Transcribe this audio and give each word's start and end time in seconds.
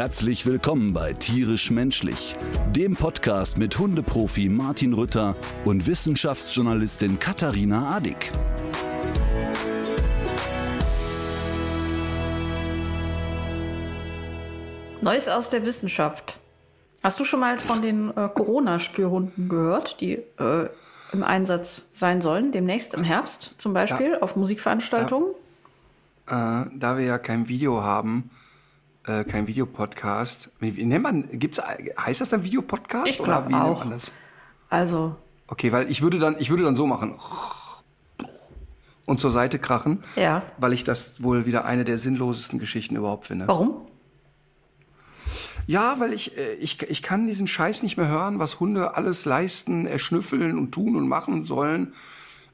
Herzlich 0.00 0.46
willkommen 0.46 0.94
bei 0.94 1.12
Tierisch 1.12 1.70
Menschlich, 1.70 2.34
dem 2.74 2.94
Podcast 2.94 3.58
mit 3.58 3.78
Hundeprofi 3.78 4.48
Martin 4.48 4.94
Rütter 4.94 5.36
und 5.66 5.86
Wissenschaftsjournalistin 5.86 7.18
Katharina 7.20 7.96
Adick. 7.96 8.32
Neues 15.02 15.28
aus 15.28 15.50
der 15.50 15.66
Wissenschaft. 15.66 16.40
Hast 17.04 17.20
du 17.20 17.24
schon 17.24 17.40
mal 17.40 17.58
von 17.58 17.82
den 17.82 18.08
äh, 18.16 18.30
Corona-Spürhunden 18.30 19.50
gehört, 19.50 20.00
die 20.00 20.12
äh, 20.14 20.70
im 21.12 21.22
Einsatz 21.22 21.88
sein 21.92 22.22
sollen, 22.22 22.52
demnächst 22.52 22.94
im 22.94 23.04
Herbst 23.04 23.56
zum 23.58 23.74
Beispiel, 23.74 24.16
auf 24.18 24.34
Musikveranstaltungen? 24.34 25.34
Äh, 26.26 26.64
da 26.74 26.96
wir 26.96 27.04
ja 27.04 27.18
kein 27.18 27.50
Video 27.50 27.82
haben, 27.82 28.30
äh, 29.10 29.24
kein 29.24 29.46
Videopodcast, 29.46 30.50
wie, 30.60 30.84
nennt 30.84 31.02
man, 31.02 31.28
gibt's, 31.32 31.60
heißt 31.60 32.20
das 32.20 32.28
dann 32.28 32.44
Videopodcast? 32.44 33.08
Ich 33.08 33.20
oder 33.20 33.48
wie 33.48 33.54
auch. 33.54 33.66
nennt 33.66 33.78
man 33.80 33.90
das? 33.90 34.12
Also, 34.68 35.16
Okay, 35.50 35.72
weil 35.72 35.90
ich 35.90 36.00
würde 36.00 36.20
dann, 36.20 36.36
ich 36.38 36.48
würde 36.48 36.62
dann 36.62 36.76
so 36.76 36.86
machen 36.86 37.16
und 39.04 39.18
zur 39.18 39.32
Seite 39.32 39.58
krachen, 39.58 40.04
ja. 40.14 40.44
weil 40.58 40.72
ich 40.72 40.84
das 40.84 41.24
wohl 41.24 41.44
wieder 41.44 41.64
eine 41.64 41.84
der 41.84 41.98
sinnlosesten 41.98 42.60
Geschichten 42.60 42.94
überhaupt 42.94 43.24
finde. 43.24 43.48
Warum? 43.48 43.88
Ja, 45.66 45.98
weil 45.98 46.12
ich, 46.12 46.38
äh, 46.38 46.54
ich, 46.54 46.80
ich 46.82 47.02
kann 47.02 47.26
diesen 47.26 47.48
Scheiß 47.48 47.82
nicht 47.82 47.96
mehr 47.96 48.06
hören, 48.06 48.38
was 48.38 48.60
Hunde 48.60 48.94
alles 48.94 49.24
leisten, 49.24 49.88
erschnüffeln 49.88 50.56
und 50.56 50.70
tun 50.70 50.94
und 50.94 51.08
machen 51.08 51.42
sollen. 51.42 51.94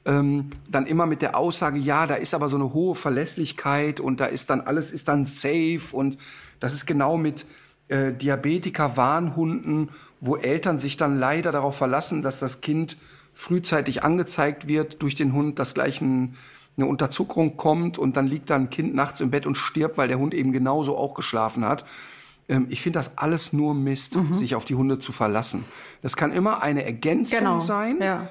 Ähm, 0.03 0.49
dann 0.67 0.87
immer 0.87 1.05
mit 1.05 1.21
der 1.21 1.37
Aussage, 1.37 1.77
ja, 1.77 2.07
da 2.07 2.15
ist 2.15 2.33
aber 2.33 2.49
so 2.49 2.57
eine 2.57 2.73
hohe 2.73 2.95
Verlässlichkeit 2.95 3.99
und 3.99 4.19
da 4.19 4.25
ist 4.25 4.49
dann 4.49 4.61
alles 4.61 4.91
ist 4.91 5.07
dann 5.07 5.27
safe 5.27 5.81
und 5.91 6.17
das 6.59 6.73
ist 6.73 6.85
genau 6.85 7.17
mit 7.17 7.45
äh, 7.89 8.11
Diabetiker-Warnhunden, 8.13 9.89
wo 10.21 10.35
Eltern 10.35 10.77
sich 10.77 10.97
dann 10.97 11.19
leider 11.19 11.51
darauf 11.51 11.77
verlassen, 11.77 12.21
dass 12.21 12.39
das 12.39 12.61
Kind 12.61 12.97
frühzeitig 13.33 14.03
angezeigt 14.03 14.67
wird 14.67 15.01
durch 15.01 15.15
den 15.15 15.33
Hund, 15.33 15.59
dass 15.59 15.73
gleich 15.73 16.01
ein, 16.01 16.35
eine 16.75 16.87
Unterzuckerung 16.87 17.55
kommt 17.57 17.97
und 17.97 18.17
dann 18.17 18.27
liegt 18.27 18.49
da 18.49 18.55
ein 18.55 18.69
Kind 18.69 18.95
nachts 18.95 19.21
im 19.21 19.29
Bett 19.31 19.45
und 19.45 19.55
stirbt, 19.55 19.97
weil 19.97 20.07
der 20.07 20.19
Hund 20.19 20.33
eben 20.33 20.51
genauso 20.51 20.97
auch 20.97 21.13
geschlafen 21.13 21.63
hat. 21.65 21.85
Ähm, 22.49 22.67
ich 22.69 22.81
finde 22.81 22.99
das 22.99 23.17
alles 23.17 23.53
nur 23.53 23.73
Mist, 23.73 24.17
sich 24.33 24.55
auf 24.55 24.65
die 24.65 24.75
Hunde 24.75 24.99
zu 24.99 25.11
verlassen. 25.11 25.65
Das 26.01 26.15
kann 26.15 26.33
immer 26.33 26.61
eine 26.63 26.83
Ergänzung 26.83 27.39
Genau. 27.39 27.59
sein, 27.59 27.97
Ja. 28.01 28.27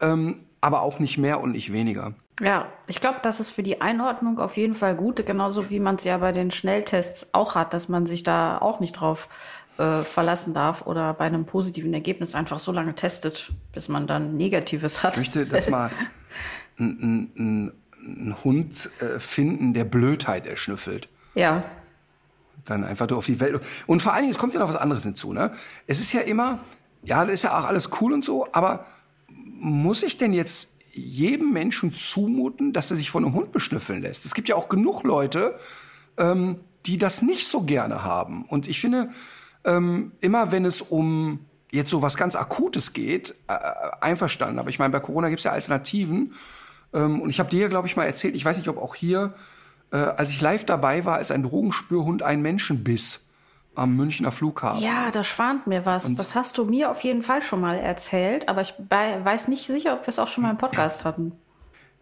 ähm, 0.00 0.40
aber 0.60 0.82
auch 0.82 0.98
nicht 1.00 1.18
mehr 1.18 1.40
und 1.40 1.52
nicht 1.52 1.72
weniger. 1.72 2.14
Ja, 2.40 2.70
ich 2.86 3.00
glaube, 3.00 3.20
das 3.22 3.40
ist 3.40 3.50
für 3.50 3.62
die 3.62 3.80
Einordnung 3.80 4.38
auf 4.38 4.56
jeden 4.58 4.74
Fall 4.74 4.94
gut, 4.94 5.24
genauso 5.24 5.70
wie 5.70 5.80
man 5.80 5.94
es 5.94 6.04
ja 6.04 6.18
bei 6.18 6.32
den 6.32 6.50
Schnelltests 6.50 7.28
auch 7.32 7.54
hat, 7.54 7.72
dass 7.72 7.88
man 7.88 8.04
sich 8.04 8.24
da 8.24 8.58
auch 8.58 8.80
nicht 8.80 8.92
drauf 8.92 9.28
äh, 9.78 10.02
verlassen 10.02 10.52
darf 10.52 10.86
oder 10.86 11.14
bei 11.14 11.24
einem 11.24 11.46
positiven 11.46 11.94
Ergebnis 11.94 12.34
einfach 12.34 12.58
so 12.58 12.72
lange 12.72 12.94
testet, 12.94 13.52
bis 13.72 13.88
man 13.88 14.06
dann 14.06 14.36
Negatives 14.36 15.02
hat. 15.02 15.14
Ich 15.14 15.18
möchte, 15.18 15.46
dass 15.46 15.70
mal 15.70 15.90
ein, 16.78 17.30
ein, 17.36 17.72
ein, 17.98 18.44
Hund 18.44 18.90
äh, 19.00 19.18
finden, 19.18 19.72
der 19.72 19.84
Blödheit 19.84 20.46
erschnüffelt. 20.46 21.08
Ja, 21.34 21.64
Dann 22.66 22.84
einfach 22.84 23.10
auf 23.12 23.26
die 23.26 23.40
Welt. 23.40 23.60
Und 23.86 24.02
vor 24.02 24.12
allen 24.12 24.22
Dingen, 24.22 24.32
es 24.32 24.38
kommt 24.38 24.52
ja 24.52 24.60
noch 24.60 24.68
was 24.68 24.76
anderes 24.76 25.04
hinzu. 25.04 25.32
Ne? 25.32 25.52
Es 25.86 26.00
ist 26.00 26.12
ja 26.12 26.20
immer, 26.20 26.60
ja, 27.02 27.24
das 27.24 27.34
ist 27.34 27.42
ja 27.44 27.58
auch 27.58 27.64
alles 27.64 27.90
cool 28.00 28.12
und 28.12 28.24
so, 28.24 28.46
aber 28.52 28.84
muss 29.28 30.02
ich 30.02 30.18
denn 30.18 30.32
jetzt 30.34 30.70
jedem 30.96 31.52
Menschen 31.52 31.92
zumuten, 31.92 32.72
dass 32.72 32.90
er 32.90 32.96
sich 32.96 33.10
von 33.10 33.24
einem 33.24 33.34
Hund 33.34 33.52
beschnüffeln 33.52 34.02
lässt? 34.02 34.24
Es 34.24 34.34
gibt 34.34 34.48
ja 34.48 34.56
auch 34.56 34.68
genug 34.68 35.02
Leute, 35.04 35.56
ähm, 36.16 36.60
die 36.86 36.98
das 36.98 37.22
nicht 37.22 37.46
so 37.46 37.62
gerne 37.62 38.04
haben. 38.04 38.44
Und 38.46 38.68
ich 38.68 38.80
finde, 38.80 39.10
ähm, 39.64 40.12
immer 40.20 40.52
wenn 40.52 40.64
es 40.64 40.82
um 40.82 41.40
jetzt 41.72 41.90
so 41.90 42.02
was 42.02 42.16
ganz 42.16 42.36
Akutes 42.36 42.92
geht, 42.92 43.34
äh, 43.48 43.54
einverstanden. 44.00 44.58
Aber 44.58 44.68
ich 44.68 44.78
meine, 44.78 44.92
bei 44.92 45.00
Corona 45.00 45.28
gibt 45.28 45.40
es 45.40 45.44
ja 45.44 45.52
Alternativen. 45.52 46.32
Ähm, 46.92 47.20
und 47.20 47.30
ich 47.30 47.40
habe 47.40 47.50
dir, 47.50 47.62
ja, 47.62 47.68
glaube 47.68 47.88
ich, 47.88 47.96
mal 47.96 48.04
erzählt, 48.04 48.34
ich 48.34 48.44
weiß 48.44 48.56
nicht, 48.56 48.68
ob 48.68 48.78
auch 48.78 48.94
hier, 48.94 49.34
äh, 49.90 49.96
als 49.96 50.30
ich 50.30 50.40
live 50.40 50.64
dabei 50.64 51.04
war, 51.04 51.16
als 51.16 51.30
ein 51.30 51.42
Drogenspürhund 51.42 52.22
einen 52.22 52.42
Menschen 52.42 52.84
biss 52.84 53.25
am 53.76 53.94
Münchner 53.94 54.32
Flughafen. 54.32 54.82
ja, 54.82 55.10
da 55.10 55.22
schwant 55.22 55.66
mir 55.66 55.86
was. 55.86 56.12
das 56.14 56.34
hast 56.34 56.58
du 56.58 56.64
mir 56.64 56.90
auf 56.90 57.02
jeden 57.04 57.22
Fall 57.22 57.42
schon 57.42 57.60
mal 57.60 57.76
erzählt, 57.76 58.48
aber 58.48 58.62
ich 58.62 58.74
weiß 58.88 59.48
nicht 59.48 59.66
sicher, 59.66 59.94
ob 59.94 60.02
wir 60.02 60.08
es 60.08 60.18
auch 60.18 60.28
schon 60.28 60.42
mal 60.42 60.50
im 60.50 60.58
Podcast 60.58 61.04
hatten. 61.04 61.32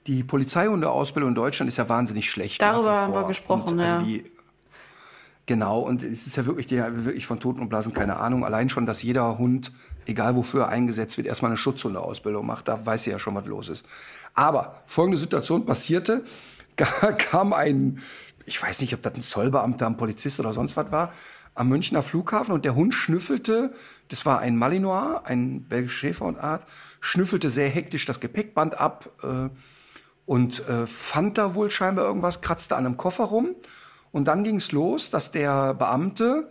Die 0.06 0.22
Polizeihundeausbildung 0.22 1.30
in 1.30 1.34
Deutschland 1.34 1.68
ist 1.68 1.78
ja 1.78 1.88
wahnsinnig 1.88 2.30
schlecht. 2.30 2.60
Darüber 2.60 2.94
haben 2.94 3.14
wir 3.14 3.26
gesprochen, 3.26 3.74
und, 3.74 3.78
ja. 3.80 3.98
Die, 4.00 4.30
genau, 5.46 5.80
und 5.80 6.02
es 6.02 6.26
ist 6.26 6.36
ja 6.36 6.44
wirklich, 6.44 6.66
die, 6.66 6.76
wirklich 6.76 7.26
von 7.26 7.40
Toten 7.40 7.60
und 7.60 7.70
Blasen 7.70 7.92
keine 7.94 8.16
Ahnung. 8.16 8.44
Allein 8.44 8.68
schon, 8.68 8.84
dass 8.84 9.02
jeder 9.02 9.38
Hund, 9.38 9.72
egal 10.06 10.36
wofür 10.36 10.64
er 10.64 10.68
eingesetzt 10.68 11.16
wird, 11.16 11.26
erstmal 11.26 11.50
eine 11.50 11.56
Schutzhundeausbildung 11.56 12.44
macht. 12.44 12.68
Da 12.68 12.84
weiß 12.84 13.04
sie 13.04 13.10
ja 13.10 13.18
schon, 13.18 13.34
was 13.34 13.46
los 13.46 13.68
ist. 13.70 13.86
Aber 14.34 14.82
folgende 14.86 15.18
Situation 15.18 15.66
passierte. 15.66 16.24
Da 16.76 17.12
kam 17.12 17.52
ein, 17.52 18.00
ich 18.46 18.60
weiß 18.60 18.80
nicht, 18.80 18.92
ob 18.94 19.02
das 19.02 19.14
ein 19.14 19.22
Zollbeamter, 19.22 19.86
ein 19.86 19.96
Polizist 19.96 20.40
oder 20.40 20.52
sonst 20.52 20.76
was 20.76 20.90
war, 20.90 21.12
am 21.54 21.68
Münchner 21.68 22.02
Flughafen 22.02 22.52
und 22.52 22.64
der 22.64 22.74
Hund 22.74 22.94
schnüffelte, 22.94 23.72
das 24.08 24.26
war 24.26 24.40
ein 24.40 24.56
Malinois, 24.56 25.20
ein 25.24 25.62
belgischer 25.62 26.08
Schäferhundart, 26.08 26.66
schnüffelte 27.00 27.50
sehr 27.50 27.68
hektisch 27.68 28.06
das 28.06 28.20
Gepäckband 28.20 28.78
ab, 28.78 29.10
äh, 29.22 29.48
und 30.26 30.66
äh, 30.68 30.86
fand 30.86 31.38
da 31.38 31.54
wohl 31.54 31.70
scheinbar 31.70 32.06
irgendwas, 32.06 32.40
kratzte 32.40 32.76
an 32.76 32.86
einem 32.86 32.96
Koffer 32.96 33.24
rum. 33.24 33.54
Und 34.12 34.28
dann 34.28 34.44
ging's 34.44 34.72
los, 34.72 35.10
dass 35.10 35.32
der 35.32 35.74
Beamte 35.74 36.48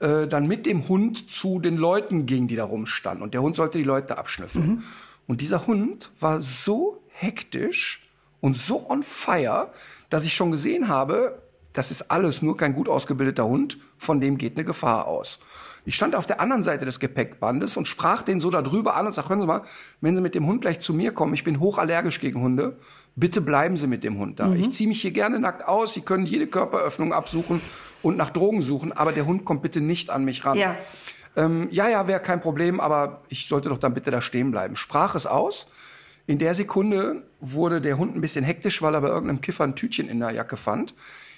äh, 0.00 0.26
dann 0.26 0.46
mit 0.46 0.66
dem 0.66 0.88
Hund 0.88 1.30
zu 1.30 1.60
den 1.60 1.76
Leuten 1.76 2.26
ging, 2.26 2.48
die 2.48 2.56
da 2.56 2.64
rumstanden. 2.64 3.22
Und 3.22 3.34
der 3.34 3.42
Hund 3.42 3.56
sollte 3.56 3.78
die 3.78 3.84
Leute 3.84 4.18
abschnüffeln. 4.18 4.82
Und 5.26 5.40
dieser 5.40 5.66
Hund 5.66 6.10
war 6.18 6.42
so 6.42 7.02
hektisch 7.08 8.06
und 8.40 8.56
so 8.56 8.90
on 8.90 9.02
fire, 9.02 9.70
dass 10.10 10.24
ich 10.24 10.34
schon 10.34 10.50
gesehen 10.50 10.88
habe, 10.88 11.42
das 11.74 11.90
ist 11.90 12.10
alles 12.10 12.40
nur 12.40 12.56
kein 12.56 12.72
gut 12.72 12.88
ausgebildeter 12.88 13.44
Hund, 13.44 13.78
von 13.98 14.20
dem 14.20 14.38
geht 14.38 14.56
eine 14.56 14.64
Gefahr 14.64 15.06
aus. 15.06 15.38
Ich 15.84 15.96
stand 15.96 16.16
auf 16.16 16.24
der 16.24 16.40
anderen 16.40 16.64
Seite 16.64 16.86
des 16.86 16.98
Gepäckbandes 16.98 17.76
und 17.76 17.86
sprach 17.86 18.22
den 18.22 18.40
so 18.40 18.50
da 18.50 18.62
drüber 18.62 18.96
an 18.96 19.06
und 19.06 19.12
sagte, 19.12 19.30
hören 19.30 19.40
Sie 19.40 19.46
mal, 19.46 19.62
wenn 20.00 20.16
Sie 20.16 20.22
mit 20.22 20.34
dem 20.34 20.46
Hund 20.46 20.62
gleich 20.62 20.80
zu 20.80 20.94
mir 20.94 21.12
kommen, 21.12 21.34
ich 21.34 21.44
bin 21.44 21.60
hochallergisch 21.60 22.20
gegen 22.20 22.40
Hunde, 22.40 22.78
bitte 23.16 23.42
bleiben 23.42 23.76
Sie 23.76 23.86
mit 23.86 24.02
dem 24.02 24.18
Hund 24.18 24.40
da. 24.40 24.54
Ich 24.54 24.72
ziehe 24.72 24.88
mich 24.88 25.02
hier 25.02 25.10
gerne 25.10 25.38
nackt 25.38 25.66
aus, 25.66 25.92
Sie 25.92 26.00
können 26.00 26.24
jede 26.24 26.46
Körperöffnung 26.46 27.12
absuchen 27.12 27.60
und 28.02 28.16
nach 28.16 28.30
Drogen 28.30 28.62
suchen, 28.62 28.92
aber 28.92 29.12
der 29.12 29.26
Hund 29.26 29.44
kommt 29.44 29.60
bitte 29.60 29.82
nicht 29.82 30.08
an 30.08 30.24
mich 30.24 30.46
ran. 30.46 30.56
Ja. 30.56 30.76
Ähm, 31.36 31.68
ja, 31.70 31.88
ja, 31.88 32.06
wäre 32.06 32.20
kein 32.20 32.40
Problem, 32.40 32.80
aber 32.80 33.22
ich 33.28 33.46
sollte 33.46 33.68
doch 33.68 33.78
dann 33.78 33.92
bitte 33.92 34.10
da 34.10 34.20
stehen 34.20 34.52
bleiben. 34.52 34.76
Sprach 34.76 35.14
es 35.14 35.26
aus. 35.26 35.66
In 36.26 36.38
der 36.38 36.54
Sekunde 36.54 37.24
wurde 37.40 37.80
der 37.80 37.98
Hund 37.98 38.16
ein 38.16 38.20
bisschen 38.20 38.44
hektisch, 38.44 38.80
weil 38.80 38.94
er 38.94 39.02
bei 39.02 39.08
irgendeinem 39.08 39.42
Kiffer 39.42 39.64
ein 39.64 39.74
Tütchen 39.74 40.08
in 40.08 40.20
der 40.20 40.30
Jacke 40.30 40.56
fand. 40.56 40.94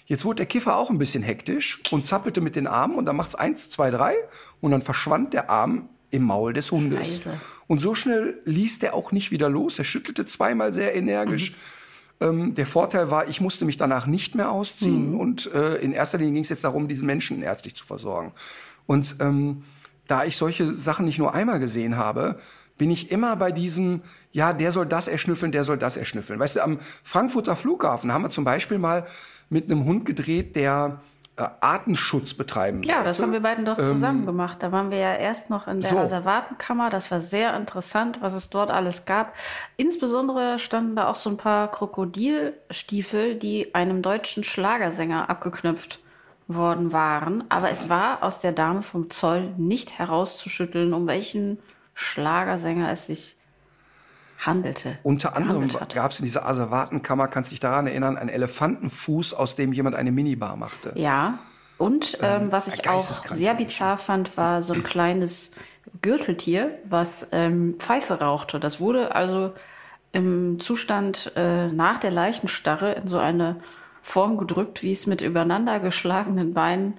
Jetzt 0.07 0.25
wurde 0.25 0.37
der 0.37 0.47
Kiffer 0.47 0.77
auch 0.77 0.91
ein 0.91 0.99
bisschen 0.99 1.23
hektisch 1.23 1.81
und 1.91 2.07
zappelte 2.07 2.41
mit 2.41 2.57
den 2.57 2.67
Armen 2.67 2.95
und 2.95 3.07
dann 3.07 3.17
macht's 3.17 3.35
eins, 3.35 3.71
zwei, 3.71 3.91
drei 3.91 4.15
und 4.61 4.71
dann 4.71 4.83
verschwand 4.83 5.33
der 5.33 5.51
Arm 5.51 5.89
im 6.11 6.23
Maul 6.23 6.53
des 6.53 6.71
Hundes. 6.71 7.17
Scheiße. 7.17 7.41
Und 7.67 7.81
so 7.81 7.95
schnell 7.95 8.41
ließ 8.45 8.79
der 8.79 8.95
auch 8.95 9.11
nicht 9.11 9.33
wieder 9.33 9.49
los. 9.49 9.79
Er 9.79 9.85
schüttelte 9.85 10.25
zweimal 10.25 10.73
sehr 10.73 10.95
energisch. 10.95 11.55
Ähm, 12.21 12.55
der 12.55 12.67
Vorteil 12.67 13.11
war, 13.11 13.29
ich 13.29 13.41
musste 13.41 13.65
mich 13.65 13.77
danach 13.77 14.07
nicht 14.07 14.35
mehr 14.37 14.51
ausziehen 14.51 15.15
und 15.17 15.53
äh, 15.53 15.75
in 15.77 15.93
erster 15.93 16.19
Linie 16.19 16.35
ging 16.35 16.45
es 16.45 16.49
jetzt 16.49 16.65
darum, 16.65 16.89
diesen 16.89 17.05
Menschen 17.05 17.43
ärztlich 17.43 17.75
zu 17.75 17.85
versorgen. 17.85 18.33
Und 18.87 19.17
ähm, 19.21 19.65
da 20.07 20.25
ich 20.25 20.37
solche 20.37 20.73
Sachen 20.73 21.05
nicht 21.05 21.19
nur 21.19 21.35
einmal 21.35 21.59
gesehen 21.59 21.97
habe, 21.97 22.39
bin 22.79 22.91
ich 22.91 23.11
immer 23.11 23.37
bei 23.37 23.53
diesem, 23.53 24.03
ja, 24.33 24.53
der 24.53 24.71
soll 24.71 24.87
das 24.87 25.09
erschnüffeln, 25.09 25.51
der 25.51 25.65
soll 25.65 25.79
das 25.79 25.97
erschnüffeln. 25.97 26.39
Weißt 26.39 26.57
du, 26.57 26.63
am 26.63 26.79
Frankfurter 27.03 27.57
Flughafen 27.57 28.13
haben 28.13 28.23
wir 28.23 28.31
zum 28.31 28.45
Beispiel 28.45 28.79
mal 28.79 29.05
mit 29.49 29.71
einem 29.71 29.85
Hund 29.85 30.05
gedreht, 30.05 30.57
der 30.57 31.01
äh, 31.37 31.45
Artenschutz 31.61 32.33
betreiben 32.33 32.83
Ja, 32.83 33.03
das 33.03 33.21
haben 33.21 33.33
wir 33.33 33.41
beiden 33.41 33.67
doch 33.67 33.77
zusammen 33.77 34.25
gemacht. 34.25 34.63
Da 34.63 34.73
waren 34.73 34.91
wir 34.91 34.99
ja 34.99 35.15
erst 35.15 35.51
noch 35.51 35.69
in 35.69 35.81
der 35.81 35.91
so. 35.91 35.99
Reservatenkammer. 35.99 36.89
Das 36.89 37.11
war 37.11 37.21
sehr 37.21 37.55
interessant, 37.55 38.23
was 38.23 38.33
es 38.33 38.49
dort 38.49 38.71
alles 38.71 39.05
gab. 39.05 39.35
Insbesondere 39.77 40.59
standen 40.59 40.97
da 40.97 41.09
auch 41.09 41.15
so 41.15 41.29
ein 41.29 41.37
paar 41.37 41.71
Krokodilstiefel, 41.71 43.35
die 43.35 43.75
einem 43.75 44.01
deutschen 44.01 44.45
Schlagersänger 44.45 45.29
abgeknüpft 45.29 46.01
worden 46.49 46.93
waren. 46.93 47.45
Aber 47.51 47.71
es 47.71 47.89
war 47.89 48.23
aus 48.23 48.39
der 48.39 48.53
Dame 48.53 48.81
vom 48.81 49.11
Zoll 49.11 49.53
nicht 49.59 49.99
herauszuschütteln, 49.99 50.95
um 50.95 51.07
welchen 51.07 51.59
Schlagersänger 51.95 52.91
es 52.91 53.09
sich 53.09 53.37
handelte. 54.39 54.99
Unter 55.03 55.37
anderem 55.37 55.69
gab 55.93 56.11
es 56.11 56.19
in 56.19 56.25
dieser 56.25 56.47
Asservatenkammer, 56.47 57.29
kannst 57.29 57.51
du 57.51 57.55
dich 57.55 57.61
daran 57.61 57.87
erinnern, 57.87 58.17
einen 58.17 58.29
Elefantenfuß, 58.29 59.35
aus 59.35 59.57
dem 59.57 59.73
jemand 59.73 59.97
eine 59.97 60.13
Minibar 60.13 60.57
machte. 60.57 60.93
Ja. 60.95 61.39
Und 61.79 62.19
ähm, 62.23 62.51
was 62.53 62.69
ich 62.69 62.89
auch 62.89 63.03
sehr 63.03 63.55
bizarr 63.55 63.99
fand, 63.99 64.37
war 64.37 64.63
so 64.63 64.73
ein 64.73 64.83
kleines 64.83 65.51
Gürteltier, 66.01 66.79
was 66.89 67.29
ähm, 67.33 67.75
Pfeife 67.79 68.21
rauchte. 68.21 68.59
Das 68.59 68.81
wurde 68.81 69.15
also 69.15 69.53
im 70.13 70.59
Zustand 70.59 71.33
äh, 71.37 71.69
nach 71.69 71.99
der 71.99 72.11
Leichenstarre 72.11 72.93
in 72.93 73.07
so 73.07 73.19
eine 73.19 73.57
Form 74.01 74.39
gedrückt, 74.39 74.83
wie 74.83 74.93
es 74.93 75.07
mit 75.07 75.21
übereinander 75.21 75.81
geschlagenen 75.81 76.55
Beinen 76.55 76.99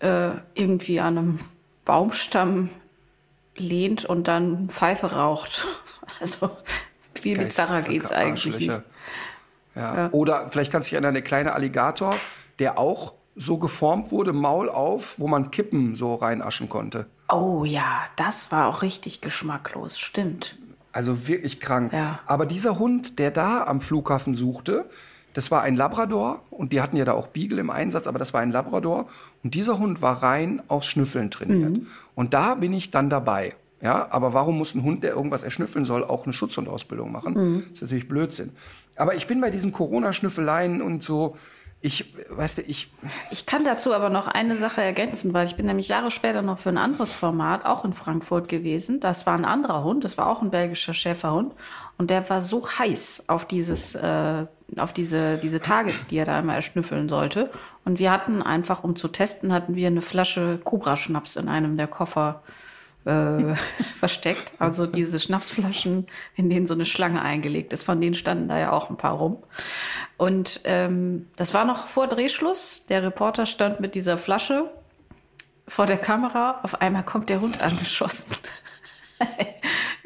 äh, 0.00 0.30
irgendwie 0.54 0.98
an 0.98 1.18
einem 1.18 1.38
Baumstamm 1.84 2.70
lehnt 3.56 4.04
und 4.04 4.28
dann 4.28 4.68
Pfeife 4.68 5.12
raucht. 5.12 5.66
Also 6.20 6.50
viel 7.14 7.38
bizarrer 7.38 7.82
geht's 7.82 8.12
eigentlich 8.12 8.58
nicht. 8.58 8.70
Arschlöcher. 8.70 8.84
Ja. 9.74 10.10
Oder 10.12 10.50
vielleicht 10.50 10.70
kannst 10.72 10.88
du 10.88 10.90
dich 10.90 10.94
erinnern, 10.94 11.14
der 11.14 11.22
kleine 11.22 11.54
Alligator, 11.54 12.16
der 12.58 12.78
auch 12.78 13.14
so 13.34 13.56
geformt 13.56 14.10
wurde, 14.10 14.32
Maul 14.32 14.68
auf, 14.68 15.18
wo 15.18 15.26
man 15.26 15.50
Kippen 15.50 15.96
so 15.96 16.14
reinaschen 16.14 16.68
konnte. 16.68 17.06
Oh 17.30 17.64
ja, 17.64 18.02
das 18.16 18.52
war 18.52 18.66
auch 18.66 18.82
richtig 18.82 19.22
geschmacklos, 19.22 19.98
stimmt. 19.98 20.58
Also 20.92 21.26
wirklich 21.26 21.60
krank. 21.60 21.94
Ja. 21.94 22.18
Aber 22.26 22.44
dieser 22.44 22.78
Hund, 22.78 23.18
der 23.18 23.30
da 23.30 23.64
am 23.64 23.80
Flughafen 23.80 24.34
suchte, 24.34 24.84
das 25.32 25.50
war 25.50 25.62
ein 25.62 25.76
Labrador 25.76 26.42
und 26.50 26.74
die 26.74 26.82
hatten 26.82 26.98
ja 26.98 27.06
da 27.06 27.14
auch 27.14 27.28
Beagle 27.28 27.58
im 27.58 27.70
Einsatz, 27.70 28.06
aber 28.06 28.18
das 28.18 28.34
war 28.34 28.42
ein 28.42 28.52
Labrador 28.52 29.06
und 29.42 29.54
dieser 29.54 29.78
Hund 29.78 30.02
war 30.02 30.22
rein 30.22 30.62
aufs 30.68 30.88
Schnüffeln 30.88 31.30
trainiert. 31.30 31.86
Und 32.14 32.34
da 32.34 32.54
bin 32.54 32.74
ich 32.74 32.90
dann 32.90 33.08
dabei. 33.08 33.54
Ja, 33.82 34.06
aber 34.10 34.32
warum 34.32 34.58
muss 34.58 34.74
ein 34.74 34.84
Hund, 34.84 35.02
der 35.02 35.12
irgendwas 35.12 35.42
erschnüffeln 35.42 35.84
soll, 35.84 36.04
auch 36.04 36.24
eine 36.24 36.32
Schutzhundausbildung 36.32 37.10
machen? 37.10 37.64
Das 37.64 37.72
ist 37.72 37.82
natürlich 37.82 38.08
Blödsinn. 38.08 38.52
Aber 38.96 39.16
ich 39.16 39.26
bin 39.26 39.40
bei 39.40 39.50
diesen 39.50 39.72
Corona-Schnüffeleien 39.72 40.80
und 40.80 41.02
so, 41.02 41.36
ich, 41.84 42.14
weißt 42.30 42.58
du, 42.58 42.62
ich, 42.62 42.92
Ich 43.32 43.44
kann 43.44 43.64
dazu 43.64 43.92
aber 43.92 44.08
noch 44.08 44.28
eine 44.28 44.56
Sache 44.56 44.80
ergänzen, 44.80 45.34
weil 45.34 45.46
ich 45.46 45.56
bin 45.56 45.66
nämlich 45.66 45.88
Jahre 45.88 46.12
später 46.12 46.40
noch 46.40 46.58
für 46.58 46.68
ein 46.68 46.78
anderes 46.78 47.10
Format 47.10 47.64
auch 47.64 47.84
in 47.84 47.92
Frankfurt 47.92 48.46
gewesen. 48.46 49.00
Das 49.00 49.26
war 49.26 49.34
ein 49.34 49.44
anderer 49.44 49.82
Hund, 49.82 50.04
das 50.04 50.16
war 50.16 50.28
auch 50.28 50.42
ein 50.42 50.50
belgischer 50.50 50.94
Schäferhund 50.94 51.52
und 51.98 52.08
der 52.10 52.30
war 52.30 52.40
so 52.40 52.68
heiß 52.68 53.24
auf 53.26 53.46
dieses, 53.46 53.96
äh, 53.96 54.46
auf 54.76 54.92
diese 54.92 55.38
diese 55.38 55.60
Targets, 55.60 56.06
die 56.06 56.18
er 56.18 56.24
da 56.24 56.38
immer 56.38 56.54
erschnüffeln 56.54 57.08
sollte. 57.08 57.50
Und 57.84 57.98
wir 57.98 58.12
hatten 58.12 58.42
einfach, 58.42 58.84
um 58.84 58.94
zu 58.94 59.08
testen, 59.08 59.52
hatten 59.52 59.74
wir 59.74 59.88
eine 59.88 60.02
Flasche 60.02 60.60
Cobra-Schnaps 60.62 61.34
in 61.34 61.48
einem 61.48 61.76
der 61.76 61.88
Koffer 61.88 62.42
äh, 63.04 63.54
versteckt. 63.92 64.52
Also 64.58 64.86
diese 64.86 65.18
Schnapsflaschen, 65.18 66.06
in 66.36 66.50
denen 66.50 66.66
so 66.66 66.74
eine 66.74 66.84
Schlange 66.84 67.22
eingelegt 67.22 67.72
ist. 67.72 67.84
Von 67.84 68.00
denen 68.00 68.14
standen 68.14 68.48
da 68.48 68.58
ja 68.58 68.72
auch 68.72 68.90
ein 68.90 68.96
paar 68.96 69.14
rum. 69.14 69.42
Und 70.16 70.60
ähm, 70.64 71.28
das 71.36 71.54
war 71.54 71.64
noch 71.64 71.88
vor 71.88 72.06
Drehschluss. 72.06 72.86
Der 72.88 73.02
Reporter 73.02 73.46
stand 73.46 73.80
mit 73.80 73.94
dieser 73.94 74.18
Flasche 74.18 74.70
vor 75.68 75.86
der 75.86 75.98
Kamera. 75.98 76.60
Auf 76.62 76.80
einmal 76.80 77.04
kommt 77.04 77.28
der 77.30 77.40
Hund 77.40 77.60
angeschossen. 77.60 78.34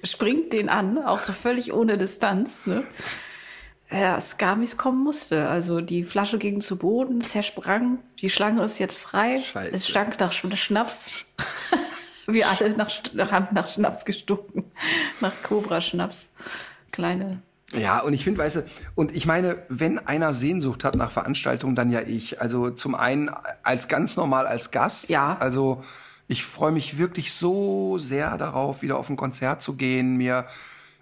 Springt 0.05 0.53
den 0.53 0.69
an, 0.69 0.99
auch 0.99 1.21
so 1.21 1.33
völlig 1.33 1.73
ohne 1.73 1.99
Distanz. 1.99 2.67
Ne? 2.67 2.85
Ja, 3.91 4.17
es 4.17 4.37
kam, 4.37 4.61
wie 4.61 4.65
es 4.65 4.77
kommen 4.77 5.03
musste. 5.03 5.49
Also 5.49 5.81
die 5.81 6.05
Flasche 6.05 6.39
ging 6.39 6.61
zu 6.61 6.77
Boden, 6.77 7.21
zersprang. 7.21 7.99
Die 8.21 8.31
Schlange 8.31 8.63
ist 8.65 8.79
jetzt 8.79 8.99
frei. 8.99 9.39
Scheiße. 9.39 9.71
Es 9.75 9.89
stank 9.89 10.19
nach 10.21 10.33
Sch- 10.33 10.55
Schnaps. 10.57 11.27
Wir 12.27 12.49
alle 12.49 12.77
nach, 12.77 12.91
haben 13.31 13.49
nach 13.53 13.69
Schnaps 13.69 14.05
gestunken. 14.05 14.65
Nach 15.21 15.33
Cobra-Schnaps. 15.43 16.31
Kleine. 16.93 17.43
Ja, 17.73 18.01
und 18.01 18.13
ich 18.13 18.25
finde, 18.25 18.41
weißt 18.41 18.57
du, 18.57 18.63
und 18.95 19.15
ich 19.15 19.27
meine, 19.27 19.59
wenn 19.69 19.99
einer 19.99 20.33
Sehnsucht 20.33 20.85
hat 20.85 20.95
nach 20.95 21.11
Veranstaltungen, 21.11 21.75
dann 21.75 21.91
ja 21.91 22.01
ich. 22.01 22.41
Also 22.41 22.71
zum 22.71 22.95
einen 22.95 23.31
als 23.63 23.89
ganz 23.89 24.17
normal 24.17 24.47
als 24.47 24.71
Gast. 24.71 25.09
Ja. 25.09 25.37
Also 25.39 25.83
ich 26.29 26.45
freue 26.45 26.73
mich 26.73 26.99
wirklich 26.99 27.33
so 27.33 27.99
sehr 27.99 28.37
darauf, 28.39 28.83
wieder 28.83 28.97
auf 28.99 29.11
ein 29.11 29.17
Konzert 29.17 29.63
zu 29.63 29.75
gehen, 29.75 30.17
mir 30.17 30.47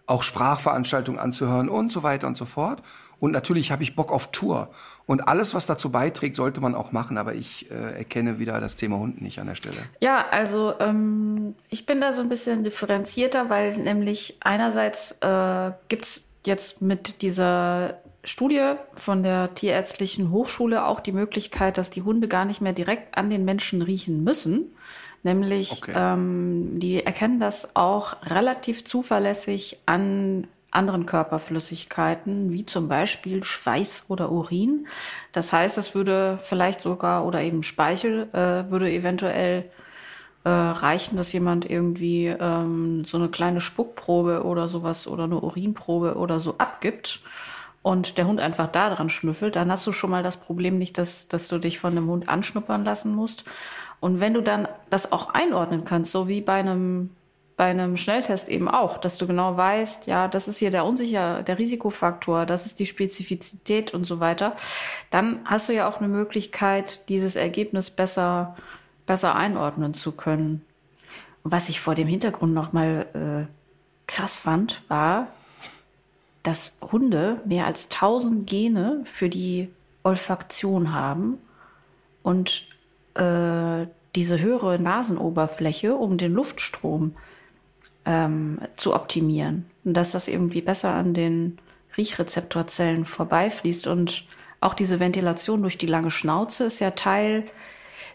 auch 0.07 0.23
Sprachveranstaltungen 0.23 1.21
anzuhören 1.21 1.69
und 1.69 1.93
so 1.93 2.03
weiter 2.03 2.27
und 2.27 2.37
so 2.37 2.45
fort. 2.45 2.83
Und 3.21 3.33
natürlich 3.33 3.71
habe 3.71 3.83
ich 3.83 3.95
Bock 3.97 4.13
auf 4.13 4.31
Tour. 4.31 4.71
Und 5.07 5.27
alles, 5.29 5.55
was 5.55 5.67
dazu 5.67 5.91
beiträgt, 5.91 6.37
sollte 6.37 6.61
man 6.61 6.75
auch 6.75 6.93
machen. 6.93 7.19
Aber 7.19 7.35
ich 7.35 7.71
äh, 7.71 7.99
erkenne 7.99 8.39
wieder 8.39 8.61
das 8.61 8.77
Thema 8.77 8.99
Hund 8.99 9.23
nicht 9.23 9.39
an 9.39 9.47
der 9.47 9.55
Stelle. 9.55 9.77
Ja, 10.01 10.27
also 10.31 10.75
ähm, 10.81 11.55
ich 11.71 11.87
bin 11.87 12.01
da 12.01 12.13
so 12.13 12.23
ein 12.23 12.29
bisschen 12.29 12.65
differenzierter, 12.65 13.51
weil 13.51 13.77
nämlich 13.79 14.37
einerseits 14.41 15.13
äh, 15.21 15.73
gibt's 15.89 16.25
jetzt 16.47 16.83
mit 16.83 17.23
dieser 17.23 17.99
Studie 18.23 18.75
von 18.95 19.23
der 19.23 19.55
Tierärztlichen 19.55 20.31
Hochschule 20.31 20.87
auch 20.87 21.01
die 21.01 21.13
Möglichkeit, 21.13 21.79
dass 21.79 21.91
die 21.91 22.03
Hunde 22.03 22.29
gar 22.29 22.45
nicht 22.45 22.61
mehr 22.61 22.73
direkt 22.73 23.17
an 23.17 23.31
den 23.31 23.45
Menschen 23.45 23.83
riechen 23.83 24.25
müssen. 24.25 24.75
Nämlich, 25.23 25.73
Okay. 25.73 25.93
ähm, 25.97 26.79
die 26.81 27.05
erkennen 27.05 27.41
das 27.41 27.77
auch 27.77 28.17
relativ 28.25 28.85
zuverlässig 28.85 29.79
an 29.87 30.47
anderen 30.75 31.07
Körperflüssigkeiten, 31.07 32.53
wie 32.53 32.67
zum 32.67 32.89
Beispiel 32.89 33.43
Schweiß 33.43 34.07
oder 34.09 34.31
Urin. 34.31 34.87
Das 35.33 35.53
heißt, 35.53 35.79
es 35.79 35.95
würde 35.95 36.39
vielleicht 36.41 36.81
sogar, 36.81 37.27
oder 37.27 37.43
eben 37.43 37.63
Speichel, 37.63 38.29
äh, 38.33 38.71
würde 38.71 38.91
eventuell 38.91 39.71
äh, 40.45 40.51
reichen, 40.51 41.17
dass 41.17 41.33
jemand 41.33 41.69
irgendwie 41.69 42.27
ähm, 42.27 43.05
so 43.05 43.17
eine 43.17 43.29
kleine 43.29 43.61
Spuckprobe 43.61 44.45
oder 44.45 44.69
sowas 44.69 45.07
oder 45.07 45.25
eine 45.25 45.41
Urinprobe 45.41 46.17
oder 46.17 46.41
so 46.41 46.57
abgibt 46.59 47.21
und 47.83 48.19
der 48.19 48.27
Hund 48.27 48.41
einfach 48.41 48.69
da 48.69 48.95
dran 48.95 49.09
schnüffelt, 49.11 49.57
dann 49.57 49.71
hast 49.71 49.87
du 49.87 49.93
schon 49.93 50.11
mal 50.11 50.23
das 50.23 50.39
Problem 50.39 50.79
nicht, 50.79 50.99
dass, 50.99 51.29
dass 51.29 51.49
du 51.49 51.59
dich 51.59 51.79
von 51.79 51.93
einem 51.93 52.09
Hund 52.09 52.29
anschnuppern 52.29 52.85
lassen 52.85 53.15
musst. 53.15 53.45
Und 54.01 54.21
wenn 54.21 54.35
du 54.35 54.43
dann 54.43 54.69
das 54.91 55.13
auch 55.13 55.31
einordnen 55.33 55.85
kannst, 55.85 56.13
so 56.13 56.29
wie 56.29 56.41
bei 56.41 56.55
einem 56.55 57.11
bei 57.57 57.67
einem 57.67 57.97
Schnelltest 57.97 58.49
eben 58.49 58.69
auch, 58.69 58.97
dass 58.97 59.17
du 59.17 59.27
genau 59.27 59.57
weißt, 59.57 60.07
ja, 60.07 60.27
das 60.27 60.49
ist 60.49 60.59
hier 60.59 60.71
der 60.71 60.85
unsicher, 60.85 61.43
der 61.43 61.59
Risikofaktor, 61.59 62.47
das 62.47 62.67
ist 62.67 62.81
die 62.81 62.87
Spezifizität 62.87 63.95
und 63.95 64.05
so 64.05 64.19
weiter, 64.19 64.57
dann 65.11 65.41
hast 65.45 65.69
du 65.69 65.73
ja 65.73 65.89
auch 65.89 65.99
eine 65.99 66.09
Möglichkeit, 66.09 67.09
dieses 67.09 67.37
Ergebnis 67.37 67.91
besser, 67.91 68.57
besser 69.07 69.37
einordnen 69.37 69.95
zu 69.95 70.13
können. 70.13 70.65
Und 71.45 71.53
was 71.53 71.69
ich 71.69 71.81
vor 71.81 71.95
dem 71.95 72.09
Hintergrund 72.09 72.55
nochmal 72.55 73.47
äh, 73.49 74.11
krass 74.11 74.35
fand, 74.35 74.83
war, 74.89 75.29
dass 76.43 76.73
Hunde 76.81 77.41
mehr 77.45 77.67
als 77.67 77.85
1000 77.85 78.47
Gene 78.47 79.01
für 79.05 79.29
die 79.29 79.71
Olfaktion 80.03 80.93
haben 80.93 81.39
und 82.23 82.67
äh, 83.15 83.87
diese 84.15 84.41
höhere 84.41 84.79
Nasenoberfläche, 84.79 85.95
um 85.95 86.19
den 86.19 86.33
Luftstrom 86.33 87.15
ähm, 88.05 88.59
zu 88.77 88.95
optimieren. 88.95 89.67
Und 89.85 89.95
dass 89.95 90.13
das 90.13 90.29
irgendwie 90.29 90.63
besser 90.63 90.91
an 90.91 91.15
den 91.15 91.59
Riechrezeptorzellen 91.97 93.05
vorbeifließt. 93.05 93.87
Und 93.87 94.25
auch 94.61 94.75
diese 94.75 95.01
Ventilation 95.01 95.63
durch 95.63 95.79
die 95.79 95.87
lange 95.87 96.11
Schnauze 96.11 96.65
ist 96.65 96.81
ja 96.81 96.93
Teil 96.93 97.45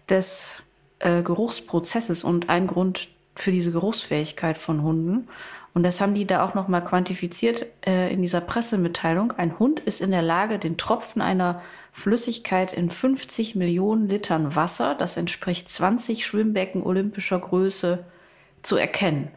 des 0.09 0.57
äh, 0.99 1.21
Geruchsprozesses 1.21 2.23
und 2.23 2.49
ein 2.49 2.67
Grund 2.67 3.09
für 3.35 3.51
diese 3.51 3.71
Geruchsfähigkeit 3.71 4.57
von 4.57 4.83
Hunden. 4.83 5.27
Und 5.73 5.83
das 5.83 6.01
haben 6.01 6.15
die 6.15 6.25
da 6.25 6.43
auch 6.43 6.55
nochmal 6.55 6.83
quantifiziert 6.83 7.67
äh, 7.85 8.11
in 8.11 8.21
dieser 8.21 8.41
Pressemitteilung. 8.41 9.31
Ein 9.33 9.59
Hund 9.59 9.79
ist 9.79 10.01
in 10.01 10.11
der 10.11 10.23
Lage, 10.23 10.59
den 10.59 10.77
Tropfen 10.77 11.21
einer 11.21 11.61
Flüssigkeit 11.93 12.73
in 12.73 12.89
50 12.89 13.55
Millionen 13.55 14.09
Litern 14.09 14.55
Wasser, 14.55 14.95
das 14.95 15.15
entspricht 15.15 15.69
20 15.69 16.25
Schwimmbecken 16.25 16.83
olympischer 16.83 17.39
Größe, 17.39 18.05
zu 18.61 18.75
erkennen. 18.75 19.29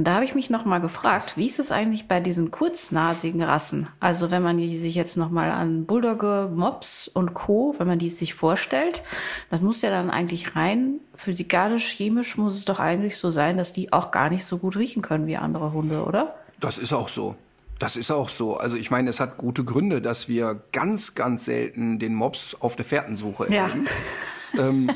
Und 0.00 0.06
da 0.06 0.14
habe 0.14 0.24
ich 0.24 0.34
mich 0.34 0.48
nochmal 0.48 0.80
gefragt, 0.80 1.36
wie 1.36 1.44
ist 1.44 1.60
es 1.60 1.70
eigentlich 1.70 2.08
bei 2.08 2.20
diesen 2.20 2.50
kurznasigen 2.50 3.42
Rassen? 3.42 3.86
Also 4.00 4.30
wenn 4.30 4.42
man 4.42 4.56
die 4.56 4.74
sich 4.78 4.94
jetzt 4.94 5.18
nochmal 5.18 5.50
an 5.50 5.84
Bulldogge, 5.84 6.50
Mops 6.54 7.06
und 7.06 7.34
Co., 7.34 7.74
wenn 7.76 7.86
man 7.86 7.98
die 7.98 8.08
sich 8.08 8.32
vorstellt, 8.32 9.02
das 9.50 9.60
muss 9.60 9.82
ja 9.82 9.90
dann 9.90 10.08
eigentlich 10.08 10.56
rein 10.56 11.00
physikalisch, 11.14 11.86
chemisch 11.92 12.38
muss 12.38 12.54
es 12.54 12.64
doch 12.64 12.80
eigentlich 12.80 13.18
so 13.18 13.30
sein, 13.30 13.58
dass 13.58 13.74
die 13.74 13.92
auch 13.92 14.10
gar 14.10 14.30
nicht 14.30 14.46
so 14.46 14.56
gut 14.56 14.78
riechen 14.78 15.02
können 15.02 15.26
wie 15.26 15.36
andere 15.36 15.74
Hunde, 15.74 16.02
oder? 16.04 16.34
Das 16.60 16.78
ist 16.78 16.94
auch 16.94 17.08
so. 17.08 17.34
Das 17.78 17.96
ist 17.96 18.10
auch 18.10 18.30
so. 18.30 18.56
Also 18.56 18.78
ich 18.78 18.90
meine, 18.90 19.10
es 19.10 19.20
hat 19.20 19.36
gute 19.36 19.64
Gründe, 19.64 20.00
dass 20.00 20.30
wir 20.30 20.62
ganz, 20.72 21.14
ganz 21.14 21.44
selten 21.44 21.98
den 21.98 22.14
Mops 22.14 22.56
auf 22.58 22.74
der 22.74 22.86
Fährtensuche 22.86 23.52
Ja. 23.52 23.68
ähm, 24.58 24.90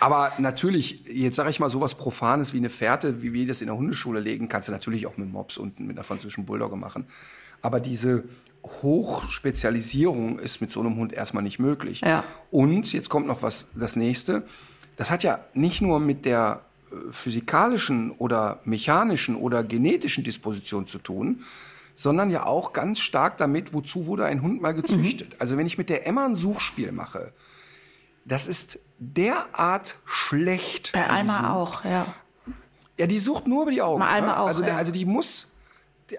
aber 0.00 0.32
natürlich, 0.38 1.04
jetzt 1.06 1.36
sage 1.36 1.50
ich 1.50 1.60
mal 1.60 1.70
sowas 1.70 1.94
Profanes 1.94 2.52
wie 2.52 2.58
eine 2.58 2.70
Fährte, 2.70 3.22
wie 3.22 3.32
wir 3.32 3.46
das 3.46 3.60
in 3.60 3.66
der 3.66 3.76
Hundeschule 3.76 4.20
legen, 4.20 4.48
kannst 4.48 4.68
du 4.68 4.72
natürlich 4.72 5.06
auch 5.06 5.16
mit 5.16 5.30
Mops 5.30 5.56
und 5.56 5.80
mit 5.80 5.96
einer 5.96 6.04
französischen 6.04 6.46
Bulldogge 6.46 6.76
machen. 6.76 7.06
Aber 7.60 7.80
diese 7.80 8.24
Hochspezialisierung 8.64 10.38
ist 10.38 10.60
mit 10.60 10.70
so 10.70 10.80
einem 10.80 10.96
Hund 10.96 11.12
erstmal 11.12 11.42
nicht 11.42 11.58
möglich. 11.58 12.02
Ja. 12.02 12.24
Und 12.50 12.92
jetzt 12.92 13.08
kommt 13.08 13.26
noch 13.26 13.42
was, 13.42 13.66
das 13.74 13.96
nächste. 13.96 14.44
Das 14.96 15.10
hat 15.10 15.22
ja 15.22 15.40
nicht 15.54 15.82
nur 15.82 15.98
mit 15.98 16.24
der 16.24 16.60
äh, 16.90 16.94
physikalischen 17.10 18.12
oder 18.12 18.60
mechanischen 18.64 19.36
oder 19.36 19.64
genetischen 19.64 20.22
Disposition 20.22 20.86
zu 20.86 20.98
tun, 20.98 21.42
sondern 21.94 22.30
ja 22.30 22.46
auch 22.46 22.72
ganz 22.72 23.00
stark 23.00 23.36
damit, 23.38 23.74
wozu 23.74 24.06
wurde 24.06 24.24
ein 24.24 24.42
Hund 24.42 24.62
mal 24.62 24.72
gezüchtet. 24.72 25.30
Mhm. 25.30 25.36
Also 25.38 25.56
wenn 25.56 25.66
ich 25.66 25.78
mit 25.78 25.88
der 25.88 26.06
Emma 26.06 26.24
ein 26.24 26.36
Suchspiel 26.36 26.92
mache, 26.92 27.32
das 28.24 28.46
ist 28.46 28.78
derart 28.98 29.96
schlecht. 30.04 30.92
Bei 30.92 31.08
Alma 31.08 31.54
auch, 31.54 31.84
ja. 31.84 32.06
Ja, 32.98 33.06
die 33.06 33.18
sucht 33.18 33.48
nur 33.48 33.62
über 33.62 33.70
die 33.70 33.82
Augen. 33.82 34.00
Bei 34.00 34.08
Alma 34.08 34.26
ne? 34.28 34.40
auch, 34.40 34.46
also, 34.46 34.62
der, 34.62 34.72
ja. 34.72 34.76
also 34.76 34.92
die 34.92 35.04
muss, 35.06 35.48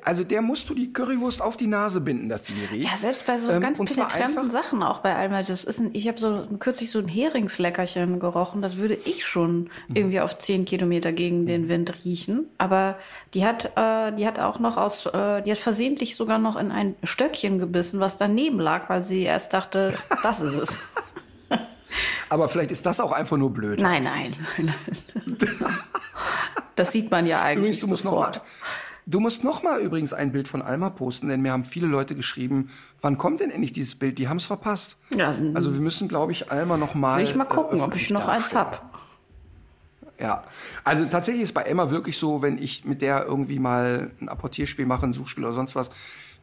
also 0.01 0.23
der 0.23 0.41
musst 0.41 0.69
du 0.69 0.73
die 0.73 0.91
Currywurst 0.91 1.41
auf 1.41 1.55
die 1.55 1.67
Nase 1.67 2.01
binden, 2.01 2.27
dass 2.27 2.43
die 2.43 2.53
riecht. 2.71 2.89
Ja, 2.89 2.97
selbst 2.97 3.25
bei 3.27 3.37
so 3.37 3.51
Ähm, 3.51 3.61
ganz 3.61 3.77
penetranten 3.77 4.49
Sachen, 4.51 4.81
auch 4.83 4.99
bei 4.99 5.15
Alma, 5.15 5.43
das 5.43 5.63
ist 5.63 5.79
ein, 5.79 5.91
ich 5.93 6.07
habe 6.07 6.19
so 6.19 6.47
kürzlich 6.59 6.89
so 6.89 6.99
ein 6.99 7.07
Heringsleckerchen 7.07 8.19
gerochen, 8.19 8.61
das 8.61 8.77
würde 8.77 8.95
ich 8.95 9.23
schon 9.23 9.69
Mhm. 9.87 9.95
irgendwie 9.95 10.19
auf 10.19 10.37
zehn 10.39 10.65
Kilometer 10.65 11.13
gegen 11.13 11.45
den 11.45 11.69
Wind 11.69 11.93
riechen. 12.03 12.47
Aber 12.57 12.97
die 13.33 13.45
hat, 13.45 13.71
äh, 13.77 14.11
die 14.13 14.25
hat 14.27 14.39
auch 14.39 14.59
noch 14.59 14.75
aus, 14.77 15.05
äh, 15.05 15.41
die 15.43 15.51
hat 15.51 15.59
versehentlich 15.59 16.15
sogar 16.15 16.39
noch 16.39 16.57
in 16.57 16.71
ein 16.71 16.95
Stöckchen 17.03 17.59
gebissen, 17.59 17.99
was 17.99 18.17
daneben 18.17 18.59
lag, 18.59 18.89
weil 18.89 19.03
sie 19.03 19.21
erst 19.21 19.53
dachte, 19.53 19.93
das 20.23 20.41
ist 20.41 20.57
es. 20.57 20.83
Aber 22.33 22.47
vielleicht 22.47 22.71
ist 22.71 22.83
das 22.87 22.99
auch 22.99 23.11
einfach 23.11 23.37
nur 23.37 23.51
blöd. 23.53 23.79
Nein, 23.79 24.05
nein, 24.05 24.33
nein. 24.57 24.73
Das 26.75 26.91
sieht 26.91 27.11
man 27.11 27.27
ja 27.27 27.43
eigentlich 27.43 27.59
Übrigens, 27.59 27.79
du 27.81 27.87
musst 27.87 28.05
noch 28.05 28.11
sofort. 28.13 28.35
mal, 28.37 28.43
du 29.05 29.19
musst 29.19 29.43
noch 29.43 29.61
mal 29.61 29.79
übrigens 29.79 30.13
ein 30.13 30.31
Bild 30.31 30.47
von 30.47 30.63
Alma 30.63 30.89
posten, 30.89 31.27
denn 31.27 31.41
mir 31.41 31.51
haben 31.51 31.63
viele 31.63 31.85
Leute 31.85 32.15
geschrieben, 32.15 32.69
wann 33.01 33.19
kommt 33.19 33.41
denn 33.41 33.51
endlich 33.51 33.71
dieses 33.71 33.93
Bild? 33.93 34.17
Die 34.17 34.27
haben 34.29 34.37
es 34.37 34.45
verpasst. 34.45 34.97
Ja, 35.15 35.27
Also 35.53 35.73
wir 35.75 35.79
müssen, 35.81 36.07
glaube 36.07 36.31
ich, 36.31 36.51
Alma 36.51 36.75
noch 36.77 36.95
mal. 36.95 37.17
Will 37.17 37.23
ich 37.23 37.35
mal 37.35 37.43
äh, 37.43 37.47
gucken, 37.49 37.81
ob 37.81 37.95
ich 37.95 38.09
noch 38.09 38.27
eins 38.27 38.49
darstellen. 38.49 38.65
hab. 38.81 38.93
Ja, 40.19 40.43
also 40.83 41.05
tatsächlich 41.05 41.43
ist 41.43 41.53
bei 41.53 41.61
Emma 41.63 41.91
wirklich 41.91 42.17
so, 42.17 42.41
wenn 42.41 42.57
ich 42.57 42.83
mit 42.83 43.03
der 43.03 43.25
irgendwie 43.25 43.59
mal 43.59 44.09
ein 44.19 44.27
Apportierspiel 44.27 44.87
mache, 44.87 45.05
ein 45.05 45.13
Suchspiel 45.13 45.43
oder 45.43 45.53
sonst 45.53 45.75
was, 45.75 45.91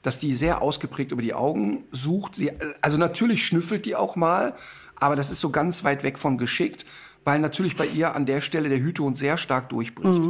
dass 0.03 0.19
die 0.19 0.35
sehr 0.35 0.63
ausgeprägt 0.63 1.13
über 1.13 1.23
die 1.23 1.35
Augen 1.35 1.85
sucht. 1.93 2.35
Sie, 2.35 2.53
also 2.81 2.99
natürlich 2.99 3.47
schnüffelt 3.47 3.85
die 3.85 3.97
auch 3.97 4.17
mal, 4.17 4.55
aber 4.97 5.17
das 5.17 5.31
ist 5.31 5.41
so 5.41 5.51
ganz 5.51 5.85
weit 5.85 6.03
weg 6.03 6.19
von 6.19 6.39
geschickt, 6.39 6.87
weil 7.25 7.39
natürlich 7.39 7.77
bei 7.77 7.87
ihr 7.87 8.15
an 8.15 8.27
der 8.27 8.41
Stelle 8.41 8.69
der 8.69 8.79
Hütehund 8.79 9.19
sehr 9.19 9.37
stark 9.37 9.69
durchbricht. 9.69 10.23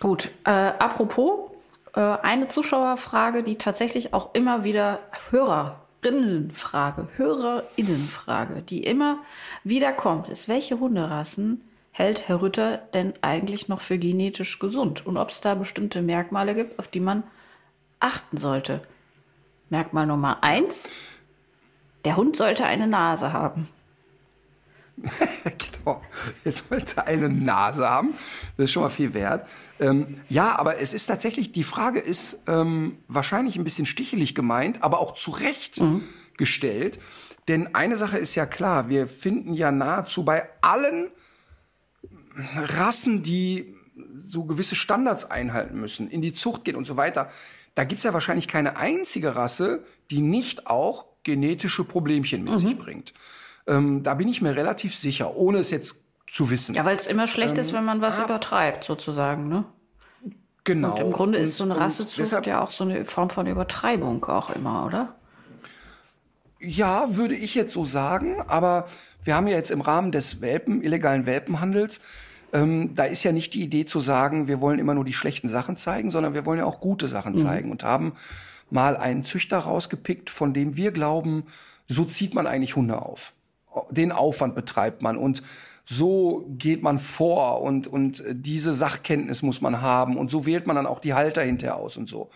Gut, 0.00 0.30
äh, 0.44 0.50
apropos, 0.50 1.52
äh, 1.94 2.00
eine 2.00 2.48
Zuschauerfrage, 2.48 3.44
die 3.44 3.56
tatsächlich 3.56 4.12
auch 4.12 4.34
immer 4.34 4.64
wieder 4.64 4.98
Hörerinnenfrage, 5.30 7.06
Hörerinnenfrage, 7.16 8.62
die 8.62 8.82
immer 8.82 9.18
wieder 9.62 9.92
kommt, 9.92 10.28
ist, 10.28 10.48
welche 10.48 10.80
Hunderassen 10.80 11.62
hält 11.92 12.28
Herr 12.28 12.42
Rütter 12.42 12.78
denn 12.94 13.12
eigentlich 13.20 13.68
noch 13.68 13.80
für 13.80 13.98
genetisch 13.98 14.58
gesund? 14.58 15.06
Und 15.06 15.16
ob 15.16 15.28
es 15.28 15.40
da 15.40 15.54
bestimmte 15.54 16.02
Merkmale 16.02 16.54
gibt, 16.54 16.78
auf 16.78 16.88
die 16.88 17.00
man 17.00 17.22
achten 18.00 18.36
sollte. 18.36 18.82
Merkmal 19.70 20.06
Nummer 20.06 20.42
eins, 20.42 20.94
der 22.04 22.16
Hund 22.16 22.36
sollte 22.36 22.66
eine 22.66 22.86
Nase 22.86 23.32
haben. 23.32 23.68
Genau. 25.44 26.00
Er 26.44 26.52
sollte 26.52 27.06
eine 27.06 27.28
Nase 27.28 27.88
haben. 27.88 28.14
Das 28.56 28.64
ist 28.64 28.72
schon 28.72 28.82
mal 28.84 28.90
viel 28.90 29.14
wert. 29.14 29.48
Ähm, 29.80 30.20
ja, 30.28 30.56
aber 30.56 30.78
es 30.78 30.92
ist 30.92 31.06
tatsächlich, 31.06 31.50
die 31.50 31.64
Frage 31.64 31.98
ist 31.98 32.44
ähm, 32.46 32.98
wahrscheinlich 33.08 33.56
ein 33.56 33.64
bisschen 33.64 33.86
stichelig 33.86 34.34
gemeint, 34.34 34.82
aber 34.82 35.00
auch 35.00 35.14
zu 35.14 35.32
Recht 35.32 35.82
gestellt. 36.36 37.00
Denn 37.48 37.74
eine 37.74 37.96
Sache 37.96 38.18
ist 38.18 38.34
ja 38.36 38.46
klar, 38.46 38.88
wir 38.88 39.08
finden 39.08 39.54
ja 39.54 39.72
nahezu 39.72 40.24
bei 40.24 40.48
allen 40.60 41.10
Rassen, 42.36 43.22
die 43.22 43.74
so 44.24 44.44
gewisse 44.44 44.74
Standards 44.74 45.30
einhalten 45.30 45.80
müssen, 45.80 46.08
in 46.10 46.22
die 46.22 46.32
Zucht 46.32 46.64
gehen 46.64 46.76
und 46.76 46.86
so 46.86 46.96
weiter, 46.96 47.28
da 47.74 47.84
gibt's 47.84 48.04
ja 48.04 48.12
wahrscheinlich 48.12 48.48
keine 48.48 48.76
einzige 48.76 49.36
Rasse, 49.36 49.84
die 50.10 50.20
nicht 50.22 50.66
auch 50.66 51.06
genetische 51.22 51.84
Problemchen 51.84 52.44
mit 52.44 52.58
sich 52.58 52.76
bringt. 52.78 53.12
Ähm, 53.66 54.02
da 54.02 54.14
bin 54.14 54.28
ich 54.28 54.42
mir 54.42 54.56
relativ 54.56 54.94
sicher, 54.94 55.36
ohne 55.36 55.58
es 55.58 55.70
jetzt 55.70 56.00
zu 56.26 56.50
wissen. 56.50 56.74
Ja, 56.74 56.84
weil 56.84 56.96
es 56.96 57.06
immer 57.06 57.26
schlecht 57.26 57.58
ist, 57.58 57.72
wenn 57.72 57.84
man 57.84 58.00
was 58.00 58.18
übertreibt, 58.18 58.84
sozusagen, 58.84 59.48
ne? 59.48 59.64
genau. 60.64 60.92
Und 60.92 61.00
im 61.00 61.10
Grunde 61.12 61.38
ist 61.38 61.58
so 61.58 61.64
Und- 61.64 61.72
eine 61.72 61.78
und 61.80 61.84
Rassezucht 61.84 62.46
ja 62.46 62.62
auch 62.62 62.70
so 62.70 62.84
eine 62.84 63.04
Form 63.04 63.30
von 63.30 63.46
Übertreibung 63.46 64.24
auch 64.24 64.50
immer, 64.50 64.86
oder? 64.86 65.14
Ja, 66.62 67.16
würde 67.16 67.34
ich 67.34 67.54
jetzt 67.54 67.72
so 67.72 67.84
sagen. 67.84 68.40
Aber 68.46 68.86
wir 69.24 69.34
haben 69.34 69.48
ja 69.48 69.56
jetzt 69.56 69.70
im 69.70 69.80
Rahmen 69.80 70.12
des 70.12 70.40
Welpen, 70.40 70.82
illegalen 70.82 71.26
Welpenhandels, 71.26 72.00
ähm, 72.52 72.94
da 72.94 73.04
ist 73.04 73.24
ja 73.24 73.32
nicht 73.32 73.54
die 73.54 73.62
Idee 73.62 73.86
zu 73.86 74.00
sagen, 74.00 74.46
wir 74.46 74.60
wollen 74.60 74.78
immer 74.78 74.94
nur 74.94 75.04
die 75.04 75.14
schlechten 75.14 75.48
Sachen 75.48 75.76
zeigen, 75.76 76.10
sondern 76.10 76.34
wir 76.34 76.44
wollen 76.44 76.58
ja 76.58 76.66
auch 76.66 76.80
gute 76.80 77.08
Sachen 77.08 77.34
zeigen 77.36 77.70
und 77.70 77.82
haben 77.82 78.12
mal 78.70 78.96
einen 78.96 79.24
Züchter 79.24 79.58
rausgepickt, 79.58 80.28
von 80.28 80.52
dem 80.52 80.76
wir 80.76 80.92
glauben, 80.92 81.44
so 81.88 82.04
zieht 82.04 82.34
man 82.34 82.46
eigentlich 82.46 82.76
Hunde 82.76 83.00
auf. 83.00 83.32
Den 83.90 84.12
Aufwand 84.12 84.54
betreibt 84.54 85.00
man 85.00 85.16
und 85.16 85.42
so 85.86 86.46
geht 86.58 86.82
man 86.82 86.98
vor 86.98 87.62
und, 87.62 87.88
und 87.88 88.22
diese 88.30 88.72
Sachkenntnis 88.72 89.42
muss 89.42 89.62
man 89.62 89.80
haben 89.80 90.18
und 90.18 90.30
so 90.30 90.44
wählt 90.46 90.66
man 90.66 90.76
dann 90.76 90.86
auch 90.86 91.00
die 91.00 91.14
Halter 91.14 91.42
hinterher 91.42 91.76
aus 91.76 91.96
und 91.96 92.08
so. 92.08 92.28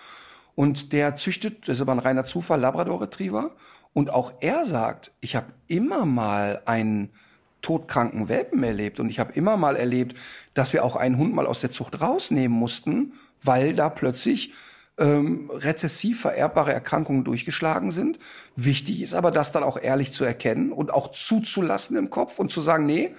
Und 0.55 0.95
der 0.95 1.17
züchtet, 1.17 1.69
das 1.69 1.77
ist 1.77 1.83
aber 1.83 1.93
ein 1.93 1.99
reiner 1.99 2.25
Zufall, 2.25 2.61
Labrador 2.61 3.03
Retriever. 3.03 3.51
Und 3.97 4.11
auch 4.11 4.35
er 4.41 4.67
sagt, 4.67 5.13
ich 5.23 5.37
habe 5.37 5.47
immer 5.69 6.05
mal 6.05 6.61
einen 6.67 7.09
todkranken 7.63 8.29
Welpen 8.29 8.63
erlebt 8.63 9.01
und 9.01 9.09
ich 9.09 9.19
habe 9.19 9.33
immer 9.33 9.57
mal 9.57 9.75
erlebt, 9.75 10.19
dass 10.53 10.75
wir 10.75 10.85
auch 10.85 10.97
einen 10.97 11.17
Hund 11.17 11.35
mal 11.35 11.47
aus 11.47 11.63
der 11.63 11.71
Zucht 11.71 11.99
rausnehmen 11.99 12.55
mussten, 12.55 13.15
weil 13.43 13.73
da 13.73 13.89
plötzlich 13.89 14.53
ähm, 14.99 15.51
rezessiv 15.51 16.21
vererbbare 16.21 16.75
Erkrankungen 16.75 17.25
durchgeschlagen 17.25 17.91
sind. 17.91 18.19
Wichtig 18.55 19.01
ist 19.01 19.15
aber, 19.15 19.31
das 19.31 19.51
dann 19.51 19.63
auch 19.63 19.79
ehrlich 19.81 20.13
zu 20.13 20.27
erkennen 20.27 20.73
und 20.73 20.93
auch 20.93 21.13
zuzulassen 21.13 21.97
im 21.97 22.11
Kopf 22.11 22.39
und 22.39 22.53
zu 22.53 22.61
sagen, 22.61 22.85
nee, 22.85 23.15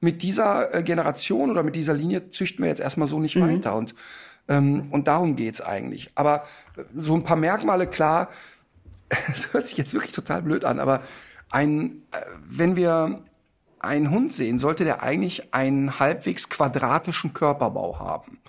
mit 0.00 0.24
dieser 0.24 0.74
äh, 0.74 0.82
Generation 0.82 1.52
oder 1.52 1.62
mit 1.62 1.76
dieser 1.76 1.94
Linie 1.94 2.30
züchten 2.30 2.64
wir 2.64 2.68
jetzt 2.68 2.80
erstmal 2.80 3.06
so 3.06 3.20
nicht 3.20 3.40
weiter. 3.40 3.76
Und, 3.76 3.94
ähm, 4.48 4.88
und 4.90 5.06
darum 5.06 5.36
geht's 5.36 5.60
eigentlich. 5.60 6.10
Aber 6.16 6.42
äh, 6.76 6.82
so 6.96 7.14
ein 7.14 7.22
paar 7.22 7.36
Merkmale, 7.36 7.86
klar, 7.86 8.28
es 9.32 9.52
hört 9.52 9.66
sich 9.66 9.78
jetzt 9.78 9.94
wirklich 9.94 10.12
total 10.12 10.42
blöd 10.42 10.64
an, 10.64 10.80
aber 10.80 11.02
ein, 11.50 12.02
äh, 12.10 12.20
wenn 12.44 12.76
wir 12.76 13.24
einen 13.78 14.10
Hund 14.10 14.32
sehen, 14.32 14.58
sollte 14.58 14.84
der 14.84 15.02
eigentlich 15.02 15.54
einen 15.54 15.98
halbwegs 15.98 16.48
quadratischen 16.48 17.32
Körperbau 17.32 17.98
haben. 17.98 18.40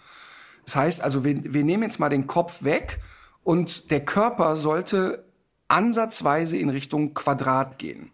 Das 0.66 0.76
heißt 0.76 1.02
also, 1.02 1.24
wir, 1.24 1.54
wir 1.54 1.64
nehmen 1.64 1.84
jetzt 1.84 2.00
mal 2.00 2.10
den 2.10 2.28
Kopf 2.28 2.64
weg 2.64 3.00
und 3.44 3.92
der 3.92 4.04
Körper 4.04 4.56
sollte 4.56 5.26
ansatzweise 5.68 6.58
in 6.58 6.70
Richtung 6.70 7.14
Quadrat 7.14 7.78
gehen. 7.78 8.12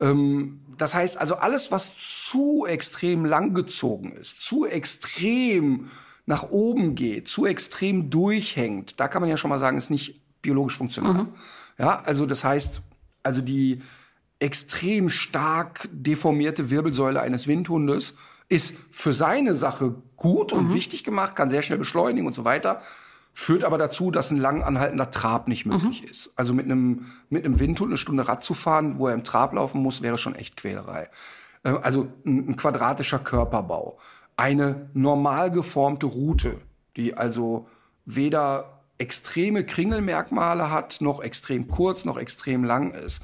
Ähm, 0.00 0.60
das 0.76 0.94
heißt 0.94 1.18
also, 1.18 1.36
alles, 1.36 1.70
was 1.70 1.92
zu 1.96 2.64
extrem 2.66 3.24
langgezogen 3.24 4.12
ist, 4.12 4.40
zu 4.40 4.66
extrem 4.66 5.90
nach 6.26 6.50
oben 6.50 6.94
geht, 6.94 7.28
zu 7.28 7.44
extrem 7.46 8.08
durchhängt, 8.10 9.00
da 9.00 9.08
kann 9.08 9.20
man 9.20 9.28
ja 9.28 9.36
schon 9.36 9.50
mal 9.50 9.58
sagen, 9.58 9.76
ist 9.78 9.90
nicht 9.90 10.19
biologisch 10.42 10.76
funktional. 10.78 11.26
Ja, 11.78 12.00
also 12.02 12.26
das 12.26 12.44
heißt, 12.44 12.82
also 13.22 13.40
die 13.40 13.80
extrem 14.38 15.08
stark 15.10 15.88
deformierte 15.92 16.70
Wirbelsäule 16.70 17.20
eines 17.20 17.46
Windhundes 17.46 18.14
ist 18.48 18.76
für 18.90 19.12
seine 19.12 19.54
Sache 19.54 19.94
gut 20.16 20.52
und 20.52 20.68
wichtig 20.74 21.04
gemacht, 21.04 21.36
kann 21.36 21.50
sehr 21.50 21.62
schnell 21.62 21.78
beschleunigen 21.78 22.26
und 22.26 22.34
so 22.34 22.44
weiter, 22.44 22.80
führt 23.32 23.64
aber 23.64 23.78
dazu, 23.78 24.10
dass 24.10 24.30
ein 24.30 24.38
lang 24.38 24.62
anhaltender 24.62 25.10
Trab 25.10 25.46
nicht 25.46 25.66
möglich 25.66 26.02
ist. 26.10 26.32
Also 26.36 26.52
mit 26.52 26.64
einem, 26.64 27.06
mit 27.28 27.44
einem 27.44 27.60
Windhund 27.60 27.90
eine 27.90 27.96
Stunde 27.98 28.26
Rad 28.26 28.42
zu 28.42 28.54
fahren, 28.54 28.98
wo 28.98 29.06
er 29.06 29.14
im 29.14 29.24
Trab 29.24 29.52
laufen 29.52 29.82
muss, 29.82 30.02
wäre 30.02 30.18
schon 30.18 30.34
echt 30.34 30.56
Quälerei. 30.56 31.08
Äh, 31.62 31.70
Also 31.70 32.08
ein, 32.26 32.48
ein 32.50 32.56
quadratischer 32.56 33.20
Körperbau, 33.20 33.98
eine 34.36 34.90
normal 34.94 35.50
geformte 35.50 36.06
Route, 36.06 36.56
die 36.96 37.14
also 37.16 37.68
weder 38.04 38.79
extreme 39.00 39.64
Kringelmerkmale 39.64 40.70
hat, 40.70 41.00
noch 41.00 41.20
extrem 41.20 41.68
kurz, 41.68 42.04
noch 42.04 42.16
extrem 42.16 42.64
lang 42.64 42.92
ist. 42.92 43.22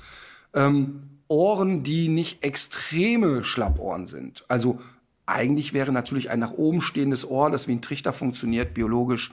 Ähm, 0.54 1.11
Ohren, 1.28 1.83
die 1.83 2.09
nicht 2.09 2.42
extreme 2.45 3.45
Schlappohren 3.45 4.06
sind. 4.06 4.45
Also 4.49 4.78
eigentlich 5.26 5.73
wäre 5.73 5.92
natürlich 5.92 6.30
ein 6.30 6.38
nach 6.38 6.52
oben 6.52 6.80
stehendes 6.80 7.28
Ohr, 7.28 7.50
das 7.50 7.66
wie 7.66 7.73
ein 7.73 7.83
Trichter 7.83 8.12
funktioniert, 8.12 8.75
biologisch 8.75 9.33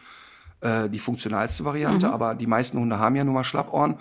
äh, 0.61 0.89
die 0.89 0.99
funktionalste 0.99 1.65
Variante. 1.65 2.09
Aber 2.11 2.35
die 2.35 2.47
meisten 2.47 2.79
Hunde 2.79 2.97
haben 2.97 3.15
ja 3.15 3.23
nun 3.23 3.35
mal 3.35 3.43
Schlappohren. 3.43 3.95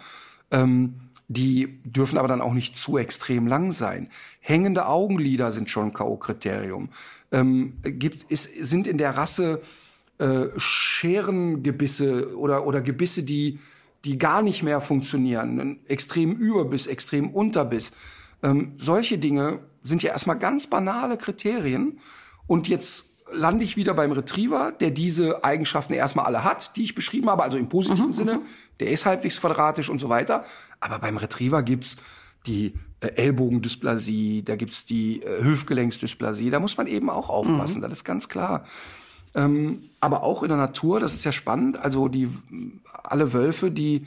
Ähm, 0.51 0.95
die 1.29 1.81
dürfen 1.85 2.19
aber 2.19 2.29
dann 2.29 2.43
auch 2.43 2.53
nicht 2.53 2.77
zu 2.77 2.99
extrem 2.99 3.47
lang 3.47 3.73
sein. 3.73 4.09
Hängende 4.41 4.87
Augenlider 4.87 5.53
sind 5.53 5.71
schon 5.71 5.87
ein 5.87 5.93
K.O.-Kriterium. 5.93 6.89
Ähm, 7.31 7.75
gibt, 7.83 8.31
ist, 8.31 8.51
sind 8.67 8.87
in 8.87 8.99
der 8.99 9.17
Rasse 9.17 9.63
äh, 10.23 10.51
Scherengebisse 10.57 12.39
oder, 12.39 12.65
oder 12.65 12.81
Gebisse, 12.81 13.25
die, 13.25 13.59
die 14.05 14.19
gar 14.19 14.41
nicht 14.41 14.63
mehr 14.63 14.81
funktionieren. 14.81 15.61
Ein 15.61 15.81
extrem 15.89 16.37
Überbiss, 16.37 16.87
extrem 16.87 17.31
Unterbiss. 17.31 17.93
Ähm, 18.43 18.75
solche 18.79 19.19
Dinge 19.19 19.59
sind 19.83 20.05
ja 20.05 20.13
erstmal 20.13 20.39
ganz 20.39 20.69
banale 20.69 21.17
Kriterien. 21.17 21.99
Und 22.47 22.69
jetzt 22.69 23.07
lande 23.33 23.65
ich 23.65 23.77
wieder 23.77 23.95
beim 23.95 24.13
Retriever, 24.13 24.71
der 24.71 24.93
diese 24.93 25.43
Eigenschaften 25.43 25.93
erstmal 25.95 26.27
alle 26.27 26.45
hat, 26.45 26.77
die 26.77 26.85
ich 26.85 26.95
beschrieben 26.95 27.29
habe, 27.29 27.43
also 27.43 27.59
im 27.59 27.69
positiven 27.69 28.09
mhm. 28.09 28.13
Sinne. 28.13 28.41
Der 28.79 28.93
ist 28.93 29.07
halbwegs 29.07 29.41
quadratisch 29.41 29.89
und 29.89 30.01
so 30.01 30.09
weiter. 30.09 30.45
Aber 30.79 31.01
beim 31.01 31.17
Retriever 31.17 31.65
gibt's 31.65 31.97
die 32.47 32.75
äh, 33.01 33.09
Ellbogendysplasie, 33.17 34.45
da 34.45 34.55
gibt's 34.55 34.85
die 34.85 35.21
äh, 35.23 35.43
Hüftgelenksdysplasie. 35.43 36.51
Da 36.51 36.61
muss 36.61 36.77
man 36.77 36.87
eben 36.87 37.11
auch 37.11 37.29
aufpassen, 37.29 37.79
mhm. 37.79 37.83
das 37.83 37.93
ist 37.93 38.05
ganz 38.05 38.29
klar. 38.29 38.65
Ähm, 39.35 39.85
aber 40.01 40.23
auch 40.23 40.43
in 40.43 40.49
der 40.49 40.59
Natur, 40.59 41.01
das 41.01 41.15
ist 41.15 41.25
ja 41.25 41.33
spannend. 41.33 41.79
Also 41.79 42.09
die 42.09 42.29
alle 43.05 43.33
Wölfe, 43.33 43.71
die 43.71 44.07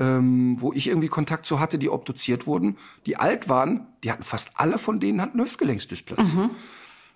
ähm, 0.00 0.56
wo 0.58 0.72
ich 0.72 0.88
irgendwie 0.88 1.08
Kontakt 1.08 1.46
zu 1.46 1.60
hatte, 1.60 1.78
die 1.78 1.90
obduziert 1.90 2.46
wurden, 2.46 2.78
die 3.06 3.16
alt 3.16 3.48
waren, 3.48 3.86
die 4.02 4.10
hatten 4.10 4.22
fast 4.22 4.50
alle 4.54 4.78
von 4.78 4.98
denen 4.98 5.20
hatten 5.20 5.38
Hüftgelenksdysplasie. 5.38 6.22
Mhm. 6.22 6.50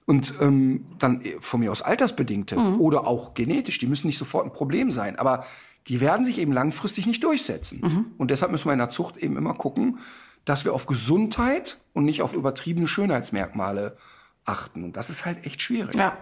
Und 0.07 0.35
ähm, 0.39 0.85
dann 0.99 1.23
von 1.41 1.61
mir 1.61 1.73
aus 1.73 1.81
altersbedingte 1.81 2.59
mhm. 2.59 2.81
oder 2.81 3.07
auch 3.07 3.33
genetisch, 3.33 3.79
die 3.79 3.87
müssen 3.87 4.07
nicht 4.07 4.19
sofort 4.19 4.45
ein 4.45 4.53
Problem 4.53 4.91
sein, 4.91 5.19
aber 5.19 5.45
die 5.89 6.01
werden 6.01 6.27
sich 6.27 6.39
eben 6.39 6.53
langfristig 6.53 7.07
nicht 7.07 7.25
durchsetzen. 7.25 7.81
Mhm. 7.83 8.07
Und 8.19 8.31
deshalb 8.31 8.53
müssen 8.53 8.67
wir 8.67 8.75
in 8.75 8.79
der 8.79 8.91
Zucht 8.91 9.17
eben 9.17 9.39
immer 9.39 9.55
gucken, 9.55 9.99
dass 10.45 10.67
wir 10.67 10.75
auf 10.75 10.85
Gesundheit 10.85 11.81
und 11.95 12.05
nicht 12.05 12.21
auf 12.21 12.35
übertriebene 12.35 12.87
Schönheitsmerkmale 12.87 13.97
achten. 14.45 14.85
Und 14.85 14.97
das 14.97 15.09
ist 15.11 15.25
halt 15.25 15.47
echt 15.47 15.63
schwierig. 15.63 15.95
Ja, 15.95 16.17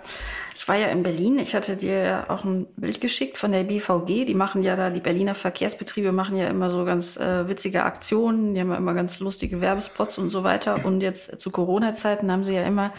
ich 0.55 0.67
war 0.69 0.77
ja 0.77 0.89
in 0.89 1.03
Berlin. 1.03 1.39
Ich 1.39 1.55
hatte 1.55 1.77
dir 1.77 2.27
auch 2.29 2.45
ein 2.45 2.67
Bild 2.77 3.01
geschickt 3.01 3.37
von 3.37 3.53
der 3.53 3.65
BVG. 3.65 4.25
Die 4.27 4.35
machen 4.35 4.63
ja 4.63 4.77
da, 4.77 4.91
die 4.91 5.01
Berliner 5.01 5.35
Verkehrsbetriebe 5.35 6.13
machen 6.13 6.37
ja 6.37 6.49
immer 6.49 6.71
so 6.71 6.85
ganz 6.85 7.17
äh, 7.17 7.49
witzige 7.49 7.83
Aktionen. 7.85 8.55
Die 8.55 8.61
haben 8.61 8.71
ja 8.71 8.77
immer 8.77 8.95
ganz 8.95 9.19
lustige 9.21 9.61
Werbespots 9.61 10.19
und 10.19 10.31
so 10.31 10.45
weiter. 10.45 10.85
Und 10.85 11.01
jetzt 11.01 11.41
zu 11.41 11.51
Corona-Zeiten 11.51 12.31
haben 12.31 12.45
sie 12.45 12.55
ja 12.55 12.63
immer 12.63 12.93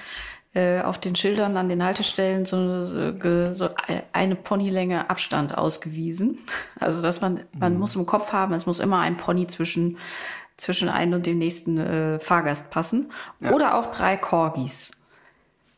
äh, 0.54 0.82
auf 0.82 1.00
den 1.00 1.16
Schildern 1.16 1.56
an 1.56 1.70
den 1.70 1.84
Haltestellen 1.84 2.46
so, 2.46 2.86
so, 2.86 3.54
so 3.54 3.70
eine 4.12 4.36
Ponylänge 4.36 5.10
Abstand 5.10 5.58
ausgewiesen. 5.58 6.38
Also 6.80 7.02
dass 7.02 7.22
man, 7.22 7.42
man 7.58 7.74
mhm. 7.74 7.80
muss 7.80 7.96
im 7.96 8.06
Kopf 8.06 8.34
haben, 8.34 8.54
es 8.54 8.66
muss 8.66 8.80
immer 8.80 9.00
ein 9.00 9.16
Pony 9.18 9.48
zwischen 9.48 9.98
zwischen 10.56 10.88
einem 10.88 11.14
und 11.14 11.26
dem 11.26 11.40
nächsten 11.40 11.78
äh, 11.78 12.20
Fahrgast 12.20 12.70
passen. 12.70 13.12
Ja. 13.40 13.52
Oder 13.52 13.76
auch 13.76 13.92
drei 13.92 14.18
Corgis. 14.18 14.92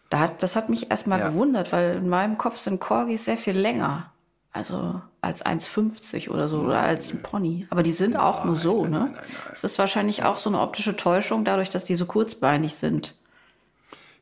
Da 0.09 0.19
hat, 0.19 0.43
das 0.43 0.55
hat 0.55 0.69
mich 0.69 0.91
erstmal 0.91 1.19
ja. 1.19 1.29
gewundert, 1.29 1.71
weil 1.71 1.97
in 1.97 2.09
meinem 2.09 2.37
Kopf 2.37 2.59
sind 2.59 2.79
Corgis 2.79 3.25
sehr 3.25 3.37
viel 3.37 3.57
länger. 3.57 4.11
Also 4.51 5.01
als 5.19 5.45
1,50 5.45 6.29
oder 6.29 6.47
so 6.47 6.61
oder 6.61 6.79
als 6.79 7.11
ein 7.11 7.21
Pony. 7.21 7.67
Aber 7.69 7.83
die 7.83 7.91
sind 7.91 8.11
nein, 8.11 8.21
auch 8.21 8.45
nur 8.45 8.55
so, 8.55 8.83
nein, 8.83 8.91
ne? 8.91 8.99
Nein, 9.13 9.23
es 9.51 9.65
ist 9.65 9.77
wahrscheinlich 9.79 10.23
auch 10.23 10.37
so 10.37 10.49
eine 10.49 10.61
optische 10.61 10.95
Täuschung, 10.95 11.43
dadurch, 11.43 11.69
dass 11.69 11.83
die 11.83 11.95
so 11.95 12.05
kurzbeinig 12.05 12.75
sind. 12.75 13.15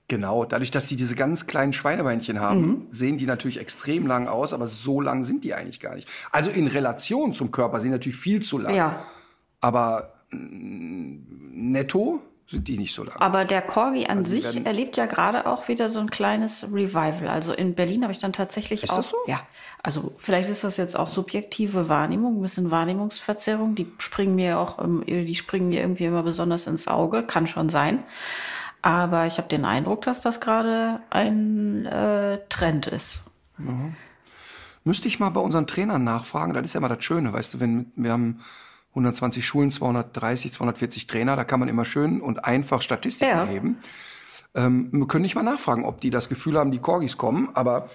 Genau, 0.07 0.43
dadurch, 0.43 0.71
dass 0.71 0.87
sie 0.87 0.95
diese 0.95 1.15
ganz 1.15 1.45
kleinen 1.45 1.71
Schweinebeinchen 1.71 2.39
haben, 2.39 2.61
mhm. 2.61 2.87
sehen 2.89 3.17
die 3.17 3.25
natürlich 3.25 3.59
extrem 3.59 4.07
lang 4.07 4.27
aus, 4.27 4.53
aber 4.53 4.67
so 4.67 5.01
lang 5.01 5.23
sind 5.23 5.43
die 5.43 5.53
eigentlich 5.53 5.79
gar 5.79 5.95
nicht. 5.95 6.09
Also 6.31 6.49
in 6.49 6.67
Relation 6.67 7.33
zum 7.33 7.51
Körper 7.51 7.79
sind 7.79 7.91
die 7.91 7.97
natürlich 7.97 8.17
viel 8.17 8.41
zu 8.41 8.57
lang. 8.57 8.73
Ja. 8.73 9.03
Aber 9.61 10.13
mm, 10.31 11.17
netto 11.51 12.21
sind 12.45 12.67
die 12.67 12.77
nicht 12.77 12.93
so 12.93 13.03
lang. 13.03 13.15
Aber 13.17 13.45
der 13.45 13.61
Corgi 13.61 14.05
an 14.05 14.19
also 14.19 14.31
sich 14.31 14.65
erlebt 14.65 14.97
ja 14.97 15.05
gerade 15.05 15.47
auch 15.47 15.67
wieder 15.67 15.89
so 15.89 15.99
ein 15.99 16.09
kleines 16.09 16.63
Revival. 16.71 17.27
Also 17.27 17.53
in 17.53 17.73
Berlin 17.73 18.03
habe 18.03 18.11
ich 18.11 18.19
dann 18.19 18.33
tatsächlich 18.33 18.83
ist 18.83 18.89
auch. 18.89 18.97
Das 18.97 19.09
so? 19.09 19.17
Ja. 19.27 19.41
Also 19.81 20.13
vielleicht 20.17 20.49
ist 20.49 20.63
das 20.63 20.77
jetzt 20.77 20.97
auch 20.97 21.07
subjektive 21.07 21.89
Wahrnehmung, 21.89 22.37
ein 22.37 22.41
bisschen 22.41 22.69
Wahrnehmungsverzerrung. 22.69 23.75
Die 23.75 23.87
springen 23.97 24.35
mir 24.35 24.59
auch, 24.59 24.77
die 25.07 25.35
springen 25.35 25.69
mir 25.69 25.81
irgendwie 25.81 26.05
immer 26.05 26.23
besonders 26.23 26.67
ins 26.67 26.87
Auge. 26.87 27.23
Kann 27.23 27.47
schon 27.47 27.69
sein. 27.69 28.03
Aber 28.81 29.25
ich 29.25 29.37
habe 29.37 29.47
den 29.47 29.63
Eindruck, 29.63 30.01
dass 30.01 30.19
das 30.19 30.41
gerade 30.41 30.99
ein 31.09 31.85
äh, 31.85 32.39
Trend 32.49 32.87
ist. 32.87 33.23
Mhm. 33.57 33.95
Müsste 34.83 35.07
ich 35.07 35.19
mal 35.19 35.29
bei 35.29 35.39
unseren 35.39 35.65
Trainern 35.67 36.03
nachfragen. 36.03 36.53
Das 36.53 36.65
ist 36.65 36.73
ja 36.73 36.79
immer 36.79 36.89
das 36.89 37.03
Schöne, 37.03 37.31
weißt 37.31 37.53
du, 37.53 37.59
wenn 37.61 37.93
wir 37.95 38.11
haben 38.11 38.39
120 38.93 39.45
Schulen, 39.45 39.71
230, 39.71 40.53
240 40.53 41.07
Trainer, 41.07 41.35
da 41.35 41.43
kann 41.43 41.59
man 41.59 41.67
immer 41.67 41.83
schön 41.83 42.21
und 42.21 42.45
einfach 42.45 42.81
Statistiken 42.81 43.31
ja. 43.31 43.43
erheben. 43.43 43.77
Ähm, 44.53 44.89
wir 44.91 45.07
können 45.07 45.23
nicht 45.23 45.33
mal 45.35 45.43
nachfragen, 45.43 45.83
ob 45.83 45.99
die 45.99 46.11
das 46.11 46.29
Gefühl 46.29 46.59
haben, 46.59 46.71
die 46.71 46.79
Corgis 46.79 47.17
kommen, 47.17 47.49
aber 47.55 47.89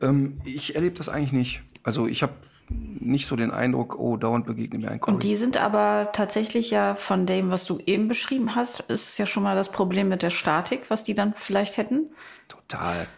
ähm, 0.00 0.40
ich 0.44 0.76
erlebe 0.76 0.96
das 0.96 1.08
eigentlich 1.08 1.32
nicht. 1.32 1.62
Also 1.82 2.06
ich 2.06 2.22
habe 2.22 2.34
nicht 2.68 3.26
so 3.26 3.34
den 3.34 3.50
Eindruck, 3.50 3.98
oh, 3.98 4.16
dauernd 4.16 4.46
begegnet 4.46 4.82
mir 4.82 4.90
ein 4.90 5.00
Corgi. 5.00 5.14
Und 5.14 5.24
die 5.24 5.34
sind 5.34 5.56
aber 5.56 6.10
tatsächlich 6.12 6.70
ja 6.70 6.94
von 6.94 7.26
dem, 7.26 7.50
was 7.50 7.64
du 7.64 7.78
eben 7.84 8.06
beschrieben 8.06 8.54
hast, 8.54 8.80
ist 8.80 9.08
es 9.08 9.18
ja 9.18 9.26
schon 9.26 9.42
mal 9.42 9.56
das 9.56 9.70
Problem 9.70 10.08
mit 10.08 10.22
der 10.22 10.30
Statik, 10.30 10.90
was 10.90 11.02
die 11.02 11.14
dann 11.14 11.34
vielleicht 11.34 11.76
hätten. 11.76 12.10
Total. 12.46 13.08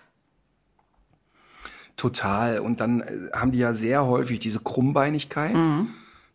Total. 1.97 2.61
Und 2.61 2.81
dann 2.81 3.03
äh, 3.03 3.31
haben 3.35 3.53
die 3.53 3.59
ja 3.59 3.75
sehr 3.75 4.07
häufig 4.07 4.39
diese 4.39 4.61
Krummbeinigkeit. 4.61 5.55
Mhm 5.55 5.89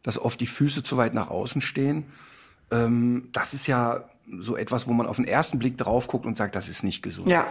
dass 0.04 0.20
oft 0.20 0.40
die 0.40 0.48
Füße 0.48 0.84
zu 0.84 0.98
weit 0.98 1.14
nach 1.14 1.30
außen 1.30 1.62
stehen. 1.62 2.06
Ähm, 2.72 3.30
das 3.32 3.54
ist 3.54 3.68
ja 3.68 4.04
so 4.40 4.56
etwas, 4.56 4.88
wo 4.88 4.94
man 4.94 5.08
auf 5.08 5.18
den 5.18 5.28
ersten 5.28 5.60
Blick 5.60 5.78
drauf 5.78 6.08
guckt 6.08 6.26
und 6.26 6.38
sagt, 6.38 6.56
das 6.56 6.70
ist 6.70 6.84
nicht 6.84 7.02
gesund. 7.02 7.28
Ja. 7.28 7.48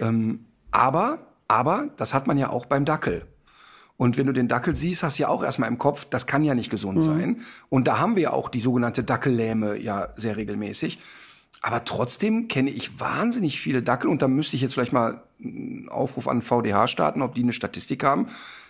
Ähm, 0.00 0.46
aber, 0.70 1.18
aber, 1.48 1.88
das 1.96 2.14
hat 2.14 2.26
man 2.26 2.38
ja 2.38 2.50
auch 2.50 2.66
beim 2.66 2.84
Dackel. 2.84 3.26
Und 3.96 4.18
wenn 4.18 4.26
du 4.26 4.32
den 4.32 4.48
Dackel 4.48 4.74
siehst, 4.74 5.02
hast 5.02 5.18
du 5.18 5.22
ja 5.22 5.28
auch 5.28 5.44
erstmal 5.44 5.68
im 5.68 5.78
Kopf, 5.78 6.06
das 6.06 6.26
kann 6.26 6.44
ja 6.44 6.54
nicht 6.54 6.70
gesund 6.70 6.98
mhm. 6.98 7.02
sein. 7.02 7.40
Und 7.68 7.86
da 7.86 7.98
haben 7.98 8.16
wir 8.16 8.22
ja 8.22 8.30
auch 8.32 8.48
die 8.48 8.60
sogenannte 8.60 9.04
Dackellähme 9.04 9.78
ja 9.78 10.08
sehr 10.16 10.36
regelmäßig. 10.36 10.98
Aber 11.60 11.84
trotzdem 11.84 12.48
kenne 12.48 12.70
ich 12.70 12.98
wahnsinnig 12.98 13.60
viele 13.60 13.82
Dackel 13.82 14.10
und 14.10 14.20
da 14.20 14.26
müsste 14.26 14.56
ich 14.56 14.62
jetzt 14.62 14.74
vielleicht 14.74 14.92
mal 14.92 15.22
einen 15.40 15.88
Aufruf 15.88 16.26
an 16.26 16.42
VDH 16.42 16.88
starten, 16.88 17.22
ob 17.22 17.36
die 17.36 17.42
eine 17.42 17.52
Statistik 17.52 18.02
haben. 18.02 18.26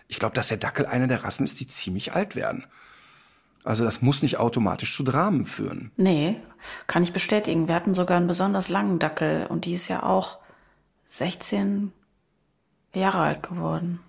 Ich 0.08 0.18
glaube, 0.18 0.34
dass 0.34 0.48
der 0.48 0.58
Dackel 0.58 0.84
eine 0.84 1.08
der 1.08 1.24
Rassen 1.24 1.44
ist, 1.44 1.58
die 1.60 1.66
ziemlich 1.66 2.12
alt 2.12 2.36
werden. 2.36 2.64
Also 3.64 3.84
das 3.84 4.02
muss 4.02 4.22
nicht 4.22 4.38
automatisch 4.38 4.96
zu 4.96 5.04
Dramen 5.04 5.46
führen. 5.46 5.92
Nee, 5.96 6.40
kann 6.86 7.02
ich 7.02 7.12
bestätigen. 7.12 7.68
Wir 7.68 7.74
hatten 7.74 7.94
sogar 7.94 8.16
einen 8.16 8.26
besonders 8.26 8.68
langen 8.68 8.98
Dackel 8.98 9.46
und 9.46 9.64
die 9.64 9.74
ist 9.74 9.88
ja 9.88 10.02
auch 10.02 10.38
16 11.08 11.92
Jahre 12.94 13.18
alt 13.18 13.42
geworden. 13.42 14.00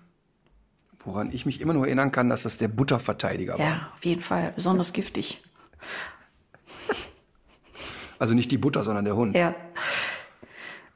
Woran 1.04 1.30
ich 1.32 1.46
mich 1.46 1.60
immer 1.60 1.74
nur 1.74 1.86
erinnern 1.86 2.12
kann, 2.12 2.30
dass 2.30 2.44
das 2.44 2.56
der 2.56 2.68
Butterverteidiger 2.68 3.58
war. 3.58 3.64
Ja, 3.64 3.92
auf 3.94 4.04
jeden 4.04 4.22
Fall. 4.22 4.52
Besonders 4.56 4.92
giftig. 4.92 5.42
Also 8.18 8.34
nicht 8.34 8.50
die 8.50 8.58
Butter, 8.58 8.84
sondern 8.84 9.04
der 9.04 9.16
Hund. 9.16 9.36
Ja. 9.36 9.54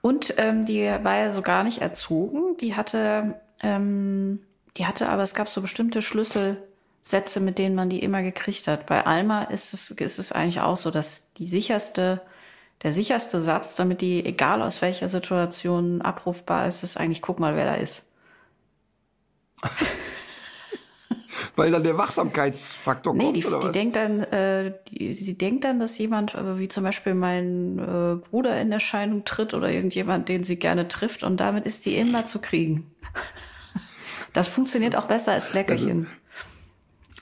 Und 0.00 0.34
ähm, 0.38 0.64
die 0.64 0.82
war 0.84 1.16
ja 1.18 1.32
so 1.32 1.42
gar 1.42 1.64
nicht 1.64 1.78
erzogen. 1.78 2.56
Die 2.58 2.74
hatte, 2.74 3.40
ähm, 3.62 4.40
die 4.76 4.86
hatte, 4.86 5.08
aber 5.08 5.22
es 5.22 5.34
gab 5.34 5.48
so 5.48 5.60
bestimmte 5.60 6.00
Schlüssel, 6.00 6.67
Sätze, 7.00 7.40
mit 7.40 7.58
denen 7.58 7.74
man 7.74 7.90
die 7.90 8.02
immer 8.02 8.22
gekriegt 8.22 8.68
hat. 8.68 8.86
Bei 8.86 9.06
Alma 9.06 9.44
ist 9.44 9.72
es, 9.72 9.90
ist 9.90 10.18
es 10.18 10.32
eigentlich 10.32 10.60
auch 10.60 10.76
so, 10.76 10.90
dass 10.90 11.32
die 11.34 11.46
sicherste, 11.46 12.20
der 12.82 12.92
sicherste 12.92 13.40
Satz, 13.40 13.76
damit 13.76 14.00
die, 14.00 14.24
egal 14.24 14.62
aus 14.62 14.82
welcher 14.82 15.08
Situation 15.08 16.02
abrufbar 16.02 16.68
ist, 16.68 16.82
ist 16.82 16.96
eigentlich, 16.96 17.22
guck 17.22 17.40
mal, 17.40 17.56
wer 17.56 17.64
da 17.64 17.74
ist. 17.74 18.04
Weil 21.56 21.70
dann 21.70 21.82
der 21.82 21.98
Wachsamkeitsfaktor 21.98 23.14
nee, 23.14 23.24
kommt, 23.24 23.36
die, 23.36 23.46
oder 23.46 23.58
die 23.58 23.66
was? 23.66 23.72
denkt 23.72 23.96
dann, 23.96 24.20
äh, 24.22 24.74
die, 24.88 25.12
sie 25.14 25.36
denkt 25.36 25.64
dann, 25.64 25.80
dass 25.80 25.98
jemand, 25.98 26.34
äh, 26.34 26.58
wie 26.58 26.68
zum 26.68 26.84
Beispiel 26.84 27.14
mein 27.14 27.78
äh, 27.78 28.14
Bruder 28.28 28.60
in 28.60 28.70
Erscheinung 28.70 29.24
tritt 29.24 29.54
oder 29.54 29.70
irgendjemand, 29.70 30.28
den 30.28 30.44
sie 30.44 30.56
gerne 30.56 30.88
trifft 30.88 31.24
und 31.24 31.38
damit 31.38 31.66
ist 31.66 31.84
die 31.86 31.96
immer 31.96 32.24
zu 32.24 32.40
kriegen. 32.40 32.94
Das 34.34 34.46
funktioniert 34.46 34.94
auch 34.94 35.06
besser 35.06 35.32
als 35.32 35.54
Leckerchen. 35.54 36.06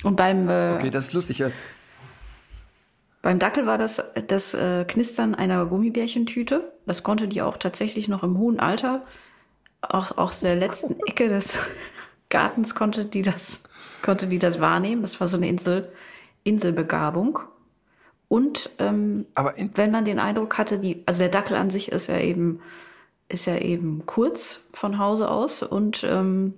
Und 0.02 0.16
beim 0.16 0.48
äh, 0.48 0.74
Okay, 0.76 0.90
das 0.90 1.06
ist 1.06 1.12
lustig. 1.12 1.38
Ja. 1.38 1.50
Beim 3.22 3.38
Dackel 3.38 3.66
war 3.66 3.78
das 3.78 4.02
das 4.28 4.54
äh, 4.54 4.84
Knistern 4.84 5.34
einer 5.34 5.66
Gummibärchentüte. 5.66 6.72
Das 6.86 7.02
konnte 7.02 7.26
die 7.26 7.42
auch 7.42 7.56
tatsächlich 7.56 8.08
noch 8.08 8.22
im 8.22 8.38
hohen 8.38 8.60
Alter, 8.60 9.04
auch 9.82 10.16
aus 10.16 10.40
der 10.40 10.54
letzten 10.54 11.00
Ecke 11.06 11.28
des 11.28 11.68
Gartens 12.28 12.74
konnte 12.74 13.04
die 13.04 13.22
das, 13.22 13.62
konnte 14.02 14.26
die 14.26 14.38
das 14.38 14.60
wahrnehmen. 14.60 15.02
Das 15.02 15.20
war 15.20 15.26
so 15.26 15.36
eine 15.36 15.48
Insel, 15.48 15.90
Inselbegabung. 16.44 17.40
Und 18.28 18.70
ähm, 18.78 19.26
Aber 19.34 19.54
wenn 19.56 19.90
man 19.90 20.04
den 20.04 20.18
Eindruck 20.18 20.58
hatte, 20.58 20.78
die, 20.78 21.02
also 21.06 21.20
der 21.20 21.28
Dackel 21.28 21.56
an 21.56 21.70
sich 21.70 21.92
ist 21.92 22.08
ja 22.08 22.18
eben, 22.18 22.60
ist 23.28 23.46
ja 23.46 23.58
eben 23.58 24.04
kurz 24.06 24.60
von 24.72 24.98
Hause 24.98 25.30
aus 25.30 25.62
und 25.62 26.04
ähm, 26.08 26.54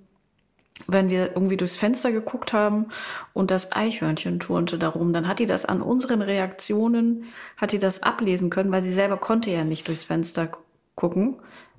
wenn 0.87 1.09
wir 1.09 1.31
irgendwie 1.35 1.57
durchs 1.57 1.75
Fenster 1.75 2.11
geguckt 2.11 2.53
haben 2.53 2.87
und 3.33 3.51
das 3.51 3.71
Eichhörnchen 3.71 4.39
turnte 4.39 4.77
darum, 4.77 5.13
dann 5.13 5.27
hat 5.27 5.39
die 5.39 5.45
das 5.45 5.65
an 5.65 5.81
unseren 5.81 6.21
Reaktionen, 6.21 7.25
hat 7.57 7.71
die 7.71 7.79
das 7.79 8.03
ablesen 8.03 8.49
können, 8.49 8.71
weil 8.71 8.83
sie 8.83 8.93
selber 8.93 9.17
konnte 9.17 9.51
ja 9.51 9.63
nicht 9.63 9.87
durchs 9.87 10.03
Fenster 10.03 10.49
gucken, 10.95 11.37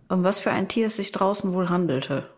um 0.08 0.24
was 0.24 0.38
für 0.38 0.50
ein 0.50 0.68
Tier 0.68 0.86
es 0.86 0.96
sich 0.96 1.12
draußen 1.12 1.52
wohl 1.52 1.68
handelte. 1.68 2.28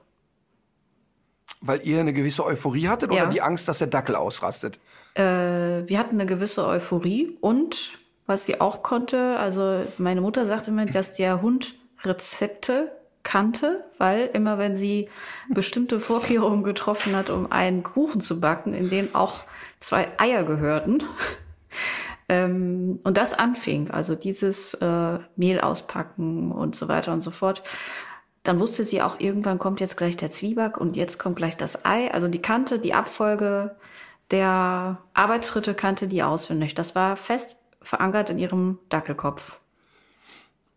Weil 1.60 1.86
ihr 1.86 2.00
eine 2.00 2.12
gewisse 2.12 2.44
Euphorie 2.44 2.88
hattet 2.88 3.12
ja. 3.12 3.22
oder 3.22 3.32
die 3.32 3.42
Angst, 3.42 3.68
dass 3.68 3.78
der 3.78 3.86
Dackel 3.86 4.16
ausrastet? 4.16 4.80
Äh, 5.14 5.22
wir 5.22 5.98
hatten 5.98 6.16
eine 6.16 6.26
gewisse 6.26 6.66
Euphorie 6.66 7.36
und 7.40 7.98
was 8.26 8.46
sie 8.46 8.60
auch 8.60 8.82
konnte, 8.82 9.38
also 9.38 9.84
meine 9.98 10.20
Mutter 10.20 10.46
sagte 10.46 10.70
mir, 10.70 10.86
dass 10.86 11.12
der 11.12 11.42
Hund 11.42 11.74
Rezepte 12.04 12.90
kannte, 13.22 13.84
weil 13.98 14.30
immer 14.32 14.58
wenn 14.58 14.76
sie 14.76 15.08
bestimmte 15.48 16.00
Vorkehrungen 16.00 16.64
getroffen 16.64 17.14
hat, 17.14 17.30
um 17.30 17.50
einen 17.50 17.82
Kuchen 17.82 18.20
zu 18.20 18.40
backen, 18.40 18.74
in 18.74 18.90
dem 18.90 19.14
auch 19.14 19.44
zwei 19.80 20.08
Eier 20.18 20.44
gehörten, 20.44 21.02
ähm, 22.28 23.00
und 23.04 23.16
das 23.16 23.34
anfing, 23.34 23.90
also 23.90 24.14
dieses 24.14 24.74
äh, 24.74 25.18
Mehl 25.36 25.60
auspacken 25.60 26.52
und 26.52 26.74
so 26.74 26.88
weiter 26.88 27.12
und 27.12 27.20
so 27.20 27.30
fort, 27.30 27.62
dann 28.42 28.58
wusste 28.58 28.84
sie 28.84 29.02
auch, 29.02 29.20
irgendwann 29.20 29.58
kommt 29.58 29.80
jetzt 29.80 29.96
gleich 29.96 30.16
der 30.16 30.30
Zwieback 30.30 30.76
und 30.76 30.96
jetzt 30.96 31.18
kommt 31.18 31.36
gleich 31.36 31.56
das 31.56 31.84
Ei. 31.84 32.12
Also 32.12 32.28
die 32.28 32.42
kannte 32.42 32.78
die 32.78 32.94
Abfolge 32.94 33.76
der 34.30 34.98
Arbeitsschritte, 35.14 35.74
kannte 35.74 36.08
die 36.08 36.22
auswendig. 36.22 36.74
Das 36.74 36.94
war 36.94 37.16
fest 37.16 37.58
verankert 37.82 38.30
in 38.30 38.38
ihrem 38.38 38.78
Dackelkopf. 38.88 39.60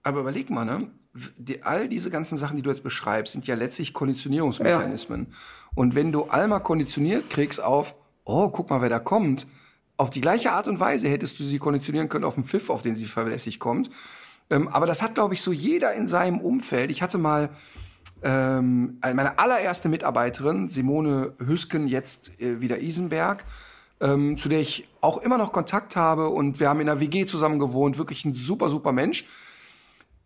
Aber 0.03 0.19
überleg 0.19 0.49
mal, 0.49 0.65
ne? 0.65 0.91
Die, 1.37 1.63
all 1.63 1.87
diese 1.87 2.09
ganzen 2.09 2.37
Sachen, 2.37 2.57
die 2.57 2.61
du 2.61 2.69
jetzt 2.69 2.83
beschreibst, 2.83 3.33
sind 3.33 3.47
ja 3.47 3.55
letztlich 3.55 3.93
Konditionierungsmechanismen. 3.93 5.27
Ja. 5.29 5.37
Und 5.73 5.95
wenn 5.95 6.11
du 6.11 6.29
einmal 6.29 6.61
konditioniert 6.61 7.29
kriegst 7.29 7.63
auf, 7.63 7.95
oh, 8.25 8.49
guck 8.49 8.69
mal, 8.69 8.81
wer 8.81 8.89
da 8.89 8.99
kommt, 8.99 9.47
auf 9.97 10.09
die 10.09 10.21
gleiche 10.21 10.51
Art 10.51 10.67
und 10.67 10.79
Weise 10.79 11.07
hättest 11.07 11.39
du 11.39 11.43
sie 11.43 11.57
konditionieren 11.57 12.09
können 12.09 12.25
auf 12.25 12.35
den 12.35 12.43
Pfiff, 12.43 12.69
auf 12.69 12.81
den 12.81 12.95
sie 12.95 13.05
verlässlich 13.05 13.59
kommt. 13.59 13.89
Ähm, 14.49 14.67
aber 14.67 14.85
das 14.85 15.01
hat, 15.01 15.15
glaube 15.15 15.33
ich, 15.33 15.41
so 15.41 15.51
jeder 15.51 15.93
in 15.93 16.07
seinem 16.07 16.39
Umfeld. 16.39 16.91
Ich 16.91 17.01
hatte 17.01 17.17
mal 17.17 17.49
ähm, 18.21 18.99
meine 19.01 19.39
allererste 19.39 19.89
Mitarbeiterin, 19.89 20.67
Simone 20.67 21.33
Hüsken, 21.39 21.87
jetzt 21.87 22.39
äh, 22.41 22.61
wieder 22.61 22.81
Isenberg, 22.81 23.45
ähm, 24.01 24.37
zu 24.37 24.49
der 24.49 24.59
ich 24.59 24.87
auch 25.01 25.17
immer 25.17 25.37
noch 25.37 25.51
Kontakt 25.51 25.95
habe 25.95 26.29
und 26.29 26.59
wir 26.59 26.69
haben 26.69 26.79
in 26.79 26.87
der 26.87 26.99
WG 26.99 27.25
zusammen 27.25 27.59
gewohnt, 27.59 27.97
wirklich 27.97 28.25
ein 28.25 28.33
super, 28.33 28.69
super 28.69 28.91
Mensch. 28.91 29.25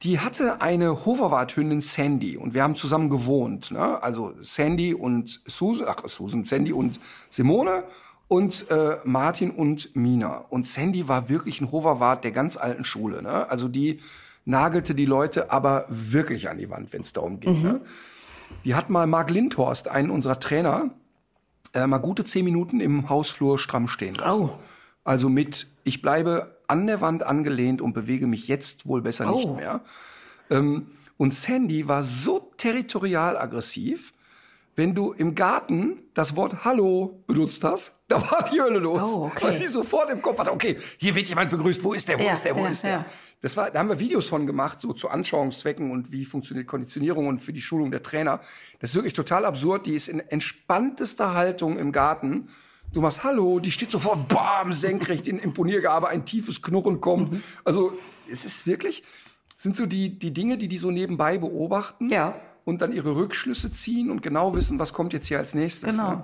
Die 0.03 0.19
hatte 0.19 0.61
eine 0.61 1.05
Hoverwart-Hündin 1.05 1.81
Sandy 1.81 2.37
und 2.37 2.53
wir 2.53 2.63
haben 2.63 2.75
zusammen 2.75 3.09
gewohnt. 3.09 3.71
Ne? 3.71 4.01
Also 4.01 4.33
Sandy 4.41 4.93
und 4.93 5.41
Susan, 5.45 5.87
ach 5.89 6.07
Susan, 6.07 6.45
Sandy 6.45 6.71
und 6.71 7.01
Simone 7.29 7.83
und 8.29 8.69
äh, 8.71 8.99
Martin 9.03 9.51
und 9.51 9.95
Mina. 9.97 10.45
Und 10.49 10.67
Sandy 10.67 11.09
war 11.09 11.27
wirklich 11.27 11.59
ein 11.59 11.71
Hoverwart 11.71 12.23
der 12.23 12.31
ganz 12.31 12.55
alten 12.55 12.85
Schule. 12.85 13.21
Ne? 13.21 13.49
Also 13.49 13.67
die 13.67 13.99
nagelte 14.45 14.95
die 14.95 15.05
Leute 15.05 15.51
aber 15.51 15.85
wirklich 15.89 16.49
an 16.49 16.57
die 16.57 16.69
Wand, 16.69 16.93
wenn 16.93 17.01
es 17.01 17.11
darum 17.11 17.41
ging. 17.41 17.57
Mhm. 17.57 17.63
Ne? 17.63 17.81
Die 18.63 18.75
hat 18.75 18.89
mal 18.89 19.05
Mark 19.05 19.29
Lindhorst, 19.29 19.89
einen 19.89 20.09
unserer 20.09 20.39
Trainer, 20.39 20.91
äh, 21.73 21.85
mal 21.87 21.97
gute 21.97 22.23
zehn 22.23 22.45
Minuten 22.45 22.79
im 22.79 23.09
Hausflur 23.09 23.59
stramm 23.59 23.87
stehen 23.87 24.15
lassen. 24.15 24.45
Oh. 24.45 24.59
Also 25.03 25.27
mit, 25.27 25.67
ich 25.83 26.01
bleibe 26.01 26.58
an 26.69 26.87
der 26.87 27.01
Wand 27.01 27.23
angelehnt 27.23 27.81
und 27.81 27.93
bewege 27.93 28.27
mich 28.27 28.47
jetzt 28.47 28.87
wohl 28.87 29.01
besser 29.01 29.31
oh. 29.31 29.35
nicht 29.35 29.55
mehr. 29.55 29.81
Ähm, 30.49 30.87
und 31.17 31.33
Sandy 31.33 31.87
war 31.87 32.03
so 32.03 32.51
territorial 32.57 33.37
aggressiv, 33.37 34.13
wenn 34.79 34.95
du 34.95 35.11
im 35.11 35.35
Garten 35.35 36.03
das 36.13 36.37
Wort 36.37 36.63
Hallo 36.63 37.21
benutzt 37.27 37.65
hast, 37.65 37.99
da 38.07 38.21
war 38.21 38.49
die 38.49 38.61
Hölle 38.61 38.79
los. 38.79 39.03
Oh, 39.13 39.25
okay. 39.25 39.47
Weil 39.47 39.59
die 39.59 39.67
sofort 39.67 40.09
im 40.09 40.21
Kopf 40.21 40.39
hatte, 40.39 40.53
okay, 40.53 40.77
hier 40.97 41.13
wird 41.15 41.27
jemand 41.27 41.49
begrüßt, 41.49 41.83
wo 41.83 41.91
ist 41.91 42.07
der, 42.07 42.17
wo 42.17 42.23
ja, 42.23 42.31
ist 42.31 42.45
der, 42.45 42.55
wo 42.55 42.61
ja, 42.61 42.69
ist 42.69 42.83
der? 42.83 42.91
Ja. 42.91 43.05
Das 43.41 43.57
war, 43.57 43.71
da 43.71 43.79
haben 43.79 43.89
wir 43.89 43.99
Videos 43.99 44.29
von 44.29 44.47
gemacht, 44.47 44.79
so 44.79 44.93
zu 44.93 45.09
Anschauungszwecken 45.09 45.91
und 45.91 46.13
wie 46.13 46.23
funktioniert 46.23 46.67
Konditionierung 46.67 47.27
und 47.27 47.39
für 47.39 47.51
die 47.51 47.61
Schulung 47.61 47.91
der 47.91 48.03
Trainer. 48.03 48.39
Das 48.79 48.91
ist 48.91 48.95
wirklich 48.95 49.13
total 49.13 49.43
absurd. 49.43 49.85
Die 49.85 49.95
ist 49.95 50.07
in 50.07 50.21
entspanntester 50.21 51.33
Haltung 51.33 51.77
im 51.77 51.91
Garten 51.91 52.47
Du 52.91 53.01
machst 53.01 53.23
Hallo, 53.23 53.59
die 53.59 53.71
steht 53.71 53.91
sofort, 53.91 54.27
bam, 54.27 54.73
senkrecht 54.73 55.27
in 55.27 55.37
Imponiergabe, 55.37 56.07
ein 56.07 56.25
tiefes 56.25 56.61
Knurren 56.61 56.99
kommt. 57.01 57.33
Mhm. 57.33 57.43
Also 57.63 57.93
es 58.31 58.45
ist 58.45 58.65
wirklich, 58.65 59.03
sind 59.57 59.75
so 59.75 59.85
die, 59.85 60.17
die 60.17 60.33
Dinge, 60.33 60.57
die 60.57 60.67
die 60.67 60.77
so 60.77 60.89
nebenbei 60.89 61.37
beobachten 61.37 62.09
ja. 62.09 62.35
und 62.65 62.81
dann 62.81 62.91
ihre 62.91 63.15
Rückschlüsse 63.15 63.71
ziehen 63.71 64.09
und 64.09 64.23
genau 64.23 64.55
wissen, 64.55 64.79
was 64.79 64.93
kommt 64.93 65.13
jetzt 65.13 65.27
hier 65.27 65.37
als 65.37 65.53
nächstes. 65.53 65.97
Genau. 65.97 66.09
Ne? 66.09 66.23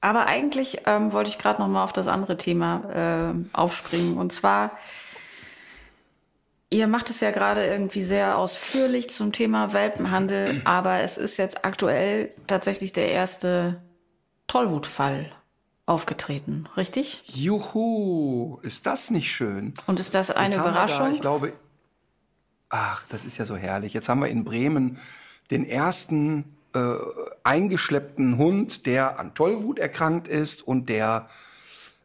Aber 0.00 0.26
eigentlich 0.26 0.82
ähm, 0.86 1.12
wollte 1.12 1.30
ich 1.30 1.38
gerade 1.38 1.60
noch 1.60 1.68
mal 1.68 1.82
auf 1.82 1.92
das 1.92 2.08
andere 2.08 2.36
Thema 2.36 3.32
äh, 3.32 3.56
aufspringen. 3.56 4.16
Und 4.16 4.32
zwar, 4.32 4.72
ihr 6.70 6.86
macht 6.88 7.10
es 7.10 7.20
ja 7.20 7.30
gerade 7.30 7.66
irgendwie 7.66 8.02
sehr 8.02 8.38
ausführlich 8.38 9.10
zum 9.10 9.32
Thema 9.32 9.72
Welpenhandel, 9.72 10.60
aber 10.64 11.00
es 11.00 11.18
ist 11.18 11.38
jetzt 11.38 11.64
aktuell 11.64 12.32
tatsächlich 12.46 12.92
der 12.92 13.08
erste 13.10 13.82
Tollwutfall 14.46 15.30
aufgetreten, 15.86 16.68
richtig? 16.76 17.22
Juhu, 17.26 18.58
ist 18.62 18.86
das 18.86 19.10
nicht 19.10 19.30
schön? 19.32 19.74
Und 19.86 20.00
ist 20.00 20.14
das 20.14 20.30
eine 20.30 20.54
Überraschung? 20.54 21.08
Da, 21.08 21.12
ich 21.12 21.20
glaube, 21.20 21.52
ach, 22.70 23.04
das 23.08 23.24
ist 23.24 23.38
ja 23.38 23.44
so 23.44 23.56
herrlich. 23.56 23.92
Jetzt 23.92 24.08
haben 24.08 24.20
wir 24.20 24.28
in 24.28 24.44
Bremen 24.44 24.98
den 25.50 25.66
ersten 25.68 26.56
äh, 26.74 26.94
eingeschleppten 27.42 28.38
Hund, 28.38 28.86
der 28.86 29.18
an 29.18 29.34
Tollwut 29.34 29.78
erkrankt 29.78 30.26
ist 30.26 30.66
und 30.66 30.88
der, 30.88 31.28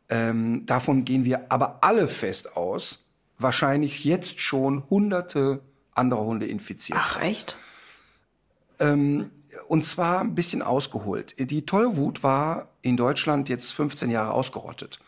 ähm, 0.10 0.65
davon 0.65 1.06
gehen 1.06 1.23
wir 1.23 1.52
aber 1.52 1.80
alle 1.82 2.08
fest 2.08 2.56
aus, 2.58 2.99
wahrscheinlich 3.38 4.04
jetzt 4.04 4.39
schon 4.39 4.84
hunderte 4.89 5.62
andere 5.93 6.21
Hunde 6.21 6.47
infiziert. 6.47 6.99
Ach, 7.02 7.21
echt? 7.21 7.56
Ähm, 8.80 9.32
und 9.69 9.86
zwar 9.86 10.21
ein 10.21 10.34
bisschen 10.34 10.63
ausgeholt. 10.63 11.36
Die 11.38 11.63
Tollwut 11.63 12.23
war 12.23 12.69
in 12.82 12.97
Deutschland 12.97 13.49
jetzt 13.49 13.71
15 13.71 14.10
Jahre 14.10 14.34
ausgerottet. 14.34 14.99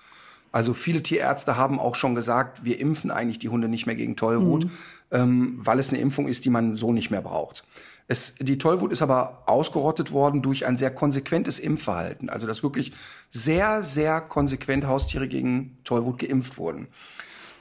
Also 0.51 0.75
viele 0.75 1.01
Tierärzte 1.01 1.57
haben 1.57 1.79
auch 1.79 1.95
schon 1.95 2.13
gesagt, 2.13 2.63
wir 2.63 2.79
impfen 2.79 3.09
eigentlich 3.09 3.39
die 3.39 3.49
Hunde 3.49 3.67
nicht 3.67 3.87
mehr 3.87 3.95
gegen 3.95 4.15
Tollwut, 4.15 4.65
mhm. 4.65 4.71
ähm, 5.09 5.55
weil 5.57 5.79
es 5.79 5.89
eine 5.89 5.99
Impfung 5.99 6.27
ist, 6.27 6.45
die 6.45 6.51
man 6.51 6.75
so 6.75 6.93
nicht 6.93 7.09
mehr 7.09 7.23
braucht. 7.23 7.63
Es, 8.07 8.35
die 8.39 8.59
Tollwut 8.59 8.91
ist 8.91 9.01
aber 9.01 9.41
ausgerottet 9.47 10.11
worden 10.11 10.43
durch 10.43 10.67
ein 10.67 10.77
sehr 10.77 10.91
konsequentes 10.91 11.57
Impfverhalten. 11.57 12.29
Also 12.29 12.45
dass 12.45 12.61
wirklich 12.61 12.91
sehr, 13.31 13.81
sehr 13.81 14.21
konsequent 14.21 14.85
Haustiere 14.85 15.27
gegen 15.27 15.79
Tollwut 15.85 16.19
geimpft 16.19 16.59
wurden. 16.59 16.87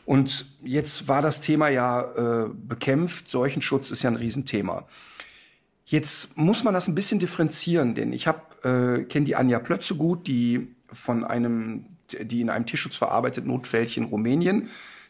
Und 0.04 0.50
jetzt 0.62 1.08
war 1.08 1.22
das 1.22 1.40
Thema 1.40 1.68
ja 1.68 2.02
äh, 2.02 2.50
bekämpft. 2.52 3.30
Seuchenschutz 3.30 3.90
ist 3.90 4.02
ja 4.02 4.10
ein 4.10 4.16
Riesenthema. 4.16 4.84
Jetzt 5.90 6.36
muss 6.36 6.62
man 6.62 6.72
das 6.72 6.86
ein 6.86 6.94
bisschen 6.94 7.18
differenzieren, 7.18 7.96
denn 7.96 8.12
ich 8.12 8.28
habe 8.28 8.42
äh, 8.62 9.02
kenne 9.06 9.26
die 9.26 9.34
Anja 9.34 9.58
Plötze 9.58 9.96
gut, 9.96 10.28
die 10.28 10.68
von 10.86 11.24
einem, 11.24 11.84
die 12.12 12.42
in 12.42 12.48
einem 12.48 12.64
Tierschutz 12.64 12.94
verarbeitet 12.94 13.44
Notfältchen 13.44 14.04
Rumänien, 14.04 14.68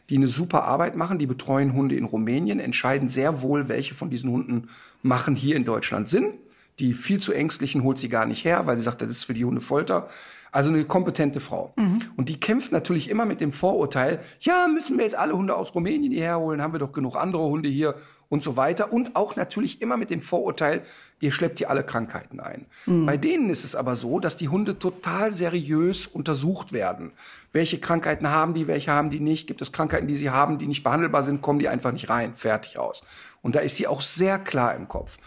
die 0.09 0.15
eine 0.15 0.27
super 0.27 0.63
Arbeit 0.63 0.95
machen, 0.95 1.19
die 1.19 1.27
betreuen 1.27 1.73
Hunde 1.73 1.95
in 1.95 2.05
Rumänien, 2.05 2.59
entscheiden 2.59 3.09
sehr 3.09 3.43
wohl, 3.43 3.69
welche 3.69 3.93
von 3.93 4.09
diesen 4.09 4.31
Hunden 4.31 4.69
machen 5.03 5.35
hier 5.35 5.55
in 5.55 5.65
Deutschland 5.65 6.09
Sinn. 6.09 6.33
Die 6.79 6.95
viel 6.95 7.19
zu 7.19 7.31
ängstlichen 7.31 7.83
holt 7.83 7.99
sie 7.99 8.09
gar 8.09 8.25
nicht 8.25 8.43
her, 8.43 8.65
weil 8.65 8.77
sie 8.77 8.83
sagt, 8.83 9.03
das 9.03 9.11
ist 9.11 9.25
für 9.25 9.35
die 9.35 9.45
Hunde 9.45 9.61
Folter. 9.61 10.09
Also 10.53 10.69
eine 10.69 10.83
kompetente 10.83 11.39
Frau. 11.39 11.73
Mhm. 11.77 12.01
Und 12.17 12.27
die 12.27 12.37
kämpft 12.37 12.73
natürlich 12.73 13.09
immer 13.09 13.25
mit 13.25 13.39
dem 13.39 13.53
Vorurteil, 13.53 14.19
ja, 14.41 14.67
müssen 14.67 14.97
wir 14.97 15.05
jetzt 15.05 15.15
alle 15.17 15.33
Hunde 15.33 15.55
aus 15.55 15.73
Rumänien 15.73 16.11
hierher 16.11 16.39
holen, 16.39 16.61
haben 16.61 16.73
wir 16.73 16.79
doch 16.79 16.91
genug 16.91 17.15
andere 17.15 17.43
Hunde 17.43 17.69
hier 17.69 17.95
und 18.27 18.43
so 18.43 18.57
weiter. 18.57 18.91
Und 18.91 19.15
auch 19.15 19.37
natürlich 19.37 19.81
immer 19.81 19.95
mit 19.95 20.09
dem 20.09 20.21
Vorurteil, 20.21 20.81
ihr 21.21 21.31
schleppt 21.31 21.59
hier 21.59 21.69
alle 21.69 21.85
Krankheiten 21.85 22.41
ein. 22.41 22.65
Mhm. 22.85 23.05
Bei 23.05 23.15
denen 23.15 23.49
ist 23.49 23.63
es 23.63 23.77
aber 23.77 23.95
so, 23.95 24.19
dass 24.19 24.35
die 24.35 24.49
Hunde 24.49 24.77
total 24.77 25.31
seriös 25.31 26.05
untersucht 26.05 26.73
werden. 26.73 27.13
Welche 27.53 27.79
Krankheiten 27.79 28.27
haben 28.29 28.53
die, 28.53 28.67
welche 28.67 28.91
haben 28.91 29.09
die 29.09 29.21
nicht? 29.21 29.47
Gibt 29.47 29.61
es 29.61 29.71
Krankheiten, 29.71 30.07
die 30.07 30.15
sie 30.15 30.31
haben, 30.31 30.59
die 30.59 30.67
nicht 30.67 30.83
behandelbar 30.83 31.23
sind, 31.23 31.41
kommen 31.41 31.59
die 31.59 31.69
einfach 31.69 31.93
nicht 31.93 32.09
rein, 32.09 32.35
fertig 32.35 32.77
aus. 32.77 33.03
Und 33.41 33.55
da 33.55 33.61
ist 33.61 33.77
sie 33.77 33.87
auch 33.87 34.01
sehr 34.01 34.37
klar 34.37 34.75
im 34.75 34.89
Kopf. 34.89 35.17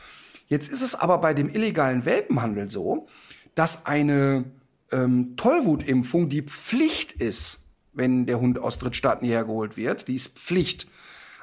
Jetzt 0.48 0.70
ist 0.70 0.82
es 0.82 0.94
aber 0.94 1.16
bei 1.18 1.32
dem 1.32 1.48
illegalen 1.48 2.04
Welpenhandel 2.04 2.68
so, 2.68 3.06
dass 3.54 3.86
eine 3.86 4.44
ähm, 4.92 5.36
Tollwutimpfung 5.36 6.28
die 6.28 6.42
Pflicht 6.42 7.12
ist, 7.12 7.60
wenn 7.92 8.26
der 8.26 8.40
Hund 8.40 8.58
aus 8.58 8.78
Drittstaaten 8.78 9.26
hierher 9.26 9.44
geholt 9.44 9.76
wird. 9.76 10.08
Die 10.08 10.14
ist 10.14 10.38
Pflicht. 10.38 10.88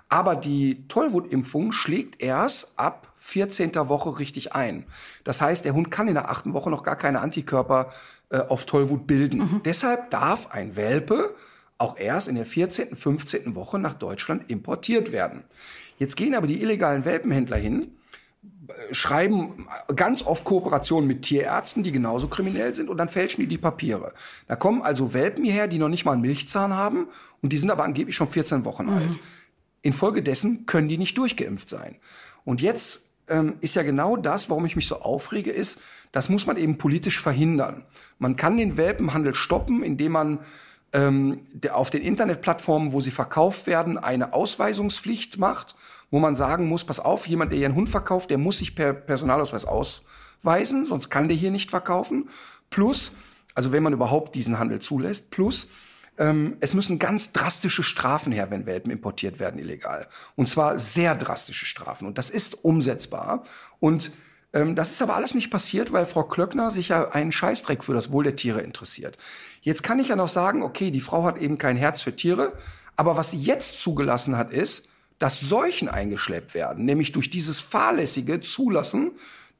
Aber 0.09 0.35
die 0.35 0.87
Tollwutimpfung 0.89 1.71
schlägt 1.71 2.21
erst 2.21 2.73
ab 2.75 3.13
14. 3.17 3.75
Woche 3.75 4.19
richtig 4.19 4.53
ein. 4.53 4.85
Das 5.23 5.41
heißt, 5.41 5.63
der 5.63 5.73
Hund 5.73 5.91
kann 5.91 6.07
in 6.07 6.15
der 6.15 6.29
achten 6.29 6.53
Woche 6.53 6.69
noch 6.69 6.83
gar 6.83 6.97
keine 6.97 7.21
Antikörper 7.21 7.91
äh, 8.29 8.39
auf 8.39 8.65
Tollwut 8.65 9.07
bilden. 9.07 9.39
Mhm. 9.39 9.61
Deshalb 9.63 10.09
darf 10.09 10.51
ein 10.51 10.75
Welpe 10.75 11.35
auch 11.77 11.97
erst 11.97 12.27
in 12.27 12.35
der 12.35 12.45
14., 12.45 12.95
15. 12.95 13.55
Woche 13.55 13.79
nach 13.79 13.93
Deutschland 13.93 14.49
importiert 14.49 15.11
werden. 15.11 15.43
Jetzt 15.97 16.15
gehen 16.15 16.35
aber 16.35 16.47
die 16.47 16.61
illegalen 16.61 17.05
Welpenhändler 17.05 17.57
hin 17.57 17.91
schreiben 18.91 19.67
ganz 19.95 20.23
oft 20.23 20.43
Kooperationen 20.43 21.07
mit 21.07 21.23
Tierärzten, 21.23 21.83
die 21.83 21.91
genauso 21.91 22.27
kriminell 22.27 22.75
sind, 22.75 22.89
und 22.89 22.97
dann 22.97 23.09
fälschen 23.09 23.41
die 23.41 23.47
die 23.47 23.57
Papiere. 23.57 24.13
Da 24.47 24.55
kommen 24.55 24.81
also 24.81 25.13
Welpen 25.13 25.43
hierher, 25.43 25.67
die 25.67 25.77
noch 25.77 25.89
nicht 25.89 26.05
mal 26.05 26.13
einen 26.13 26.21
Milchzahn 26.21 26.73
haben, 26.73 27.07
und 27.41 27.53
die 27.53 27.57
sind 27.57 27.71
aber 27.71 27.83
angeblich 27.83 28.15
schon 28.15 28.27
14 28.27 28.65
Wochen 28.65 28.85
mhm. 28.85 28.93
alt. 28.93 29.19
Infolgedessen 29.81 30.65
können 30.65 30.89
die 30.89 30.97
nicht 30.97 31.17
durchgeimpft 31.17 31.69
sein. 31.69 31.95
Und 32.43 32.61
jetzt 32.61 33.05
ähm, 33.27 33.55
ist 33.61 33.75
ja 33.75 33.83
genau 33.83 34.17
das, 34.17 34.49
warum 34.49 34.65
ich 34.65 34.75
mich 34.75 34.87
so 34.87 35.01
aufrege, 35.01 35.51
ist, 35.51 35.79
das 36.11 36.29
muss 36.29 36.45
man 36.45 36.57
eben 36.57 36.77
politisch 36.77 37.19
verhindern. 37.19 37.85
Man 38.19 38.35
kann 38.35 38.57
den 38.57 38.77
Welpenhandel 38.77 39.33
stoppen, 39.33 39.83
indem 39.83 40.11
man 40.11 40.39
ähm, 40.93 41.47
der 41.53 41.75
auf 41.75 41.89
den 41.89 42.01
Internetplattformen, 42.01 42.91
wo 42.91 43.01
sie 43.01 43.11
verkauft 43.11 43.67
werden, 43.67 43.97
eine 43.97 44.33
Ausweisungspflicht 44.33 45.37
macht, 45.37 45.75
wo 46.09 46.19
man 46.19 46.35
sagen 46.35 46.67
muss, 46.67 46.83
pass 46.83 46.99
auf, 46.99 47.27
jemand, 47.27 47.51
der 47.51 47.57
hier 47.57 47.67
einen 47.67 47.75
Hund 47.75 47.89
verkauft, 47.89 48.29
der 48.29 48.37
muss 48.37 48.59
sich 48.59 48.75
per 48.75 48.93
Personalausweis 48.93 49.65
ausweisen, 49.65 50.85
sonst 50.85 51.09
kann 51.09 51.27
der 51.27 51.37
hier 51.37 51.51
nicht 51.51 51.69
verkaufen. 51.69 52.29
Plus, 52.69 53.13
also 53.55 53.71
wenn 53.71 53.83
man 53.83 53.93
überhaupt 53.93 54.35
diesen 54.35 54.59
Handel 54.59 54.79
zulässt, 54.79 55.31
plus 55.31 55.67
ähm, 56.17 56.57
es 56.59 56.73
müssen 56.73 56.99
ganz 56.99 57.31
drastische 57.31 57.83
Strafen 57.83 58.31
her, 58.31 58.51
wenn 58.51 58.65
Welpen 58.65 58.91
importiert 58.91 59.39
werden 59.39 59.59
illegal. 59.59 60.07
Und 60.35 60.47
zwar 60.47 60.77
sehr 60.77 61.15
drastische 61.15 61.65
Strafen. 61.65 62.05
Und 62.07 62.17
das 62.17 62.29
ist 62.29 62.63
umsetzbar. 62.65 63.43
Und 63.79 64.11
das 64.51 64.91
ist 64.91 65.01
aber 65.01 65.15
alles 65.15 65.33
nicht 65.33 65.49
passiert, 65.49 65.93
weil 65.93 66.05
Frau 66.05 66.23
Klöckner 66.23 66.71
sich 66.71 66.89
ja 66.89 67.09
einen 67.09 67.31
Scheißdreck 67.31 67.83
für 67.83 67.93
das 67.93 68.11
Wohl 68.11 68.25
der 68.25 68.35
Tiere 68.35 68.61
interessiert. 68.61 69.17
Jetzt 69.61 69.81
kann 69.81 69.99
ich 69.99 70.09
ja 70.09 70.15
noch 70.15 70.27
sagen, 70.27 70.61
okay, 70.61 70.91
die 70.91 70.99
Frau 70.99 71.23
hat 71.23 71.37
eben 71.37 71.57
kein 71.57 71.77
Herz 71.77 72.01
für 72.01 72.15
Tiere, 72.15 72.53
aber 72.97 73.15
was 73.15 73.31
sie 73.31 73.39
jetzt 73.39 73.81
zugelassen 73.81 74.37
hat, 74.37 74.51
ist, 74.51 74.87
dass 75.19 75.39
Seuchen 75.39 75.87
eingeschleppt 75.87 76.53
werden, 76.53 76.83
nämlich 76.83 77.11
durch 77.11 77.29
dieses 77.29 77.59
fahrlässige 77.59 78.41
Zulassen 78.41 79.11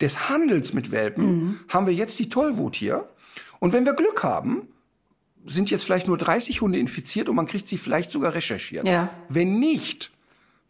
des 0.01 0.29
Handels 0.29 0.73
mit 0.73 0.91
Welpen 0.91 1.25
mhm. 1.25 1.59
haben 1.69 1.87
wir 1.87 1.93
jetzt 1.93 2.19
die 2.19 2.29
Tollwut 2.29 2.75
hier. 2.75 3.07
Und 3.59 3.71
wenn 3.71 3.85
wir 3.85 3.93
Glück 3.93 4.23
haben, 4.23 4.67
sind 5.45 5.69
jetzt 5.69 5.83
vielleicht 5.83 6.07
nur 6.07 6.17
30 6.17 6.61
Hunde 6.61 6.79
infiziert 6.79 7.29
und 7.29 7.35
man 7.35 7.45
kriegt 7.45 7.67
sie 7.67 7.77
vielleicht 7.77 8.11
sogar 8.11 8.33
recherchiert. 8.33 8.87
Ja. 8.87 9.09
Wenn 9.29 9.59
nicht, 9.59 10.11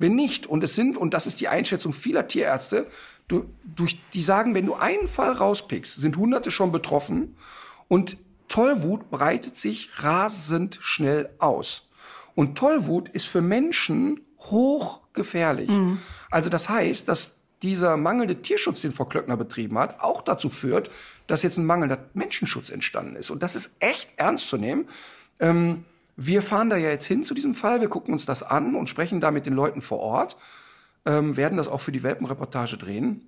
wenn 0.02 0.16
nicht, 0.16 0.48
und 0.48 0.64
es 0.64 0.76
sind, 0.76 0.98
und 0.98 1.14
das 1.14 1.28
ist 1.28 1.42
die 1.42 1.48
Einschätzung 1.48 1.94
vieler 1.94 2.28
Tierärzte, 2.28 2.88
du, 3.28 3.46
durch, 3.64 4.00
die 4.14 4.22
sagen, 4.22 4.56
wenn 4.56 4.66
du 4.66 4.74
einen 4.74 5.08
Fall 5.08 5.32
rauspickst, 5.32 6.02
sind 6.02 6.18
Hunderte 6.18 6.52
schon 6.52 6.72
betroffen 6.72 7.36
und 7.88 8.18
Tollwut 8.48 9.10
breitet 9.10 9.58
sich 9.58 9.90
rasend 10.04 10.78
schnell 10.82 11.30
aus. 11.40 11.88
Und 12.36 12.58
Tollwut 12.58 13.10
ist 13.10 13.28
für 13.28 13.42
Menschen 13.42 14.22
hochgefährlich. 14.40 15.70
Mhm. 15.70 16.00
Also 16.30 16.50
das 16.50 16.68
heißt, 16.68 17.08
dass 17.08 17.32
dieser 17.62 17.96
mangelnde 17.96 18.42
Tierschutz, 18.42 18.82
den 18.82 18.92
Frau 18.92 19.06
Klöckner 19.06 19.38
betrieben 19.38 19.78
hat, 19.78 20.02
auch 20.02 20.22
dazu 20.22 20.50
führt, 20.50 20.90
dass 21.28 21.44
jetzt 21.44 21.58
ein 21.58 21.66
mangelnder 21.66 22.10
Menschenschutz 22.14 22.70
entstanden 22.70 23.16
ist. 23.16 23.30
Und 23.30 23.44
das 23.44 23.56
ist 23.56 23.74
echt 23.80 24.10
ernst 24.18 24.50
zu 24.50 24.58
nehmen. 24.58 24.88
Ähm, 25.40 25.86
wir 26.26 26.42
fahren 26.42 26.70
da 26.70 26.78
ja 26.78 26.90
jetzt 26.90 27.06
hin 27.06 27.24
zu 27.24 27.34
diesem 27.34 27.56
Fall, 27.56 27.82
wir 27.82 27.90
gucken 27.90 28.14
uns 28.14 28.26
das 28.26 28.44
an 28.44 28.76
und 28.76 28.90
sprechen 28.90 29.20
da 29.20 29.32
mit 29.32 29.46
den 29.46 29.54
Leuten 29.54 29.82
vor 29.82 30.00
Ort, 30.00 30.38
ähm, 31.06 31.36
werden 31.36 31.58
das 31.58 31.68
auch 31.68 31.82
für 31.82 31.92
die 31.92 32.04
Welpenreportage 32.04 32.78
drehen. 32.78 33.28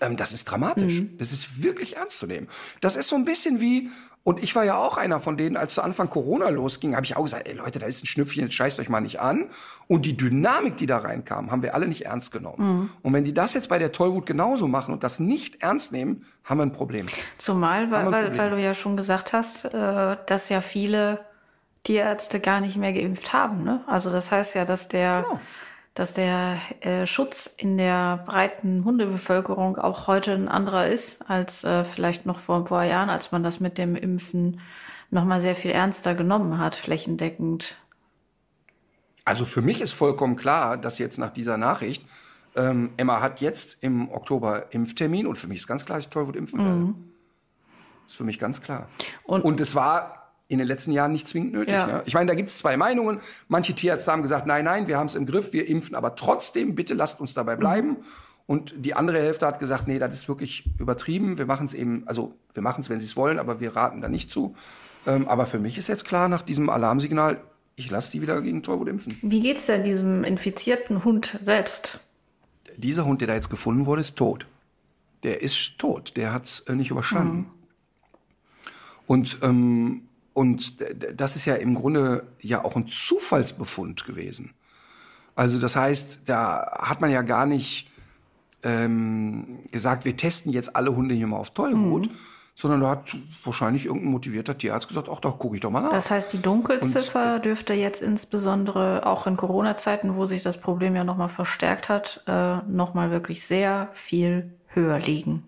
Ähm, 0.00 0.16
das 0.16 0.32
ist 0.32 0.44
dramatisch. 0.46 1.00
Mhm. 1.00 1.18
Das 1.18 1.32
ist 1.32 1.62
wirklich 1.62 1.96
ernst 1.96 2.18
zu 2.18 2.26
nehmen. 2.26 2.48
Das 2.80 2.96
ist 2.96 3.08
so 3.08 3.16
ein 3.16 3.24
bisschen 3.24 3.60
wie, 3.60 3.90
und 4.22 4.42
ich 4.42 4.56
war 4.56 4.64
ja 4.64 4.78
auch 4.78 4.96
einer 4.96 5.20
von 5.20 5.36
denen, 5.36 5.58
als 5.58 5.74
zu 5.74 5.82
Anfang 5.82 6.08
Corona 6.08 6.48
losging, 6.48 6.96
habe 6.96 7.04
ich 7.04 7.16
auch 7.16 7.24
gesagt, 7.24 7.46
ey 7.46 7.54
Leute, 7.54 7.78
da 7.78 7.86
ist 7.86 8.02
ein 8.02 8.06
Schnüpfchen, 8.06 8.44
jetzt 8.44 8.54
scheißt 8.54 8.80
euch 8.80 8.88
mal 8.88 9.00
nicht 9.00 9.20
an. 9.20 9.50
Und 9.86 10.06
die 10.06 10.16
Dynamik, 10.16 10.78
die 10.78 10.86
da 10.86 10.98
reinkam, 10.98 11.50
haben 11.50 11.62
wir 11.62 11.74
alle 11.74 11.86
nicht 11.86 12.06
ernst 12.06 12.32
genommen. 12.32 12.56
Mhm. 12.58 12.90
Und 13.02 13.12
wenn 13.12 13.24
die 13.24 13.34
das 13.34 13.52
jetzt 13.52 13.68
bei 13.68 13.78
der 13.78 13.92
Tollwut 13.92 14.24
genauso 14.24 14.66
machen 14.66 14.94
und 14.94 15.04
das 15.04 15.20
nicht 15.20 15.62
ernst 15.62 15.92
nehmen, 15.92 16.24
haben 16.44 16.58
wir 16.58 16.64
ein 16.64 16.72
Problem. 16.72 17.06
Zumal, 17.36 17.90
weil, 17.90 18.10
weil, 18.10 18.38
weil 18.38 18.50
du 18.50 18.60
ja 18.60 18.72
schon 18.72 18.96
gesagt 18.96 19.34
hast, 19.34 19.66
äh, 19.66 20.16
dass 20.26 20.48
ja 20.48 20.62
viele 20.62 21.20
Tierärzte 21.84 22.40
gar 22.40 22.60
nicht 22.60 22.76
mehr 22.76 22.92
geimpft 22.92 23.32
haben. 23.32 23.62
Ne? 23.62 23.82
Also 23.86 24.10
das 24.10 24.32
heißt 24.32 24.54
ja, 24.54 24.64
dass 24.64 24.88
der 24.88 25.22
genau 25.22 25.40
dass 25.94 26.12
der 26.12 26.58
äh, 26.80 27.06
Schutz 27.06 27.46
in 27.56 27.78
der 27.78 28.18
breiten 28.26 28.84
Hundebevölkerung 28.84 29.78
auch 29.78 30.08
heute 30.08 30.32
ein 30.32 30.48
anderer 30.48 30.88
ist 30.88 31.30
als 31.30 31.62
äh, 31.62 31.84
vielleicht 31.84 32.26
noch 32.26 32.40
vor 32.40 32.56
ein 32.56 32.64
paar 32.64 32.84
Jahren, 32.84 33.08
als 33.08 33.30
man 33.30 33.44
das 33.44 33.60
mit 33.60 33.78
dem 33.78 33.94
Impfen 33.94 34.60
noch 35.10 35.24
mal 35.24 35.40
sehr 35.40 35.54
viel 35.54 35.70
ernster 35.70 36.16
genommen 36.16 36.58
hat, 36.58 36.74
flächendeckend. 36.74 37.76
Also 39.24 39.44
für 39.44 39.62
mich 39.62 39.80
ist 39.80 39.92
vollkommen 39.92 40.34
klar, 40.34 40.76
dass 40.76 40.98
jetzt 40.98 41.18
nach 41.18 41.32
dieser 41.32 41.56
Nachricht 41.56 42.04
ähm, 42.56 42.90
Emma 42.96 43.20
hat 43.20 43.40
jetzt 43.40 43.78
im 43.80 44.10
Oktober 44.10 44.72
Impftermin 44.72 45.28
und 45.28 45.36
für 45.36 45.46
mich 45.46 45.58
ist 45.58 45.66
ganz 45.68 45.84
klar, 45.84 45.98
dass 45.98 46.06
ich 46.06 46.10
Tollwut 46.10 46.34
impfen 46.34 46.58
werde. 46.58 46.76
Mhm. 46.76 47.12
ist 48.06 48.16
für 48.16 48.24
mich 48.24 48.40
ganz 48.40 48.60
klar. 48.60 48.88
Und, 49.22 49.44
und 49.44 49.60
es 49.60 49.76
war 49.76 50.23
in 50.54 50.58
den 50.58 50.68
letzten 50.68 50.92
Jahren 50.92 51.12
nicht 51.12 51.28
zwingend 51.28 51.52
nötig. 51.52 51.74
Ja. 51.74 51.86
Ne? 51.86 52.02
Ich 52.06 52.14
meine, 52.14 52.28
da 52.28 52.34
gibt 52.34 52.50
es 52.50 52.58
zwei 52.58 52.76
Meinungen. 52.76 53.18
Manche 53.48 53.74
Tierärzte 53.74 54.10
haben 54.10 54.22
gesagt, 54.22 54.46
nein, 54.46 54.64
nein, 54.64 54.86
wir 54.86 54.96
haben 54.96 55.06
es 55.06 55.14
im 55.14 55.26
Griff, 55.26 55.52
wir 55.52 55.68
impfen, 55.68 55.94
aber 55.94 56.16
trotzdem, 56.16 56.74
bitte 56.74 56.94
lasst 56.94 57.20
uns 57.20 57.34
dabei 57.34 57.56
bleiben. 57.56 57.88
Mhm. 57.88 57.96
Und 58.46 58.74
die 58.76 58.94
andere 58.94 59.18
Hälfte 59.18 59.46
hat 59.46 59.58
gesagt, 59.58 59.88
nee, 59.88 59.98
das 59.98 60.12
ist 60.12 60.28
wirklich 60.28 60.64
übertrieben. 60.78 61.38
Wir 61.38 61.46
machen 61.46 61.66
es 61.66 61.74
eben, 61.74 62.02
also 62.06 62.34
wir 62.52 62.62
machen 62.62 62.82
es, 62.82 62.90
wenn 62.90 63.00
Sie 63.00 63.06
es 63.06 63.16
wollen, 63.16 63.38
aber 63.38 63.60
wir 63.60 63.74
raten 63.74 64.00
da 64.00 64.08
nicht 64.08 64.30
zu. 64.30 64.54
Ähm, 65.06 65.28
aber 65.28 65.46
für 65.46 65.58
mich 65.58 65.78
ist 65.78 65.88
jetzt 65.88 66.04
klar, 66.04 66.28
nach 66.28 66.42
diesem 66.42 66.68
Alarmsignal, 66.68 67.40
ich 67.76 67.90
lasse 67.90 68.12
die 68.12 68.22
wieder 68.22 68.40
gegen 68.42 68.62
Tollwut 68.62 68.88
impfen. 68.88 69.16
Wie 69.22 69.40
geht's 69.40 69.66
denn 69.66 69.82
diesem 69.82 70.24
infizierten 70.24 71.04
Hund 71.04 71.38
selbst? 71.40 72.00
Dieser 72.76 73.04
Hund, 73.04 73.20
der 73.20 73.28
da 73.28 73.34
jetzt 73.34 73.50
gefunden 73.50 73.86
wurde, 73.86 74.02
ist 74.02 74.16
tot. 74.16 74.46
Der 75.22 75.42
ist 75.42 75.78
tot. 75.78 76.12
Der 76.16 76.32
hat 76.32 76.44
es 76.44 76.60
äh, 76.60 76.74
nicht 76.74 76.90
überstanden. 76.90 77.36
Mhm. 77.36 77.46
Und 79.06 79.38
ähm, 79.42 80.02
und 80.34 80.76
das 81.14 81.36
ist 81.36 81.44
ja 81.46 81.54
im 81.54 81.74
Grunde 81.74 82.26
ja 82.40 82.64
auch 82.64 82.76
ein 82.76 82.88
Zufallsbefund 82.88 84.04
gewesen. 84.04 84.52
Also 85.36 85.58
das 85.58 85.76
heißt, 85.76 86.22
da 86.26 86.76
hat 86.78 87.00
man 87.00 87.10
ja 87.10 87.22
gar 87.22 87.46
nicht 87.46 87.88
ähm, 88.64 89.60
gesagt, 89.70 90.04
wir 90.04 90.16
testen 90.16 90.52
jetzt 90.52 90.74
alle 90.74 90.94
Hunde 90.94 91.14
hier 91.14 91.26
mal 91.26 91.36
auf 91.36 91.50
Tollwut, 91.54 92.06
mhm. 92.06 92.16
sondern 92.54 92.80
da 92.80 92.90
hat 92.90 93.16
wahrscheinlich 93.44 93.86
irgendein 93.86 94.10
motivierter 94.10 94.58
Tierarzt 94.58 94.88
gesagt, 94.88 95.08
ach, 95.10 95.20
da 95.20 95.30
gucke 95.30 95.56
ich 95.56 95.60
doch 95.60 95.70
mal 95.70 95.80
nach. 95.80 95.90
Das 95.90 96.10
heißt, 96.10 96.32
die 96.32 96.42
Dunkelziffer 96.42 97.36
Und, 97.36 97.44
dürfte 97.44 97.74
jetzt 97.74 98.02
insbesondere 98.02 99.06
auch 99.06 99.26
in 99.26 99.36
Corona-Zeiten, 99.36 100.16
wo 100.16 100.26
sich 100.26 100.42
das 100.42 100.60
Problem 100.60 100.96
ja 100.96 101.04
nochmal 101.04 101.28
verstärkt 101.28 101.88
hat, 101.88 102.24
äh, 102.26 102.56
nochmal 102.68 103.10
wirklich 103.10 103.46
sehr 103.46 103.88
viel 103.92 104.52
höher 104.68 104.98
liegen. 104.98 105.44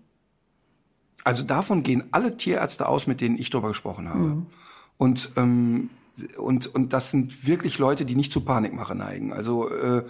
Also 1.23 1.43
davon 1.43 1.83
gehen 1.83 2.05
alle 2.11 2.37
Tierärzte 2.37 2.87
aus, 2.87 3.05
mit 3.05 3.19
denen 3.19 3.37
ich 3.37 3.49
darüber 3.49 3.69
gesprochen 3.69 4.07
habe. 4.07 4.19
Mhm. 4.19 4.45
Und, 4.97 5.31
ähm, 5.35 5.89
und, 6.37 6.73
und 6.73 6.93
das 6.93 7.11
sind 7.11 7.47
wirklich 7.47 7.77
Leute, 7.77 8.05
die 8.05 8.15
nicht 8.15 8.31
zu 8.31 8.41
Panikmache 8.41 8.95
neigen. 8.95 9.33
Also 9.33 9.69
äh, 9.69 10.03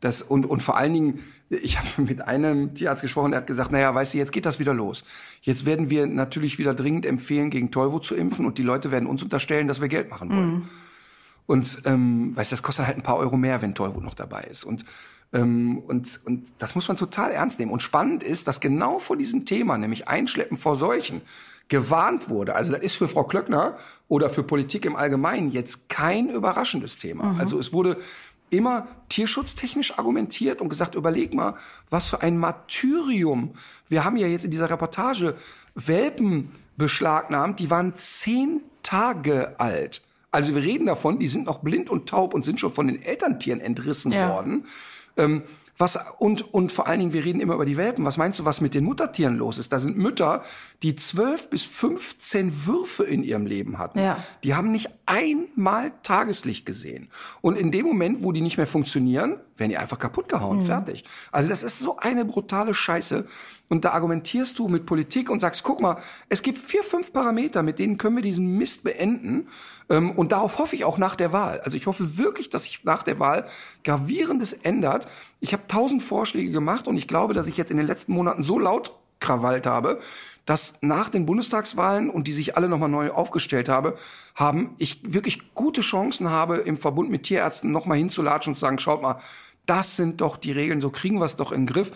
das, 0.00 0.22
und, 0.22 0.46
und 0.46 0.62
vor 0.62 0.76
allen 0.76 0.92
Dingen, 0.92 1.20
ich 1.48 1.78
habe 1.78 2.02
mit 2.02 2.22
einem 2.22 2.74
Tierarzt 2.74 3.02
gesprochen, 3.02 3.32
der 3.32 3.40
hat 3.40 3.46
gesagt, 3.46 3.72
naja, 3.72 3.94
weißt 3.94 4.14
du, 4.14 4.18
jetzt 4.18 4.32
geht 4.32 4.46
das 4.46 4.58
wieder 4.58 4.74
los. 4.74 5.04
Jetzt 5.40 5.66
werden 5.66 5.90
wir 5.90 6.06
natürlich 6.06 6.58
wieder 6.58 6.74
dringend 6.74 7.06
empfehlen, 7.06 7.50
gegen 7.50 7.70
Tollwut 7.70 8.04
zu 8.04 8.14
impfen 8.14 8.46
und 8.46 8.58
die 8.58 8.62
Leute 8.62 8.90
werden 8.90 9.06
uns 9.06 9.22
unterstellen, 9.22 9.68
dass 9.68 9.80
wir 9.80 9.88
Geld 9.88 10.10
machen 10.10 10.30
wollen. 10.30 10.54
Mhm. 10.54 10.68
Und 11.46 11.82
ähm, 11.84 12.36
weißt 12.36 12.52
du, 12.52 12.54
das 12.54 12.62
kostet 12.62 12.86
halt 12.86 12.96
ein 12.96 13.02
paar 13.02 13.16
Euro 13.16 13.36
mehr, 13.36 13.62
wenn 13.62 13.74
Tollwut 13.74 14.04
noch 14.04 14.14
dabei 14.14 14.42
ist. 14.44 14.64
Und 14.64 14.84
ähm, 15.32 15.78
und, 15.86 16.20
und 16.26 16.52
das 16.58 16.74
muss 16.74 16.88
man 16.88 16.96
total 16.96 17.30
ernst 17.30 17.58
nehmen. 17.58 17.70
Und 17.72 17.82
spannend 17.82 18.22
ist, 18.22 18.48
dass 18.48 18.60
genau 18.60 18.98
vor 18.98 19.16
diesem 19.16 19.44
Thema, 19.44 19.78
nämlich 19.78 20.08
Einschleppen 20.08 20.56
vor 20.56 20.76
Seuchen, 20.76 21.22
gewarnt 21.68 22.28
wurde. 22.28 22.54
Also 22.54 22.72
das 22.72 22.82
ist 22.82 22.94
für 22.96 23.08
Frau 23.08 23.24
Klöckner 23.24 23.76
oder 24.08 24.28
für 24.28 24.42
Politik 24.42 24.84
im 24.84 24.96
Allgemeinen 24.96 25.50
jetzt 25.50 25.88
kein 25.88 26.28
überraschendes 26.28 26.98
Thema. 26.98 27.32
Mhm. 27.32 27.40
Also 27.40 27.58
es 27.58 27.72
wurde 27.72 27.96
immer 28.50 28.86
tierschutztechnisch 29.08 29.98
argumentiert 29.98 30.60
und 30.60 30.68
gesagt, 30.68 30.94
überleg 30.94 31.32
mal, 31.32 31.54
was 31.88 32.06
für 32.06 32.20
ein 32.20 32.36
Martyrium. 32.36 33.54
Wir 33.88 34.04
haben 34.04 34.16
ja 34.16 34.26
jetzt 34.26 34.44
in 34.44 34.50
dieser 34.50 34.68
Reportage 34.68 35.34
Welpen 35.74 36.52
beschlagnahmt, 36.76 37.60
die 37.60 37.70
waren 37.70 37.94
zehn 37.96 38.60
Tage 38.82 39.58
alt. 39.58 40.02
Also 40.30 40.54
wir 40.54 40.62
reden 40.62 40.86
davon, 40.86 41.18
die 41.18 41.28
sind 41.28 41.46
noch 41.46 41.60
blind 41.60 41.90
und 41.90 42.08
taub 42.08 42.34
und 42.34 42.44
sind 42.44 42.60
schon 42.60 42.72
von 42.72 42.86
den 42.86 43.02
Elterntieren 43.02 43.60
entrissen 43.60 44.12
ja. 44.12 44.30
worden. 44.30 44.64
Ähm, 45.16 45.42
was, 45.78 45.98
und, 46.18 46.52
und 46.52 46.70
vor 46.70 46.86
allen 46.86 47.00
Dingen, 47.00 47.12
wir 47.12 47.24
reden 47.24 47.40
immer 47.40 47.54
über 47.54 47.64
die 47.64 47.76
Welpen. 47.76 48.04
Was 48.04 48.18
meinst 48.18 48.38
du, 48.38 48.44
was 48.44 48.60
mit 48.60 48.74
den 48.74 48.84
Muttertieren 48.84 49.36
los 49.36 49.58
ist? 49.58 49.72
Da 49.72 49.78
sind 49.78 49.96
Mütter, 49.96 50.42
die 50.82 50.94
zwölf 50.94 51.48
bis 51.48 51.64
15 51.64 52.66
Würfe 52.66 53.04
in 53.04 53.24
ihrem 53.24 53.46
Leben 53.46 53.78
hatten. 53.78 53.98
Ja. 53.98 54.18
Die 54.44 54.54
haben 54.54 54.70
nicht 54.70 54.90
einmal 55.06 55.92
Tageslicht 56.02 56.66
gesehen. 56.66 57.08
Und 57.40 57.56
in 57.56 57.70
dem 57.70 57.86
Moment, 57.86 58.22
wo 58.22 58.32
die 58.32 58.42
nicht 58.42 58.58
mehr 58.58 58.66
funktionieren, 58.66 59.38
werden 59.56 59.70
die 59.70 59.78
einfach 59.78 59.98
kaputt 59.98 60.28
gehauen, 60.28 60.58
mhm. 60.58 60.62
fertig. 60.62 61.04
Also 61.30 61.48
das 61.48 61.62
ist 61.62 61.78
so 61.78 61.96
eine 61.96 62.24
brutale 62.24 62.74
Scheiße. 62.74 63.24
Und 63.72 63.86
da 63.86 63.92
argumentierst 63.92 64.58
du 64.58 64.68
mit 64.68 64.84
Politik 64.84 65.30
und 65.30 65.40
sagst, 65.40 65.62
guck 65.62 65.80
mal, 65.80 65.96
es 66.28 66.42
gibt 66.42 66.58
vier, 66.58 66.82
fünf 66.82 67.10
Parameter, 67.10 67.62
mit 67.62 67.78
denen 67.78 67.96
können 67.96 68.16
wir 68.16 68.22
diesen 68.22 68.58
Mist 68.58 68.84
beenden. 68.84 69.48
Ähm, 69.88 70.10
und 70.10 70.32
darauf 70.32 70.58
hoffe 70.58 70.76
ich 70.76 70.84
auch 70.84 70.98
nach 70.98 71.16
der 71.16 71.32
Wahl. 71.32 71.58
Also 71.60 71.78
ich 71.78 71.86
hoffe 71.86 72.18
wirklich, 72.18 72.50
dass 72.50 72.64
sich 72.64 72.84
nach 72.84 73.02
der 73.02 73.18
Wahl 73.18 73.46
gravierendes 73.82 74.52
ändert. 74.52 75.08
Ich 75.40 75.54
habe 75.54 75.66
tausend 75.68 76.02
Vorschläge 76.02 76.50
gemacht 76.50 76.86
und 76.86 76.98
ich 76.98 77.08
glaube, 77.08 77.32
dass 77.32 77.46
ich 77.46 77.56
jetzt 77.56 77.70
in 77.70 77.78
den 77.78 77.86
letzten 77.86 78.12
Monaten 78.12 78.42
so 78.42 78.58
laut 78.58 78.94
krawallt 79.20 79.66
habe, 79.66 80.00
dass 80.44 80.74
nach 80.82 81.08
den 81.08 81.24
Bundestagswahlen 81.24 82.10
und 82.10 82.28
die 82.28 82.32
sich 82.32 82.58
alle 82.58 82.68
nochmal 82.68 82.90
neu 82.90 83.10
aufgestellt 83.10 83.70
habe, 83.70 83.94
haben, 84.34 84.74
ich 84.76 85.00
wirklich 85.02 85.54
gute 85.54 85.80
Chancen 85.80 86.28
habe, 86.28 86.58
im 86.58 86.76
Verbund 86.76 87.08
mit 87.08 87.22
Tierärzten 87.22 87.72
nochmal 87.72 87.96
hinzulatschen 87.96 88.50
und 88.50 88.56
zu 88.56 88.60
sagen, 88.60 88.78
schaut 88.78 89.00
mal, 89.00 89.16
das 89.64 89.96
sind 89.96 90.20
doch 90.20 90.36
die 90.36 90.52
Regeln, 90.52 90.80
so 90.80 90.90
kriegen 90.90 91.18
wir 91.18 91.24
es 91.24 91.36
doch 91.36 91.52
in 91.52 91.62
den 91.62 91.72
Griff. 91.72 91.92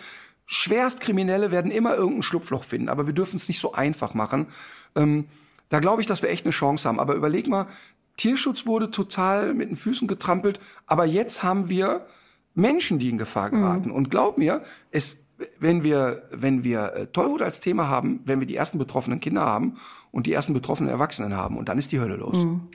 Schwerstkriminelle 0.47 1.51
werden 1.51 1.71
immer 1.71 1.95
irgendein 1.95 2.23
Schlupfloch 2.23 2.63
finden, 2.63 2.89
aber 2.89 3.05
wir 3.05 3.13
dürfen 3.13 3.35
es 3.35 3.47
nicht 3.47 3.59
so 3.59 3.73
einfach 3.73 4.13
machen. 4.13 4.47
Ähm, 4.95 5.25
da 5.69 5.79
glaube 5.79 6.01
ich, 6.01 6.07
dass 6.07 6.21
wir 6.21 6.29
echt 6.29 6.45
eine 6.45 6.51
Chance 6.51 6.87
haben. 6.87 6.99
Aber 6.99 7.13
überleg 7.13 7.47
mal, 7.47 7.67
Tierschutz 8.15 8.65
wurde 8.65 8.89
total 8.89 9.53
mit 9.53 9.69
den 9.69 9.75
Füßen 9.75 10.07
getrampelt, 10.07 10.59
aber 10.85 11.05
jetzt 11.05 11.43
haben 11.43 11.69
wir 11.69 12.07
Menschen, 12.55 12.97
die 12.97 13.09
in 13.09 13.17
Gefahr 13.17 13.51
geraten. 13.51 13.91
Und 13.91 14.09
glaub 14.09 14.37
mir, 14.37 14.63
es 14.89 15.17
wenn 15.59 15.83
wir, 15.83 16.23
wenn 16.31 16.63
wir 16.63 16.93
äh, 16.93 17.07
Tollwut 17.07 17.41
als 17.41 17.59
Thema 17.59 17.87
haben, 17.87 18.21
wenn 18.25 18.39
wir 18.39 18.47
die 18.47 18.55
ersten 18.55 18.77
betroffenen 18.77 19.19
Kinder 19.19 19.41
haben 19.41 19.75
und 20.11 20.25
die 20.25 20.33
ersten 20.33 20.53
betroffenen 20.53 20.91
Erwachsenen 20.91 21.35
haben 21.35 21.57
und 21.57 21.69
dann 21.69 21.77
ist 21.77 21.91
die 21.91 21.99
Hölle 21.99 22.15
los. 22.15 22.37
Mhm. 22.37 22.67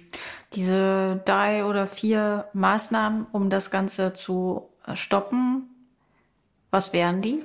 Diese 0.54 1.20
drei 1.24 1.64
oder 1.64 1.86
vier 1.86 2.46
Maßnahmen, 2.52 3.26
um 3.32 3.50
das 3.50 3.70
Ganze 3.70 4.12
zu 4.12 4.68
äh, 4.86 4.94
stoppen, 4.94 5.71
was 6.72 6.92
wären 6.92 7.22
die? 7.22 7.42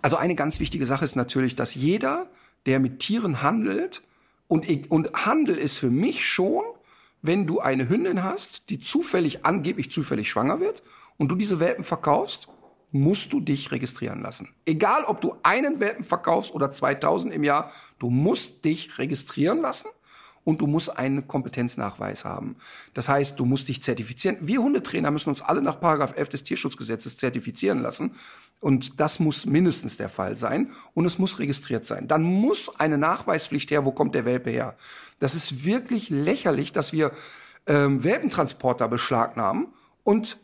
Also 0.00 0.16
eine 0.16 0.34
ganz 0.34 0.60
wichtige 0.60 0.86
Sache 0.86 1.04
ist 1.04 1.16
natürlich, 1.16 1.56
dass 1.56 1.74
jeder, 1.74 2.30
der 2.64 2.80
mit 2.80 3.00
Tieren 3.00 3.42
handelt, 3.42 4.02
und, 4.48 4.66
und 4.90 5.12
Handel 5.26 5.58
ist 5.58 5.76
für 5.76 5.90
mich 5.90 6.26
schon, 6.26 6.62
wenn 7.20 7.48
du 7.48 7.58
eine 7.58 7.88
Hündin 7.88 8.22
hast, 8.22 8.70
die 8.70 8.78
zufällig, 8.78 9.44
angeblich 9.44 9.90
zufällig 9.90 10.30
schwanger 10.30 10.60
wird 10.60 10.84
und 11.16 11.28
du 11.28 11.34
diese 11.34 11.58
Welpen 11.58 11.82
verkaufst 11.82 12.48
musst 12.92 13.32
du 13.32 13.40
dich 13.40 13.72
registrieren 13.72 14.22
lassen. 14.22 14.48
Egal, 14.64 15.02
ob 15.02 15.20
du 15.20 15.34
einen 15.42 15.80
Welpen 15.80 16.04
verkaufst 16.04 16.54
oder 16.54 16.70
2000 16.70 17.34
im 17.34 17.42
Jahr, 17.42 17.72
du 17.98 18.10
musst 18.10 18.64
dich 18.64 18.96
registrieren 18.98 19.60
lassen 19.60 19.88
und 20.46 20.60
du 20.60 20.68
musst 20.68 20.96
einen 20.96 21.26
Kompetenznachweis 21.26 22.24
haben. 22.24 22.54
Das 22.94 23.08
heißt, 23.08 23.38
du 23.40 23.44
musst 23.44 23.66
dich 23.66 23.82
zertifizieren. 23.82 24.36
Wir 24.40 24.62
Hundetrainer 24.62 25.10
müssen 25.10 25.28
uns 25.28 25.42
alle 25.42 25.60
nach 25.60 25.80
Paragraph 25.80 26.16
11 26.16 26.28
des 26.28 26.44
Tierschutzgesetzes 26.44 27.16
zertifizieren 27.16 27.82
lassen. 27.82 28.12
Und 28.60 29.00
das 29.00 29.18
muss 29.18 29.44
mindestens 29.44 29.96
der 29.96 30.08
Fall 30.08 30.36
sein. 30.36 30.70
Und 30.94 31.04
es 31.04 31.18
muss 31.18 31.40
registriert 31.40 31.84
sein. 31.84 32.06
Dann 32.06 32.22
muss 32.22 32.70
eine 32.78 32.96
Nachweispflicht 32.96 33.72
her, 33.72 33.84
wo 33.84 33.90
kommt 33.90 34.14
der 34.14 34.24
Welpe 34.24 34.50
her. 34.50 34.76
Das 35.18 35.34
ist 35.34 35.64
wirklich 35.64 36.10
lächerlich, 36.10 36.72
dass 36.72 36.92
wir 36.92 37.10
ähm, 37.66 38.04
Welpentransporter 38.04 38.86
beschlagnahmen 38.86 39.66
und 40.04 40.38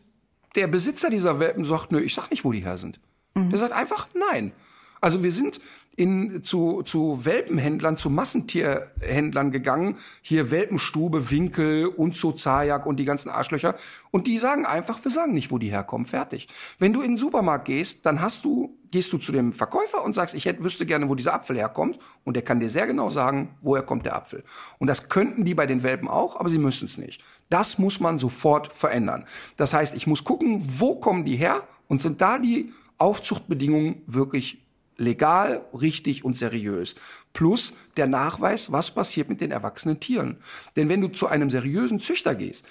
der 0.55 0.67
Besitzer 0.67 1.09
dieser 1.11 1.39
Welpen 1.39 1.63
sagt, 1.63 1.93
nö, 1.93 2.01
ich 2.01 2.13
sag 2.13 2.29
nicht, 2.29 2.43
wo 2.43 2.51
die 2.51 2.59
her 2.59 2.77
sind. 2.77 2.99
Mhm. 3.35 3.51
Der 3.51 3.59
sagt 3.59 3.71
einfach 3.71 4.09
nein. 4.13 4.51
Also 4.99 5.23
wir 5.23 5.31
sind 5.31 5.61
in, 5.95 6.43
zu, 6.43 6.81
zu 6.83 7.25
Welpenhändlern, 7.25 7.97
zu 7.97 8.09
Massentierhändlern 8.09 9.51
gegangen. 9.51 9.97
Hier 10.21 10.49
Welpenstube, 10.49 11.29
Winkel 11.29 11.87
und 11.87 12.17
so 12.17 12.31
Zajak 12.31 12.85
und 12.85 12.97
die 12.97 13.05
ganzen 13.05 13.29
Arschlöcher. 13.29 13.75
Und 14.11 14.27
die 14.27 14.39
sagen 14.39 14.65
einfach, 14.65 15.03
wir 15.03 15.11
sagen 15.11 15.33
nicht, 15.33 15.51
wo 15.51 15.57
die 15.57 15.69
herkommen. 15.69 16.07
Fertig. 16.07 16.47
Wenn 16.79 16.93
du 16.93 17.01
in 17.01 17.11
den 17.11 17.17
Supermarkt 17.17 17.65
gehst, 17.65 18.05
dann 18.05 18.21
hast 18.21 18.43
du, 18.43 18.75
gehst 18.91 19.13
du 19.13 19.19
zu 19.19 19.31
dem 19.31 19.53
Verkäufer 19.53 20.03
und 20.03 20.15
sagst, 20.15 20.33
ich 20.33 20.45
hätte, 20.45 20.63
wüsste 20.63 20.85
gerne, 20.85 21.09
wo 21.09 21.15
dieser 21.15 21.33
Apfel 21.35 21.57
herkommt. 21.57 21.99
Und 22.23 22.35
der 22.35 22.43
kann 22.43 22.59
dir 22.59 22.69
sehr 22.69 22.87
genau 22.87 23.11
sagen, 23.11 23.55
woher 23.61 23.83
kommt 23.83 24.05
der 24.05 24.15
Apfel. 24.15 24.43
Und 24.79 24.87
das 24.87 25.09
könnten 25.09 25.45
die 25.45 25.53
bei 25.53 25.67
den 25.67 25.83
Welpen 25.83 26.07
auch, 26.07 26.39
aber 26.39 26.49
sie 26.49 26.57
müssen 26.57 26.85
es 26.85 26.97
nicht. 26.97 27.23
Das 27.49 27.77
muss 27.77 27.99
man 27.99 28.17
sofort 28.17 28.73
verändern. 28.73 29.25
Das 29.57 29.73
heißt, 29.73 29.95
ich 29.95 30.07
muss 30.07 30.23
gucken, 30.23 30.63
wo 30.79 30.95
kommen 30.95 31.23
die 31.23 31.35
her 31.35 31.63
und 31.87 32.01
sind 32.01 32.21
da 32.21 32.39
die 32.39 32.71
Aufzuchtbedingungen 32.97 34.01
wirklich 34.07 34.62
legal, 35.03 35.65
richtig 35.73 36.25
und 36.25 36.37
seriös. 36.37 36.95
Plus 37.33 37.73
der 37.97 38.07
Nachweis, 38.07 38.71
was 38.71 38.91
passiert 38.91 39.29
mit 39.29 39.41
den 39.41 39.51
erwachsenen 39.51 39.99
Tieren. 39.99 40.37
Denn 40.75 40.89
wenn 40.89 41.01
du 41.01 41.09
zu 41.09 41.27
einem 41.27 41.49
seriösen 41.49 41.99
Züchter 41.99 42.35
gehst, 42.35 42.67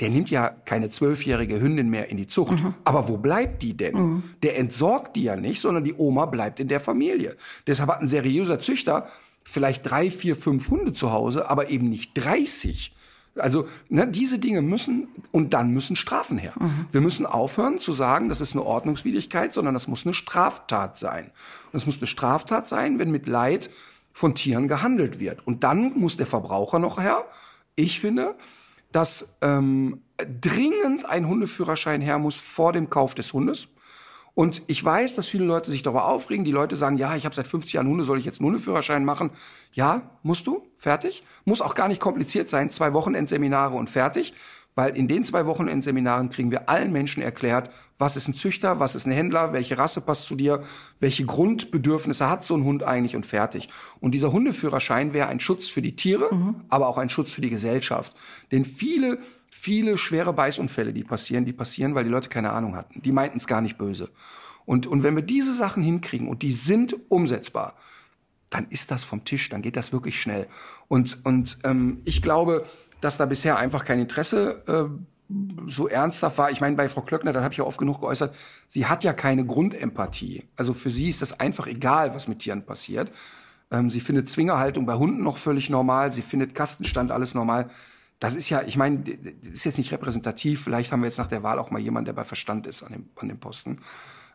der 0.00 0.10
nimmt 0.10 0.30
ja 0.30 0.48
keine 0.48 0.90
zwölfjährige 0.90 1.60
Hündin 1.60 1.90
mehr 1.90 2.08
in 2.08 2.16
die 2.16 2.28
Zucht. 2.28 2.52
Mhm. 2.52 2.74
Aber 2.84 3.08
wo 3.08 3.16
bleibt 3.16 3.62
die 3.62 3.76
denn? 3.76 3.94
Mhm. 3.94 4.22
Der 4.42 4.56
entsorgt 4.56 5.16
die 5.16 5.24
ja 5.24 5.36
nicht, 5.36 5.60
sondern 5.60 5.84
die 5.84 5.94
Oma 5.94 6.26
bleibt 6.26 6.60
in 6.60 6.68
der 6.68 6.80
Familie. 6.80 7.36
Deshalb 7.66 7.90
hat 7.90 8.00
ein 8.00 8.06
seriöser 8.06 8.60
Züchter 8.60 9.08
vielleicht 9.42 9.88
drei, 9.88 10.10
vier, 10.10 10.36
fünf 10.36 10.68
Hunde 10.68 10.92
zu 10.92 11.10
Hause, 11.10 11.48
aber 11.48 11.70
eben 11.70 11.88
nicht 11.88 12.12
30. 12.14 12.94
Also 13.40 13.66
ne, 13.88 14.06
diese 14.06 14.38
Dinge 14.38 14.62
müssen 14.62 15.08
und 15.32 15.54
dann 15.54 15.70
müssen 15.70 15.96
Strafen 15.96 16.38
her. 16.38 16.52
Mhm. 16.58 16.86
Wir 16.92 17.00
müssen 17.00 17.26
aufhören 17.26 17.78
zu 17.78 17.92
sagen, 17.92 18.28
das 18.28 18.40
ist 18.40 18.54
eine 18.54 18.64
Ordnungswidrigkeit, 18.64 19.54
sondern 19.54 19.74
das 19.74 19.88
muss 19.88 20.04
eine 20.04 20.14
Straftat 20.14 20.98
sein. 20.98 21.26
Und 21.72 21.76
es 21.76 21.86
muss 21.86 21.98
eine 21.98 22.06
Straftat 22.06 22.68
sein, 22.68 22.98
wenn 22.98 23.10
mit 23.10 23.26
Leid 23.26 23.70
von 24.12 24.34
Tieren 24.34 24.68
gehandelt 24.68 25.20
wird. 25.20 25.46
Und 25.46 25.64
dann 25.64 25.98
muss 25.98 26.16
der 26.16 26.26
Verbraucher 26.26 26.78
noch 26.78 27.00
her. 27.00 27.24
Ich 27.76 28.00
finde, 28.00 28.34
dass 28.90 29.28
ähm, 29.42 30.02
dringend 30.40 31.06
ein 31.06 31.28
Hundeführerschein 31.28 32.00
her 32.00 32.18
muss 32.18 32.36
vor 32.36 32.72
dem 32.72 32.90
Kauf 32.90 33.14
des 33.14 33.32
Hundes. 33.32 33.68
Und 34.38 34.62
ich 34.68 34.84
weiß, 34.84 35.16
dass 35.16 35.26
viele 35.26 35.44
Leute 35.44 35.68
sich 35.68 35.82
darüber 35.82 36.04
aufregen. 36.04 36.44
Die 36.44 36.52
Leute 36.52 36.76
sagen, 36.76 36.96
ja, 36.96 37.16
ich 37.16 37.24
habe 37.24 37.34
seit 37.34 37.48
50 37.48 37.72
Jahren 37.72 37.88
Hunde, 37.88 38.04
soll 38.04 38.20
ich 38.20 38.24
jetzt 38.24 38.38
einen 38.38 38.46
Hundeführerschein 38.46 39.04
machen? 39.04 39.30
Ja, 39.72 40.12
musst 40.22 40.46
du, 40.46 40.64
fertig. 40.76 41.24
Muss 41.44 41.60
auch 41.60 41.74
gar 41.74 41.88
nicht 41.88 42.00
kompliziert 42.00 42.48
sein, 42.48 42.70
zwei 42.70 42.92
Wochenendseminare 42.92 43.74
und 43.74 43.90
fertig. 43.90 44.34
Weil 44.76 44.96
in 44.96 45.08
den 45.08 45.24
zwei 45.24 45.44
Wochenendseminaren 45.44 46.30
kriegen 46.30 46.52
wir 46.52 46.68
allen 46.68 46.92
Menschen 46.92 47.20
erklärt, 47.20 47.70
was 47.98 48.16
ist 48.16 48.28
ein 48.28 48.34
Züchter, 48.34 48.78
was 48.78 48.94
ist 48.94 49.06
ein 49.06 49.10
Händler, 49.10 49.52
welche 49.52 49.76
Rasse 49.76 50.00
passt 50.00 50.26
zu 50.26 50.36
dir, 50.36 50.62
welche 51.00 51.26
Grundbedürfnisse 51.26 52.30
hat 52.30 52.44
so 52.44 52.56
ein 52.56 52.62
Hund 52.62 52.84
eigentlich 52.84 53.16
und 53.16 53.26
fertig. 53.26 53.68
Und 53.98 54.12
dieser 54.12 54.30
Hundeführerschein 54.30 55.12
wäre 55.14 55.26
ein 55.26 55.40
Schutz 55.40 55.66
für 55.66 55.82
die 55.82 55.96
Tiere, 55.96 56.32
mhm. 56.32 56.60
aber 56.68 56.86
auch 56.86 56.98
ein 56.98 57.08
Schutz 57.08 57.32
für 57.32 57.40
die 57.40 57.50
Gesellschaft. 57.50 58.14
Denn 58.52 58.64
viele 58.64 59.18
viele 59.50 59.98
schwere 59.98 60.32
Beißunfälle, 60.32 60.92
die 60.92 61.04
passieren, 61.04 61.44
die 61.44 61.52
passieren, 61.52 61.94
weil 61.94 62.04
die 62.04 62.10
Leute 62.10 62.28
keine 62.28 62.52
Ahnung 62.52 62.76
hatten. 62.76 63.02
Die 63.02 63.12
meinten 63.12 63.38
es 63.38 63.46
gar 63.46 63.60
nicht 63.60 63.78
böse. 63.78 64.10
Und, 64.64 64.86
und 64.86 65.02
wenn 65.02 65.16
wir 65.16 65.22
diese 65.22 65.54
Sachen 65.54 65.82
hinkriegen 65.82 66.28
und 66.28 66.42
die 66.42 66.52
sind 66.52 66.94
umsetzbar, 67.08 67.74
dann 68.50 68.66
ist 68.68 68.90
das 68.90 69.04
vom 69.04 69.24
Tisch, 69.24 69.48
dann 69.48 69.62
geht 69.62 69.76
das 69.76 69.92
wirklich 69.92 70.20
schnell. 70.20 70.46
Und, 70.88 71.24
und 71.24 71.58
ähm, 71.64 72.02
ich 72.04 72.22
glaube, 72.22 72.66
dass 73.00 73.16
da 73.16 73.26
bisher 73.26 73.58
einfach 73.58 73.84
kein 73.84 74.00
Interesse 74.00 74.62
äh, 74.66 75.30
so 75.68 75.88
ernsthaft 75.88 76.38
war. 76.38 76.50
Ich 76.50 76.60
meine, 76.60 76.76
bei 76.76 76.88
Frau 76.88 77.02
Klöckner, 77.02 77.32
da 77.32 77.42
habe 77.42 77.52
ich 77.52 77.58
ja 77.58 77.64
oft 77.64 77.78
genug 77.78 78.00
geäußert, 78.00 78.34
sie 78.66 78.86
hat 78.86 79.04
ja 79.04 79.12
keine 79.12 79.44
Grundempathie. 79.44 80.44
Also 80.56 80.72
für 80.72 80.90
sie 80.90 81.08
ist 81.08 81.22
das 81.22 81.38
einfach 81.38 81.66
egal, 81.66 82.14
was 82.14 82.28
mit 82.28 82.40
Tieren 82.40 82.64
passiert. 82.64 83.10
Ähm, 83.70 83.90
sie 83.90 84.00
findet 84.00 84.28
Zwingerhaltung 84.28 84.86
bei 84.86 84.94
Hunden 84.94 85.22
noch 85.22 85.36
völlig 85.36 85.68
normal. 85.68 86.12
Sie 86.12 86.22
findet 86.22 86.54
Kastenstand 86.54 87.10
alles 87.10 87.34
normal 87.34 87.68
das 88.18 88.34
ist 88.34 88.48
ja, 88.50 88.62
ich 88.62 88.76
meine, 88.76 88.98
das 88.98 89.52
ist 89.52 89.64
jetzt 89.64 89.78
nicht 89.78 89.92
repräsentativ. 89.92 90.62
Vielleicht 90.62 90.90
haben 90.90 91.00
wir 91.00 91.06
jetzt 91.06 91.18
nach 91.18 91.28
der 91.28 91.42
Wahl 91.42 91.58
auch 91.58 91.70
mal 91.70 91.80
jemanden, 91.80 92.06
der 92.06 92.12
bei 92.14 92.24
Verstand 92.24 92.66
ist 92.66 92.82
an 92.82 92.92
dem, 92.92 93.08
an 93.16 93.28
dem 93.28 93.38
Posten. 93.38 93.78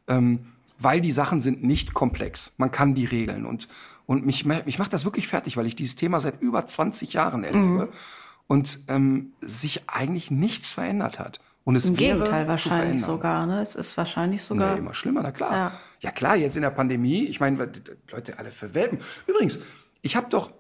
Ähm, 0.08 0.48
weil 0.80 1.02
die 1.02 1.12
Sachen 1.12 1.42
sind 1.42 1.64
nicht 1.64 1.94
komplex. 1.94 2.54
Man 2.58 2.72
kann 2.72 2.96
die 2.96 3.06
regeln. 3.06 3.46
Und, 3.46 3.68
und 4.06 4.26
mich, 4.26 4.46
mich 4.46 4.80
macht 4.80 4.94
das 4.94 5.06
wirklich 5.06 5.28
fertig, 5.28 5.58
weil 5.58 5.66
ich 5.66 5.76
dieses 5.76 5.96
Thema 5.96 6.20
seit 6.20 6.42
über 6.42 6.66
20 6.66 7.14
Jahren 7.14 7.44
erlebe 7.44 7.86
mhm. 7.86 7.88
und 8.48 8.80
ähm, 8.88 9.34
sich 9.42 9.84
eigentlich 9.88 10.32
nichts 10.32 10.72
verändert 10.72 11.20
hat. 11.20 11.40
Und 11.66 11.76
es 11.78 11.86
Im 11.86 11.96
Gegenteil 11.96 12.48
wahrscheinlich 12.48 13.02
sogar. 13.02 13.46
Ne? 13.46 13.62
Es 13.62 13.76
ist 13.76 13.96
wahrscheinlich 13.96 14.42
sogar. 14.42 14.74
Nee, 14.74 14.80
immer 14.80 14.94
schlimmer, 14.94 15.24
na 15.24 15.32
klar. 15.32 15.54
Ja. 15.54 15.72
ja 16.02 16.12
klar, 16.12 16.36
jetzt 16.36 16.58
in 16.58 16.62
der 16.62 16.72
Pandemie, 16.72 17.24
ich 17.26 17.40
meine, 17.40 17.72
Leute 18.12 18.38
alle 18.38 18.52
für 18.52 18.74
Welpen. 18.74 19.00
Übrigens, 19.28 19.60
ich 20.02 20.18
habe 20.18 20.28
doch, 20.30 20.52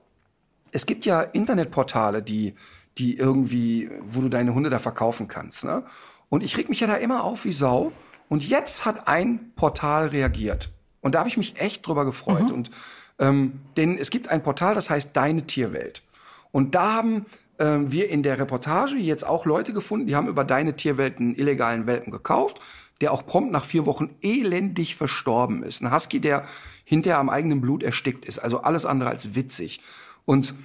es 0.71 0.85
gibt 0.85 1.05
ja 1.05 1.21
Internetportale, 1.21 2.23
die 2.23 2.55
die 2.97 3.17
irgendwie, 3.17 3.89
wo 4.01 4.21
du 4.21 4.29
deine 4.29 4.53
Hunde 4.53 4.69
da 4.69 4.79
verkaufen 4.79 5.27
kannst. 5.27 5.65
Ne? 5.65 5.83
Und 6.29 6.43
ich 6.43 6.57
reg 6.57 6.69
mich 6.69 6.79
ja 6.79 6.87
da 6.87 6.95
immer 6.95 7.23
auf 7.23 7.45
wie 7.45 7.53
Sau. 7.53 7.91
Und 8.29 8.47
jetzt 8.47 8.85
hat 8.85 9.07
ein 9.07 9.51
Portal 9.55 10.07
reagiert. 10.07 10.71
Und 11.01 11.15
da 11.15 11.19
habe 11.19 11.29
ich 11.29 11.37
mich 11.37 11.59
echt 11.59 11.85
drüber 11.85 12.05
gefreut. 12.05 12.49
Mhm. 12.49 12.53
Und 12.53 12.71
ähm, 13.19 13.61
denn 13.77 13.97
es 13.97 14.09
gibt 14.09 14.29
ein 14.29 14.41
Portal, 14.41 14.73
das 14.73 14.89
heißt 14.89 15.11
Deine 15.13 15.45
Tierwelt. 15.45 16.03
Und 16.51 16.75
da 16.75 16.93
haben 16.93 17.25
ähm, 17.59 17.91
wir 17.91 18.09
in 18.09 18.23
der 18.23 18.39
Reportage 18.39 18.95
jetzt 18.95 19.25
auch 19.25 19.45
Leute 19.45 19.73
gefunden, 19.73 20.07
die 20.07 20.15
haben 20.15 20.27
über 20.27 20.43
Deine 20.43 20.75
Tierwelt 20.75 21.19
einen 21.19 21.35
illegalen 21.35 21.85
Welpen 21.85 22.11
gekauft, 22.11 22.59
der 23.01 23.11
auch 23.11 23.25
prompt 23.25 23.51
nach 23.51 23.65
vier 23.65 23.85
Wochen 23.85 24.15
elendig 24.21 24.95
verstorben 24.95 25.63
ist. 25.63 25.81
Ein 25.81 25.93
Husky, 25.93 26.19
der 26.19 26.43
hinterher 26.85 27.19
am 27.19 27.29
eigenen 27.29 27.61
Blut 27.61 27.83
erstickt 27.83 28.25
ist. 28.25 28.39
Also 28.39 28.61
alles 28.61 28.85
andere 28.85 29.09
als 29.09 29.35
witzig. 29.35 29.81
Und 30.25 30.55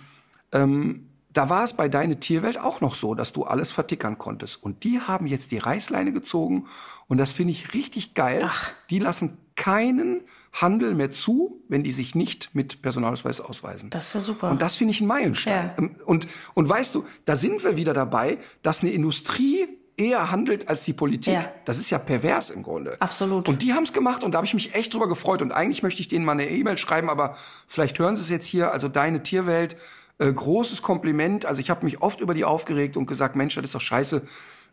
ähm, 0.52 1.07
da 1.38 1.48
war 1.48 1.62
es 1.62 1.72
bei 1.72 1.88
Deine 1.88 2.18
Tierwelt 2.18 2.58
auch 2.58 2.80
noch 2.80 2.96
so, 2.96 3.14
dass 3.14 3.32
du 3.32 3.44
alles 3.44 3.70
vertickern 3.70 4.18
konntest. 4.18 4.60
Und 4.60 4.82
die 4.82 5.00
haben 5.00 5.28
jetzt 5.28 5.52
die 5.52 5.58
Reißleine 5.58 6.12
gezogen 6.12 6.64
und 7.06 7.18
das 7.18 7.30
finde 7.30 7.52
ich 7.52 7.74
richtig 7.74 8.14
geil. 8.14 8.42
Ach. 8.44 8.72
Die 8.90 8.98
lassen 8.98 9.38
keinen 9.54 10.22
Handel 10.52 10.96
mehr 10.96 11.12
zu, 11.12 11.62
wenn 11.68 11.84
die 11.84 11.92
sich 11.92 12.16
nicht 12.16 12.50
mit 12.56 12.82
Personalausweis 12.82 13.40
ausweisen. 13.40 13.88
Das 13.90 14.08
ist 14.08 14.14
ja 14.14 14.20
super. 14.20 14.50
Und 14.50 14.60
das 14.60 14.74
finde 14.74 14.90
ich 14.90 15.00
ein 15.00 15.06
Meilenstein. 15.06 15.70
Ja. 15.78 15.88
Und, 16.06 16.26
und 16.54 16.68
weißt 16.68 16.96
du, 16.96 17.04
da 17.24 17.36
sind 17.36 17.62
wir 17.62 17.76
wieder 17.76 17.92
dabei, 17.92 18.38
dass 18.64 18.82
eine 18.82 18.90
Industrie 18.90 19.68
eher 19.96 20.32
handelt 20.32 20.68
als 20.68 20.84
die 20.84 20.92
Politik. 20.92 21.34
Ja. 21.34 21.52
Das 21.64 21.78
ist 21.78 21.90
ja 21.90 21.98
pervers 21.98 22.50
im 22.50 22.64
Grunde. 22.64 22.96
Absolut. 23.00 23.48
Und 23.48 23.62
die 23.62 23.74
haben 23.74 23.84
es 23.84 23.92
gemacht 23.92 24.24
und 24.24 24.32
da 24.32 24.38
habe 24.38 24.46
ich 24.46 24.54
mich 24.54 24.74
echt 24.74 24.92
drüber 24.92 25.08
gefreut. 25.08 25.42
Und 25.42 25.52
eigentlich 25.52 25.84
möchte 25.84 26.00
ich 26.00 26.08
denen 26.08 26.24
mal 26.24 26.32
eine 26.32 26.48
E-Mail 26.50 26.78
schreiben, 26.78 27.08
aber 27.08 27.36
vielleicht 27.68 27.98
hören 28.00 28.16
sie 28.16 28.22
es 28.22 28.28
jetzt 28.28 28.46
hier. 28.46 28.72
Also 28.72 28.88
deine 28.88 29.22
Tierwelt 29.22 29.76
äh, 30.18 30.32
großes 30.32 30.82
Kompliment. 30.82 31.46
Also 31.46 31.60
ich 31.60 31.70
habe 31.70 31.84
mich 31.84 32.02
oft 32.02 32.20
über 32.20 32.34
die 32.34 32.44
aufgeregt 32.44 32.96
und 32.96 33.06
gesagt, 33.06 33.36
Mensch, 33.36 33.54
das 33.54 33.64
ist 33.64 33.74
doch 33.74 33.80
scheiße. 33.80 34.22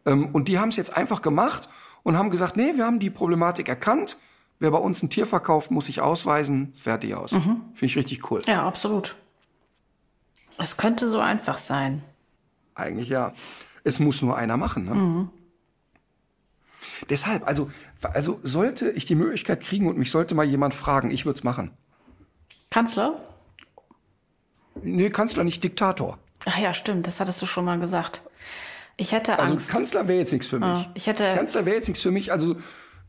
Ähm, 0.06 0.30
und 0.34 0.48
die 0.48 0.60
haben 0.60 0.70
es 0.70 0.76
jetzt 0.76 0.96
einfach 0.96 1.22
gemacht 1.22 1.70
und 2.04 2.18
haben 2.18 2.30
gesagt, 2.30 2.58
nee, 2.58 2.74
wir 2.76 2.86
haben 2.86 3.00
die 3.00 3.10
Problematik 3.10 3.70
erkannt. 3.70 4.18
Wer 4.60 4.72
bei 4.72 4.78
uns 4.78 5.04
ein 5.04 5.10
Tier 5.10 5.26
verkauft, 5.26 5.72
muss 5.72 5.88
sich 5.88 6.02
ausweisen. 6.02 6.74
Fertig 6.74 7.14
aus. 7.16 7.34
Mhm. 7.34 7.62
Finde 7.74 7.86
ich 7.86 7.98
richtig 7.98 8.32
cool. 8.32 8.42
Ja, 8.46 8.66
absolut. 8.66 9.16
Es 10.58 10.78
könnte 10.78 11.08
so 11.08 11.20
einfach 11.20 11.58
sein. 11.58 12.04
Eigentlich 12.74 13.10
ja. 13.10 13.34
Es 13.84 14.00
muss 14.00 14.22
nur 14.22 14.38
einer 14.38 14.58
machen. 14.58 14.86
Ne? 14.86 14.96
Mhm. 14.96 15.30
Deshalb, 17.10 17.46
also, 17.46 17.70
also 18.02 18.40
sollte 18.44 18.90
ich 18.92 19.06
die 19.06 19.16
Möglichkeit 19.16 19.62
kriegen 19.62 19.88
und 19.88 19.98
mich 19.98 20.12
sollte 20.12 20.34
mal 20.36 20.46
jemand 20.46 20.74
fragen, 20.74 21.12
ich 21.12 21.26
würde 21.26 21.38
es 21.38 21.44
machen. 21.44 21.72
Kanzler? 22.70 23.20
Nee, 24.82 25.10
Kanzler, 25.10 25.44
nicht 25.44 25.64
Diktator. 25.64 26.18
Ach 26.46 26.58
ja, 26.58 26.74
stimmt, 26.74 27.08
das 27.08 27.20
hattest 27.20 27.42
du 27.42 27.46
schon 27.46 27.66
mal 27.66 27.80
gesagt. 27.80 28.22
Ich 28.98 29.12
hätte 29.12 29.40
also 29.40 29.54
Angst. 29.54 29.70
Kanzler 29.72 30.08
wäre 30.08 30.20
jetzt 30.20 30.32
nichts 30.32 30.48
für 30.48 30.60
mich. 30.60 30.68
Ah, 30.68 30.92
ich 30.94 31.08
hätte 31.08 31.36
Kanzler 31.36 31.66
wäre 31.66 31.78
jetzt 31.78 31.88
nichts 31.88 32.02
für 32.02 32.12
mich. 32.12 32.32
Also 32.32 32.56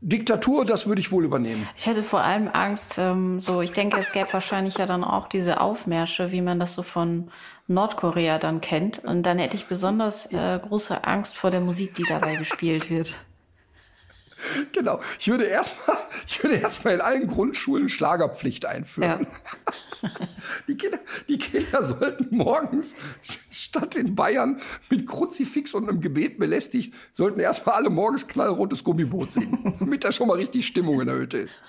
Diktatur, 0.01 0.65
das 0.65 0.87
würde 0.87 1.01
ich 1.01 1.11
wohl 1.11 1.25
übernehmen. 1.25 1.67
Ich 1.77 1.87
hätte 1.87 2.03
vor 2.03 2.21
allem 2.21 2.49
Angst, 2.53 2.99
ähm, 2.99 3.41
so, 3.41 3.63
ich 3.63 3.73
denke, 3.73 3.99
es 3.99 4.13
gäbe 4.13 4.33
wahrscheinlich 4.33 4.77
ja 4.77 4.87
dann 4.87 5.05
auch 5.05 5.29
diese 5.29 5.61
Aufmärsche, 5.61 6.33
wie 6.33 6.43
man 6.43 6.61
das 6.61 6.75
so 6.75 6.83
von 6.83 7.31
Nordkorea 7.67 8.39
dann 8.39 8.61
kennt. 8.61 8.99
Und 9.05 9.23
dann 9.25 9.39
hätte 9.39 9.57
ich 9.57 9.67
besonders 9.67 10.27
äh, 10.33 10.59
große 10.63 11.05
Angst 11.05 11.37
vor 11.37 11.51
der 11.51 11.61
Musik, 11.61 11.95
die 11.95 12.05
dabei 12.09 12.37
gespielt 12.37 12.91
wird. 12.91 13.15
Genau. 14.73 15.01
Ich 15.19 15.29
würde 15.29 15.45
erstmal, 15.45 15.97
ich 16.27 16.43
würde 16.43 16.57
erstmal 16.57 16.95
in 16.95 17.01
allen 17.01 17.27
Grundschulen 17.27 17.89
Schlagerpflicht 17.89 18.67
einführen. 18.67 19.27
Ja. 20.03 20.11
Die 20.69 20.77
Kinder, 20.77 20.99
die 21.27 21.39
Kinder 21.39 21.83
sollten 21.83 22.37
morgens 22.37 22.95
statt 23.51 23.97
in 23.97 24.15
Bayern 24.15 24.61
mit 24.91 25.07
Kruzifix 25.07 25.75
und 25.75 25.89
einem 25.89 26.01
Gebet 26.01 26.39
belästigt, 26.39 26.95
sollten 27.13 27.41
erstmal 27.41 27.77
alle 27.77 27.91
morgens 27.91 28.29
knallrotes 28.29 28.85
Gummiboot 28.85 29.33
singen, 29.33 29.75
damit 29.81 30.05
da 30.05 30.13
schon 30.13 30.29
mal 30.29 30.37
richtig 30.37 30.67
Stimmung 30.67 31.01
in 31.01 31.07
der 31.09 31.17
Hütte 31.17 31.39
ist. 31.39 31.61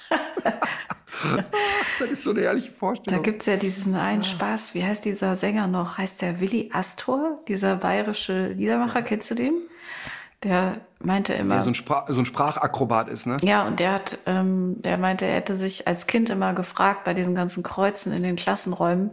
das 1.99 2.09
ist 2.11 2.23
so 2.23 2.31
eine 2.31 2.41
ehrliche 2.41 2.71
Vorstellung. 2.71 3.23
Da 3.23 3.31
gibt's 3.31 3.45
ja 3.45 3.55
diesen 3.55 3.95
einen 3.95 4.23
Spaß. 4.23 4.75
Wie 4.75 4.83
heißt 4.83 5.05
dieser 5.05 5.35
Sänger 5.35 5.67
noch? 5.67 5.97
Heißt 5.97 6.21
der 6.21 6.39
Willi 6.39 6.69
Astor? 6.73 7.39
Dieser 7.47 7.77
bayerische 7.77 8.49
Liedermacher, 8.49 9.01
kennst 9.01 9.31
du 9.31 9.35
den? 9.35 9.53
Der 10.43 10.81
meinte 10.99 11.33
immer. 11.33 11.55
Der 11.55 11.63
so 11.63 11.71
ein, 11.71 11.75
Sprach, 11.75 12.07
so 12.09 12.19
ein 12.19 12.25
Sprachakrobat 12.25 13.09
ist, 13.09 13.25
ne? 13.25 13.37
Ja, 13.41 13.65
und 13.65 13.79
der 13.79 13.93
hat, 13.93 14.19
ähm, 14.25 14.75
der 14.81 14.97
meinte, 14.97 15.25
er 15.25 15.35
hätte 15.35 15.55
sich 15.55 15.87
als 15.87 16.05
Kind 16.05 16.29
immer 16.29 16.53
gefragt 16.53 17.05
bei 17.05 17.13
diesen 17.13 17.33
ganzen 17.33 17.63
Kreuzen 17.63 18.11
in 18.13 18.23
den 18.23 18.35
Klassenräumen, 18.35 19.11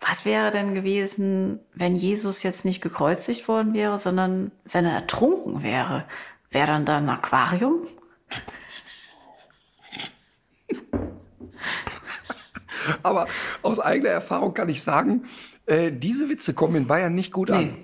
was 0.00 0.26
wäre 0.26 0.50
denn 0.50 0.74
gewesen, 0.74 1.60
wenn 1.74 1.94
Jesus 1.94 2.42
jetzt 2.42 2.64
nicht 2.64 2.82
gekreuzigt 2.82 3.46
worden 3.46 3.72
wäre, 3.72 4.00
sondern 4.00 4.50
wenn 4.64 4.84
er 4.84 4.94
ertrunken 4.94 5.62
wäre? 5.62 6.06
Wäre 6.50 6.66
dann 6.66 6.84
da 6.84 6.96
ein 6.98 7.08
Aquarium? 7.08 7.84
Aber 13.02 13.28
aus 13.62 13.78
eigener 13.78 14.10
Erfahrung 14.10 14.54
kann 14.54 14.68
ich 14.68 14.82
sagen, 14.82 15.22
äh, 15.66 15.92
diese 15.92 16.28
Witze 16.28 16.52
kommen 16.52 16.74
in 16.74 16.88
Bayern 16.88 17.14
nicht 17.14 17.32
gut 17.32 17.50
nee. 17.50 17.56
an 17.56 17.76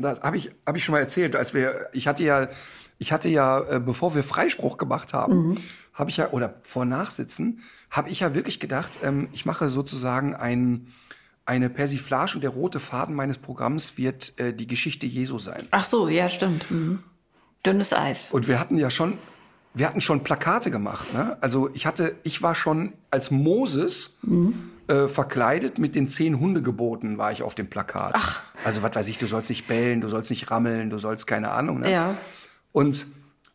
das 0.00 0.20
habe 0.22 0.36
ich, 0.36 0.50
hab 0.66 0.76
ich 0.76 0.84
schon 0.84 0.92
mal 0.92 1.00
erzählt, 1.00 1.36
als 1.36 1.54
wir, 1.54 1.88
ich 1.92 2.08
hatte 2.08 2.22
ja, 2.24 2.48
ich 2.98 3.12
hatte 3.12 3.28
ja, 3.28 3.60
äh, 3.60 3.80
bevor 3.80 4.14
wir 4.14 4.22
Freispruch 4.22 4.76
gemacht 4.76 5.12
haben, 5.12 5.48
mhm. 5.48 5.54
habe 5.94 6.10
ich 6.10 6.18
ja, 6.18 6.30
oder 6.30 6.60
vor 6.62 6.84
Nachsitzen, 6.84 7.60
habe 7.90 8.10
ich 8.10 8.20
ja 8.20 8.34
wirklich 8.34 8.60
gedacht, 8.60 9.00
ähm, 9.02 9.28
ich 9.32 9.46
mache 9.46 9.68
sozusagen 9.68 10.34
ein, 10.34 10.88
eine 11.44 11.68
Persiflage 11.70 12.34
und 12.36 12.42
der 12.42 12.50
rote 12.50 12.80
Faden 12.80 13.14
meines 13.14 13.38
Programms 13.38 13.98
wird 13.98 14.38
äh, 14.38 14.52
die 14.52 14.66
Geschichte 14.66 15.06
Jesu 15.06 15.38
sein. 15.38 15.66
Ach 15.70 15.84
so, 15.84 16.08
ja, 16.08 16.28
stimmt. 16.28 16.70
Mhm. 16.70 17.00
Dünnes 17.66 17.92
Eis. 17.92 18.32
Und 18.32 18.48
wir 18.48 18.58
hatten 18.58 18.76
ja 18.76 18.90
schon, 18.90 19.18
wir 19.74 19.88
hatten 19.88 20.00
schon 20.00 20.22
Plakate 20.22 20.70
gemacht. 20.70 21.12
Ne? 21.14 21.36
Also 21.40 21.70
ich 21.74 21.86
hatte, 21.86 22.16
ich 22.24 22.42
war 22.42 22.54
schon 22.54 22.92
als 23.10 23.30
Moses 23.30 24.16
mhm 24.22 24.71
äh, 24.88 25.08
verkleidet 25.08 25.78
mit 25.78 25.94
den 25.94 26.08
zehn 26.08 26.40
Hundegeboten 26.40 27.18
war 27.18 27.32
ich 27.32 27.42
auf 27.42 27.54
dem 27.54 27.68
Plakat. 27.68 28.12
Ach. 28.14 28.42
Also 28.64 28.82
was 28.82 28.94
weiß 28.94 29.08
ich, 29.08 29.18
du 29.18 29.26
sollst 29.26 29.48
nicht 29.48 29.66
bellen, 29.66 30.00
du 30.00 30.08
sollst 30.08 30.30
nicht 30.30 30.50
rammeln, 30.50 30.90
du 30.90 30.98
sollst 30.98 31.26
keine 31.26 31.50
Ahnung. 31.50 31.80
Ne? 31.80 31.92
Ja. 31.92 32.14
Und, 32.72 33.06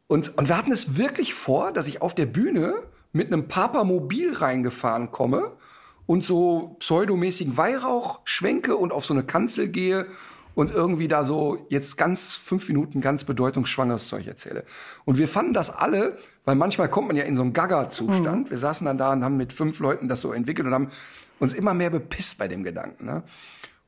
und, 0.07 0.38
und 0.38 0.47
wir 0.47 0.57
hatten 0.57 0.71
es 0.71 0.97
wirklich 0.97 1.34
vor, 1.34 1.71
dass 1.71 1.88
ich 1.88 2.01
auf 2.01 2.15
der 2.15 2.25
Bühne 2.25 2.75
mit 3.11 3.28
einem 3.28 3.47
Papamobil 3.47 4.34
reingefahren 4.34 5.11
komme 5.11 5.51
und 6.05 6.25
so 6.25 6.78
pseudomäßigen 6.80 7.57
Weihrauch 7.57 8.21
schwenke 8.23 8.75
und 8.75 8.91
auf 8.91 9.05
so 9.05 9.13
eine 9.13 9.23
Kanzel 9.23 9.67
gehe 9.67 10.07
und 10.55 10.71
irgendwie 10.71 11.07
da 11.07 11.23
so 11.23 11.67
jetzt 11.69 11.97
ganz 11.97 12.34
fünf 12.34 12.67
Minuten 12.67 12.99
ganz 12.99 13.25
bedeutungsschwangeres 13.25 14.07
Zeug 14.07 14.25
erzähle. 14.25 14.63
Und 15.05 15.19
wir 15.19 15.28
fanden 15.28 15.53
das 15.53 15.69
alle, 15.69 16.17
weil 16.47 16.55
manchmal 16.55 16.89
kommt 16.89 17.07
man 17.07 17.17
ja 17.17 17.23
in 17.25 17.35
so 17.35 17.41
einen 17.41 17.51
Gaga-Zustand. 17.51 18.45
Mhm. 18.45 18.49
Wir 18.49 18.57
saßen 18.57 18.85
dann 18.85 18.97
da 18.97 19.11
und 19.11 19.21
haben 19.21 19.35
mit 19.35 19.51
fünf 19.51 19.81
Leuten 19.81 20.07
das 20.07 20.21
so 20.21 20.31
entwickelt 20.31 20.65
und 20.65 20.73
haben 20.73 20.87
uns 21.39 21.51
immer 21.51 21.73
mehr 21.73 21.89
bepisst 21.89 22.37
bei 22.37 22.47
dem 22.47 22.63
Gedanken. 22.63 23.05
Ne? 23.05 23.23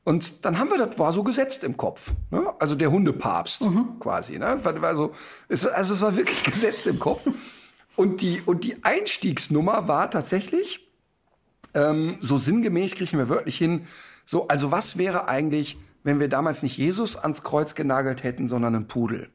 Und 0.04 0.44
dann 0.44 0.58
haben 0.58 0.70
wir 0.70 0.76
das 0.76 0.98
war 0.98 1.14
so 1.14 1.22
gesetzt 1.22 1.64
im 1.64 1.78
Kopf. 1.78 2.12
Ne? 2.30 2.52
Also 2.58 2.74
der 2.74 2.90
Hundepapst 2.90 3.62
mhm. 3.62 3.98
quasi. 3.98 4.38
Ne? 4.38 4.60
Also, 4.82 5.12
es, 5.48 5.66
also 5.66 5.94
es 5.94 6.02
war 6.02 6.14
wirklich 6.16 6.44
gesetzt 6.52 6.86
im 6.86 6.98
Kopf. 6.98 7.26
Und 7.96 8.20
die, 8.20 8.42
und 8.44 8.64
die 8.64 8.84
Einstiegsnummer 8.84 9.88
war 9.88 10.10
tatsächlich, 10.10 10.86
ähm, 11.72 12.18
so 12.20 12.36
sinngemäß 12.36 12.94
kriegen 12.94 13.16
wir 13.16 13.30
wörtlich 13.30 13.56
hin, 13.56 13.86
so, 14.26 14.48
also 14.48 14.70
was 14.70 14.98
wäre 14.98 15.28
eigentlich 15.28 15.78
wenn 16.02 16.20
wir 16.20 16.28
damals 16.28 16.62
nicht 16.62 16.78
Jesus 16.78 17.16
ans 17.16 17.42
Kreuz 17.42 17.74
genagelt 17.74 18.22
hätten, 18.22 18.48
sondern 18.48 18.74
einen 18.74 18.86
Pudel. 18.86 19.28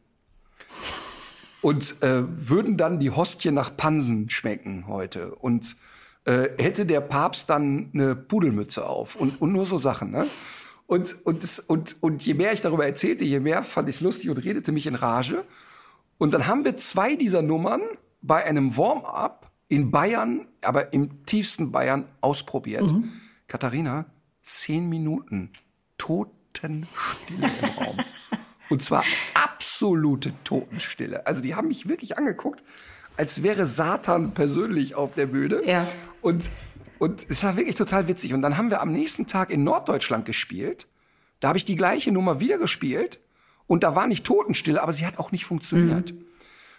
Und 1.65 2.03
äh, 2.03 2.21
würden 2.27 2.77
dann 2.77 2.99
die 2.99 3.09
Hostie 3.09 3.49
nach 3.49 3.75
Pansen 3.75 4.29
schmecken 4.29 4.85
heute. 4.85 5.33
Und 5.33 5.75
äh, 6.25 6.49
hätte 6.59 6.85
der 6.85 7.01
Papst 7.01 7.49
dann 7.49 7.89
eine 7.91 8.15
Pudelmütze 8.15 8.87
auf 8.87 9.15
und, 9.15 9.41
und 9.41 9.51
nur 9.51 9.65
so 9.65 9.79
Sachen. 9.79 10.11
Ne? 10.11 10.27
Und, 10.85 11.25
und, 11.25 11.41
das, 11.41 11.59
und, 11.59 11.95
und 12.01 12.23
je 12.23 12.35
mehr 12.35 12.53
ich 12.53 12.61
darüber 12.61 12.85
erzählte, 12.85 13.23
je 13.23 13.39
mehr 13.39 13.63
fand 13.63 13.89
ich 13.89 13.95
es 13.95 14.01
lustig 14.01 14.29
und 14.29 14.37
redete 14.37 14.71
mich 14.71 14.85
in 14.85 14.93
Rage. 14.93 15.43
Und 16.19 16.35
dann 16.35 16.45
haben 16.45 16.65
wir 16.65 16.77
zwei 16.77 17.15
dieser 17.15 17.41
Nummern 17.41 17.81
bei 18.21 18.45
einem 18.45 18.77
Warm-up 18.77 19.51
in 19.67 19.89
Bayern, 19.89 20.47
aber 20.61 20.93
im 20.93 21.25
tiefsten 21.25 21.71
Bayern 21.71 22.05
ausprobiert. 22.21 22.83
Mhm. 22.83 23.11
Katharina, 23.47 24.05
zehn 24.43 24.87
Minuten 24.87 25.49
tot 25.97 26.29
Totenstille 26.55 27.51
im 27.61 27.83
Raum. 27.83 27.97
Und 28.69 28.83
zwar 28.83 29.03
absolute 29.33 30.33
Totenstille. 30.43 31.25
Also 31.27 31.41
die 31.41 31.55
haben 31.55 31.67
mich 31.67 31.87
wirklich 31.87 32.17
angeguckt, 32.17 32.63
als 33.17 33.43
wäre 33.43 33.65
Satan 33.65 34.33
persönlich 34.33 34.95
auf 34.95 35.13
der 35.13 35.27
Bühne. 35.27 35.61
Ja. 35.65 35.87
Und, 36.21 36.49
und 36.99 37.25
es 37.29 37.43
war 37.43 37.57
wirklich 37.57 37.75
total 37.75 38.07
witzig. 38.07 38.33
Und 38.33 38.41
dann 38.41 38.57
haben 38.57 38.69
wir 38.69 38.81
am 38.81 38.91
nächsten 38.91 39.27
Tag 39.27 39.49
in 39.51 39.63
Norddeutschland 39.63 40.25
gespielt. 40.25 40.87
Da 41.39 41.49
habe 41.49 41.57
ich 41.57 41.65
die 41.65 41.75
gleiche 41.75 42.11
Nummer 42.11 42.39
wieder 42.39 42.57
gespielt. 42.57 43.19
Und 43.67 43.83
da 43.83 43.95
war 43.95 44.07
nicht 44.07 44.25
Totenstille, 44.25 44.81
aber 44.81 44.93
sie 44.93 45.05
hat 45.05 45.17
auch 45.17 45.31
nicht 45.31 45.45
funktioniert. 45.45 46.13
Mhm. 46.13 46.25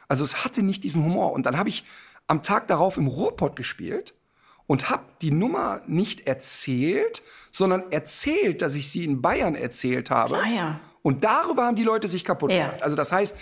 Also 0.08 0.24
es 0.24 0.44
hatte 0.44 0.62
nicht 0.62 0.84
diesen 0.84 1.04
Humor. 1.04 1.32
Und 1.32 1.46
dann 1.46 1.56
habe 1.56 1.68
ich 1.68 1.84
am 2.26 2.42
Tag 2.42 2.68
darauf 2.68 2.96
im 2.96 3.06
Ruhrpott 3.06 3.56
gespielt 3.56 4.14
und 4.66 4.90
habe 4.90 5.04
die 5.22 5.30
Nummer 5.30 5.82
nicht 5.86 6.26
erzählt, 6.26 7.22
sondern 7.52 7.90
erzählt, 7.92 8.62
dass 8.62 8.74
ich 8.74 8.90
sie 8.90 9.04
in 9.04 9.22
Bayern 9.22 9.54
erzählt 9.54 10.10
habe. 10.10 10.38
Ah, 10.38 10.48
ja. 10.48 10.80
Und 11.06 11.22
darüber 11.22 11.66
haben 11.66 11.76
die 11.76 11.84
Leute 11.84 12.08
sich 12.08 12.24
kaputt 12.24 12.50
ja. 12.50 12.66
gemacht. 12.66 12.82
Also 12.82 12.96
das 12.96 13.12
heißt, 13.12 13.36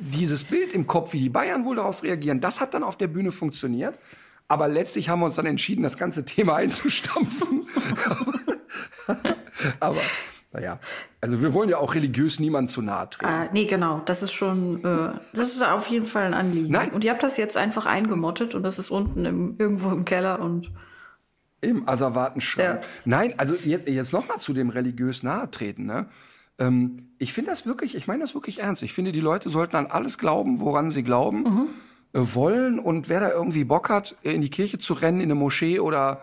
dieses 0.00 0.42
Bild 0.42 0.72
im 0.72 0.88
Kopf, 0.88 1.12
wie 1.12 1.20
die 1.20 1.28
Bayern 1.28 1.64
wohl 1.64 1.76
darauf 1.76 2.02
reagieren, 2.02 2.40
das 2.40 2.60
hat 2.60 2.74
dann 2.74 2.82
auf 2.82 2.96
der 2.96 3.06
Bühne 3.06 3.30
funktioniert. 3.30 3.96
Aber 4.48 4.66
letztlich 4.66 5.08
haben 5.08 5.20
wir 5.20 5.26
uns 5.26 5.36
dann 5.36 5.46
entschieden, 5.46 5.84
das 5.84 5.96
ganze 5.96 6.24
Thema 6.24 6.56
einzustampfen. 6.56 7.68
aber 9.78 10.00
naja, 10.50 10.80
also 11.20 11.40
wir 11.40 11.54
wollen 11.54 11.68
ja 11.68 11.78
auch 11.78 11.94
religiös 11.94 12.40
niemand 12.40 12.72
zu 12.72 12.82
nahe 12.82 13.08
treten. 13.08 13.26
Ah, 13.26 13.48
nee, 13.52 13.66
genau. 13.66 14.02
Das 14.06 14.24
ist 14.24 14.32
schon, 14.32 14.84
äh, 14.84 15.16
das 15.34 15.54
ist 15.54 15.62
auf 15.62 15.86
jeden 15.86 16.06
Fall 16.06 16.24
ein 16.24 16.34
Anliegen. 16.34 16.72
Nein. 16.72 16.90
Und 16.90 17.04
ihr 17.04 17.12
habt 17.12 17.22
das 17.22 17.36
jetzt 17.36 17.56
einfach 17.56 17.86
eingemottet 17.86 18.56
und 18.56 18.64
das 18.64 18.80
ist 18.80 18.90
unten 18.90 19.24
im, 19.24 19.54
irgendwo 19.60 19.90
im 19.90 20.04
Keller 20.04 20.40
und 20.40 20.72
im 21.60 21.88
Asservatenschrank. 21.88 22.80
Ja. 22.82 22.88
Nein, 23.04 23.34
also 23.36 23.54
jetzt, 23.54 23.86
jetzt 23.88 24.12
noch 24.12 24.26
mal 24.26 24.40
zu 24.40 24.52
dem 24.52 24.70
religiös 24.70 25.22
nahe 25.22 25.48
treten. 25.48 25.86
Ne? 25.86 26.08
Ähm, 26.58 27.08
ich 27.18 27.32
finde 27.32 27.50
das 27.50 27.66
wirklich, 27.66 27.94
ich 27.94 28.06
meine 28.06 28.22
das 28.22 28.34
wirklich 28.34 28.60
ernst. 28.60 28.82
Ich 28.82 28.92
finde, 28.92 29.12
die 29.12 29.20
Leute 29.20 29.50
sollten 29.50 29.76
an 29.76 29.86
alles 29.86 30.18
glauben, 30.18 30.60
woran 30.60 30.90
sie 30.90 31.02
glauben, 31.02 31.42
mhm. 31.42 31.66
äh, 32.12 32.34
wollen. 32.34 32.78
Und 32.78 33.08
wer 33.08 33.20
da 33.20 33.30
irgendwie 33.30 33.64
Bock 33.64 33.88
hat, 33.88 34.16
in 34.22 34.42
die 34.42 34.50
Kirche 34.50 34.78
zu 34.78 34.94
rennen, 34.94 35.20
in 35.20 35.24
eine 35.24 35.34
Moschee 35.34 35.80
oder 35.80 36.22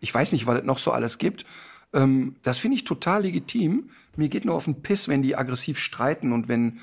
ich 0.00 0.12
weiß 0.12 0.32
nicht, 0.32 0.46
was 0.46 0.60
es 0.60 0.64
noch 0.64 0.78
so 0.78 0.90
alles 0.90 1.18
gibt, 1.18 1.44
ähm, 1.92 2.36
das 2.42 2.58
finde 2.58 2.76
ich 2.76 2.84
total 2.84 3.22
legitim. 3.22 3.90
Mir 4.16 4.28
geht 4.28 4.44
nur 4.44 4.54
auf 4.54 4.64
den 4.64 4.82
Piss, 4.82 5.08
wenn 5.08 5.22
die 5.22 5.36
aggressiv 5.36 5.78
streiten 5.78 6.32
und 6.32 6.48
wenn 6.48 6.80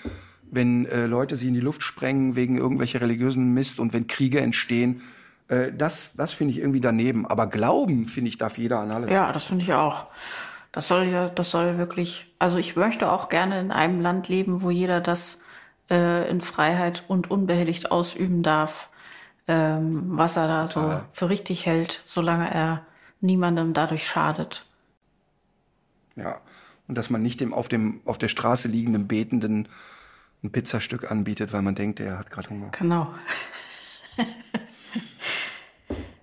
wenn 0.52 0.88
äh, 0.88 1.06
Leute 1.06 1.36
sie 1.36 1.48
in 1.48 1.54
die 1.54 1.60
Luft 1.60 1.84
sprengen 1.84 2.36
wegen 2.36 2.58
irgendwelcher 2.58 3.02
religiösen 3.02 3.54
Mist 3.54 3.80
und 3.80 3.94
wenn 3.94 4.08
Kriege 4.08 4.42
entstehen. 4.42 5.02
Äh, 5.48 5.72
das 5.72 6.14
das 6.16 6.32
finde 6.32 6.54
ich 6.54 6.60
irgendwie 6.60 6.82
daneben. 6.82 7.28
Aber 7.28 7.48
glauben, 7.48 8.08
finde 8.08 8.30
ich, 8.30 8.38
darf 8.38 8.58
jeder 8.58 8.80
an 8.80 8.92
alles. 8.92 9.14
Ja, 9.14 9.32
das 9.32 9.46
finde 9.46 9.64
ich 9.64 9.74
auch. 9.74 10.08
Das 10.72 10.88
soll 10.88 11.06
ja, 11.06 11.30
das 11.30 11.52
soll 11.52 11.78
wirklich. 11.78 12.34
Also 12.38 12.58
ich 12.58 12.76
möchte 12.76 13.12
auch 13.12 13.30
gerne 13.30 13.60
in 13.60 13.72
einem 13.72 14.02
Land 14.02 14.28
leben, 14.28 14.62
wo 14.62 14.70
jeder 14.70 15.02
das 15.02 15.42
äh, 15.90 16.30
in 16.30 16.42
Freiheit 16.42 17.04
und 17.08 17.32
unbehelligt 17.32 17.92
ausüben 17.92 18.44
darf, 18.44 18.90
ähm, 19.48 20.04
was 20.18 20.38
er 20.38 20.48
da 20.48 20.68
so 20.68 21.02
für 21.12 21.30
richtig 21.30 21.66
hält, 21.66 22.04
solange 22.06 22.54
er 22.54 22.86
niemandem 23.22 23.74
dadurch 23.74 24.06
schadet. 24.08 24.66
Ja. 26.16 26.40
Und 26.88 26.96
dass 26.96 27.10
man 27.10 27.22
nicht 27.22 27.40
dem 27.40 27.54
auf, 27.54 27.68
dem 27.68 28.02
auf 28.06 28.18
der 28.18 28.30
Straße 28.30 28.68
liegenden 28.68 29.08
Betenden 29.08 29.68
ein 30.44 30.52
Pizzastück 30.52 31.12
anbietet, 31.12 31.54
weil 31.54 31.62
man 31.62 31.76
denkt, 31.76 32.00
er 32.00 32.18
hat 32.18 32.32
gerade 32.32 32.50
Hunger. 32.50 32.70
Genau. 32.72 33.14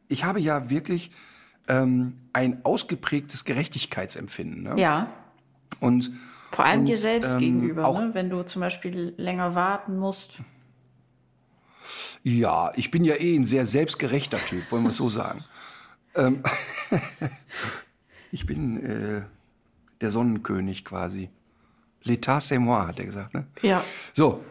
Ich 0.08 0.24
habe 0.24 0.40
ja 0.40 0.70
wirklich 0.70 1.10
ähm, 1.68 2.18
ein 2.32 2.64
ausgeprägtes 2.64 3.44
Gerechtigkeitsempfinden. 3.44 4.62
Ne? 4.62 4.80
Ja. 4.80 5.08
Und 5.80 6.12
Vor 6.52 6.64
allem 6.64 6.80
und, 6.80 6.88
dir 6.88 6.96
selbst 6.96 7.32
ähm, 7.32 7.38
gegenüber, 7.38 7.92
ne? 8.00 8.10
wenn 8.14 8.30
du 8.30 8.42
zum 8.44 8.60
Beispiel 8.60 9.14
länger 9.16 9.54
warten 9.54 9.98
musst. 9.98 10.38
Ja, 12.22 12.72
ich 12.74 12.90
bin 12.90 13.04
ja 13.04 13.14
eh 13.14 13.36
ein 13.36 13.44
sehr 13.44 13.66
selbstgerechter 13.66 14.38
Typ, 14.38 14.70
wollen 14.72 14.84
wir 14.84 14.90
es 14.90 14.96
so 14.96 15.08
sagen. 15.08 15.44
ähm, 16.14 16.42
ich 18.32 18.46
bin 18.46 18.84
äh, 18.84 19.22
der 20.00 20.10
Sonnenkönig 20.10 20.84
quasi. 20.84 21.30
L'état 22.04 22.40
c'est 22.40 22.58
moi, 22.58 22.86
hat 22.86 23.00
er 23.00 23.06
gesagt. 23.06 23.34
Ne? 23.34 23.46
Ja. 23.62 23.82
So, 24.14 24.44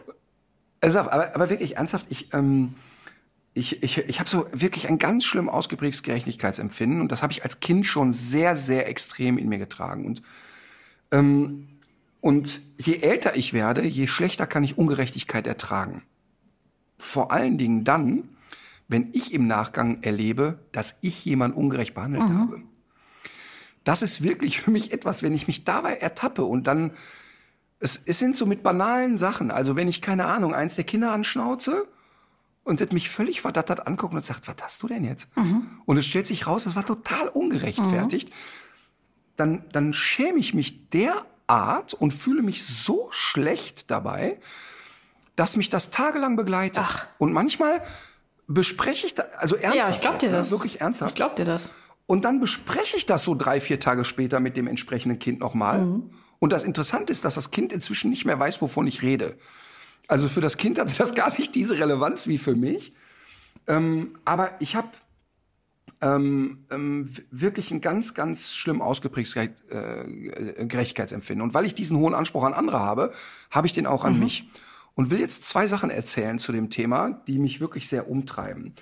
also, 0.80 1.00
aber, 1.00 1.34
aber 1.34 1.50
wirklich 1.50 1.76
ernsthaft, 1.76 2.06
ich, 2.10 2.32
ähm, 2.34 2.74
ich, 3.56 3.82
ich, 3.82 3.96
ich 3.96 4.20
habe 4.20 4.28
so 4.28 4.46
wirklich 4.52 4.88
ein 4.88 4.98
ganz 4.98 5.24
schlimm 5.24 5.48
ausgeprägtes 5.48 6.02
Gerechtigkeitsempfinden 6.02 7.00
und 7.00 7.10
das 7.10 7.22
habe 7.22 7.32
ich 7.32 7.42
als 7.42 7.60
Kind 7.60 7.86
schon 7.86 8.12
sehr, 8.12 8.54
sehr 8.54 8.86
extrem 8.86 9.38
in 9.38 9.48
mir 9.48 9.56
getragen. 9.56 10.04
Und, 10.04 10.22
ähm, 11.10 11.68
und 12.20 12.60
je 12.76 12.98
älter 12.98 13.34
ich 13.34 13.54
werde, 13.54 13.86
je 13.86 14.08
schlechter 14.08 14.46
kann 14.46 14.62
ich 14.62 14.76
Ungerechtigkeit 14.76 15.46
ertragen. 15.46 16.02
Vor 16.98 17.32
allen 17.32 17.56
Dingen 17.56 17.84
dann, 17.84 18.28
wenn 18.88 19.08
ich 19.14 19.32
im 19.32 19.46
Nachgang 19.46 20.02
erlebe, 20.02 20.58
dass 20.72 20.98
ich 21.00 21.24
jemanden 21.24 21.56
ungerecht 21.56 21.94
behandelt 21.94 22.24
habe. 22.24 22.62
Das 23.84 24.02
ist 24.02 24.22
wirklich 24.22 24.60
für 24.60 24.70
mich 24.70 24.92
etwas, 24.92 25.22
wenn 25.22 25.34
ich 25.34 25.46
mich 25.46 25.64
dabei 25.64 25.94
ertappe 25.94 26.44
und 26.44 26.66
dann 26.66 26.92
es, 27.78 28.02
es 28.04 28.18
sind 28.18 28.36
so 28.36 28.44
mit 28.44 28.62
banalen 28.62 29.16
Sachen. 29.18 29.50
Also 29.50 29.76
wenn 29.76 29.88
ich, 29.88 30.02
keine 30.02 30.26
Ahnung, 30.26 30.54
eins 30.54 30.76
der 30.76 30.84
Kinder 30.84 31.12
anschnauze 31.12 31.88
und 32.66 32.80
das 32.80 32.90
mich 32.90 33.08
völlig 33.08 33.40
verdattert 33.40 33.86
anguckt 33.86 34.12
und 34.12 34.26
sagt, 34.26 34.48
was 34.48 34.56
hast 34.60 34.82
du 34.82 34.88
denn 34.88 35.04
jetzt? 35.04 35.28
Und 35.84 35.96
es 35.96 36.04
stellt 36.04 36.26
sich 36.26 36.48
raus, 36.48 36.64
das 36.64 36.74
war 36.74 36.84
total 36.84 37.28
ungerechtfertigt. 37.28 38.32
Dann, 39.36 39.64
dann 39.70 39.92
schäme 39.92 40.40
ich 40.40 40.52
mich 40.52 40.90
derart 40.90 41.94
und 41.94 42.12
fühle 42.12 42.42
mich 42.42 42.64
so 42.64 43.06
schlecht 43.10 43.90
dabei, 43.90 44.40
dass 45.36 45.56
mich 45.56 45.70
das 45.70 45.90
tagelang 45.90 46.34
begleitet. 46.34 46.82
Ach. 46.84 47.06
Und 47.18 47.32
manchmal 47.32 47.82
bespreche 48.48 49.06
ich 49.06 49.14
da, 49.14 49.24
also 49.38 49.54
ernsthaft. 49.54 49.88
Ja, 49.88 49.94
ich 49.94 50.00
glaub 50.00 50.18
dir 50.18 50.30
ne? 50.30 50.36
das. 50.38 50.50
Wirklich 50.50 50.80
ernsthaft. 50.80 51.12
Ich 51.12 51.16
glaub 51.16 51.36
dir 51.36 51.44
das. 51.44 51.70
Und 52.06 52.24
dann 52.24 52.40
bespreche 52.40 52.96
ich 52.96 53.06
das 53.06 53.22
so 53.22 53.36
drei, 53.36 53.60
vier 53.60 53.78
Tage 53.78 54.04
später 54.04 54.40
mit 54.40 54.56
dem 54.56 54.66
entsprechenden 54.66 55.20
Kind 55.20 55.38
nochmal. 55.38 56.00
Und 56.40 56.52
das 56.52 56.64
Interessante 56.64 57.12
ist, 57.12 57.24
dass 57.24 57.36
das 57.36 57.52
Kind 57.52 57.72
inzwischen 57.72 58.10
nicht 58.10 58.24
mehr 58.24 58.38
weiß, 58.38 58.60
wovon 58.60 58.88
ich 58.88 59.02
rede. 59.02 59.38
Also 60.08 60.28
für 60.28 60.40
das 60.40 60.56
Kind 60.56 60.78
hatte 60.78 60.94
das 60.96 61.14
gar 61.14 61.36
nicht 61.36 61.54
diese 61.54 61.78
Relevanz 61.78 62.26
wie 62.26 62.38
für 62.38 62.54
mich. 62.54 62.92
Ähm, 63.66 64.18
aber 64.24 64.50
ich 64.60 64.76
habe 64.76 64.88
ähm, 66.00 66.66
ähm, 66.70 67.10
wirklich 67.30 67.70
ein 67.70 67.80
ganz, 67.80 68.14
ganz 68.14 68.54
schlimm 68.54 68.82
ausgeprägtes 68.82 69.34
Gere- 69.34 69.54
äh, 69.70 70.66
Gerechtigkeitsempfinden. 70.66 71.42
Und 71.42 71.54
weil 71.54 71.66
ich 71.66 71.74
diesen 71.74 71.96
hohen 71.96 72.14
Anspruch 72.14 72.44
an 72.44 72.54
andere 72.54 72.80
habe, 72.80 73.12
habe 73.50 73.66
ich 73.66 73.72
den 73.72 73.86
auch 73.86 74.04
an 74.04 74.18
mich. 74.18 74.48
Und 74.94 75.10
will 75.10 75.20
jetzt 75.20 75.44
zwei 75.44 75.66
Sachen 75.66 75.90
erzählen 75.90 76.38
zu 76.38 76.52
dem 76.52 76.70
Thema, 76.70 77.22
die 77.26 77.38
mich 77.38 77.60
wirklich 77.60 77.88
sehr 77.88 78.08
umtreiben. 78.08 78.74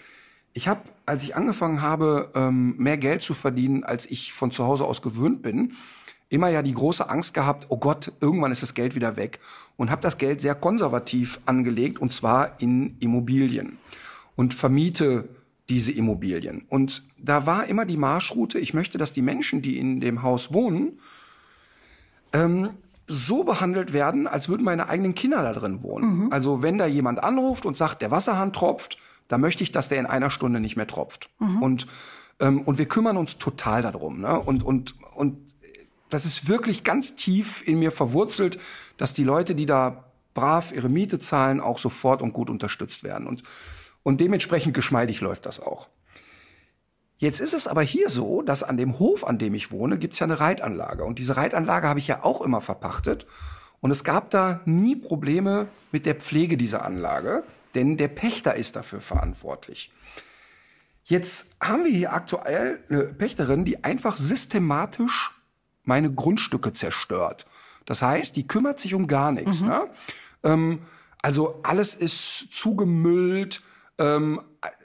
Ich 0.52 0.68
habe, 0.68 0.82
als 1.06 1.24
ich 1.24 1.34
angefangen 1.34 1.82
habe, 1.82 2.30
ähm, 2.34 2.76
mehr 2.76 2.98
Geld 2.98 3.22
zu 3.22 3.34
verdienen, 3.34 3.82
als 3.82 4.08
ich 4.08 4.32
von 4.32 4.52
zu 4.52 4.64
Hause 4.64 4.84
aus 4.84 5.02
gewöhnt 5.02 5.42
bin, 5.42 5.72
immer 6.34 6.48
ja 6.48 6.62
die 6.62 6.74
große 6.74 7.08
Angst 7.08 7.32
gehabt, 7.32 7.66
oh 7.68 7.78
Gott, 7.78 8.12
irgendwann 8.20 8.52
ist 8.52 8.62
das 8.62 8.74
Geld 8.74 8.94
wieder 8.94 9.16
weg. 9.16 9.38
Und 9.76 9.90
habe 9.90 10.02
das 10.02 10.18
Geld 10.18 10.40
sehr 10.40 10.54
konservativ 10.54 11.40
angelegt, 11.46 11.98
und 11.98 12.12
zwar 12.12 12.60
in 12.60 12.96
Immobilien. 12.98 13.78
Und 14.36 14.52
vermiete 14.52 15.28
diese 15.68 15.92
Immobilien. 15.92 16.66
Und 16.68 17.04
da 17.16 17.46
war 17.46 17.66
immer 17.66 17.86
die 17.86 17.96
Marschroute, 17.96 18.58
ich 18.58 18.74
möchte, 18.74 18.98
dass 18.98 19.12
die 19.12 19.22
Menschen, 19.22 19.62
die 19.62 19.78
in 19.78 20.00
dem 20.00 20.22
Haus 20.22 20.52
wohnen, 20.52 20.98
ähm, 22.32 22.70
so 23.06 23.44
behandelt 23.44 23.92
werden, 23.92 24.26
als 24.26 24.48
würden 24.48 24.64
meine 24.64 24.88
eigenen 24.88 25.14
Kinder 25.14 25.42
da 25.42 25.52
drin 25.52 25.82
wohnen. 25.82 26.32
Also 26.32 26.62
wenn 26.62 26.78
da 26.78 26.86
jemand 26.86 27.22
anruft 27.22 27.64
und 27.64 27.76
sagt, 27.76 28.02
der 28.02 28.10
Wasserhahn 28.10 28.52
tropft, 28.52 28.98
dann 29.28 29.40
möchte 29.40 29.62
ich, 29.62 29.72
dass 29.72 29.88
der 29.88 30.00
in 30.00 30.06
einer 30.06 30.30
Stunde 30.30 30.58
nicht 30.58 30.76
mehr 30.76 30.86
tropft. 30.86 31.30
Und, 31.60 31.86
ähm, 32.40 32.62
und 32.62 32.78
wir 32.78 32.86
kümmern 32.86 33.16
uns 33.16 33.38
total 33.38 33.82
darum. 33.82 34.20
Ne? 34.20 34.38
Und, 34.38 34.62
und, 34.62 34.94
und 35.14 35.38
das 36.14 36.24
ist 36.24 36.48
wirklich 36.48 36.84
ganz 36.84 37.16
tief 37.16 37.66
in 37.66 37.78
mir 37.78 37.90
verwurzelt, 37.90 38.58
dass 38.96 39.14
die 39.14 39.24
Leute, 39.24 39.54
die 39.54 39.66
da 39.66 40.04
brav 40.32 40.72
ihre 40.72 40.88
Miete 40.88 41.18
zahlen, 41.18 41.60
auch 41.60 41.78
sofort 41.78 42.22
und 42.22 42.32
gut 42.32 42.50
unterstützt 42.50 43.02
werden. 43.02 43.26
Und, 43.26 43.42
und 44.02 44.20
dementsprechend 44.20 44.74
geschmeidig 44.74 45.20
läuft 45.20 45.44
das 45.44 45.60
auch. 45.60 45.88
Jetzt 47.18 47.40
ist 47.40 47.54
es 47.54 47.66
aber 47.66 47.82
hier 47.82 48.10
so, 48.10 48.42
dass 48.42 48.62
an 48.62 48.76
dem 48.76 48.98
Hof, 48.98 49.26
an 49.26 49.38
dem 49.38 49.54
ich 49.54 49.70
wohne, 49.70 49.98
gibt's 49.98 50.18
ja 50.18 50.26
eine 50.26 50.40
Reitanlage. 50.40 51.04
Und 51.04 51.18
diese 51.18 51.36
Reitanlage 51.36 51.88
habe 51.88 51.98
ich 51.98 52.06
ja 52.06 52.22
auch 52.22 52.42
immer 52.42 52.60
verpachtet. 52.60 53.26
Und 53.80 53.90
es 53.90 54.04
gab 54.04 54.30
da 54.30 54.60
nie 54.64 54.96
Probleme 54.96 55.68
mit 55.92 56.06
der 56.06 56.14
Pflege 56.14 56.56
dieser 56.56 56.84
Anlage, 56.84 57.44
denn 57.74 57.96
der 57.96 58.08
Pächter 58.08 58.54
ist 58.54 58.76
dafür 58.76 59.00
verantwortlich. 59.00 59.92
Jetzt 61.04 61.50
haben 61.60 61.84
wir 61.84 61.90
hier 61.90 62.12
aktuell 62.12 62.82
eine 62.88 63.04
Pächterin, 63.04 63.64
die 63.64 63.82
einfach 63.84 64.16
systematisch 64.16 65.32
meine 65.84 66.12
Grundstücke 66.12 66.72
zerstört. 66.72 67.46
Das 67.86 68.02
heißt, 68.02 68.36
die 68.36 68.46
kümmert 68.46 68.80
sich 68.80 68.94
um 68.94 69.06
gar 69.06 69.32
nichts. 69.32 69.62
Ne? 69.62 69.88
Ähm, 70.42 70.78
also 71.22 71.60
alles 71.62 71.94
ist 71.94 72.48
zugemüllt. 72.52 73.62
Ähm, 73.98 74.40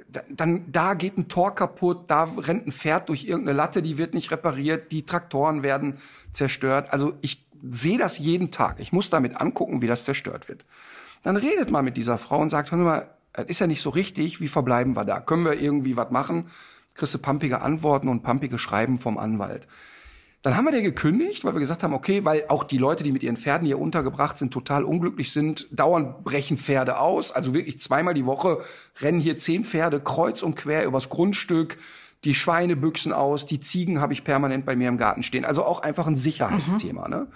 da- 0.08 0.22
dann 0.30 0.72
da 0.72 0.94
geht 0.94 1.18
ein 1.18 1.28
Tor 1.28 1.56
kaputt, 1.56 2.06
da 2.10 2.24
rennt 2.24 2.68
ein 2.68 2.72
Pferd 2.72 3.10
durch 3.10 3.24
irgendeine 3.26 3.56
Latte, 3.58 3.82
die 3.82 3.98
wird 3.98 4.14
nicht 4.14 4.32
repariert, 4.32 4.92
die 4.92 5.06
Traktoren 5.06 5.64
werden 5.64 5.98
zerstört. 6.34 6.92
Also 6.92 7.14
ich 7.22 7.46
sehe 7.62 7.98
das 7.98 8.18
jeden 8.20 8.52
Tag. 8.52 8.80
Ich 8.80 8.92
muss 8.94 9.10
damit 9.10 9.40
angucken, 9.40 9.82
wie 9.82 9.88
das 9.88 10.06
zerstört 10.06 10.48
wird. 10.50 10.66
Dann 11.24 11.36
redet 11.38 11.72
man 11.72 11.84
mit 11.86 11.98
dieser 11.98 12.18
Frau 12.18 12.40
und 12.40 12.50
sagt, 12.50 12.72
hör 12.72 12.78
mal, 12.78 13.10
das 13.34 13.46
ist 13.48 13.60
ja 13.60 13.68
nicht 13.68 13.82
so 13.82 13.90
richtig, 13.90 14.42
wie 14.42 14.48
verbleiben 14.48 14.96
wir 14.96 15.06
da? 15.06 15.20
Können 15.20 15.44
wir 15.46 15.60
irgendwie 15.60 15.98
was 15.98 16.10
machen? 16.12 16.50
Kriegst 16.94 17.14
du 17.14 17.20
pumpige 17.20 17.62
Antworten 17.62 18.08
und 18.08 18.24
pumpige 18.24 18.58
Schreiben 18.60 18.98
vom 19.00 19.18
Anwalt. 19.18 19.68
Dann 20.42 20.56
haben 20.56 20.64
wir 20.66 20.72
der 20.72 20.82
gekündigt, 20.82 21.44
weil 21.44 21.54
wir 21.54 21.60
gesagt 21.60 21.84
haben, 21.84 21.94
okay, 21.94 22.24
weil 22.24 22.46
auch 22.48 22.64
die 22.64 22.78
Leute, 22.78 23.04
die 23.04 23.12
mit 23.12 23.24
ihren 23.24 23.36
Pferden 23.36 23.66
hier 23.66 23.78
untergebracht 23.78 24.38
sind, 24.38 24.54
total 24.54 24.86
unglücklich 24.86 25.34
sind. 25.34 25.68
Dauernd 25.72 26.24
brechen 26.24 26.58
Pferde 26.58 26.98
aus. 26.98 27.34
Also 27.34 27.54
wirklich 27.54 27.82
zweimal 27.82 28.14
die 28.14 28.26
Woche 28.26 28.60
rennen 29.02 29.20
hier 29.20 29.38
zehn 29.38 29.66
Pferde 29.66 30.00
kreuz 30.00 30.42
und 30.42 30.56
quer 30.56 30.86
übers 30.86 31.10
Grundstück. 31.10 31.78
Die 32.24 32.36
Schweine 32.36 32.78
büchsen 32.78 33.12
aus, 33.12 33.46
die 33.46 33.60
Ziegen 33.60 34.00
habe 34.00 34.14
ich 34.14 34.24
permanent 34.24 34.66
bei 34.66 34.76
mir 34.76 34.88
im 34.88 34.98
Garten 34.98 35.24
stehen. 35.24 35.44
Also 35.44 35.64
auch 35.66 35.82
einfach 35.82 36.08
ein 36.08 36.16
Sicherheitsthema. 36.16 37.10
Ne? 37.10 37.28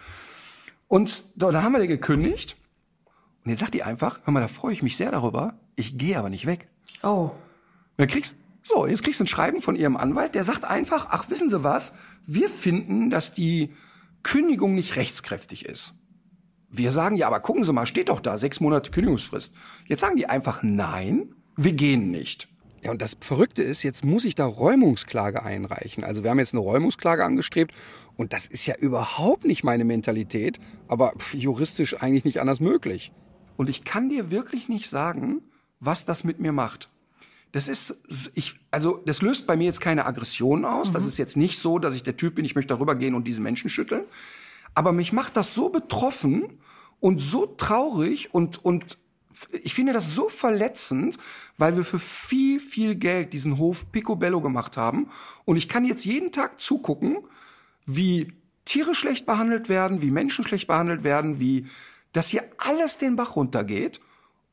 Und 0.88 1.26
dann 1.36 1.62
haben 1.62 1.74
wir 1.74 1.80
der 1.80 1.88
gekündigt. 1.88 2.56
Und 3.44 3.52
jetzt 3.52 3.60
sagt 3.60 3.74
die 3.74 3.84
einfach, 3.84 4.22
hör 4.24 4.34
mal, 4.34 4.40
da 4.40 4.48
freue 4.48 4.72
ich 4.72 4.82
mich 4.82 4.96
sehr 4.96 5.12
darüber. 5.12 5.56
Ich 5.76 5.98
gehe 5.98 6.18
aber 6.18 6.30
nicht 6.30 6.46
weg. 6.46 6.70
Oh. 7.02 7.32
Dann 7.98 8.08
kriegst, 8.08 8.38
so, 8.64 8.88
jetzt 8.88 9.04
kriegst 9.04 9.20
du 9.20 9.26
ein 9.26 9.28
Schreiben 9.28 9.62
von 9.62 9.76
ihrem 9.76 9.98
Anwalt, 9.98 10.36
der 10.36 10.44
sagt 10.44 10.64
einfach, 10.64 11.08
ach, 11.10 11.30
wissen 11.30 11.50
Sie 11.50 11.64
was? 11.64 11.94
Wir 12.26 12.48
finden, 12.48 13.10
dass 13.10 13.34
die 13.34 13.74
Kündigung 14.24 14.74
nicht 14.74 14.96
rechtskräftig 14.96 15.66
ist. 15.66 15.94
Wir 16.70 16.90
sagen 16.90 17.18
ja, 17.18 17.28
aber 17.28 17.42
gucken 17.42 17.66
Sie 17.66 17.74
mal, 17.74 17.86
steht 17.86 18.10
doch 18.10 18.22
da, 18.22 18.38
sechs 18.38 18.60
Monate 18.62 18.90
Kündigungsfrist. 18.90 19.54
Jetzt 19.86 20.00
sagen 20.00 20.16
die 20.16 20.28
einfach, 20.28 20.64
nein, 20.64 21.36
wir 21.56 21.74
gehen 21.74 22.10
nicht. 22.10 22.48
Ja, 22.82 22.92
und 22.92 23.02
das 23.02 23.16
Verrückte 23.20 23.64
ist, 23.64 23.84
jetzt 23.84 24.04
muss 24.04 24.26
ich 24.26 24.36
da 24.36 24.46
Räumungsklage 24.46 25.44
einreichen. 25.44 26.04
Also 26.04 26.24
wir 26.24 26.32
haben 26.32 26.40
jetzt 26.40 26.54
eine 26.54 26.62
Räumungsklage 26.62 27.24
angestrebt 27.24 27.74
und 28.18 28.34
das 28.34 28.48
ist 28.48 28.66
ja 28.66 28.76
überhaupt 28.76 29.46
nicht 29.46 29.64
meine 29.64 29.86
Mentalität, 29.86 30.60
aber 30.88 31.14
juristisch 31.32 32.02
eigentlich 32.02 32.26
nicht 32.26 32.42
anders 32.42 32.60
möglich. 32.60 33.14
Und 33.56 33.70
ich 33.70 33.86
kann 33.86 34.10
dir 34.10 34.32
wirklich 34.32 34.68
nicht 34.68 34.90
sagen, 34.90 35.44
was 35.80 36.06
das 36.06 36.24
mit 36.24 36.40
mir 36.40 36.52
macht. 36.52 36.90
Das 37.54 37.68
ist, 37.68 37.96
ich, 38.34 38.60
also 38.72 39.00
das 39.06 39.22
löst 39.22 39.46
bei 39.46 39.56
mir 39.56 39.66
jetzt 39.66 39.80
keine 39.80 40.08
Aggression 40.08 40.66
aus. 40.66 40.92
Das 40.92 41.06
ist 41.06 41.20
jetzt 41.20 41.38
nicht 41.38 41.60
so, 41.60 41.78
dass 41.78 41.94
ich 41.94 42.02
der 42.02 42.18
Typ 42.18 42.34
bin, 42.34 42.46
ich 42.46 42.56
möchte 42.56 42.74
darüber 42.74 42.96
gehen 42.96 43.14
und 43.14 43.28
diese 43.28 43.42
Menschen 43.42 43.70
schütteln. 43.70 44.04
Aber 44.74 44.92
mich 44.92 45.14
macht 45.14 45.38
das 45.38 45.54
so 45.54 45.70
betroffen 45.70 46.58
und 47.00 47.20
so 47.20 47.46
traurig 47.46 48.34
und, 48.34 48.66
und 48.66 48.98
ich 49.52 49.76
finde 49.76 49.94
das 49.94 50.16
so 50.16 50.30
verletzend, 50.30 51.20
weil 51.60 51.78
wir 51.78 51.86
für 51.86 52.00
viel, 52.00 52.60
viel 52.60 52.96
Geld 52.96 53.34
diesen 53.34 53.60
Hof 53.60 53.92
Picobello 53.92 54.42
gemacht 54.42 54.76
haben. 54.76 55.08
Und 55.46 55.58
ich 55.58 55.70
kann 55.70 55.86
jetzt 55.86 56.06
jeden 56.06 56.32
Tag 56.32 56.60
zugucken, 56.60 57.18
wie 57.86 58.34
Tiere 58.66 58.96
schlecht 58.96 59.28
behandelt 59.28 59.70
werden, 59.70 60.02
wie 60.02 60.10
Menschen 60.10 60.44
schlecht 60.44 60.66
behandelt 60.66 61.04
werden, 61.04 61.40
wie 61.40 61.68
das 62.14 62.30
hier 62.30 62.46
alles 62.58 62.98
den 62.98 63.16
Bach 63.16 63.36
runtergeht. 63.36 64.02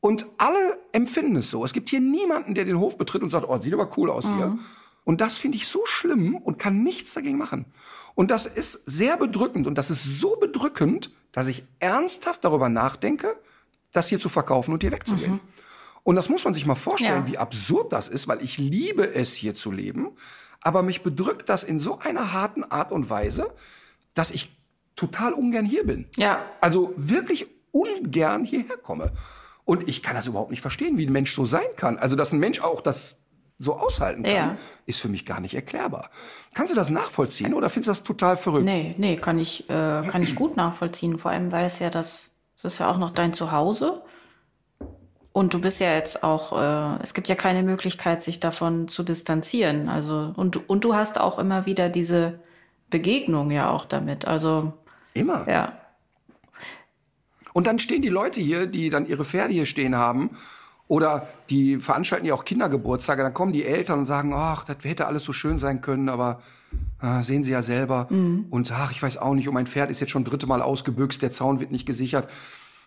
Und 0.01 0.25
alle 0.37 0.79
empfinden 0.91 1.37
es 1.37 1.51
so. 1.51 1.63
Es 1.63 1.73
gibt 1.73 1.89
hier 1.89 2.01
niemanden, 2.01 2.55
der 2.55 2.65
den 2.65 2.79
Hof 2.79 2.97
betritt 2.97 3.21
und 3.21 3.29
sagt, 3.29 3.47
oh, 3.47 3.61
sieht 3.61 3.73
aber 3.73 3.97
cool 3.97 4.09
aus 4.09 4.27
hier. 4.33 4.57
Und 5.03 5.21
das 5.21 5.37
finde 5.37 5.57
ich 5.57 5.67
so 5.67 5.85
schlimm 5.85 6.35
und 6.35 6.59
kann 6.59 6.83
nichts 6.83 7.13
dagegen 7.13 7.37
machen. 7.37 7.65
Und 8.15 8.29
das 8.29 8.45
ist 8.45 8.81
sehr 8.85 9.17
bedrückend 9.17 9.67
und 9.67 9.77
das 9.77 9.89
ist 9.89 10.19
so 10.19 10.35
bedrückend, 10.35 11.11
dass 11.31 11.47
ich 11.47 11.63
ernsthaft 11.79 12.43
darüber 12.43 12.67
nachdenke, 12.67 13.35
das 13.93 14.09
hier 14.09 14.19
zu 14.19 14.29
verkaufen 14.29 14.73
und 14.73 14.81
hier 14.81 14.91
wegzugehen. 14.91 15.33
Mhm. 15.33 15.39
Und 16.03 16.15
das 16.15 16.29
muss 16.29 16.43
man 16.43 16.53
sich 16.53 16.65
mal 16.65 16.75
vorstellen, 16.75 17.25
ja. 17.25 17.31
wie 17.31 17.37
absurd 17.37 17.93
das 17.93 18.09
ist, 18.09 18.27
weil 18.27 18.43
ich 18.43 18.57
liebe 18.57 19.13
es, 19.13 19.33
hier 19.33 19.53
zu 19.53 19.71
leben. 19.71 20.09
Aber 20.59 20.81
mich 20.81 21.03
bedrückt 21.03 21.49
das 21.49 21.63
in 21.63 21.79
so 21.79 21.99
einer 21.99 22.33
harten 22.33 22.63
Art 22.63 22.91
und 22.91 23.09
Weise, 23.09 23.51
dass 24.13 24.31
ich 24.31 24.55
total 24.95 25.33
ungern 25.33 25.65
hier 25.65 25.85
bin. 25.85 26.07
Ja. 26.15 26.43
Also 26.59 26.93
wirklich 26.97 27.47
ungern 27.71 28.45
hierher 28.45 28.77
komme. 28.77 29.11
Und 29.65 29.87
ich 29.87 30.03
kann 30.03 30.15
das 30.15 30.27
überhaupt 30.27 30.51
nicht 30.51 30.61
verstehen, 30.61 30.97
wie 30.97 31.05
ein 31.05 31.11
Mensch 31.11 31.33
so 31.33 31.45
sein 31.45 31.67
kann. 31.75 31.97
Also, 31.97 32.15
dass 32.15 32.31
ein 32.31 32.39
Mensch 32.39 32.61
auch 32.61 32.81
das 32.81 33.17
so 33.61 33.75
aushalten 33.75 34.23
kann, 34.23 34.33
ja. 34.33 34.57
ist 34.87 34.99
für 34.99 35.07
mich 35.07 35.25
gar 35.25 35.39
nicht 35.39 35.53
erklärbar. 35.53 36.09
Kannst 36.55 36.71
du 36.71 36.75
das 36.75 36.89
nachvollziehen 36.89 37.53
oder 37.53 37.69
findest 37.69 37.87
du 37.87 37.91
das 37.91 38.03
total 38.03 38.35
verrückt? 38.35 38.65
Nee, 38.65 38.95
nee, 38.97 39.17
kann 39.17 39.37
ich, 39.37 39.69
äh, 39.69 40.07
kann 40.07 40.23
ich 40.23 40.35
gut 40.35 40.57
nachvollziehen. 40.57 41.19
Vor 41.19 41.31
allem, 41.31 41.51
weil 41.51 41.65
es 41.65 41.77
ja 41.79 41.91
das, 41.91 42.31
das 42.55 42.73
ist 42.73 42.79
ja 42.79 42.91
auch 42.91 42.97
noch 42.97 43.11
dein 43.11 43.33
Zuhause. 43.33 44.01
Und 45.33 45.53
du 45.53 45.61
bist 45.61 45.79
ja 45.79 45.93
jetzt 45.93 46.23
auch, 46.23 46.59
äh, 46.59 47.03
es 47.03 47.13
gibt 47.13 47.29
ja 47.29 47.35
keine 47.35 47.63
Möglichkeit, 47.63 48.23
sich 48.23 48.39
davon 48.39 48.87
zu 48.87 49.03
distanzieren. 49.03 49.87
Also, 49.87 50.33
und, 50.35 50.67
und 50.69 50.83
du 50.83 50.95
hast 50.95 51.19
auch 51.19 51.39
immer 51.39 51.65
wieder 51.65 51.87
diese 51.87 52.39
Begegnung 52.89 53.51
ja 53.51 53.69
auch 53.69 53.85
damit. 53.85 54.25
Also. 54.25 54.73
Immer. 55.13 55.47
Ja. 55.47 55.77
Und 57.53 57.67
dann 57.67 57.79
stehen 57.79 58.01
die 58.01 58.09
Leute 58.09 58.41
hier, 58.41 58.67
die 58.67 58.89
dann 58.89 59.07
ihre 59.07 59.25
Pferde 59.25 59.53
hier 59.53 59.65
stehen 59.65 59.95
haben 59.95 60.31
oder 60.87 61.27
die 61.49 61.77
veranstalten 61.77 62.25
ja 62.25 62.33
auch 62.33 62.43
Kindergeburtstage, 62.43 63.23
dann 63.23 63.33
kommen 63.33 63.53
die 63.53 63.63
Eltern 63.63 63.99
und 63.99 64.05
sagen, 64.05 64.33
ach, 64.33 64.65
das 64.65 64.77
hätte 64.83 65.07
alles 65.07 65.23
so 65.23 65.31
schön 65.31 65.57
sein 65.57 65.79
können, 65.79 66.09
aber 66.09 66.41
äh, 67.01 67.23
sehen 67.23 67.43
Sie 67.43 67.51
ja 67.51 67.61
selber. 67.61 68.07
Mhm. 68.09 68.47
Und 68.49 68.71
ach, 68.73 68.91
ich 68.91 69.01
weiß 69.01 69.17
auch 69.17 69.33
nicht, 69.33 69.47
und 69.47 69.53
mein 69.53 69.67
Pferd 69.67 69.89
ist 69.89 70.01
jetzt 70.01 70.09
schon 70.09 70.25
dritte 70.25 70.47
Mal 70.47 70.61
ausgebüxt, 70.61 71.21
der 71.21 71.31
Zaun 71.31 71.61
wird 71.61 71.71
nicht 71.71 71.85
gesichert. 71.85 72.29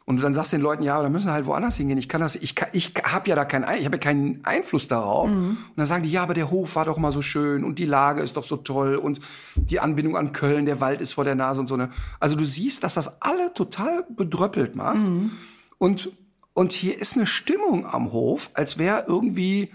Und 0.06 0.20
dann 0.20 0.34
sagst 0.34 0.52
du 0.52 0.58
den 0.58 0.62
Leuten, 0.62 0.82
ja, 0.82 1.02
da 1.02 1.08
müssen 1.08 1.30
halt 1.30 1.46
woanders 1.46 1.78
hingehen. 1.78 1.96
Ich 1.96 2.10
kann 2.10 2.20
das, 2.20 2.36
ich, 2.36 2.54
kann, 2.54 2.68
ich 2.72 2.92
habe 3.04 3.28
ja 3.28 3.36
da 3.36 3.46
keinen, 3.46 3.64
ich 3.78 3.86
habe 3.86 3.96
ja 3.96 4.00
keinen 4.00 4.44
Einfluss 4.44 4.86
darauf. 4.86 5.30
Mhm. 5.30 5.36
Und 5.36 5.76
dann 5.76 5.86
sagen 5.86 6.02
die, 6.02 6.10
ja, 6.10 6.22
aber 6.22 6.34
der 6.34 6.50
Hof 6.50 6.76
war 6.76 6.84
doch 6.84 6.98
mal 6.98 7.10
so 7.10 7.22
schön 7.22 7.64
und 7.64 7.78
die 7.78 7.86
Lage 7.86 8.20
ist 8.20 8.36
doch 8.36 8.44
so 8.44 8.56
toll 8.58 8.96
und 8.96 9.20
die 9.56 9.80
Anbindung 9.80 10.16
an 10.18 10.32
Köln, 10.32 10.66
der 10.66 10.80
Wald 10.80 11.00
ist 11.00 11.12
vor 11.12 11.24
der 11.24 11.34
Nase 11.34 11.60
und 11.60 11.68
so 11.68 11.76
ne. 11.78 11.88
Also 12.20 12.36
du 12.36 12.44
siehst, 12.44 12.84
dass 12.84 12.94
das 12.94 13.22
alle 13.22 13.54
total 13.54 14.04
bedröppelt 14.10 14.76
macht. 14.76 14.98
Mhm. 14.98 15.32
Und 15.78 16.12
und 16.54 16.72
hier 16.72 17.00
ist 17.00 17.16
eine 17.16 17.26
Stimmung 17.26 17.84
am 17.84 18.12
Hof, 18.12 18.50
als 18.54 18.78
wäre 18.78 19.04
irgendwie 19.08 19.72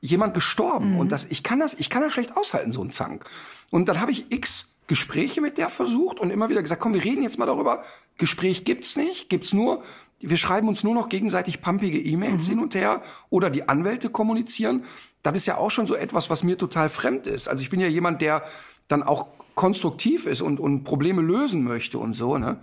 jemand 0.00 0.34
gestorben. 0.34 0.94
Mhm. 0.94 0.98
Und 0.98 1.12
das, 1.12 1.24
ich 1.26 1.44
kann 1.44 1.60
das, 1.60 1.74
ich 1.74 1.90
kann 1.90 2.02
das 2.02 2.12
schlecht 2.12 2.36
aushalten, 2.36 2.72
so 2.72 2.82
ein 2.82 2.90
Zank. 2.90 3.24
Und 3.70 3.88
dann 3.88 4.00
habe 4.00 4.10
ich 4.10 4.30
x 4.30 4.68
Gespräche 4.88 5.40
mit 5.40 5.58
der 5.58 5.68
versucht 5.68 6.18
und 6.18 6.30
immer 6.30 6.48
wieder 6.48 6.60
gesagt, 6.60 6.82
komm, 6.82 6.92
wir 6.92 7.04
reden 7.04 7.22
jetzt 7.22 7.38
mal 7.38 7.46
darüber. 7.46 7.82
Gespräch 8.22 8.64
gibt's 8.64 8.94
nicht, 8.94 9.28
gibt's 9.28 9.52
nur, 9.52 9.82
wir 10.20 10.36
schreiben 10.36 10.68
uns 10.68 10.84
nur 10.84 10.94
noch 10.94 11.08
gegenseitig 11.08 11.60
pumpige 11.60 11.98
E-Mails 11.98 12.46
mhm. 12.46 12.50
hin 12.50 12.58
und 12.60 12.74
her 12.76 13.02
oder 13.30 13.50
die 13.50 13.68
Anwälte 13.68 14.10
kommunizieren. 14.10 14.84
Das 15.24 15.36
ist 15.36 15.46
ja 15.46 15.56
auch 15.58 15.70
schon 15.70 15.88
so 15.88 15.96
etwas, 15.96 16.30
was 16.30 16.44
mir 16.44 16.56
total 16.56 16.88
fremd 16.88 17.26
ist. 17.26 17.48
Also 17.48 17.64
ich 17.64 17.70
bin 17.70 17.80
ja 17.80 17.88
jemand, 17.88 18.22
der 18.22 18.44
dann 18.86 19.02
auch 19.02 19.26
konstruktiv 19.56 20.26
ist 20.26 20.40
und, 20.40 20.60
und 20.60 20.84
Probleme 20.84 21.20
lösen 21.20 21.64
möchte 21.64 21.98
und 21.98 22.14
so, 22.14 22.38
ne? 22.38 22.60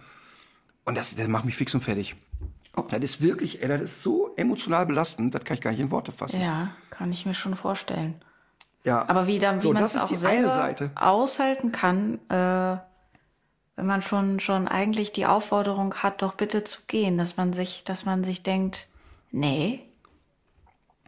Und 0.85 0.95
das, 0.95 1.13
das 1.15 1.27
macht 1.27 1.43
mich 1.43 1.57
fix 1.57 1.75
und 1.75 1.81
fertig. 1.81 2.15
Oh. 2.77 2.83
Das 2.89 2.99
ist 3.01 3.21
wirklich, 3.21 3.61
ey, 3.61 3.67
das 3.67 3.81
ist 3.81 4.01
so 4.01 4.33
emotional 4.37 4.85
belastend, 4.85 5.35
das 5.35 5.43
kann 5.43 5.55
ich 5.55 5.61
gar 5.61 5.71
nicht 5.71 5.81
in 5.81 5.91
Worte 5.91 6.13
fassen. 6.13 6.41
Ja, 6.41 6.69
kann 6.89 7.11
ich 7.11 7.25
mir 7.25 7.33
schon 7.33 7.55
vorstellen. 7.55 8.15
Ja. 8.85 9.07
Aber 9.09 9.27
wie, 9.27 9.37
dann, 9.37 9.57
wie 9.57 9.63
so, 9.63 9.73
man 9.73 9.83
es 9.83 9.97
auch 9.97 10.07
selber 10.07 10.73
aushalten 10.95 11.73
kann, 11.73 12.19
äh, 12.29 12.77
wenn 13.79 13.85
man 13.85 14.01
schon, 14.01 14.41
schon 14.41 14.67
eigentlich 14.67 15.13
die 15.13 15.25
Aufforderung 15.25 15.93
hat, 15.95 16.21
doch 16.21 16.33
bitte 16.33 16.65
zu 16.65 16.81
gehen, 16.87 17.17
dass 17.17 17.37
man 17.37 17.53
sich, 17.53 17.85
dass 17.85 18.03
man 18.03 18.25
sich 18.25 18.43
denkt, 18.43 18.89
nee, 19.31 19.79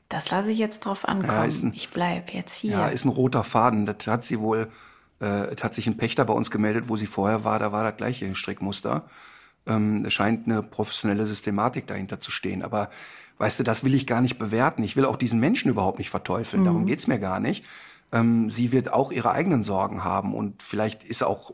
das 0.07 0.31
lasse 0.31 0.51
ich 0.51 0.57
jetzt 0.57 0.85
drauf 0.85 1.05
ankommen. 1.05 1.51
Ja, 1.51 1.67
ein, 1.67 1.73
ich 1.75 1.89
bleib 1.89 2.33
jetzt 2.33 2.55
hier. 2.55 2.71
Ja, 2.71 2.87
ist 2.87 3.03
ein 3.03 3.09
roter 3.09 3.43
Faden. 3.43 3.85
Das 3.85 4.07
hat 4.07 4.23
sie 4.23 4.39
wohl, 4.39 4.69
äh, 5.19 5.53
hat 5.61 5.73
sich 5.73 5.85
ein 5.85 5.97
Pächter 5.97 6.23
bei 6.23 6.33
uns 6.33 6.49
gemeldet, 6.49 6.87
wo 6.87 6.95
sie 6.95 7.07
vorher 7.07 7.43
war, 7.43 7.59
da 7.59 7.73
war 7.73 7.83
das 7.83 7.97
gleiche 7.97 8.33
Strickmuster. 8.35 9.03
Ähm, 9.67 10.05
es 10.05 10.13
scheint 10.13 10.47
eine 10.47 10.63
professionelle 10.63 11.27
Systematik 11.27 11.87
dahinter 11.87 12.21
zu 12.21 12.31
stehen. 12.31 12.63
Aber 12.63 12.89
weißt 13.37 13.59
du, 13.59 13.63
das 13.65 13.83
will 13.83 13.95
ich 13.95 14.07
gar 14.07 14.21
nicht 14.21 14.37
bewerten. 14.37 14.81
Ich 14.81 14.95
will 14.95 15.03
auch 15.03 15.17
diesen 15.17 15.41
Menschen 15.41 15.69
überhaupt 15.69 15.97
nicht 15.97 16.09
verteufeln. 16.09 16.61
Mhm. 16.61 16.65
Darum 16.65 16.85
geht's 16.85 17.07
mir 17.07 17.19
gar 17.19 17.41
nicht. 17.41 17.65
Ähm, 18.13 18.49
sie 18.49 18.71
wird 18.71 18.93
auch 18.93 19.11
ihre 19.11 19.31
eigenen 19.31 19.63
Sorgen 19.63 20.05
haben 20.05 20.33
und 20.33 20.63
vielleicht 20.63 21.03
ist 21.03 21.21
auch 21.21 21.53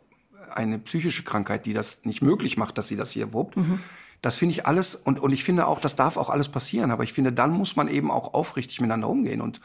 eine 0.55 0.79
psychische 0.79 1.23
Krankheit, 1.23 1.65
die 1.65 1.73
das 1.73 2.03
nicht 2.03 2.21
möglich 2.21 2.57
macht, 2.57 2.77
dass 2.77 2.87
sie 2.87 2.95
das 2.95 3.11
hier 3.11 3.33
wuppt. 3.33 3.57
Mhm. 3.57 3.79
Das 4.21 4.37
finde 4.37 4.53
ich 4.53 4.65
alles 4.65 4.95
und, 4.95 5.19
und 5.19 5.31
ich 5.31 5.43
finde 5.43 5.67
auch, 5.67 5.79
das 5.79 5.95
darf 5.95 6.17
auch 6.17 6.29
alles 6.29 6.49
passieren. 6.49 6.91
Aber 6.91 7.03
ich 7.03 7.13
finde, 7.13 7.31
dann 7.31 7.51
muss 7.51 7.75
man 7.75 7.87
eben 7.87 8.09
auch 8.09 8.33
aufrichtig 8.33 8.81
miteinander 8.81 9.09
umgehen. 9.09 9.41
Und 9.41 9.61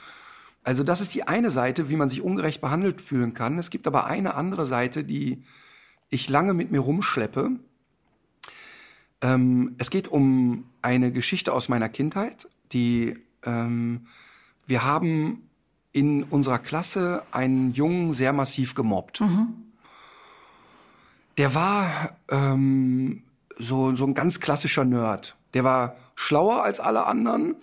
also 0.62 0.84
das 0.84 1.00
ist 1.00 1.14
die 1.14 1.26
eine 1.26 1.50
Seite, 1.50 1.88
wie 1.90 1.96
man 1.96 2.08
sich 2.08 2.20
ungerecht 2.20 2.60
behandelt 2.60 3.00
fühlen 3.00 3.34
kann. 3.34 3.58
Es 3.58 3.70
gibt 3.70 3.86
aber 3.86 4.06
eine 4.06 4.34
andere 4.34 4.66
Seite, 4.66 5.04
die 5.04 5.42
ich 6.10 6.28
lange 6.28 6.54
mit 6.54 6.70
mir 6.70 6.80
rumschleppe 6.80 7.58
ähm, 9.22 9.76
es 9.78 9.90
geht 9.90 10.08
um 10.08 10.64
eine 10.82 11.12
Geschichte 11.12 11.52
aus 11.52 11.68
meiner 11.68 11.88
Kindheit, 11.88 12.48
die 12.72 13.16
ähm, 13.44 14.06
wir 14.66 14.84
haben 14.84 15.48
in 15.92 16.24
unserer 16.24 16.58
Klasse 16.58 17.22
einen 17.30 17.72
Jungen 17.72 18.12
sehr 18.12 18.32
massiv 18.32 18.74
gemobbt. 18.74 19.20
Mhm. 19.20 19.54
Der 21.38 21.54
war 21.54 22.16
ähm, 22.30 23.22
so, 23.58 23.94
so 23.96 24.04
ein 24.04 24.14
ganz 24.14 24.40
klassischer 24.40 24.84
Nerd. 24.84 25.36
Der 25.54 25.64
war 25.64 25.96
schlauer 26.14 26.62
als 26.62 26.80
alle 26.80 27.06
anderen. 27.06 27.56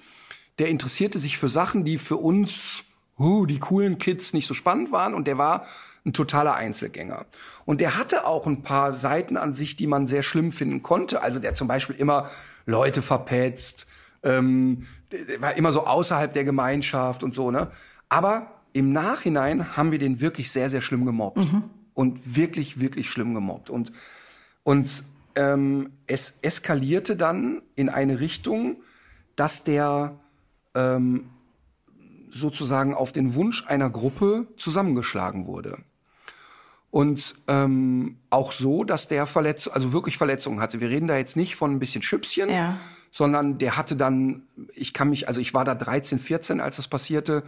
Der 0.57 0.70
interessierte 0.70 1.20
sich 1.20 1.38
für 1.38 1.47
Sachen, 1.47 1.86
die 1.86 1.97
für 1.97 2.17
uns, 2.17 2.84
uh, 3.17 3.45
die 3.45 3.59
coolen 3.59 3.97
Kids, 3.97 4.34
nicht 4.34 4.47
so 4.47 4.53
spannend 4.53 4.91
waren. 4.91 5.13
Und 5.13 5.28
der 5.28 5.38
war 5.38 5.65
ein 6.05 6.13
totaler 6.13 6.55
Einzelgänger. 6.55 7.26
Und 7.65 7.82
der 7.82 7.97
hatte 7.97 8.26
auch 8.26 8.47
ein 8.47 8.63
paar 8.63 8.93
Seiten 8.93 9.38
an 9.38 9.53
sich, 9.53 9.76
die 9.76 9.88
man 9.88 10.07
sehr 10.07 10.24
schlimm 10.24 10.51
finden 10.51 10.82
konnte. 10.82 11.22
Also 11.22 11.39
der 11.39 11.53
zum 11.53 11.67
Beispiel 11.67 11.95
immer 11.95 12.28
Leute 12.65 13.01
verpetzt, 13.01 13.88
ähm, 14.24 14.88
der 15.11 15.41
war 15.41 15.55
immer 15.55 15.72
so 15.72 15.86
außerhalb 15.86 16.34
der 16.34 16.43
Gemeinschaft 16.43 17.24
und 17.24 17.34
so, 17.34 17.51
ne? 17.51 17.70
Aber 18.09 18.47
im 18.74 18.91
Nachhinein 18.91 19.78
haben 19.78 19.91
wir 19.91 19.99
den 19.99 20.20
wirklich 20.20 20.51
sehr, 20.51 20.70
sehr 20.70 20.82
schlimm 20.82 21.05
gemobbt. 21.05 21.38
Mhm. 21.38 21.63
Und 22.00 22.38
wirklich, 22.38 22.80
wirklich 22.80 23.10
schlimm 23.10 23.34
gemobbt. 23.34 23.70
Und, 23.70 23.91
und 24.64 25.04
ähm, 25.36 25.91
es 26.08 26.38
eskalierte 26.41 27.18
dann 27.18 27.62
in 27.76 27.89
eine 27.89 28.22
Richtung, 28.22 28.78
dass 29.36 29.66
der 29.66 30.18
ähm, 30.76 31.30
sozusagen 32.30 32.93
auf 32.93 33.12
den 33.12 33.36
Wunsch 33.36 33.68
einer 33.68 33.89
Gruppe 33.89 34.47
zusammengeschlagen 34.56 35.45
wurde. 35.45 35.80
Und 36.89 37.36
ähm, 37.50 38.16
auch 38.30 38.54
so, 38.54 38.86
dass 38.86 39.10
der 39.10 39.26
Verletzung, 39.26 39.74
also 39.74 39.91
wirklich 39.91 40.18
Verletzungen 40.18 40.62
hatte. 40.62 40.80
Wir 40.80 40.88
reden 40.88 41.08
da 41.08 41.18
jetzt 41.18 41.36
nicht 41.36 41.58
von 41.58 41.74
ein 41.74 41.80
bisschen 41.80 42.02
Schüppchen, 42.02 42.50
ja. 42.50 42.78
sondern 43.12 43.58
der 43.58 43.76
hatte 43.76 43.97
dann, 43.97 44.43
ich 44.74 44.93
kann 44.93 45.10
mich, 45.10 45.28
also 45.28 45.41
ich 45.41 45.54
war 45.54 45.66
da 45.66 45.76
13, 45.76 46.18
14, 46.18 46.62
als 46.62 46.78
das 46.78 46.88
passierte. 46.88 47.43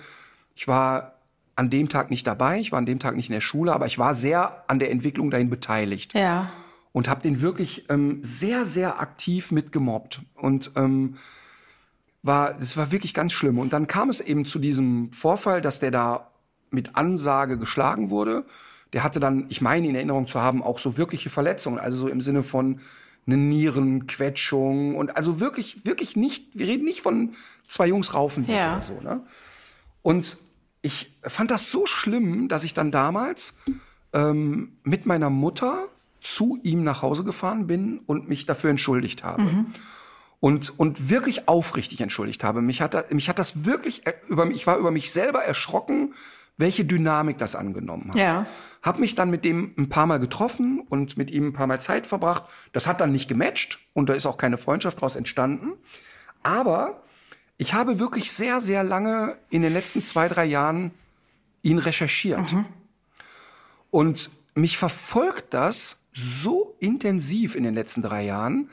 Ich 0.55 0.67
war 0.67 1.20
an 1.55 1.69
dem 1.69 1.89
Tag 1.89 2.09
nicht 2.09 2.25
dabei, 2.25 2.59
ich 2.59 2.71
war 2.71 2.79
an 2.79 2.85
dem 2.85 2.99
Tag 2.99 3.15
nicht 3.15 3.29
in 3.29 3.33
der 3.33 3.41
Schule, 3.41 3.73
aber 3.73 3.85
ich 3.85 3.99
war 3.99 4.13
sehr 4.13 4.63
an 4.67 4.79
der 4.79 4.91
Entwicklung 4.91 5.31
dahin 5.31 5.49
beteiligt. 5.49 6.13
Ja. 6.13 6.51
Und 6.93 7.07
habe 7.07 7.21
den 7.21 7.41
wirklich 7.41 7.85
ähm, 7.89 8.19
sehr, 8.21 8.65
sehr 8.65 8.99
aktiv 8.99 9.51
mitgemobbt. 9.51 10.21
Und 10.35 10.71
ähm, 10.75 11.15
war, 12.21 12.59
es 12.59 12.75
war 12.75 12.91
wirklich 12.91 13.13
ganz 13.13 13.31
schlimm. 13.31 13.59
Und 13.59 13.73
dann 13.73 13.87
kam 13.87 14.09
es 14.09 14.19
eben 14.19 14.45
zu 14.45 14.59
diesem 14.59 15.11
Vorfall, 15.13 15.61
dass 15.61 15.79
der 15.79 15.91
da 15.91 16.31
mit 16.69 16.95
Ansage 16.95 17.57
geschlagen 17.57 18.09
wurde 18.09 18.45
der 18.93 19.03
hatte 19.03 19.19
dann, 19.19 19.45
ich 19.49 19.61
meine 19.61 19.87
in 19.87 19.95
Erinnerung 19.95 20.27
zu 20.27 20.41
haben, 20.41 20.61
auch 20.61 20.79
so 20.79 20.97
wirkliche 20.97 21.29
Verletzungen, 21.29 21.79
also 21.79 22.01
so 22.01 22.07
im 22.07 22.21
Sinne 22.21 22.43
von 22.43 22.79
eine 23.25 23.37
Nierenquetschung 23.37 24.95
und 24.95 25.15
also 25.15 25.39
wirklich, 25.39 25.85
wirklich 25.85 26.15
nicht, 26.15 26.57
wir 26.57 26.67
reden 26.67 26.85
nicht 26.85 27.01
von 27.01 27.33
zwei 27.63 27.87
Jungs 27.87 28.13
raufen 28.13 28.45
sich 28.45 28.55
ja. 28.55 28.77
oder 28.77 28.83
so, 28.83 28.99
ne? 29.01 29.21
Und 30.01 30.37
ich 30.81 31.13
fand 31.23 31.51
das 31.51 31.71
so 31.71 31.85
schlimm, 31.85 32.47
dass 32.47 32.63
ich 32.63 32.73
dann 32.73 32.91
damals 32.91 33.55
ähm, 34.13 34.77
mit 34.83 35.05
meiner 35.05 35.29
Mutter 35.29 35.87
zu 36.21 36.59
ihm 36.63 36.83
nach 36.83 37.01
Hause 37.01 37.23
gefahren 37.23 37.67
bin 37.67 37.99
und 38.05 38.29
mich 38.29 38.45
dafür 38.45 38.69
entschuldigt 38.69 39.23
habe. 39.23 39.43
Mhm. 39.43 39.65
Und, 40.39 40.79
und 40.79 41.09
wirklich 41.09 41.47
aufrichtig 41.47 42.01
entschuldigt 42.01 42.43
habe. 42.43 42.61
Mich 42.61 42.81
hat, 42.81 43.13
mich 43.13 43.29
hat 43.29 43.37
das 43.37 43.63
wirklich 43.63 44.03
über 44.27 44.45
mich, 44.45 44.57
ich 44.57 44.67
war 44.67 44.77
über 44.77 44.89
mich 44.89 45.11
selber 45.11 45.43
erschrocken, 45.43 46.13
welche 46.57 46.83
Dynamik 46.83 47.37
das 47.37 47.55
angenommen 47.55 48.09
hat. 48.09 48.15
Ja. 48.15 48.45
Hab 48.81 48.99
mich 48.99 49.13
dann 49.13 49.29
mit 49.29 49.45
dem 49.45 49.73
ein 49.77 49.89
paar 49.89 50.07
Mal 50.07 50.19
getroffen 50.19 50.81
und 50.89 51.15
mit 51.15 51.29
ihm 51.29 51.47
ein 51.47 51.53
paar 51.53 51.67
Mal 51.67 51.79
Zeit 51.79 52.07
verbracht. 52.07 52.43
Das 52.71 52.87
hat 52.87 53.01
dann 53.01 53.11
nicht 53.11 53.27
gematcht 53.27 53.79
und 53.93 54.09
da 54.09 54.13
ist 54.13 54.25
auch 54.25 54.37
keine 54.37 54.57
Freundschaft 54.57 54.97
daraus 54.97 55.15
entstanden. 55.15 55.73
Aber 56.41 57.03
ich 57.61 57.75
habe 57.75 57.99
wirklich 57.99 58.31
sehr, 58.31 58.59
sehr 58.59 58.83
lange 58.83 59.37
in 59.51 59.61
den 59.61 59.71
letzten 59.71 60.01
zwei, 60.01 60.27
drei 60.27 60.45
Jahren 60.45 60.89
ihn 61.61 61.77
recherchiert. 61.77 62.55
Und 63.91 64.31
mich 64.55 64.79
verfolgt 64.79 65.53
das 65.53 65.97
so 66.11 66.75
intensiv 66.79 67.53
in 67.53 67.63
den 67.63 67.75
letzten 67.75 68.01
drei 68.01 68.23
Jahren. 68.25 68.71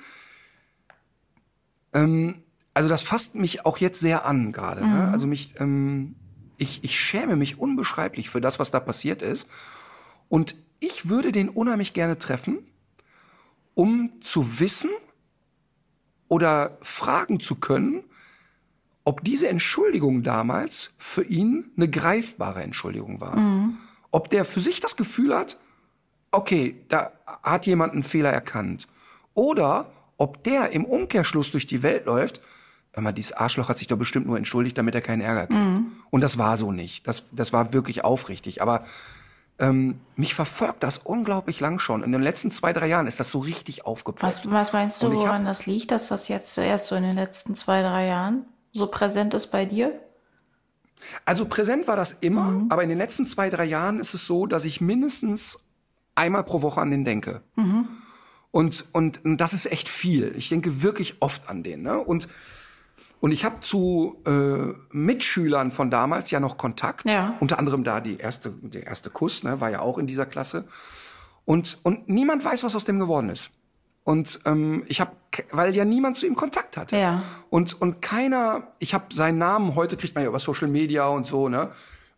Ähm, 1.93 2.43
also 2.73 2.89
das 2.89 3.03
fasst 3.03 3.35
mich 3.35 3.67
auch 3.67 3.77
jetzt 3.77 4.01
sehr 4.01 4.25
an 4.25 4.53
gerade. 4.53 4.81
Ne? 4.81 5.11
Also 5.13 5.27
mich, 5.27 5.61
ähm, 5.61 6.15
ich, 6.57 6.83
ich 6.83 6.99
schäme 6.99 7.37
mich 7.37 7.59
unbeschreiblich 7.59 8.31
für 8.31 8.41
das, 8.41 8.59
was 8.59 8.71
da 8.71 8.81
passiert 8.81 9.21
ist. 9.21 9.51
Und 10.31 10.55
ich 10.81 11.11
würde 11.11 11.31
den 11.31 11.51
unheimlich 11.51 11.93
gerne 11.93 12.19
treffen, 12.19 12.61
um 13.75 14.13
zu 14.23 14.61
wissen 14.61 14.89
oder 16.29 16.79
fragen 16.81 17.39
zu 17.39 17.57
können, 17.57 18.03
ob 19.09 19.25
diese 19.25 19.49
Entschuldigung 19.49 20.23
damals 20.23 20.91
für 20.99 21.25
ihn 21.25 21.71
eine 21.79 21.89
greifbare 21.89 22.63
Entschuldigung 22.63 23.23
war. 23.23 23.39
Ob 24.11 24.29
der 24.29 24.45
für 24.45 24.61
sich 24.61 24.81
das 24.81 24.97
Gefühl 24.97 25.35
hat, 25.35 25.57
okay, 26.31 26.77
da 26.91 27.13
hat 27.43 27.65
jemand 27.65 27.95
einen 27.95 28.03
Fehler 28.03 28.31
erkannt. 28.31 28.87
Oder 29.33 29.91
ob 30.19 30.45
der 30.45 30.73
im 30.73 30.85
Umkehrschluss 30.85 31.51
durch 31.53 31.67
die 31.67 31.83
Welt 31.83 32.05
läuft, 32.05 32.43
mal, 32.95 33.13
dieses 33.13 33.33
Arschloch 33.33 33.71
hat 33.71 33.79
sich 33.79 33.87
doch 33.87 33.97
bestimmt 33.97 34.27
nur 34.27 34.37
entschuldigt, 34.37 34.77
damit 34.77 34.95
er 34.95 35.01
keinen 35.01 35.23
Ärger 35.23 35.47
kriegt. 35.47 35.87
Und 36.11 36.21
das 36.21 36.37
war 36.37 36.59
so 36.59 36.71
nicht. 36.71 37.07
Das, 37.07 37.25
das 37.33 37.53
war 37.55 37.73
wirklich 37.73 38.05
aufrichtig. 38.05 38.61
Aber 38.61 38.85
ähm, 39.59 40.01
mich 40.17 40.35
verfolgt 40.35 40.83
das 40.83 40.99
unglaublich 40.99 41.61
lang 41.61 41.79
schon. 41.79 42.03
In 42.03 42.13
den 42.13 42.21
letzten 42.21 42.51
zwei, 42.51 42.75
drei 42.75 42.89
Jahren 42.89 43.07
ist 43.07 43.21
das 43.21 43.31
so 43.31 43.39
richtig 43.39 43.87
aufgepoppt. 43.87 44.23
Was, 44.23 44.51
was 44.51 44.73
meinst 44.75 45.03
du, 45.03 45.07
ich 45.13 45.19
hab- 45.21 45.29
woran 45.29 45.45
das 45.47 45.65
liegt, 45.65 45.93
dass 45.93 46.09
das 46.09 46.29
jetzt 46.29 46.59
erst 46.59 46.89
so 46.89 46.95
in 46.97 47.05
den 47.05 47.17
letzten 47.17 47.55
zwei, 47.55 47.81
drei 47.81 48.07
Jahren 48.09 48.45
so 48.73 48.87
präsent 48.87 49.35
ist 49.35 49.49
bei 49.49 49.65
dir? 49.65 50.01
Also 51.25 51.45
präsent 51.47 51.87
war 51.87 51.97
das 51.97 52.13
immer, 52.13 52.51
Mhm. 52.51 52.67
aber 52.71 52.83
in 52.83 52.89
den 52.89 52.99
letzten 52.99 53.25
zwei, 53.27 53.51
drei 53.51 53.65
Jahren 53.65 54.01
ist 54.01 54.15
es 54.15 54.27
so, 54.27 54.47
dass 54.47 54.65
ich 54.65 54.81
mindestens 54.81 55.59
einmal 56.15 56.43
pro 56.45 56.63
Woche 56.63 56.81
an 56.81 56.91
den 56.91 57.05
denke. 57.05 57.43
Mhm. 57.57 57.87
Und, 58.51 58.87
und, 58.93 59.25
und 59.25 59.37
das 59.37 59.53
ist 59.53 59.67
echt 59.71 59.89
viel. 59.89 60.35
Ich 60.37 60.49
denke 60.49 60.83
wirklich 60.83 61.17
oft 61.21 61.49
an 61.49 61.63
den. 61.63 61.83
Ne? 61.83 61.99
Und, 61.99 62.29
und 63.21 63.31
ich 63.31 63.45
habe 63.45 63.61
zu 63.61 64.21
äh, 64.27 64.75
Mitschülern 64.91 65.71
von 65.71 65.91
damals 65.91 66.31
ja 66.31 66.41
noch 66.41 66.57
Kontakt. 66.57 67.07
Ja. 67.07 67.37
Unter 67.41 67.59
anderem 67.59 67.85
da 67.85 68.01
die 68.01 68.17
erste, 68.17 68.51
der 68.51 68.87
erste 68.87 69.11
Kuss, 69.11 69.45
ne, 69.45 69.61
war 69.61 69.71
ja 69.71 69.81
auch 69.81 69.99
in 69.99 70.07
dieser 70.07 70.27
Klasse. 70.27 70.67
Und, 71.45 71.79
und 71.83 72.09
niemand 72.09 72.45
weiß, 72.45 72.65
was 72.65 72.75
aus 72.75 72.85
dem 72.85 72.99
geworden 72.99 73.29
ist. 73.29 73.51
Und 74.09 74.41
ähm, 74.47 74.85
ich 74.87 75.03
habe, 75.03 75.13
weil 75.51 75.77
ja 75.77 75.85
niemand 75.85 76.17
zu 76.17 76.27
ihm 76.27 76.35
Kontakt 76.35 76.79
hatte. 76.79 76.97
Ja. 76.97 77.23
Und, 77.51 77.79
und 77.79 78.01
keiner, 78.01 78.69
ich 78.79 78.95
habe 78.95 79.13
seinen 79.13 79.37
Namen, 79.37 79.75
heute 79.75 79.99
kriegt 79.99 80.15
man 80.15 80.25
ja 80.25 80.31
über 80.31 80.39
Social 80.39 80.69
Media 80.69 81.07
und 81.09 81.27
so, 81.27 81.51
ne? 81.51 81.69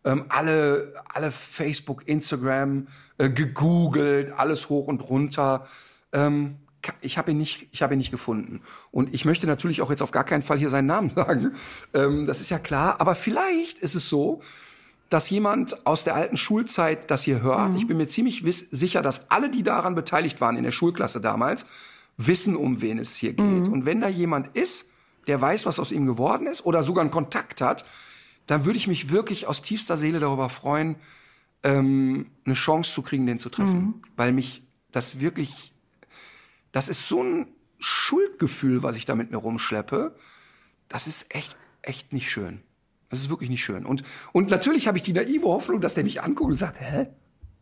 Ähm, 0.05 0.23
alle, 0.29 0.93
alle 1.13 1.31
Facebook, 1.31 2.07
Instagram, 2.07 2.87
äh, 3.17 3.29
gegoogelt, 3.29 4.31
alles 4.37 4.69
hoch 4.69 4.87
und 4.87 5.01
runter. 5.01 5.67
Ähm, 6.13 6.59
ich 7.01 7.17
habe 7.17 7.31
ihn 7.31 7.37
nicht, 7.37 7.67
ich 7.73 7.81
habe 7.81 7.93
ihn 7.93 7.97
nicht 7.97 8.11
gefunden. 8.11 8.61
Und 8.91 9.13
ich 9.13 9.25
möchte 9.25 9.45
natürlich 9.45 9.81
auch 9.81 9.89
jetzt 9.89 10.01
auf 10.01 10.11
gar 10.11 10.23
keinen 10.23 10.43
Fall 10.43 10.59
hier 10.59 10.69
seinen 10.69 10.85
Namen 10.85 11.09
sagen. 11.15 11.51
Ähm, 11.93 12.25
das 12.25 12.39
ist 12.39 12.51
ja 12.51 12.59
klar. 12.59 13.01
Aber 13.01 13.15
vielleicht 13.15 13.79
ist 13.79 13.95
es 13.95 14.07
so, 14.07 14.41
dass 15.11 15.29
jemand 15.29 15.85
aus 15.85 16.05
der 16.05 16.15
alten 16.15 16.37
Schulzeit 16.37 17.11
das 17.11 17.23
hier 17.23 17.41
hört. 17.41 17.75
Ich 17.75 17.85
bin 17.85 17.97
mir 17.97 18.07
ziemlich 18.07 18.45
sicher, 18.71 19.01
dass 19.01 19.29
alle, 19.29 19.49
die 19.49 19.61
daran 19.61 19.93
beteiligt 19.93 20.39
waren 20.39 20.55
in 20.55 20.63
der 20.63 20.71
Schulklasse 20.71 21.19
damals, 21.19 21.65
wissen, 22.15 22.55
um 22.55 22.81
wen 22.81 22.97
es 22.97 23.17
hier 23.17 23.33
geht. 23.33 23.67
Und 23.67 23.85
wenn 23.85 23.99
da 23.99 24.07
jemand 24.07 24.55
ist, 24.55 24.89
der 25.27 25.41
weiß, 25.41 25.65
was 25.65 25.81
aus 25.81 25.91
ihm 25.91 26.05
geworden 26.05 26.47
ist 26.47 26.65
oder 26.65 26.81
sogar 26.81 27.01
einen 27.01 27.11
Kontakt 27.11 27.59
hat, 27.59 27.83
dann 28.47 28.63
würde 28.63 28.77
ich 28.77 28.87
mich 28.87 29.09
wirklich 29.09 29.47
aus 29.47 29.61
tiefster 29.61 29.97
Seele 29.97 30.21
darüber 30.21 30.47
freuen, 30.47 30.95
ähm, 31.63 32.27
eine 32.45 32.55
Chance 32.55 32.93
zu 32.93 33.01
kriegen, 33.01 33.25
den 33.25 33.37
zu 33.37 33.49
treffen. 33.49 33.95
Weil 34.15 34.31
mich 34.31 34.63
das 34.93 35.19
wirklich, 35.19 35.73
das 36.71 36.87
ist 36.87 37.09
so 37.09 37.21
ein 37.21 37.47
Schuldgefühl, 37.79 38.81
was 38.81 38.95
ich 38.95 39.03
da 39.03 39.15
mit 39.15 39.29
mir 39.29 39.37
rumschleppe. 39.37 40.15
Das 40.87 41.07
ist 41.07 41.35
echt, 41.35 41.57
echt 41.81 42.13
nicht 42.13 42.31
schön. 42.31 42.61
Das 43.11 43.19
ist 43.19 43.29
wirklich 43.29 43.49
nicht 43.49 43.63
schön. 43.63 43.85
Und, 43.85 44.03
und 44.31 44.49
natürlich 44.49 44.87
habe 44.87 44.97
ich 44.97 45.03
die 45.03 45.13
naive 45.13 45.45
Hoffnung, 45.45 45.81
dass 45.81 45.93
der 45.93 46.03
mich 46.03 46.23
anguckt 46.23 46.49
und 46.49 46.55
sagt, 46.55 46.79
hä? 46.81 47.07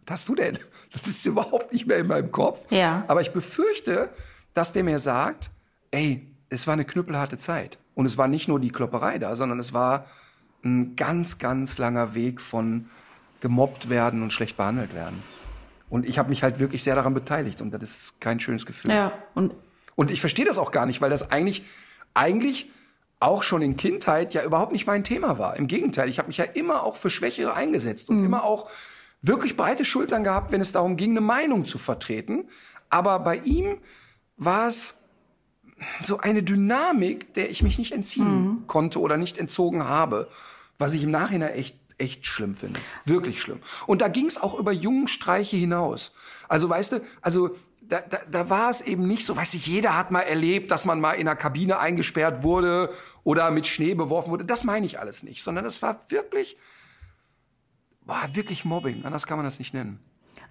Was 0.06 0.22
hast 0.22 0.30
du 0.30 0.36
denn? 0.36 0.58
Das 0.94 1.06
ist 1.06 1.26
überhaupt 1.26 1.74
nicht 1.74 1.86
mehr 1.86 1.98
in 1.98 2.08
meinem 2.08 2.32
Kopf. 2.32 2.66
Ja. 2.72 3.04
Aber 3.08 3.22
ich 3.22 3.32
befürchte, 3.32 4.10
dass 4.54 4.72
der 4.72 4.84
mir 4.84 4.98
sagt, 5.00 5.52
ey, 5.92 6.26
es 6.50 6.66
war 6.66 6.74
eine 6.74 6.86
knüppelharte 6.86 7.38
Zeit. 7.38 7.78
Und 7.94 8.06
es 8.06 8.18
war 8.18 8.28
nicht 8.28 8.48
nur 8.48 8.60
die 8.60 8.70
Klopperei 8.72 9.20
da, 9.20 9.36
sondern 9.36 9.60
es 9.60 9.74
war 9.74 10.06
ein 10.64 10.96
ganz, 10.96 11.38
ganz 11.38 11.78
langer 11.78 12.16
Weg 12.16 12.42
von 12.42 12.90
gemobbt 13.42 13.90
werden 13.90 14.24
und 14.24 14.34
schlecht 14.34 14.58
behandelt 14.58 14.96
werden. 14.96 15.22
Und 15.90 16.08
ich 16.08 16.18
habe 16.18 16.30
mich 16.30 16.44
halt 16.44 16.60
wirklich 16.60 16.84
sehr 16.84 16.96
daran 16.96 17.14
beteiligt 17.14 17.62
und 17.62 17.72
das 17.72 17.82
ist 17.84 18.22
kein 18.22 18.40
schönes 18.40 18.66
Gefühl. 18.66 18.92
Ja, 18.92 19.12
und 19.36 19.54
Und 19.96 20.12
ich 20.12 20.22
verstehe 20.22 20.46
das 20.46 20.58
auch 20.58 20.72
gar 20.72 20.86
nicht, 20.86 21.02
weil 21.02 21.10
das 21.10 21.30
eigentlich, 21.30 21.64
eigentlich 22.14 22.70
auch 23.20 23.44
schon 23.44 23.62
in 23.62 23.76
Kindheit 23.78 24.34
ja 24.34 24.44
überhaupt 24.44 24.72
nicht 24.72 24.88
mein 24.88 25.04
Thema 25.04 25.38
war. 25.38 25.58
Im 25.58 25.68
Gegenteil, 25.68 26.10
ich 26.10 26.20
habe 26.20 26.28
mich 26.28 26.38
ja 26.38 26.46
immer 26.46 26.84
auch 26.84 26.96
für 26.96 27.10
Schwächere 27.10 27.54
eingesetzt 27.54 28.10
und 28.10 28.24
immer 28.24 28.44
auch 28.44 28.70
wirklich 29.22 29.58
breite 29.58 29.84
Schultern 29.84 30.24
gehabt, 30.24 30.52
wenn 30.52 30.62
es 30.62 30.72
darum 30.72 30.96
ging, 30.96 31.12
eine 31.12 31.22
Meinung 31.22 31.66
zu 31.66 31.78
vertreten. 31.78 32.48
Aber 32.90 33.20
bei 33.20 33.38
ihm 33.38 33.78
war 34.38 34.68
es 34.68 34.96
so 36.04 36.20
eine 36.20 36.44
Dynamik, 36.44 37.34
der 37.34 37.50
ich 37.50 37.62
mich 37.62 37.78
nicht 37.78 37.92
entziehen 37.92 38.64
konnte 38.68 39.00
oder 39.00 39.18
nicht 39.18 39.38
entzogen 39.38 39.84
habe, 39.84 40.30
was 40.78 40.94
ich 40.94 41.04
im 41.04 41.12
Nachhinein 41.12 41.54
echt 41.54 41.78
echt 42.00 42.26
schlimm 42.26 42.56
finde, 42.56 42.80
wirklich 43.06 43.42
schlimm. 43.42 43.60
Und 43.86 44.02
da 44.02 44.08
ging 44.08 44.26
es 44.26 44.42
auch 44.42 44.58
über 44.58 44.72
Jungenstreiche 44.72 45.58
hinaus. 45.58 46.14
Also 46.48 46.70
weißt 46.70 46.94
du, 46.94 47.02
also 47.22 47.56
da, 47.90 48.02
da, 48.02 48.20
da 48.30 48.50
war 48.50 48.70
es 48.70 48.82
eben 48.82 49.08
nicht 49.08 49.26
so, 49.26 49.36
weiß 49.36 49.56
ich, 49.56 49.66
jeder 49.66 49.98
hat 49.98 50.12
mal 50.12 50.22
erlebt, 50.22 50.72
dass 50.72 50.86
man 50.86 51.02
mal 51.02 51.14
in 51.14 51.28
einer 51.28 51.36
Kabine 51.36 51.80
eingesperrt 51.80 52.44
wurde 52.44 52.92
oder 53.24 53.50
mit 53.52 53.68
Schnee 53.68 53.96
beworfen 53.96 54.32
wurde. 54.32 54.46
Das 54.46 54.64
meine 54.64 54.86
ich 54.86 55.00
alles 55.00 55.24
nicht, 55.24 55.44
sondern 55.44 55.66
es 55.66 55.82
war 55.82 56.00
wirklich, 56.10 56.56
war 58.02 58.36
wirklich 58.36 58.64
Mobbing. 58.64 59.04
Anders 59.06 59.26
kann 59.26 59.38
man 59.38 59.46
das 59.46 59.60
nicht 59.60 59.74
nennen. 59.74 60.00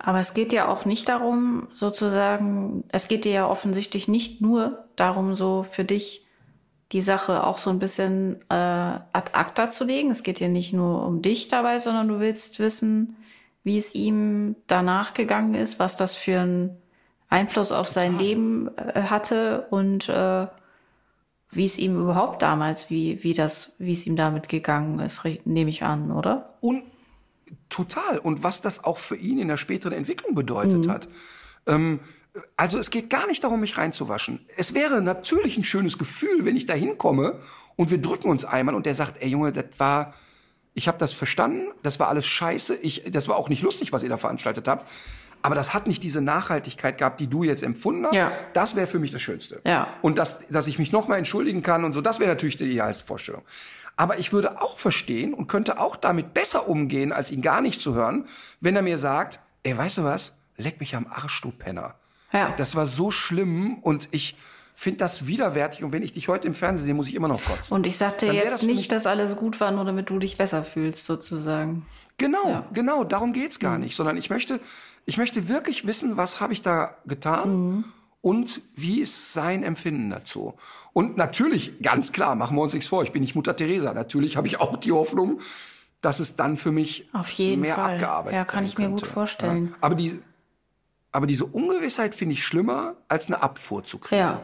Aber 0.01 0.19
es 0.19 0.35
geht 0.35 0.53
ja 0.53 0.69
auch 0.69 0.85
nicht 0.85 1.09
darum, 1.09 1.69
sozusagen, 1.73 2.85
es 2.89 3.09
geht 3.09 3.25
dir 3.25 3.33
ja 3.33 3.49
offensichtlich 3.49 4.09
nicht 4.09 4.41
nur 4.41 4.85
darum, 4.97 5.35
so 5.35 5.63
für 5.63 5.85
dich 5.85 6.27
die 6.93 7.01
Sache 7.03 7.45
auch 7.45 7.59
so 7.59 7.71
ein 7.71 7.79
bisschen 7.79 8.41
äh, 8.49 8.55
ad 8.55 9.33
acta 9.33 9.69
zu 9.69 9.85
legen. 9.85 10.11
Es 10.11 10.23
geht 10.23 10.41
dir 10.41 10.49
nicht 10.49 10.73
nur 10.73 11.05
um 11.07 11.23
dich 11.23 11.49
dabei, 11.49 11.79
sondern 11.79 12.09
du 12.09 12.21
willst 12.21 12.59
wissen, 12.59 13.17
wie 13.63 13.77
es 13.77 13.95
ihm 13.95 14.57
danach 14.67 15.15
gegangen 15.15 15.55
ist, 15.55 15.79
was 15.79 15.97
das 15.97 16.15
für 16.15 16.41
einen 16.41 16.79
Einfluss 17.29 17.73
auf 17.73 17.89
sein 17.89 18.19
Leben 18.19 18.71
äh, 18.77 19.03
hatte 19.03 19.67
und 19.71 20.09
äh, 20.09 20.47
wie 21.51 21.65
es 21.65 21.79
ihm 21.79 21.99
überhaupt 22.01 22.43
damals, 22.43 22.91
wie, 22.91 23.23
wie 23.23 23.33
das, 23.33 23.73
wie 23.79 23.93
es 23.93 24.07
ihm 24.07 24.17
damit 24.17 24.49
gegangen 24.49 24.99
ist, 24.99 25.23
nehme 25.45 25.71
ich 25.71 25.83
an, 25.83 26.13
oder? 26.13 26.55
Und 26.61 26.85
total. 27.71 28.19
Und 28.19 28.43
was 28.43 28.61
das 28.61 28.85
auch 28.85 28.99
für 28.99 29.17
ihn 29.17 29.39
in 29.39 29.49
der 29.49 29.57
späteren 29.57 29.95
Entwicklung 29.95 30.35
bedeutet 30.35 30.89
hat. 30.89 31.09
Ähm, 31.67 32.01
also 32.57 32.79
es 32.79 32.91
geht 32.91 33.11
gar 33.11 33.27
nicht 33.27 33.43
darum, 33.45 33.61
mich 33.61 33.79
reinzuwaschen. 33.79 34.47
Es 34.57 34.75
wäre 34.75 35.01
natürlich 35.01 35.57
ein 35.57 35.65
schönes 35.65 35.99
Gefühl, 35.99 36.45
wenn 36.45 36.57
ich 36.57 36.67
da 36.67 36.75
hinkomme 36.75 37.39
und 37.77 37.91
wir 37.91 37.99
drücken 37.99 38.29
uns 38.29 38.45
einmal 38.45 38.75
und 38.75 38.87
der 38.87 38.95
sagt, 38.95 39.23
ey 39.23 39.29
Junge, 39.29 39.53
das 39.53 39.79
war, 39.79 40.15
ich 40.75 40.87
habe 40.87 40.99
das 40.99 41.13
verstanden, 41.13 41.69
das 41.83 41.99
war 41.99 42.09
alles 42.09 42.27
scheiße, 42.27 42.77
ich, 42.77 43.05
das 43.11 43.29
war 43.29 43.37
auch 43.37 43.49
nicht 43.49 43.63
lustig, 43.63 43.93
was 43.93 44.03
ihr 44.03 44.09
da 44.09 44.17
veranstaltet 44.19 44.69
habt. 44.69 44.89
Aber 45.43 45.55
das 45.55 45.75
hat 45.75 45.87
nicht 45.87 46.03
diese 46.03 46.21
Nachhaltigkeit 46.21 46.99
gehabt, 46.99 47.21
die 47.21 47.27
du 47.27 47.45
jetzt 47.45 47.63
empfunden 47.63 48.07
hast. 48.07 48.15
Ja. 48.15 48.33
Das 48.53 48.77
wäre 48.77 48.87
für 48.87 48.99
mich 48.99 49.13
das 49.13 49.23
Schönste. 49.23 49.61
Ja. 49.65 49.89
Und 50.03 50.19
dass, 50.19 50.47
dass 50.49 50.67
ich 50.67 50.79
mich 50.79 50.93
nochmal 50.93 51.19
entschuldigen 51.19 51.63
kann 51.63 51.85
und 51.85 51.93
so, 51.93 52.01
das 52.01 52.21
wäre 52.21 52.31
natürlich 52.31 52.57
die 52.57 52.65
Idealvorstellung. 52.65 53.43
Aber 53.97 54.19
ich 54.19 54.33
würde 54.33 54.61
auch 54.61 54.79
verstehen 54.79 55.35
und 55.35 55.49
könnte 55.49 55.81
auch 55.81 55.97
damit 55.97 56.33
besser 56.35 56.69
umgehen, 56.69 57.13
als 57.13 57.31
ihn 57.31 57.43
gar 57.43 57.61
nicht 57.61 57.81
zu 57.81 57.95
hören, 57.95 58.27
wenn 58.61 58.77
er 58.77 58.83
mir 58.83 58.99
sagt, 58.99 59.41
ey, 59.65 59.77
weißt 59.77 59.99
du 59.99 60.05
was? 60.05 60.35
Leck 60.57 60.81
mich 60.81 60.95
am 60.95 61.07
Arsch, 61.09 61.41
du 61.41 61.51
Penner. 61.51 61.95
Ja. 62.33 62.55
Das 62.57 62.77
war 62.77 62.87
so 62.87 63.11
schlimm 63.11 63.79
und 63.79 64.09
ich 64.11 64.37
finde 64.79 64.99
das 64.99 65.27
widerwärtig 65.27 65.83
und 65.83 65.93
wenn 65.93 66.05
ich 66.05 66.13
dich 66.13 66.29
heute 66.29 66.47
im 66.47 66.55
Fernsehen 66.55 66.85
sehe, 66.85 66.95
muss 66.95 67.09
ich 67.09 67.17
immer 67.17 67.27
noch 67.27 67.45
kotzen. 67.45 67.75
Und 67.75 67.85
ich 67.85 67.97
sagte 67.97 68.27
jetzt 68.27 68.53
das 68.53 68.63
nicht, 68.63 68.93
dass 68.93 69.07
alles 69.07 69.35
gut 69.35 69.59
war, 69.59 69.73
nur 69.73 69.85
damit 69.85 70.09
du 70.09 70.21
dich 70.21 70.37
besser 70.37 70.63
fühlst, 70.63 71.05
sozusagen. 71.05 71.85
Genau, 72.17 72.65
genau, 72.73 73.03
darum 73.03 73.33
geht's 73.33 73.59
gar 73.59 73.79
nicht, 73.79 73.97
sondern 73.97 74.17
ich 74.17 74.31
möchte, 74.31 74.61
ich 75.05 75.19
möchte 75.19 75.49
wirklich 75.49 75.85
wissen, 75.89 76.17
was 76.17 76.41
habe 76.41 76.53
ich 76.53 76.63
da 76.63 76.97
getan 77.07 77.83
und 78.21 78.63
wie 78.77 79.01
ist 79.01 79.33
sein 79.33 79.65
Empfinden 79.65 80.11
dazu. 80.11 80.55
Und 80.93 81.17
natürlich, 81.17 81.83
ganz 81.83 82.13
klar, 82.13 82.37
machen 82.37 82.57
wir 82.57 82.63
uns 82.63 82.73
nichts 82.73 82.89
vor, 82.89 83.03
ich 83.03 83.11
bin 83.11 83.23
nicht 83.23 83.35
Mutter 83.35 83.57
Teresa. 83.57 83.93
Natürlich 83.95 84.37
habe 84.37 84.47
ich 84.47 84.61
auch 84.61 84.77
die 84.77 84.93
Hoffnung, 84.93 85.41
dass 86.03 86.21
es 86.21 86.37
dann 86.37 86.57
für 86.57 86.71
mich 86.71 87.09
Auf 87.13 87.31
jeden 87.31 87.63
mehr 87.63 87.75
Fall. 87.75 87.95
abgearbeitet 87.95 88.37
Ja, 88.37 88.45
kann 88.45 88.65
ich 88.65 88.79
mir 88.79 88.91
gut 88.91 89.01
könnte. 89.01 89.13
vorstellen. 89.13 89.67
Ja. 89.73 89.77
Aber, 89.81 89.97
die, 89.97 90.21
aber 91.11 91.27
diese 91.27 91.47
Ungewissheit 91.47 92.15
finde 92.15 92.35
ich 92.35 92.45
schlimmer, 92.45 92.95
als 93.09 93.27
eine 93.27 93.43
Abfuhr 93.43 93.83
zu 93.83 93.99
kriegen. 93.99 94.21
Ja. 94.21 94.41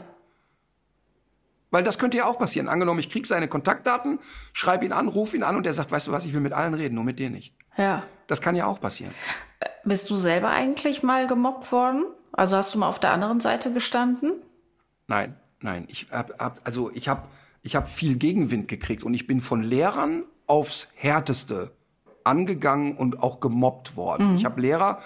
Weil 1.75 1.83
das 1.83 1.99
könnte 1.99 2.17
ja 2.17 2.27
auch 2.27 2.39
passieren. 2.39 2.69
Angenommen, 2.69 3.01
ich 3.01 3.11
krieg 3.11 3.27
seine 3.27 3.49
Kontaktdaten, 3.49 4.21
schreibe 4.53 4.85
ihn 4.85 4.93
an, 4.93 5.09
ruf 5.09 5.35
ihn 5.35 5.43
an 5.43 5.57
und 5.57 5.67
er 5.67 5.73
sagt, 5.73 5.91
weißt 5.91 6.07
du 6.07 6.13
was, 6.13 6.25
ich 6.25 6.33
will 6.33 6.41
mit 6.41 6.53
allen 6.53 6.73
reden, 6.73 6.95
nur 6.95 7.03
mit 7.03 7.19
dir 7.19 7.31
nicht. 7.31 7.53
Ja. 7.77 8.05
Das 8.29 8.41
kann 8.41 8.55
ja 8.55 8.67
auch 8.67 8.81
passieren. 8.81 9.13
Bist 9.83 10.09
du 10.09 10.15
selber 10.15 10.51
eigentlich 10.51 11.03
mal 11.03 11.27
gemobbt 11.27 11.73
worden? 11.73 12.05
Also 12.31 12.57
hast 12.57 12.77
du 12.77 12.79
mal 12.79 12.87
auf 12.87 13.01
der 13.01 13.11
anderen 13.11 13.41
Seite 13.41 13.73
gestanden? 13.73 14.35
Nein, 15.09 15.35
nein. 15.63 15.87
Ich 15.89 16.07
hab, 16.13 16.39
hab 16.39 16.61
also 16.63 16.93
ich 16.95 17.09
habe 17.09 17.23
ich 17.63 17.75
hab 17.75 17.89
viel 17.89 18.19
Gegenwind 18.19 18.69
gekriegt 18.69 19.03
und 19.03 19.13
ich 19.13 19.27
bin 19.27 19.41
von 19.41 19.61
Lehrern 19.61 20.23
aufs 20.47 20.89
härteste 20.95 21.73
angegangen 22.23 22.97
und 22.97 23.21
auch 23.21 23.41
gemobbt 23.41 23.97
worden. 23.97 24.31
Mhm. 24.31 24.37
Ich 24.37 24.45
habe 24.45 24.61
Lehrer 24.61 25.01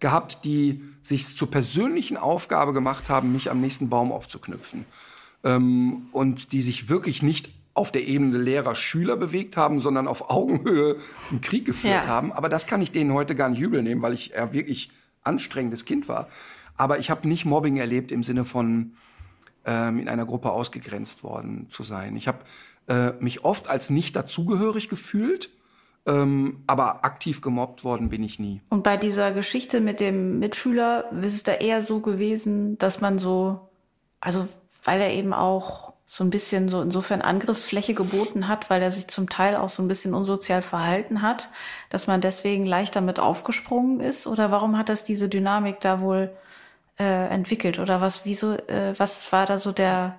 gehabt, 0.00 0.44
die 0.44 0.82
sich 1.00 1.36
zur 1.36 1.48
persönlichen 1.48 2.16
Aufgabe 2.16 2.72
gemacht 2.72 3.08
haben, 3.08 3.32
mich 3.32 3.52
am 3.52 3.60
nächsten 3.60 3.88
Baum 3.88 4.10
aufzuknüpfen. 4.10 4.84
Ähm, 5.44 6.06
und 6.12 6.52
die 6.52 6.62
sich 6.62 6.88
wirklich 6.88 7.22
nicht 7.22 7.50
auf 7.74 7.92
der 7.92 8.06
Ebene 8.08 8.38
Lehrer-Schüler 8.38 9.16
bewegt 9.16 9.56
haben, 9.56 9.78
sondern 9.78 10.08
auf 10.08 10.30
Augenhöhe 10.30 10.96
einen 11.30 11.40
Krieg 11.40 11.64
geführt 11.64 12.04
Ja. 12.04 12.06
haben. 12.08 12.32
Aber 12.32 12.48
das 12.48 12.66
kann 12.66 12.82
ich 12.82 12.90
denen 12.90 13.12
heute 13.12 13.36
gar 13.36 13.48
nicht 13.48 13.60
übel 13.60 13.82
nehmen, 13.82 14.02
weil 14.02 14.14
ich 14.14 14.28
ja 14.30 14.52
wirklich 14.52 14.90
anstrengendes 15.22 15.84
Kind 15.84 16.08
war. 16.08 16.28
Aber 16.76 16.98
ich 16.98 17.08
habe 17.10 17.28
nicht 17.28 17.44
Mobbing 17.44 17.76
erlebt 17.76 18.10
im 18.10 18.22
Sinne 18.24 18.44
von 18.44 18.94
ähm, 19.64 20.00
in 20.00 20.08
einer 20.08 20.26
Gruppe 20.26 20.50
ausgegrenzt 20.50 21.22
worden 21.22 21.66
zu 21.68 21.84
sein. 21.84 22.16
Ich 22.16 22.26
habe 22.26 22.38
äh, 22.88 23.12
mich 23.20 23.44
oft 23.44 23.68
als 23.68 23.90
nicht 23.90 24.16
dazugehörig 24.16 24.88
gefühlt, 24.88 25.50
ähm, 26.06 26.62
aber 26.66 27.04
aktiv 27.04 27.42
gemobbt 27.42 27.84
worden 27.84 28.08
bin 28.08 28.22
ich 28.24 28.38
nie. 28.40 28.60
Und 28.70 28.82
bei 28.82 28.96
dieser 28.96 29.32
Geschichte 29.32 29.80
mit 29.80 30.00
dem 30.00 30.38
Mitschüler 30.38 31.12
ist 31.22 31.34
es 31.34 31.42
da 31.42 31.52
eher 31.52 31.82
so 31.82 32.00
gewesen, 32.00 32.78
dass 32.78 33.00
man 33.00 33.18
so, 33.18 33.68
also 34.20 34.48
weil 34.88 35.02
er 35.02 35.12
eben 35.12 35.34
auch 35.34 35.92
so 36.06 36.24
ein 36.24 36.30
bisschen 36.30 36.70
so 36.70 36.80
insofern 36.80 37.20
Angriffsfläche 37.20 37.92
geboten 37.92 38.48
hat, 38.48 38.70
weil 38.70 38.80
er 38.80 38.90
sich 38.90 39.06
zum 39.06 39.28
Teil 39.28 39.54
auch 39.54 39.68
so 39.68 39.82
ein 39.82 39.88
bisschen 39.88 40.14
unsozial 40.14 40.62
verhalten 40.62 41.20
hat, 41.20 41.50
dass 41.90 42.06
man 42.06 42.22
deswegen 42.22 42.64
leichter 42.64 43.02
mit 43.02 43.20
aufgesprungen 43.20 44.00
ist? 44.00 44.26
Oder 44.26 44.50
warum 44.50 44.78
hat 44.78 44.88
das 44.88 45.04
diese 45.04 45.28
Dynamik 45.28 45.80
da 45.80 46.00
wohl 46.00 46.34
äh, 46.98 47.28
entwickelt? 47.28 47.78
Oder 47.78 48.00
was, 48.00 48.24
wieso, 48.24 48.54
äh, 48.54 48.94
was 48.96 49.30
war 49.30 49.44
da 49.44 49.58
so 49.58 49.72
der 49.72 50.16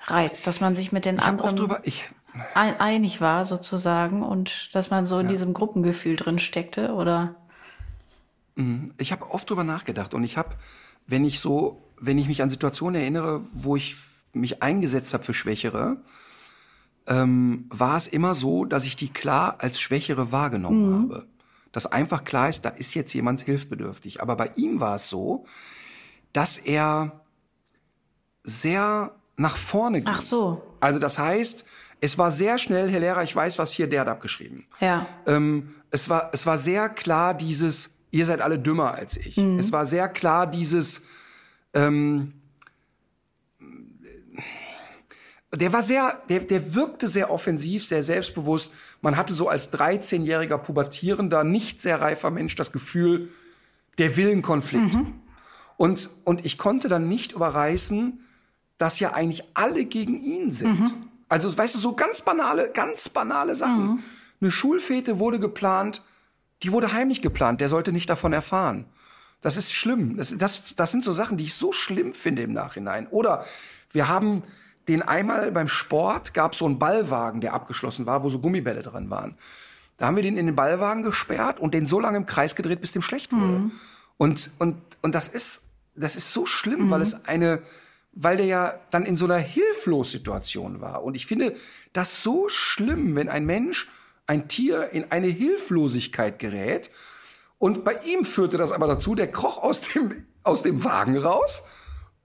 Reiz, 0.00 0.42
dass 0.42 0.60
man 0.60 0.74
sich 0.74 0.92
mit 0.92 1.06
den 1.06 1.16
Ich 1.16 1.24
anderen 1.24 1.56
drüber, 1.56 1.80
ich, 1.84 2.04
ein, 2.52 2.78
einig 2.78 3.22
war 3.22 3.46
sozusagen 3.46 4.22
und 4.22 4.74
dass 4.74 4.90
man 4.90 5.06
so 5.06 5.18
in 5.20 5.28
diesem 5.28 5.54
Gruppengefühl 5.54 6.16
drin 6.16 6.38
steckte 6.38 6.92
oder 6.92 7.34
ich 8.98 9.10
habe 9.10 9.30
oft 9.30 9.48
drüber 9.48 9.64
nachgedacht 9.64 10.12
und 10.12 10.22
ich 10.22 10.36
habe, 10.36 10.50
wenn 11.06 11.24
ich 11.24 11.40
so, 11.40 11.80
wenn 12.00 12.18
ich 12.18 12.28
mich 12.28 12.42
an 12.42 12.50
Situationen 12.50 13.00
erinnere, 13.00 13.42
wo 13.52 13.76
ich 13.76 13.96
mich 14.32 14.62
eingesetzt 14.62 15.12
habe 15.14 15.24
für 15.24 15.34
Schwächere, 15.34 15.98
ähm, 17.06 17.66
war 17.70 17.96
es 17.96 18.06
immer 18.06 18.34
so, 18.34 18.64
dass 18.64 18.84
ich 18.84 18.96
die 18.96 19.08
klar 19.08 19.56
als 19.58 19.80
Schwächere 19.80 20.32
wahrgenommen 20.32 21.10
habe. 21.10 21.26
Dass 21.72 21.86
einfach 21.86 22.24
klar 22.24 22.48
ist, 22.48 22.64
da 22.64 22.70
ist 22.70 22.94
jetzt 22.94 23.12
jemand 23.12 23.42
hilfsbedürftig. 23.42 24.20
Aber 24.20 24.36
bei 24.36 24.50
ihm 24.56 24.80
war 24.80 24.96
es 24.96 25.08
so, 25.08 25.44
dass 26.32 26.58
er 26.58 27.20
sehr 28.42 29.14
nach 29.36 29.56
vorne 29.56 30.00
ging. 30.00 30.08
Ach 30.12 30.20
so. 30.20 30.62
Also 30.80 30.98
das 30.98 31.18
heißt, 31.18 31.64
es 32.00 32.18
war 32.18 32.30
sehr 32.30 32.58
schnell, 32.58 32.90
Herr 32.90 33.00
Lehrer, 33.00 33.22
ich 33.22 33.34
weiß, 33.34 33.58
was 33.58 33.72
hier 33.72 33.86
der 33.86 34.02
hat 34.02 34.08
abgeschrieben. 34.08 34.66
ja. 34.80 35.06
Ähm, 35.26 35.74
es, 35.90 36.08
war, 36.08 36.30
es 36.32 36.46
war 36.46 36.56
sehr 36.56 36.88
klar 36.88 37.34
dieses, 37.34 37.90
ihr 38.10 38.24
seid 38.24 38.40
alle 38.40 38.58
dümmer 38.58 38.94
als 38.94 39.16
ich. 39.16 39.36
Es 39.38 39.72
war 39.72 39.86
sehr 39.86 40.08
klar 40.08 40.46
dieses, 40.46 41.02
ähm, 41.74 42.34
der 45.52 45.72
war 45.72 45.82
sehr, 45.82 46.22
der, 46.28 46.40
der 46.40 46.74
wirkte 46.74 47.08
sehr 47.08 47.30
offensiv, 47.30 47.84
sehr 47.84 48.02
selbstbewusst. 48.02 48.72
Man 49.02 49.16
hatte 49.16 49.34
so 49.34 49.48
als 49.48 49.72
13-jähriger 49.72 50.58
pubertierender, 50.58 51.42
nicht 51.42 51.82
sehr 51.82 52.00
reifer 52.00 52.30
Mensch 52.30 52.54
das 52.54 52.70
Gefühl, 52.70 53.28
der 53.98 54.16
will 54.16 54.30
einen 54.30 54.42
Konflikt. 54.42 54.94
Und, 55.76 56.10
und 56.24 56.44
ich 56.46 56.56
konnte 56.56 56.88
dann 56.88 57.08
nicht 57.08 57.32
überreißen, 57.32 58.20
dass 58.78 59.00
ja 59.00 59.12
eigentlich 59.12 59.44
alle 59.54 59.84
gegen 59.86 60.20
ihn 60.22 60.52
sind. 60.52 60.78
Also, 61.28 61.56
weißt 61.56 61.74
du, 61.74 61.78
so 61.78 61.94
ganz 61.94 62.22
banale, 62.22 62.70
ganz 62.72 63.08
banale 63.08 63.54
Sachen. 63.54 64.02
Eine 64.40 64.50
Schulfete 64.50 65.18
wurde 65.18 65.40
geplant, 65.40 66.02
die 66.62 66.72
wurde 66.72 66.92
heimlich 66.92 67.22
geplant, 67.22 67.60
der 67.60 67.68
sollte 67.68 67.92
nicht 67.92 68.08
davon 68.08 68.32
erfahren. 68.32 68.84
Das 69.40 69.56
ist 69.56 69.72
schlimm. 69.72 70.16
Das, 70.16 70.36
das, 70.36 70.74
das 70.74 70.90
sind 70.90 71.04
so 71.04 71.12
Sachen, 71.12 71.36
die 71.36 71.44
ich 71.44 71.54
so 71.54 71.72
schlimm 71.72 72.12
finde 72.14 72.42
im 72.42 72.52
Nachhinein. 72.52 73.06
Oder 73.08 73.44
wir 73.92 74.08
haben 74.08 74.42
den 74.88 75.02
einmal 75.02 75.50
beim 75.52 75.68
Sport, 75.68 76.34
gab 76.34 76.54
so 76.54 76.66
einen 76.66 76.78
Ballwagen, 76.78 77.40
der 77.40 77.54
abgeschlossen 77.54 78.06
war, 78.06 78.22
wo 78.22 78.28
so 78.28 78.38
Gummibälle 78.40 78.82
dran 78.82 79.08
waren. 79.10 79.36
Da 79.98 80.06
haben 80.06 80.16
wir 80.16 80.22
den 80.22 80.36
in 80.36 80.46
den 80.46 80.56
Ballwagen 80.56 81.02
gesperrt 81.02 81.60
und 81.60 81.74
den 81.74 81.86
so 81.86 82.00
lange 82.00 82.16
im 82.16 82.26
Kreis 82.26 82.54
gedreht, 82.54 82.80
bis 82.80 82.92
dem 82.92 83.02
schlecht 83.02 83.32
wurde. 83.32 83.70
Und, 84.16 84.50
und, 84.58 84.76
und 85.02 85.14
das 85.14 85.28
ist, 85.28 85.62
das 85.94 86.16
ist 86.16 86.32
so 86.32 86.46
schlimm, 86.46 86.90
weil 86.90 87.02
es 87.02 87.26
eine, 87.26 87.62
weil 88.12 88.38
der 88.38 88.46
ja 88.46 88.74
dann 88.90 89.04
in 89.06 89.16
so 89.16 89.26
einer 89.26 89.38
Hilflos-Situation 89.38 90.80
war. 90.80 91.04
Und 91.04 91.14
ich 91.14 91.26
finde 91.26 91.54
das 91.92 92.22
so 92.22 92.48
schlimm, 92.48 93.14
wenn 93.14 93.28
ein 93.28 93.44
Mensch, 93.44 93.88
ein 94.26 94.48
Tier 94.48 94.90
in 94.90 95.10
eine 95.10 95.26
Hilflosigkeit 95.26 96.38
gerät. 96.38 96.90
Und 97.60 97.84
bei 97.84 98.00
ihm 98.06 98.24
führte 98.24 98.56
das 98.56 98.72
aber 98.72 98.86
dazu, 98.86 99.14
der 99.14 99.30
kroch 99.30 99.62
aus 99.62 99.82
dem, 99.82 100.24
aus 100.42 100.62
dem 100.62 100.82
Wagen 100.82 101.18
raus 101.18 101.62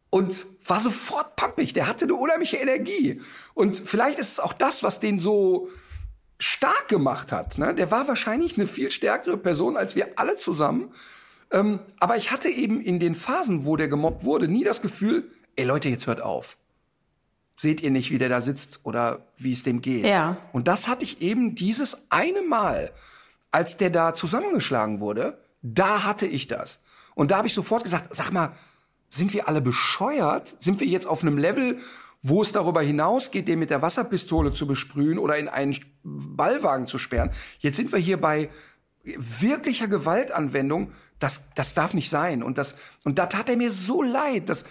und 0.10 0.46
war 0.66 0.80
sofort 0.80 1.36
pappig. 1.36 1.74
Der 1.74 1.90
hatte 1.90 2.06
eine 2.06 2.16
unheimliche 2.16 2.56
Energie. 2.56 3.20
Und 3.54 3.76
vielleicht 3.76 4.18
ist 4.18 4.32
es 4.32 4.40
auch 4.40 4.54
das, 4.54 4.82
was 4.82 5.02
den 5.02 5.20
so 5.20 5.68
stark 6.40 6.88
gemacht 6.88 7.34
hat. 7.34 7.58
Ne? 7.58 7.76
Der 7.76 7.92
war 7.92 8.08
wahrscheinlich 8.08 8.58
eine 8.58 8.66
viel 8.66 8.90
stärkere 8.92 9.36
Person 9.36 9.76
als 9.76 9.98
wir 9.98 10.18
alle 10.18 10.38
zusammen. 10.38 10.94
Ähm, 11.52 11.82
aber 12.00 12.16
ich 12.16 12.32
hatte 12.32 12.48
eben 12.48 12.80
in 12.80 13.02
den 13.02 13.14
Phasen, 13.14 13.66
wo 13.66 13.76
der 13.76 13.90
gemobbt 13.90 14.24
wurde, 14.24 14.48
nie 14.48 14.64
das 14.64 14.82
Gefühl, 14.82 15.30
ey 15.58 15.66
Leute, 15.66 15.90
jetzt 15.90 16.08
hört 16.08 16.22
auf. 16.22 16.56
Seht 17.58 17.82
ihr 17.82 17.92
nicht, 17.92 18.10
wie 18.10 18.20
der 18.20 18.30
da 18.30 18.40
sitzt 18.40 18.80
oder 18.84 19.28
wie 19.38 19.52
es 19.52 19.64
dem 19.64 19.82
geht? 19.82 20.06
Ja. 20.06 20.38
Und 20.54 20.70
das 20.70 20.88
hatte 20.88 21.04
ich 21.04 21.22
eben 21.22 21.56
dieses 21.56 22.10
eine 22.10 22.42
Mal, 22.42 22.94
als 23.56 23.78
der 23.78 23.90
da 23.90 24.14
zusammengeschlagen 24.14 25.00
wurde, 25.00 25.38
da 25.62 26.04
hatte 26.04 26.26
ich 26.26 26.50
das. 26.50 26.82
Und 27.14 27.32
da 27.32 27.38
habe 27.38 27.48
ich 27.48 27.54
sofort 27.54 27.86
gesagt, 27.86 28.14
sag 28.14 28.34
mal, 28.34 28.52
sind 29.10 29.34
wir 29.34 29.48
alle 29.48 29.62
bescheuert? 29.62 30.62
Sind 30.62 30.82
wir 30.82 30.88
jetzt 30.88 31.08
auf 31.08 31.22
einem 31.22 31.38
Level, 31.38 31.78
wo 32.22 32.42
es 32.42 32.52
darüber 32.52 32.82
hinausgeht, 32.82 33.48
den 33.48 33.60
mit 33.60 33.70
der 33.70 33.82
Wasserpistole 33.82 34.52
zu 34.52 34.68
besprühen 34.68 35.18
oder 35.18 35.38
in 35.38 35.48
einen 35.48 35.74
Ballwagen 36.04 36.86
zu 36.86 36.98
sperren? 36.98 37.32
Jetzt 37.60 37.78
sind 37.78 37.94
wir 37.94 38.00
hier 38.00 38.20
bei 38.20 38.50
wirklicher 39.06 39.88
Gewaltanwendung. 39.88 40.92
Das, 41.20 41.46
das 41.56 41.74
darf 41.74 41.94
nicht 41.94 42.10
sein. 42.10 42.44
Und 42.44 42.58
das, 42.58 42.76
und 43.06 43.20
da 43.20 43.28
tat 43.28 43.48
er 43.48 43.56
mir 43.56 43.72
so 43.72 44.02
leid, 44.02 44.50
dass, 44.50 44.66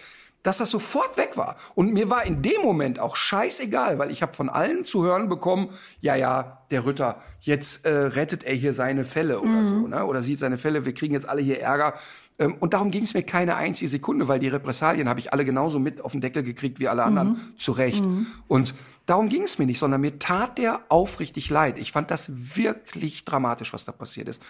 dass 0.44 0.58
das 0.58 0.70
sofort 0.70 1.16
weg 1.16 1.36
war. 1.36 1.56
Und 1.74 1.92
mir 1.92 2.10
war 2.10 2.24
in 2.24 2.42
dem 2.42 2.62
Moment 2.62 3.00
auch 3.00 3.16
scheißegal, 3.16 3.98
weil 3.98 4.10
ich 4.12 4.22
habe 4.22 4.34
von 4.34 4.48
allen 4.48 4.84
zu 4.84 5.02
hören 5.02 5.28
bekommen, 5.28 5.70
ja, 6.00 6.14
ja, 6.14 6.64
der 6.70 6.86
Ritter, 6.86 7.20
jetzt 7.40 7.84
äh, 7.84 7.90
rettet 7.90 8.44
er 8.44 8.54
hier 8.54 8.72
seine 8.72 9.04
Fälle 9.04 9.40
oder 9.40 9.66
so, 9.66 9.88
ne? 9.88 10.04
Oder 10.04 10.22
sieht 10.22 10.38
seine 10.38 10.58
Fälle, 10.58 10.84
wir 10.84 10.94
kriegen 10.94 11.14
jetzt 11.14 11.28
alle 11.28 11.40
hier 11.40 11.60
Ärger. 11.60 11.94
Ähm, 12.38 12.56
und 12.60 12.74
darum 12.74 12.90
ging 12.90 13.04
es 13.04 13.14
mir 13.14 13.22
keine 13.22 13.56
einzige 13.56 13.88
Sekunde, 13.88 14.28
weil 14.28 14.38
die 14.38 14.48
Repressalien 14.48 15.08
habe 15.08 15.18
ich 15.18 15.32
alle 15.32 15.46
genauso 15.46 15.78
mit 15.78 16.02
auf 16.02 16.12
den 16.12 16.20
Deckel 16.20 16.42
gekriegt 16.42 16.78
wie 16.78 16.88
alle 16.88 17.04
anderen, 17.04 17.40
zu 17.56 17.72
Recht. 17.72 18.04
Und 18.46 18.74
darum 19.06 19.30
ging 19.30 19.44
es 19.44 19.58
mir 19.58 19.66
nicht, 19.66 19.78
sondern 19.78 20.02
mir 20.02 20.18
tat 20.18 20.58
der 20.58 20.80
aufrichtig 20.90 21.48
leid. 21.48 21.78
Ich 21.78 21.90
fand 21.90 22.10
das 22.10 22.30
wirklich 22.56 23.24
dramatisch, 23.24 23.72
was 23.72 23.86
da 23.86 23.92
passiert 23.92 24.28
ist. 24.28 24.42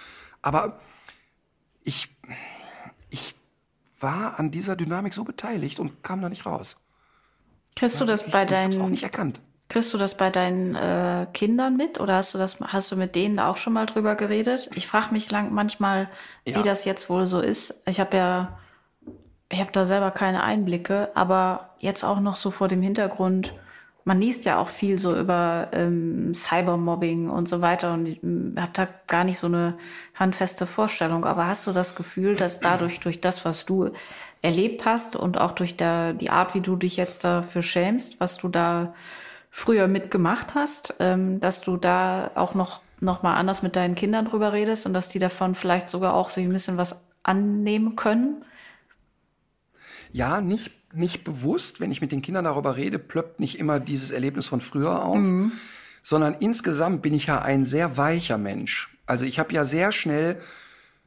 Aber 0.42 0.80
ich 1.84 2.10
war 4.00 4.38
an 4.38 4.50
dieser 4.50 4.76
Dynamik 4.76 5.14
so 5.14 5.24
beteiligt 5.24 5.80
und 5.80 6.02
kam 6.02 6.20
da 6.20 6.28
nicht 6.28 6.46
raus. 6.46 6.76
Kriegst 7.76 8.00
du 8.00 8.04
das 8.04 8.26
ich, 8.26 8.32
bei 8.32 8.44
ich 8.44 8.52
hab's 8.52 8.76
auch 8.76 8.80
deinen 8.80 8.90
nicht 8.90 9.02
erkannt. 9.02 9.40
kriegst 9.68 9.92
du 9.94 9.98
das 9.98 10.16
bei 10.16 10.30
deinen 10.30 10.74
äh, 10.74 11.26
Kindern 11.32 11.76
mit 11.76 11.98
oder 12.00 12.16
hast 12.16 12.34
du 12.34 12.38
das 12.38 12.60
hast 12.60 12.92
du 12.92 12.96
mit 12.96 13.14
denen 13.14 13.38
auch 13.40 13.56
schon 13.56 13.72
mal 13.72 13.86
drüber 13.86 14.14
geredet? 14.14 14.70
Ich 14.74 14.86
frage 14.86 15.12
mich 15.12 15.30
lang 15.30 15.52
manchmal, 15.52 16.08
Ja. 16.46 16.58
wie 16.58 16.62
das 16.62 16.84
jetzt 16.84 17.08
wohl 17.10 17.26
so 17.26 17.40
ist. 17.40 17.82
Ich 17.86 17.98
habe 18.00 18.16
ja 18.16 18.58
ich 19.50 19.60
habe 19.60 19.72
da 19.72 19.84
selber 19.84 20.10
keine 20.10 20.42
Einblicke, 20.42 21.10
aber 21.14 21.70
jetzt 21.78 22.02
auch 22.04 22.18
noch 22.20 22.34
so 22.36 22.50
vor 22.50 22.66
dem 22.68 22.82
Hintergrund, 22.82 23.54
man 24.04 24.20
liest 24.20 24.44
ja 24.44 24.58
auch 24.58 24.68
viel 24.68 24.98
so 24.98 25.16
über 25.16 25.68
ähm, 25.72 26.34
Cybermobbing 26.34 27.30
und 27.30 27.48
so 27.48 27.62
weiter 27.62 27.94
und 27.94 28.06
ich 28.06 28.20
habe 28.22 28.70
da 28.72 28.88
gar 29.06 29.24
nicht 29.24 29.38
so 29.38 29.46
eine 29.46 29.78
handfeste 30.14 30.66
Vorstellung. 30.66 31.24
Aber 31.24 31.46
hast 31.46 31.66
du 31.66 31.72
das 31.72 31.94
Gefühl, 31.94 32.36
dass 32.36 32.60
dadurch, 32.60 33.00
durch 33.00 33.20
das, 33.20 33.44
was 33.46 33.64
du 33.64 33.90
erlebt 34.42 34.84
hast 34.84 35.16
und 35.16 35.38
auch 35.38 35.52
durch 35.52 35.76
der, 35.76 36.12
die 36.12 36.28
Art, 36.28 36.54
wie 36.54 36.60
du 36.60 36.76
dich 36.76 36.98
jetzt 36.98 37.24
dafür 37.24 37.62
schämst, 37.62 38.20
was 38.20 38.36
du 38.36 38.48
da 38.48 38.94
früher 39.50 39.88
mitgemacht 39.88 40.54
hast, 40.54 40.96
ähm, 40.98 41.40
dass 41.40 41.62
du 41.62 41.78
da 41.78 42.30
auch 42.34 42.54
noch, 42.54 42.82
noch 43.00 43.22
mal 43.22 43.34
anders 43.34 43.62
mit 43.62 43.74
deinen 43.74 43.94
Kindern 43.94 44.26
drüber 44.26 44.52
redest 44.52 44.84
und 44.84 44.92
dass 44.92 45.08
die 45.08 45.18
davon 45.18 45.54
vielleicht 45.54 45.88
sogar 45.88 46.12
auch 46.12 46.28
so 46.28 46.42
ein 46.42 46.50
bisschen 46.50 46.76
was 46.76 47.02
annehmen 47.22 47.96
können? 47.96 48.44
Ja, 50.12 50.42
nicht, 50.42 50.72
nicht 50.96 51.24
bewusst, 51.24 51.80
wenn 51.80 51.90
ich 51.90 52.00
mit 52.00 52.12
den 52.12 52.22
Kindern 52.22 52.44
darüber 52.44 52.76
rede, 52.76 52.98
plöppt 52.98 53.40
nicht 53.40 53.58
immer 53.58 53.80
dieses 53.80 54.10
Erlebnis 54.10 54.46
von 54.46 54.60
früher 54.60 55.04
auf, 55.04 55.18
sondern 56.02 56.34
insgesamt 56.40 57.02
bin 57.02 57.14
ich 57.14 57.26
ja 57.26 57.40
ein 57.40 57.66
sehr 57.66 57.96
weicher 57.96 58.38
Mensch. 58.38 58.94
Also 59.06 59.26
ich 59.26 59.38
habe 59.38 59.52
ja 59.52 59.64
sehr 59.64 59.92
schnell, 59.92 60.38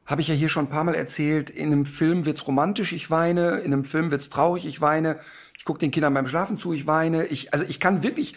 habe 0.06 0.20
ich 0.20 0.28
ja 0.28 0.34
hier 0.34 0.48
schon 0.48 0.66
ein 0.66 0.70
paar 0.70 0.84
Mal 0.84 0.94
erzählt, 0.94 1.50
in 1.50 1.66
einem 1.66 1.86
Film 1.86 2.24
wird's 2.24 2.46
romantisch, 2.46 2.92
ich 2.92 3.10
weine, 3.10 3.58
in 3.58 3.72
einem 3.72 3.84
Film 3.84 4.10
wird's 4.10 4.28
traurig, 4.28 4.66
ich 4.66 4.80
weine, 4.80 5.18
ich 5.56 5.64
gucke 5.64 5.78
den 5.78 5.90
Kindern 5.90 6.14
beim 6.14 6.28
Schlafen 6.28 6.58
zu, 6.58 6.72
ich 6.72 6.86
weine. 6.86 7.26
Ich, 7.26 7.52
also 7.52 7.64
ich 7.68 7.78
kann 7.78 8.02
wirklich, 8.02 8.34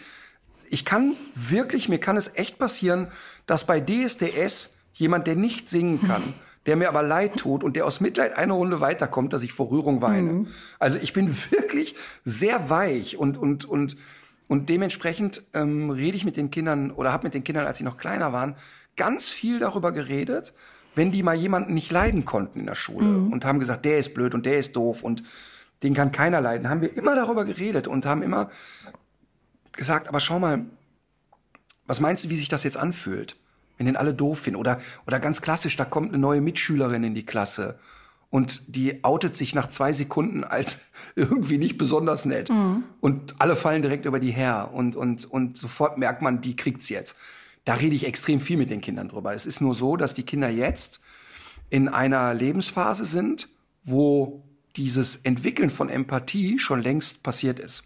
ich 0.70 0.84
kann 0.84 1.14
wirklich, 1.34 1.88
mir 1.88 1.98
kann 1.98 2.16
es 2.16 2.34
echt 2.34 2.58
passieren, 2.58 3.08
dass 3.46 3.66
bei 3.66 3.80
DSDS 3.80 4.74
jemand, 4.92 5.26
der 5.26 5.36
nicht 5.36 5.70
singen 5.70 6.00
kann, 6.02 6.22
der 6.66 6.76
mir 6.76 6.88
aber 6.88 7.02
leid 7.02 7.36
tut 7.36 7.64
und 7.64 7.76
der 7.76 7.86
aus 7.86 8.00
Mitleid 8.00 8.36
eine 8.36 8.52
Runde 8.52 8.80
weiterkommt, 8.80 9.32
dass 9.32 9.42
ich 9.42 9.52
vor 9.52 9.70
Rührung 9.70 10.00
weine. 10.00 10.32
Mhm. 10.32 10.46
Also 10.78 10.98
ich 11.02 11.12
bin 11.12 11.28
wirklich 11.50 11.94
sehr 12.24 12.70
weich 12.70 13.16
und 13.16 13.36
und 13.36 13.64
und 13.64 13.96
und 14.48 14.68
dementsprechend 14.68 15.42
ähm, 15.54 15.90
rede 15.90 16.16
ich 16.16 16.24
mit 16.24 16.36
den 16.36 16.50
Kindern 16.50 16.90
oder 16.90 17.12
habe 17.12 17.24
mit 17.24 17.34
den 17.34 17.42
Kindern, 17.42 17.66
als 17.66 17.78
sie 17.78 17.84
noch 17.84 17.96
kleiner 17.96 18.32
waren, 18.34 18.54
ganz 18.96 19.28
viel 19.28 19.58
darüber 19.58 19.92
geredet, 19.92 20.52
wenn 20.94 21.10
die 21.10 21.22
mal 21.22 21.34
jemanden 21.34 21.72
nicht 21.72 21.90
leiden 21.90 22.26
konnten 22.26 22.60
in 22.60 22.66
der 22.66 22.74
Schule 22.74 23.06
mhm. 23.06 23.32
und 23.32 23.44
haben 23.46 23.58
gesagt, 23.58 23.84
der 23.86 23.98
ist 23.98 24.12
blöd 24.12 24.34
und 24.34 24.44
der 24.44 24.58
ist 24.58 24.76
doof 24.76 25.02
und 25.02 25.22
den 25.82 25.94
kann 25.94 26.12
keiner 26.12 26.40
leiden, 26.40 26.68
haben 26.68 26.82
wir 26.82 26.94
immer 26.96 27.14
darüber 27.14 27.44
geredet 27.44 27.88
und 27.88 28.04
haben 28.04 28.22
immer 28.22 28.50
gesagt, 29.72 30.06
aber 30.06 30.20
schau 30.20 30.38
mal, 30.38 30.66
was 31.86 32.00
meinst 32.00 32.24
du, 32.24 32.28
wie 32.28 32.36
sich 32.36 32.48
das 32.48 32.62
jetzt 32.64 32.76
anfühlt? 32.76 33.36
Wenn 33.78 33.86
den 33.86 33.96
alle 33.96 34.14
doof 34.14 34.40
finden. 34.40 34.58
Oder, 34.58 34.78
oder 35.06 35.20
ganz 35.20 35.42
klassisch, 35.42 35.76
da 35.76 35.84
kommt 35.84 36.08
eine 36.08 36.18
neue 36.18 36.40
Mitschülerin 36.40 37.04
in 37.04 37.14
die 37.14 37.26
Klasse 37.26 37.78
und 38.32 38.62
die 38.66 39.04
outet 39.04 39.36
sich 39.36 39.54
nach 39.54 39.68
zwei 39.68 39.92
Sekunden 39.92 40.42
als 40.42 40.80
irgendwie 41.14 41.58
nicht 41.58 41.76
besonders 41.76 42.24
nett. 42.24 42.48
Mhm. 42.48 42.84
Und 43.00 43.34
alle 43.38 43.56
fallen 43.56 43.82
direkt 43.82 44.06
über 44.06 44.18
die 44.18 44.30
her 44.30 44.70
und, 44.72 44.96
und, 44.96 45.30
und 45.30 45.58
sofort 45.58 45.98
merkt 45.98 46.22
man, 46.22 46.40
die 46.40 46.56
kriegt's 46.56 46.88
jetzt. 46.88 47.18
Da 47.64 47.74
rede 47.74 47.94
ich 47.94 48.06
extrem 48.06 48.40
viel 48.40 48.56
mit 48.56 48.70
den 48.70 48.80
Kindern 48.80 49.10
drüber. 49.10 49.34
Es 49.34 49.44
ist 49.44 49.60
nur 49.60 49.74
so, 49.74 49.96
dass 49.96 50.14
die 50.14 50.24
Kinder 50.24 50.48
jetzt 50.48 51.00
in 51.68 51.88
einer 51.88 52.32
Lebensphase 52.32 53.04
sind, 53.04 53.50
wo 53.84 54.42
dieses 54.76 55.16
Entwickeln 55.16 55.68
von 55.68 55.90
Empathie 55.90 56.58
schon 56.58 56.80
längst 56.80 57.22
passiert 57.22 57.60
ist. 57.60 57.84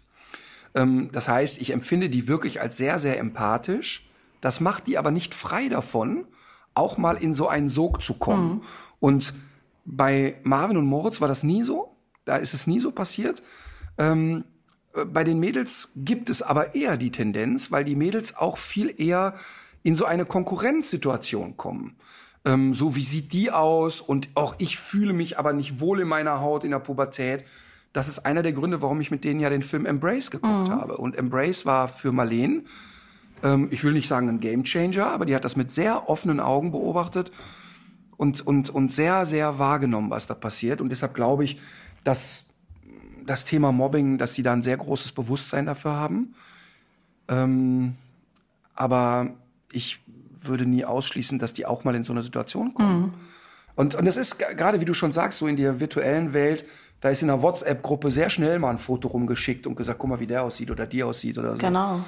Ähm, 0.73 1.09
das 1.11 1.27
heißt, 1.27 1.59
ich 1.59 1.71
empfinde 1.71 2.09
die 2.09 2.29
wirklich 2.29 2.61
als 2.61 2.77
sehr, 2.77 2.99
sehr 2.99 3.19
empathisch 3.19 4.06
das 4.47 4.61
macht 4.61 4.87
die 4.87 4.97
aber 4.97 5.11
nicht 5.11 5.35
frei 5.35 5.67
davon, 5.67 6.25
auch 6.73 6.97
mal 6.97 7.17
in 7.17 7.33
so 7.33 7.49
einen 7.49 7.67
Sog 7.67 8.01
zu 8.01 8.13
kommen. 8.13 8.49
Mhm. 8.49 8.61
Und 9.01 9.33
bei 9.83 10.39
Marvin 10.43 10.77
und 10.77 10.85
Moritz 10.85 11.19
war 11.19 11.27
das 11.27 11.43
nie 11.43 11.63
so. 11.63 11.97
Da 12.23 12.37
ist 12.37 12.53
es 12.53 12.65
nie 12.65 12.79
so 12.79 12.93
passiert. 12.93 13.43
Ähm, 13.97 14.45
bei 14.93 15.25
den 15.25 15.41
Mädels 15.41 15.91
gibt 15.97 16.29
es 16.29 16.41
aber 16.41 16.75
eher 16.75 16.95
die 16.95 17.11
Tendenz, 17.11 17.73
weil 17.73 17.83
die 17.83 17.97
Mädels 17.97 18.37
auch 18.37 18.57
viel 18.57 18.93
eher 18.97 19.33
in 19.83 19.95
so 19.95 20.05
eine 20.05 20.25
Konkurrenzsituation 20.25 21.57
kommen. 21.57 21.97
Ähm, 22.45 22.73
so 22.73 22.95
wie 22.95 23.03
sieht 23.03 23.33
die 23.33 23.51
aus 23.51 23.99
und 23.99 24.29
auch 24.35 24.55
ich 24.59 24.77
fühle 24.77 25.11
mich 25.11 25.37
aber 25.37 25.51
nicht 25.51 25.81
wohl 25.81 25.99
in 25.99 26.07
meiner 26.07 26.39
Haut 26.39 26.63
in 26.63 26.71
der 26.71 26.79
Pubertät. 26.79 27.43
Das 27.91 28.07
ist 28.07 28.19
einer 28.19 28.43
der 28.43 28.53
Gründe, 28.53 28.81
warum 28.81 29.01
ich 29.01 29.11
mit 29.11 29.25
denen 29.25 29.41
ja 29.41 29.49
den 29.49 29.61
Film 29.61 29.85
Embrace 29.85 30.31
geguckt 30.31 30.69
mhm. 30.69 30.71
habe. 30.71 30.95
Und 30.95 31.17
Embrace 31.17 31.65
war 31.65 31.89
für 31.89 32.13
Marlene 32.13 32.63
ähm, 33.43 33.67
ich 33.71 33.83
will 33.83 33.93
nicht 33.93 34.07
sagen 34.07 34.29
ein 34.29 34.39
Gamechanger, 34.39 35.07
aber 35.07 35.25
die 35.25 35.35
hat 35.35 35.45
das 35.45 35.55
mit 35.55 35.73
sehr 35.73 36.09
offenen 36.09 36.39
Augen 36.39 36.71
beobachtet 36.71 37.31
und, 38.17 38.45
und, 38.45 38.69
und 38.69 38.91
sehr, 38.91 39.25
sehr 39.25 39.59
wahrgenommen, 39.59 40.09
was 40.09 40.27
da 40.27 40.33
passiert. 40.33 40.81
Und 40.81 40.89
deshalb 40.89 41.13
glaube 41.13 41.43
ich, 41.43 41.59
dass 42.03 42.45
das 43.25 43.45
Thema 43.45 43.71
Mobbing, 43.71 44.17
dass 44.17 44.33
sie 44.33 44.43
da 44.43 44.53
ein 44.53 44.61
sehr 44.61 44.77
großes 44.77 45.11
Bewusstsein 45.11 45.65
dafür 45.65 45.93
haben. 45.93 46.33
Ähm, 47.27 47.95
aber 48.73 49.31
ich 49.71 49.99
würde 50.39 50.65
nie 50.65 50.85
ausschließen, 50.85 51.39
dass 51.39 51.53
die 51.53 51.65
auch 51.65 51.83
mal 51.83 51.95
in 51.95 52.03
so 52.03 52.13
eine 52.13 52.23
Situation 52.23 52.73
kommen. 52.73 53.01
Mhm. 53.01 53.13
Und, 53.75 53.95
und 53.95 54.07
es 54.07 54.17
ist 54.17 54.39
gerade, 54.39 54.81
wie 54.81 54.85
du 54.85 54.93
schon 54.93 55.11
sagst, 55.11 55.39
so 55.39 55.47
in 55.47 55.55
der 55.55 55.79
virtuellen 55.79 56.33
Welt, 56.33 56.65
da 57.01 57.09
ist 57.09 57.21
in 57.21 57.29
einer 57.29 57.43
WhatsApp-Gruppe 57.43 58.09
sehr 58.09 58.29
schnell 58.29 58.57
mal 58.57 58.71
ein 58.71 58.79
Foto 58.79 59.09
rumgeschickt 59.09 59.67
und 59.67 59.75
gesagt, 59.75 59.99
guck 59.99 60.09
mal, 60.09 60.19
wie 60.19 60.25
der 60.25 60.43
aussieht 60.43 60.71
oder 60.71 60.87
die 60.87 61.03
aussieht 61.03 61.37
oder 61.37 61.51
so. 61.51 61.57
Genau. 61.59 61.99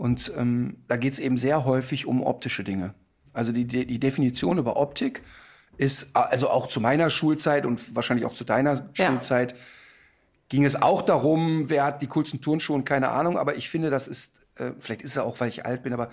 Und 0.00 0.32
ähm, 0.34 0.78
da 0.88 0.96
geht 0.96 1.12
es 1.12 1.18
eben 1.18 1.36
sehr 1.36 1.66
häufig 1.66 2.06
um 2.06 2.22
optische 2.22 2.64
Dinge. 2.64 2.94
Also 3.34 3.52
die, 3.52 3.66
die 3.66 3.98
Definition 3.98 4.56
über 4.56 4.78
Optik 4.78 5.20
ist, 5.76 6.16
also 6.16 6.48
auch 6.48 6.68
zu 6.68 6.80
meiner 6.80 7.10
Schulzeit 7.10 7.66
und 7.66 7.94
wahrscheinlich 7.94 8.24
auch 8.24 8.32
zu 8.32 8.44
deiner 8.44 8.88
ja. 8.96 9.08
Schulzeit, 9.08 9.54
ging 10.48 10.64
es 10.64 10.74
auch 10.74 11.02
darum, 11.02 11.68
wer 11.68 11.84
hat 11.84 12.00
die 12.00 12.06
coolsten 12.06 12.40
Turnschuhe 12.40 12.76
und 12.76 12.84
keine 12.84 13.10
Ahnung. 13.10 13.36
Aber 13.36 13.56
ich 13.56 13.68
finde, 13.68 13.90
das 13.90 14.08
ist, 14.08 14.32
äh, 14.54 14.70
vielleicht 14.78 15.02
ist 15.02 15.10
es 15.10 15.18
auch, 15.18 15.38
weil 15.38 15.50
ich 15.50 15.66
alt 15.66 15.82
bin, 15.82 15.92
aber 15.92 16.08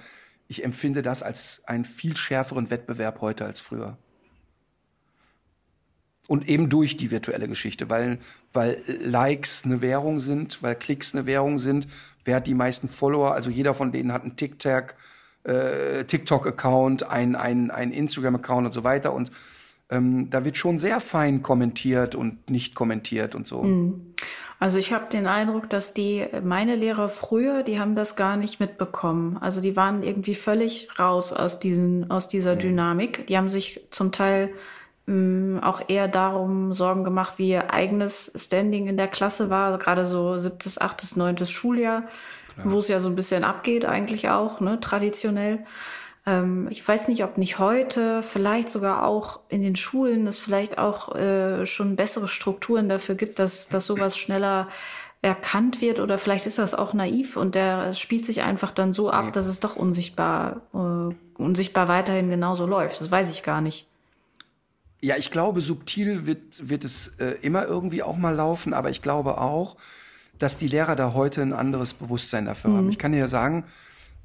ich 0.49 0.65
empfinde 0.65 1.01
das 1.01 1.23
als 1.23 1.61
einen 1.63 1.85
viel 1.85 2.17
schärferen 2.17 2.69
Wettbewerb 2.69 3.21
heute 3.21 3.45
als 3.45 3.61
früher. 3.61 3.97
Und 6.27 6.49
eben 6.49 6.67
durch 6.67 6.97
die 6.97 7.09
virtuelle 7.09 7.47
Geschichte, 7.47 7.89
weil, 7.89 8.19
weil 8.51 8.83
Likes 8.85 9.63
eine 9.63 9.81
Währung 9.81 10.19
sind, 10.19 10.61
weil 10.61 10.75
Klicks 10.75 11.15
eine 11.15 11.25
Währung 11.25 11.57
sind. 11.57 11.88
Wer 12.28 12.36
hat 12.36 12.47
die 12.47 12.53
meisten 12.53 12.89
Follower? 12.89 13.32
Also 13.32 13.49
jeder 13.49 13.73
von 13.73 13.93
denen 13.93 14.11
hat 14.11 14.23
einen 14.23 14.36
TikTok, 14.36 14.95
äh, 15.45 16.03
TikTok-Account, 16.03 17.09
ein, 17.09 17.38
ein, 17.38 17.71
ein 17.71 17.93
Instagram-Account 17.93 18.67
und 18.67 18.73
so 18.73 18.84
weiter. 18.84 19.13
Und 19.13 19.32
ähm, 19.89 20.30
da 20.30 20.43
wird 20.43 20.57
schon 20.57 20.78
sehr 20.78 20.99
fein 20.99 21.41
kommentiert 21.41 22.15
und 22.15 22.49
nicht 22.49 22.75
kommentiert 22.75 23.34
und 23.34 23.47
so. 23.47 23.63
Hm. 23.63 24.13
Also 24.59 24.78
ich 24.78 24.91
habe 24.91 25.05
den 25.09 25.25
Eindruck, 25.25 25.69
dass 25.69 25.93
die 25.93 26.25
meine 26.43 26.75
Lehrer 26.75 27.07
früher, 27.07 27.63
die 27.63 27.80
haben 27.80 27.95
das 27.95 28.17
gar 28.17 28.36
nicht 28.36 28.59
mitbekommen. 28.59 29.38
Also 29.38 29.61
die 29.61 29.78
waren 29.78 30.03
irgendwie 30.03 30.36
völlig 30.36 30.89
raus 30.99 31.32
aus 31.32 31.59
diesen 31.59 32.11
aus 32.11 32.28
dieser 32.28 32.55
mhm. 32.55 32.59
Dynamik. 32.59 33.28
Die 33.28 33.38
haben 33.38 33.49
sich 33.49 33.88
zum 33.89 34.11
Teil 34.11 34.49
mh, 35.08 35.68
auch 35.68 35.82
eher 35.88 36.08
darum 36.08 36.74
Sorgen 36.74 37.03
gemacht, 37.03 37.39
wie 37.39 37.49
ihr 37.49 37.74
eigenes 37.74 38.32
Standing 38.36 38.88
in 38.88 38.97
der 38.97 39.08
Klasse 39.08 39.49
war, 39.49 39.68
also 39.68 39.80
gerade 39.80 40.05
so 40.05 40.38
siebtes, 40.38 40.80
achtes, 40.80 41.16
neuntes 41.16 41.49
Schuljahr, 41.49 42.03
wo 42.64 42.80
es 42.80 42.88
ja 42.88 42.99
so 42.99 43.10
ein 43.10 43.16
bisschen 43.16 43.43
abgeht 43.43 43.86
eigentlich 43.86 44.30
auch, 44.30 44.62
ne, 44.62 44.80
traditionell. 44.80 45.66
Ähm, 46.26 46.68
ich 46.70 46.86
weiß 46.88 47.08
nicht, 47.08 47.24
ob 47.24 47.38
nicht 47.38 47.60
heute, 47.60 48.22
vielleicht 48.24 48.70
sogar 48.70 49.05
auch 49.05 49.39
in 49.49 49.62
den 49.62 49.76
Schulen 49.76 50.28
es 50.28 50.38
vielleicht 50.38 50.78
auch 50.78 51.16
äh, 51.16 51.66
schon 51.66 51.95
bessere 51.95 52.28
Strukturen 52.28 52.89
dafür 52.89 53.16
gibt, 53.16 53.39
dass, 53.39 53.70
dass 53.70 53.86
sowas 53.88 54.18
schneller 54.18 54.68
erkannt 55.22 55.82
wird 55.82 55.99
oder 55.99 56.18
vielleicht 56.18 56.45
ist 56.45 56.60
das 56.60 56.74
auch 56.74 56.93
naiv 56.93 57.38
und 57.38 57.55
der 57.55 57.93
spielt 57.93 58.26
sich 58.26 58.43
einfach 58.43 58.72
dann 58.72 58.93
so 58.93 59.10
ab, 59.10 59.34
dass 59.34 59.47
es 59.47 59.60
doch 59.60 59.76
unsichtbar, 59.76 60.62
äh, 60.74 61.41
unsichtbar 61.41 61.88
weiterhin 61.88 62.30
genauso 62.30 62.66
läuft. 62.66 63.01
Das 63.01 63.10
weiß 63.10 63.32
ich 63.32 63.41
gar 63.43 63.62
nicht. 63.62 63.88
Ja, 65.02 65.16
ich 65.16 65.30
glaube, 65.30 65.62
subtil 65.62 66.26
wird, 66.26 66.70
wird 66.70 66.84
es 66.84 67.10
äh, 67.20 67.36
immer 67.41 67.66
irgendwie 67.66 68.02
auch 68.02 68.18
mal 68.18 68.34
laufen, 68.34 68.74
aber 68.74 68.89
ich 68.89 69.02
glaube 69.02 69.38
auch, 69.39 69.78
dass 70.39 70.58
die 70.58 70.68
Lehrer 70.68 70.95
da 70.95 71.14
heute 71.14 71.41
ein 71.41 71.54
anderes 71.54 71.93
Bewusstsein 71.93 72.45
dafür 72.45 72.72
mhm. 72.72 72.78
haben. 72.78 72.89
Ich 72.89 72.98
kann 72.98 73.12
dir 73.12 73.20
ja 73.20 73.28
sagen, 73.28 73.66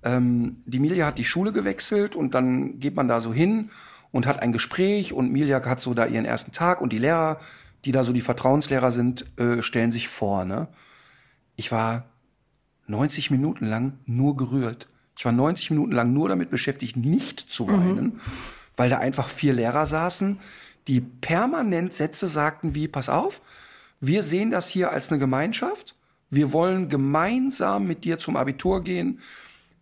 ähm, 0.02 0.62
die 0.64 0.78
Milia 0.78 1.06
hat 1.06 1.18
die 1.18 1.24
Schule 1.24 1.52
gewechselt 1.52 2.16
und 2.16 2.34
dann 2.34 2.78
geht 2.80 2.96
man 2.96 3.06
da 3.06 3.20
so 3.20 3.34
hin 3.34 3.70
und 4.12 4.26
hat 4.26 4.40
ein 4.40 4.52
Gespräch 4.52 5.12
und 5.12 5.30
Milia 5.30 5.62
hat 5.64 5.80
so 5.80 5.92
da 5.92 6.06
ihren 6.06 6.24
ersten 6.24 6.52
Tag 6.52 6.80
und 6.80 6.92
die 6.92 6.98
Lehrer, 6.98 7.38
die 7.84 7.92
da 7.92 8.02
so 8.02 8.14
die 8.14 8.20
Vertrauenslehrer 8.22 8.92
sind, 8.92 9.26
äh, 9.38 9.60
stellen 9.62 9.92
sich 9.92 10.08
vor. 10.08 10.46
Ne? 10.46 10.68
Ich 11.54 11.70
war 11.70 12.06
90 12.86 13.30
Minuten 13.30 13.66
lang 13.66 13.98
nur 14.06 14.36
gerührt. 14.36 14.88
Ich 15.18 15.24
war 15.26 15.32
90 15.32 15.70
Minuten 15.70 15.92
lang 15.92 16.14
nur 16.14 16.30
damit 16.30 16.50
beschäftigt, 16.50 16.96
nicht 16.96 17.40
zu 17.40 17.68
weinen. 17.68 18.04
Mhm 18.04 18.20
weil 18.76 18.90
da 18.90 18.98
einfach 18.98 19.28
vier 19.28 19.52
Lehrer 19.52 19.86
saßen, 19.86 20.38
die 20.88 21.00
permanent 21.00 21.94
Sätze 21.94 22.28
sagten 22.28 22.74
wie, 22.74 22.88
pass 22.88 23.08
auf, 23.08 23.42
wir 24.00 24.22
sehen 24.22 24.50
das 24.50 24.68
hier 24.68 24.90
als 24.90 25.10
eine 25.10 25.18
Gemeinschaft, 25.18 25.94
wir 26.30 26.52
wollen 26.52 26.88
gemeinsam 26.88 27.86
mit 27.86 28.04
dir 28.04 28.18
zum 28.18 28.36
Abitur 28.36 28.82
gehen, 28.82 29.20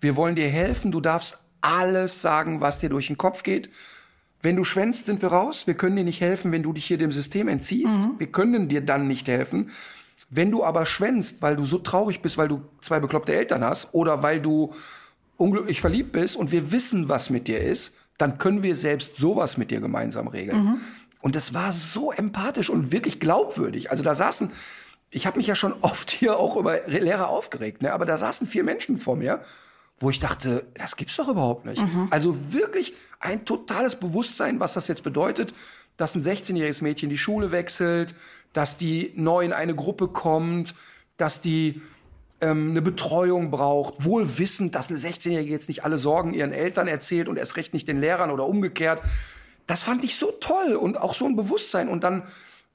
wir 0.00 0.16
wollen 0.16 0.34
dir 0.34 0.48
helfen, 0.48 0.92
du 0.92 1.00
darfst 1.00 1.38
alles 1.60 2.22
sagen, 2.22 2.60
was 2.60 2.78
dir 2.78 2.88
durch 2.88 3.06
den 3.08 3.18
Kopf 3.18 3.42
geht. 3.42 3.70
Wenn 4.42 4.56
du 4.56 4.64
schwänzt, 4.64 5.06
sind 5.06 5.20
wir 5.20 5.28
raus. 5.28 5.66
Wir 5.66 5.74
können 5.74 5.96
dir 5.96 6.04
nicht 6.04 6.20
helfen, 6.22 6.52
wenn 6.52 6.62
du 6.62 6.72
dich 6.72 6.86
hier 6.86 6.96
dem 6.96 7.12
System 7.12 7.48
entziehst. 7.48 7.98
Mhm. 7.98 8.18
Wir 8.18 8.28
können 8.28 8.68
dir 8.68 8.80
dann 8.80 9.06
nicht 9.06 9.28
helfen. 9.28 9.70
Wenn 10.30 10.50
du 10.50 10.64
aber 10.64 10.86
schwänzt, 10.86 11.42
weil 11.42 11.56
du 11.56 11.66
so 11.66 11.78
traurig 11.78 12.22
bist, 12.22 12.38
weil 12.38 12.48
du 12.48 12.62
zwei 12.80 13.00
bekloppte 13.00 13.34
Eltern 13.34 13.62
hast 13.62 13.92
oder 13.92 14.22
weil 14.22 14.40
du 14.40 14.72
unglücklich 15.36 15.80
verliebt 15.80 16.12
bist 16.12 16.36
und 16.36 16.52
wir 16.52 16.72
wissen, 16.72 17.08
was 17.08 17.30
mit 17.30 17.48
dir 17.48 17.60
ist, 17.60 17.94
dann 18.20 18.38
können 18.38 18.62
wir 18.62 18.76
selbst 18.76 19.16
sowas 19.16 19.56
mit 19.56 19.70
dir 19.70 19.80
gemeinsam 19.80 20.28
regeln. 20.28 20.64
Mhm. 20.64 20.80
Und 21.20 21.36
das 21.36 21.54
war 21.54 21.72
so 21.72 22.12
empathisch 22.12 22.70
und 22.70 22.92
wirklich 22.92 23.20
glaubwürdig. 23.20 23.90
Also 23.90 24.02
da 24.02 24.14
saßen, 24.14 24.50
ich 25.10 25.26
habe 25.26 25.38
mich 25.38 25.46
ja 25.46 25.54
schon 25.54 25.72
oft 25.80 26.10
hier 26.10 26.38
auch 26.38 26.56
über 26.56 26.86
Lehrer 26.86 27.28
aufgeregt, 27.28 27.82
ne? 27.82 27.92
aber 27.92 28.06
da 28.06 28.16
saßen 28.16 28.46
vier 28.46 28.64
Menschen 28.64 28.96
vor 28.96 29.16
mir, 29.16 29.40
wo 29.98 30.08
ich 30.08 30.18
dachte, 30.18 30.66
das 30.74 30.96
gibt's 30.96 31.16
doch 31.16 31.28
überhaupt 31.28 31.66
nicht. 31.66 31.82
Mhm. 31.82 32.08
Also 32.10 32.52
wirklich 32.52 32.94
ein 33.20 33.44
totales 33.44 33.96
Bewusstsein, 33.96 34.58
was 34.58 34.72
das 34.72 34.88
jetzt 34.88 35.02
bedeutet, 35.02 35.52
dass 35.98 36.14
ein 36.14 36.22
16-jähriges 36.22 36.82
Mädchen 36.82 37.10
die 37.10 37.18
Schule 37.18 37.52
wechselt, 37.52 38.14
dass 38.54 38.78
die 38.78 39.12
neu 39.14 39.44
in 39.44 39.52
eine 39.52 39.74
Gruppe 39.74 40.08
kommt, 40.08 40.74
dass 41.18 41.42
die 41.42 41.82
ähm, 42.40 42.70
eine 42.70 42.82
Betreuung 42.82 43.50
braucht, 43.50 44.04
wohl 44.04 44.38
wissend, 44.38 44.74
dass 44.74 44.88
eine 44.88 44.98
16-Jährige 44.98 45.50
jetzt 45.50 45.68
nicht 45.68 45.84
alle 45.84 45.98
Sorgen 45.98 46.34
ihren 46.34 46.52
Eltern 46.52 46.88
erzählt 46.88 47.28
und 47.28 47.36
erst 47.36 47.56
recht 47.56 47.72
nicht 47.74 47.88
den 47.88 48.00
Lehrern 48.00 48.30
oder 48.30 48.46
umgekehrt. 48.46 49.02
Das 49.66 49.82
fand 49.82 50.04
ich 50.04 50.16
so 50.16 50.32
toll 50.40 50.74
und 50.74 50.98
auch 50.98 51.14
so 51.14 51.26
ein 51.26 51.36
Bewusstsein. 51.36 51.88
Und 51.88 52.02
dann 52.02 52.24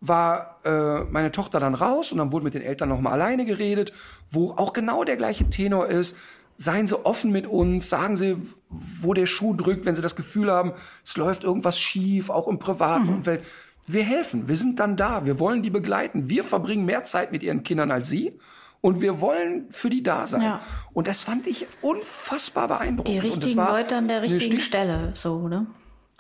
war 0.02 0.60
äh, 0.66 1.04
meine 1.06 1.32
Tochter 1.32 1.60
dann 1.60 1.74
raus 1.74 2.12
und 2.12 2.20
dann 2.20 2.32
wurde 2.32 2.46
mit 2.46 2.54
den 2.54 2.62
Eltern 2.62 2.90
noch 2.90 3.02
mal 3.02 3.12
alleine 3.12 3.46
geredet, 3.46 3.92
wo 4.30 4.52
auch 4.52 4.74
genau 4.74 5.04
der 5.04 5.18
gleiche 5.18 5.50
Tenor 5.50 5.88
ist. 5.88 6.16
Seien 6.58 6.88
Sie 6.88 7.06
offen 7.06 7.32
mit 7.32 7.48
uns, 7.48 7.90
sagen 7.90 8.16
Sie, 8.16 8.38
wo 8.70 9.14
der 9.14 9.26
Schuh 9.26 9.54
drückt, 9.54 9.86
wenn 9.86 9.96
Sie 9.96 10.02
das 10.02 10.16
Gefühl 10.16 10.52
haben, 10.52 10.74
es 11.04 11.18
läuft 11.18 11.44
irgendwas 11.44 11.80
schief, 11.80 12.30
auch 12.30 12.48
im 12.48 12.60
privaten 12.60 13.08
mhm. 13.08 13.16
Umfeld. 13.16 13.44
Wir 13.88 14.04
helfen, 14.04 14.48
wir 14.48 14.56
sind 14.56 14.80
dann 14.80 14.96
da, 14.96 15.26
wir 15.26 15.40
wollen 15.40 15.64
die 15.64 15.70
begleiten. 15.70 16.30
Wir 16.30 16.44
verbringen 16.44 16.86
mehr 16.86 17.04
Zeit 17.04 17.32
mit 17.32 17.44
ihren 17.44 17.64
Kindern 17.64 17.92
als 17.92 18.10
Sie 18.10 18.40
und 18.86 19.02
wir 19.02 19.20
wollen 19.20 19.66
für 19.72 19.90
die 19.90 20.04
da 20.04 20.28
sein. 20.28 20.44
Ja. 20.44 20.62
Und 20.94 21.08
das 21.08 21.24
fand 21.24 21.48
ich 21.48 21.66
unfassbar 21.82 22.68
beeindruckend. 22.68 23.16
Die 23.16 23.18
richtigen 23.18 23.58
Leute 23.58 23.96
an 23.96 24.08
der 24.08 24.22
richtigen 24.22 24.60
Stelle, 24.60 25.10
so, 25.16 25.48
ne? 25.48 25.66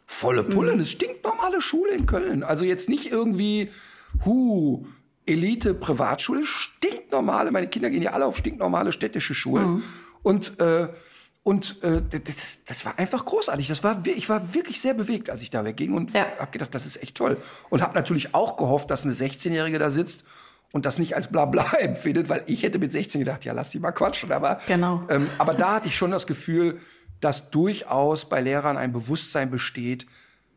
Volle 0.07 0.43
Pulle, 0.43 0.73
mhm. 0.73 0.79
das 0.79 0.89
stinknormale 0.89 1.61
Schule 1.61 1.91
in 1.91 2.07
Köln. 2.07 2.41
Also 2.41 2.65
jetzt 2.65 2.89
nicht 2.89 3.11
irgendwie, 3.11 3.69
hu, 4.25 4.87
Elite 5.27 5.75
Privatschule, 5.75 6.43
stinknormale. 6.43 7.51
Meine 7.51 7.67
Kinder 7.67 7.91
gehen 7.91 8.01
ja 8.01 8.13
alle 8.13 8.25
auf 8.25 8.35
stinknormale 8.35 8.91
städtische 8.91 9.35
Schulen. 9.35 9.73
Mhm. 9.73 9.83
Und 10.23 10.59
äh, 10.59 10.87
und 11.43 11.83
äh, 11.83 12.01
das, 12.01 12.61
das 12.65 12.83
war 12.83 12.97
einfach 12.97 13.23
großartig. 13.23 13.67
Das 13.67 13.83
war, 13.83 14.01
ich 14.07 14.27
war 14.27 14.55
wirklich 14.55 14.81
sehr 14.81 14.95
bewegt, 14.95 15.29
als 15.29 15.43
ich 15.43 15.51
da 15.51 15.63
wegging 15.63 15.93
und 15.93 16.13
ja. 16.13 16.25
habe 16.39 16.49
gedacht, 16.49 16.73
das 16.73 16.87
ist 16.87 16.99
echt 17.03 17.15
toll. 17.15 17.37
Und 17.69 17.83
habe 17.83 17.93
natürlich 17.93 18.33
auch 18.33 18.57
gehofft, 18.57 18.89
dass 18.89 19.03
eine 19.03 19.13
16-Jährige 19.13 19.77
da 19.77 19.91
sitzt 19.91 20.25
und 20.75 20.85
das 20.85 20.99
nicht 20.99 21.15
als 21.15 21.29
Blabla 21.29 21.71
empfindet, 21.79 22.27
weil 22.27 22.43
ich 22.47 22.63
hätte 22.63 22.79
mit 22.79 22.91
16 22.91 23.19
gedacht, 23.19 23.45
ja, 23.45 23.53
lass 23.53 23.69
die 23.69 23.79
mal 23.79 23.93
quatschen. 23.93 24.33
Aber, 24.33 24.59
genau. 24.67 25.03
ähm, 25.07 25.29
aber 25.37 25.53
da 25.53 25.75
hatte 25.75 25.87
ich 25.87 25.95
schon 25.95 26.11
das 26.11 26.27
Gefühl, 26.27 26.79
dass 27.21 27.49
durchaus 27.49 28.27
bei 28.27 28.41
Lehrern 28.41 28.75
ein 28.75 28.91
Bewusstsein 28.91 29.49
besteht, 29.49 30.05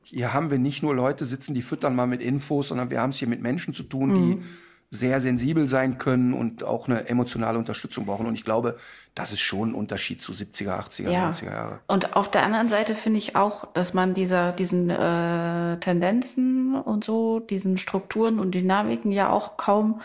hier 0.03 0.35
haben 0.35 0.51
wir 0.51 0.59
nicht 0.59 0.83
nur 0.83 0.93
Leute 0.93 1.25
sitzen, 1.25 1.55
die 1.55 1.63
füttern 1.63 1.95
mal 1.95 2.09
mit 2.09 2.21
Infos, 2.21 2.67
sondern 2.67 2.91
wir 2.91 3.01
haben 3.01 3.11
es 3.11 3.19
hier 3.19 3.29
mit 3.29 3.43
Menschen 3.43 3.75
zu 3.75 3.85
tun, 3.85 4.13
die 4.13 4.35
mhm. 4.35 4.45
Sehr 4.91 5.21
sensibel 5.21 5.69
sein 5.69 5.99
können 5.99 6.33
und 6.33 6.65
auch 6.65 6.89
eine 6.89 7.09
emotionale 7.09 7.59
Unterstützung 7.59 8.07
brauchen. 8.07 8.27
Und 8.27 8.35
ich 8.35 8.45
glaube, 8.45 8.77
das 9.15 9.33
ist 9.33 9.41
schon 9.41 9.71
ein 9.71 9.75
Unterschied 9.75 10.23
zu 10.23 10.33
70er, 10.33 10.79
80er, 10.79 11.11
ja. 11.11 11.31
90er 11.31 11.45
Jahre. 11.45 11.81
Und 11.89 12.17
auf 12.17 12.31
der 12.31 12.43
anderen 12.43 12.69
Seite 12.69 12.95
finde 12.95 13.19
ich 13.19 13.37
auch, 13.37 13.67
dass 13.75 13.93
man 13.93 14.15
dieser, 14.15 14.53
diesen 14.53 14.89
äh, 14.89 15.79
Tendenzen 15.81 16.75
und 16.75 17.05
so, 17.05 17.39
diesen 17.41 17.77
Strukturen 17.77 18.39
und 18.39 18.55
Dynamiken 18.55 19.13
ja 19.13 19.29
auch 19.29 19.59
kaum 19.59 20.01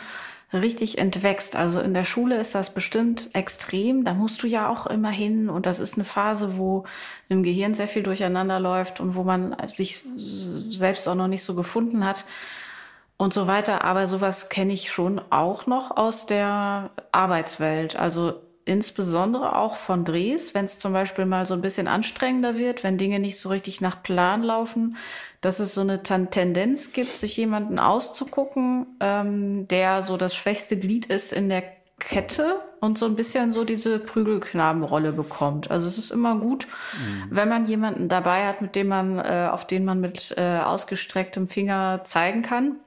richtig 0.52 0.98
entwächst. 0.98 1.56
Also 1.56 1.80
in 1.80 1.94
der 1.94 2.04
Schule 2.04 2.36
ist 2.36 2.54
das 2.54 2.74
bestimmt 2.74 3.30
extrem. 3.34 4.04
Da 4.04 4.14
musst 4.14 4.44
du 4.44 4.48
ja 4.48 4.68
auch 4.68 4.86
immer 4.86 5.10
hin. 5.10 5.50
Und 5.50 5.66
das 5.66 5.80
ist 5.80 5.96
eine 5.96 6.04
Phase, 6.04 6.58
wo 6.58 6.84
im 7.30 7.42
Gehirn 7.42 7.74
sehr 7.74 7.88
viel 7.88 8.04
durcheinander 8.04 8.60
läuft 8.60 9.00
und 9.00 9.16
wo 9.16 9.24
man 9.24 9.56
sich 9.68 10.04
selbst 10.18 11.08
auch 11.08 11.16
noch 11.16 11.30
nicht 11.30 11.44
so 11.44 11.56
gefunden 11.56 12.06
hat 12.06 12.26
und 13.18 13.34
so 13.34 13.48
weiter. 13.48 13.84
Aber 13.84 14.08
sowas 14.08 14.50
kenne 14.50 14.74
ich 14.74 14.92
schon 14.92 15.22
auch 15.30 15.68
noch 15.68 15.96
aus 15.96 16.26
der 16.26 16.92
Arbeitswelt. 17.12 17.96
Also 17.96 18.42
insbesondere 18.66 19.58
auch 19.58 19.76
von 19.76 20.06
Drehs, 20.06 20.54
wenn 20.54 20.66
es 20.66 20.80
zum 20.80 20.94
Beispiel 20.94 21.26
mal 21.26 21.46
so 21.46 21.54
ein 21.54 21.62
bisschen 21.62 21.88
anstrengender 21.88 22.58
wird, 22.58 22.84
wenn 22.84 22.98
Dinge 22.98 23.20
nicht 23.20 23.38
so 23.38 23.50
richtig 23.50 23.82
nach 23.82 24.02
Plan 24.04 24.42
laufen, 24.42 24.96
dass 25.42 25.60
es 25.60 25.74
so 25.74 25.82
eine 25.82 26.04
Tendenz 26.04 26.94
gibt, 26.94 27.18
sich 27.18 27.36
jemanden 27.36 27.78
auszugucken, 27.78 28.86
ähm, 29.02 29.68
der 29.68 30.04
so 30.04 30.16
das 30.16 30.36
schwächste 30.36 30.78
Glied 30.78 31.08
ist 31.08 31.34
in 31.34 31.50
der 31.50 31.64
Kette 32.00 32.62
und 32.80 32.98
so 32.98 33.06
ein 33.06 33.16
bisschen 33.16 33.52
so 33.52 33.64
diese 33.64 34.00
Prügelknabenrolle 34.00 35.12
bekommt. 35.12 35.70
Also 35.72 35.88
es 35.88 35.98
ist 35.98 36.12
immer 36.12 36.36
gut, 36.36 36.68
mhm. 36.98 37.24
wenn 37.30 37.50
man 37.50 37.66
jemanden 37.66 38.10
dabei 38.10 38.46
hat, 38.48 38.62
mit 38.62 38.76
dem 38.76 38.88
man, 38.88 39.20
äh, 39.20 39.50
auf 39.52 39.68
den 39.68 39.86
man 39.86 40.00
mit 40.00 40.34
äh, 40.38 40.60
ausgestrecktem 40.60 41.48
Finger 41.48 42.02
zeigen 42.04 42.42
kann. 42.42 42.78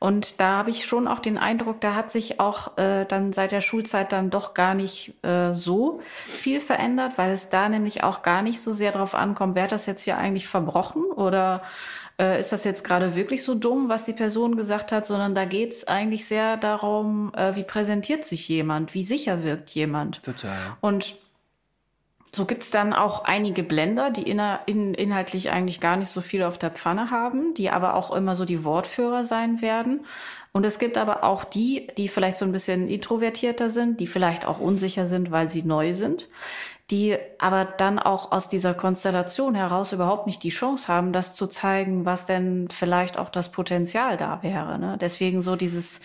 Und 0.00 0.40
da 0.40 0.58
habe 0.58 0.70
ich 0.70 0.84
schon 0.86 1.08
auch 1.08 1.18
den 1.18 1.38
Eindruck, 1.38 1.80
da 1.80 1.94
hat 1.94 2.12
sich 2.12 2.38
auch 2.38 2.78
äh, 2.78 3.04
dann 3.04 3.32
seit 3.32 3.50
der 3.50 3.60
Schulzeit 3.60 4.12
dann 4.12 4.30
doch 4.30 4.54
gar 4.54 4.74
nicht 4.74 5.12
äh, 5.24 5.54
so 5.54 6.00
viel 6.28 6.60
verändert, 6.60 7.18
weil 7.18 7.32
es 7.32 7.48
da 7.48 7.68
nämlich 7.68 8.04
auch 8.04 8.22
gar 8.22 8.42
nicht 8.42 8.60
so 8.60 8.72
sehr 8.72 8.92
darauf 8.92 9.16
ankommt, 9.16 9.56
wer 9.56 9.64
hat 9.64 9.72
das 9.72 9.86
jetzt 9.86 10.04
hier 10.04 10.16
eigentlich 10.16 10.46
verbrochen 10.46 11.02
oder 11.02 11.62
äh, 12.20 12.38
ist 12.38 12.52
das 12.52 12.62
jetzt 12.64 12.84
gerade 12.84 13.16
wirklich 13.16 13.42
so 13.42 13.54
dumm, 13.54 13.88
was 13.88 14.04
die 14.04 14.12
Person 14.12 14.56
gesagt 14.56 14.92
hat, 14.92 15.06
sondern 15.06 15.34
da 15.34 15.44
geht 15.44 15.72
es 15.72 15.88
eigentlich 15.88 16.26
sehr 16.26 16.56
darum, 16.56 17.32
äh, 17.34 17.56
wie 17.56 17.64
präsentiert 17.64 18.24
sich 18.24 18.48
jemand, 18.48 18.94
wie 18.94 19.02
sicher 19.02 19.42
wirkt 19.42 19.70
jemand. 19.70 20.22
Total. 20.22 20.56
Und 20.80 21.16
so 22.34 22.44
gibt's 22.44 22.70
dann 22.70 22.92
auch 22.92 23.24
einige 23.24 23.62
Blender, 23.62 24.10
die 24.10 24.22
inner, 24.22 24.60
in, 24.66 24.94
inhaltlich 24.94 25.50
eigentlich 25.50 25.80
gar 25.80 25.96
nicht 25.96 26.08
so 26.08 26.20
viel 26.20 26.42
auf 26.42 26.58
der 26.58 26.70
Pfanne 26.70 27.10
haben, 27.10 27.54
die 27.54 27.70
aber 27.70 27.94
auch 27.94 28.14
immer 28.14 28.34
so 28.34 28.44
die 28.44 28.64
Wortführer 28.64 29.24
sein 29.24 29.62
werden. 29.62 30.04
Und 30.52 30.64
es 30.64 30.78
gibt 30.78 30.98
aber 30.98 31.24
auch 31.24 31.44
die, 31.44 31.88
die 31.96 32.08
vielleicht 32.08 32.36
so 32.36 32.44
ein 32.44 32.52
bisschen 32.52 32.88
introvertierter 32.88 33.70
sind, 33.70 34.00
die 34.00 34.06
vielleicht 34.06 34.46
auch 34.46 34.60
unsicher 34.60 35.06
sind, 35.06 35.30
weil 35.30 35.48
sie 35.50 35.62
neu 35.62 35.94
sind, 35.94 36.28
die 36.90 37.16
aber 37.38 37.64
dann 37.64 37.98
auch 37.98 38.32
aus 38.32 38.48
dieser 38.48 38.74
Konstellation 38.74 39.54
heraus 39.54 39.92
überhaupt 39.92 40.26
nicht 40.26 40.42
die 40.42 40.48
Chance 40.48 40.88
haben, 40.88 41.12
das 41.12 41.34
zu 41.34 41.46
zeigen, 41.46 42.04
was 42.04 42.26
denn 42.26 42.68
vielleicht 42.70 43.18
auch 43.18 43.28
das 43.28 43.50
Potenzial 43.50 44.16
da 44.16 44.42
wäre. 44.42 44.78
Ne? 44.78 44.96
Deswegen 45.00 45.42
so 45.42 45.54
dieses 45.54 46.00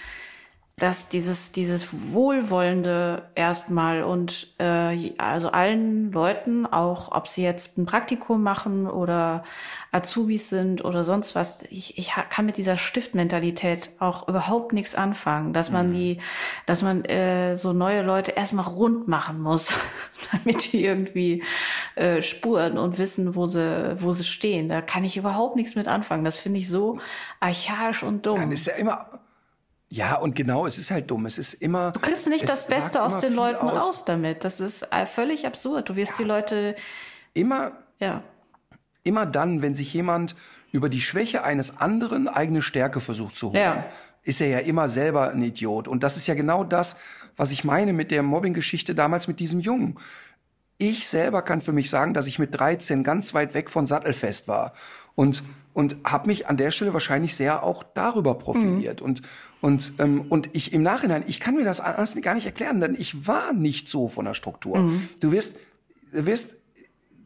dass 0.78 1.08
dieses, 1.08 1.52
dieses 1.52 2.14
Wohlwollende 2.14 3.30
erstmal 3.36 4.02
und 4.02 4.56
äh, 4.58 5.14
also 5.20 5.50
allen 5.50 6.12
Leuten, 6.12 6.66
auch 6.66 7.12
ob 7.12 7.28
sie 7.28 7.44
jetzt 7.44 7.78
ein 7.78 7.86
Praktikum 7.86 8.42
machen 8.42 8.88
oder 8.88 9.44
Azubis 9.92 10.50
sind 10.50 10.84
oder 10.84 11.04
sonst 11.04 11.36
was, 11.36 11.62
ich, 11.70 12.00
ich 12.00 12.14
kann 12.30 12.48
mit 12.48 12.58
dieser 12.58 12.76
Stiftmentalität 12.76 13.92
auch 14.00 14.28
überhaupt 14.28 14.74
nichts 14.74 14.96
anfangen, 14.96 15.54
dass 15.54 15.70
man 15.70 15.90
mhm. 15.90 15.94
die, 15.94 16.18
dass 16.66 16.82
man 16.82 17.06
äh, 17.06 17.56
so 17.56 17.72
neue 17.72 18.02
Leute 18.02 18.32
erstmal 18.32 18.66
rund 18.66 19.08
machen 19.08 19.40
muss, 19.40 19.72
damit 20.32 20.74
die 20.74 20.84
irgendwie 20.84 21.44
äh, 21.94 22.24
spuren 22.24 22.80
und 22.80 22.98
wissen, 22.98 23.36
wo 23.36 23.46
sie, 23.46 23.96
wo 24.00 24.12
sie 24.12 24.24
stehen. 24.24 24.70
Da 24.70 24.82
kann 24.82 25.04
ich 25.04 25.18
überhaupt 25.18 25.56
nichts 25.56 25.76
mit 25.76 25.88
anfangen. 25.88 26.24
Das 26.24 26.38
finde 26.38 26.58
ich 26.58 26.68
so 26.68 26.98
archaisch 27.40 28.02
und 28.02 28.26
dumm. 28.26 28.40
Dann 28.40 28.52
ist 28.52 28.66
ja 28.66 28.74
immer 28.74 29.08
ja, 29.94 30.16
und 30.16 30.36
genau, 30.36 30.66
es 30.66 30.80
ist 30.80 30.90
halt 30.90 31.12
dumm. 31.12 31.28
Es 31.28 31.38
ist 31.38 31.54
immer. 31.54 31.92
Du 31.92 32.00
kriegst 32.00 32.28
nicht 32.28 32.50
das 32.50 32.66
Beste 32.66 33.04
aus 33.04 33.20
den 33.20 33.34
Leuten 33.34 33.68
aus. 33.68 33.80
raus 33.80 34.06
damit. 34.06 34.44
Das 34.44 34.60
ist 34.60 34.92
äh, 34.92 35.06
völlig 35.06 35.46
absurd. 35.46 35.88
Du 35.88 35.96
wirst 35.96 36.14
ja. 36.14 36.24
die 36.24 36.24
Leute. 36.24 36.76
Immer. 37.36 37.74
Ja. 38.00 38.24
Immer 39.04 39.28
dann, 39.28 39.62
wenn 39.62 39.76
sich 39.76 39.94
jemand 39.94 40.34
über 40.72 40.90
die 40.90 41.00
Schwäche 41.00 41.44
eines 41.44 41.78
anderen 41.78 42.28
eigene 42.28 42.64
Stärke 42.64 43.02
versucht 43.02 43.36
zu 43.36 43.50
holen, 43.50 43.58
ja. 43.58 43.86
ist 44.24 44.42
er 44.42 44.48
ja 44.48 44.60
immer 44.60 44.90
selber 44.90 45.30
ein 45.30 45.44
Idiot. 45.44 45.88
Und 45.88 46.02
das 46.02 46.18
ist 46.18 46.26
ja 46.26 46.34
genau 46.34 46.64
das, 46.64 46.96
was 47.36 47.52
ich 47.52 47.64
meine 47.64 47.94
mit 47.94 48.10
der 48.10 48.24
Mobbing-Geschichte 48.24 48.96
damals 48.96 49.28
mit 49.28 49.40
diesem 49.40 49.60
Jungen. 49.60 50.00
Ich 50.80 51.08
selber 51.08 51.44
kann 51.44 51.62
für 51.62 51.72
mich 51.72 51.92
sagen, 51.92 52.16
dass 52.16 52.26
ich 52.26 52.40
mit 52.40 52.58
13 52.58 53.04
ganz 53.04 53.36
weit 53.36 53.54
weg 53.54 53.70
von 53.70 53.86
Sattelfest 53.86 54.48
war 54.48 54.74
und 55.14 55.44
und 55.74 55.98
habe 56.04 56.28
mich 56.28 56.48
an 56.48 56.58
der 56.58 56.72
Stelle 56.72 56.94
wahrscheinlich 56.94 57.36
sehr 57.36 57.64
auch 57.64 57.84
darüber 57.84 58.36
profiliert 58.36 59.02
mhm. 59.02 59.08
und 59.08 59.22
und 59.62 59.94
ähm, 60.00 60.26
und 60.30 60.50
ich 60.54 60.74
im 60.74 60.84
Nachhinein 60.84 61.24
ich 61.28 61.40
kann 61.40 61.56
mir 61.56 61.64
das 61.64 61.80
alles 61.80 62.20
gar 62.22 62.36
nicht 62.36 62.46
erklären 62.46 62.80
denn 62.80 62.96
ich 62.98 63.28
war 63.28 63.54
nicht 63.54 63.90
so 63.90 64.08
von 64.08 64.26
der 64.26 64.34
Struktur 64.34 64.78
mhm. 64.78 65.10
du 65.20 65.32
wirst 65.32 65.58
wirst 66.12 66.52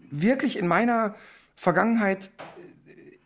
wirklich 0.09 0.57
in 0.57 0.67
meiner 0.67 1.15
Vergangenheit 1.55 2.31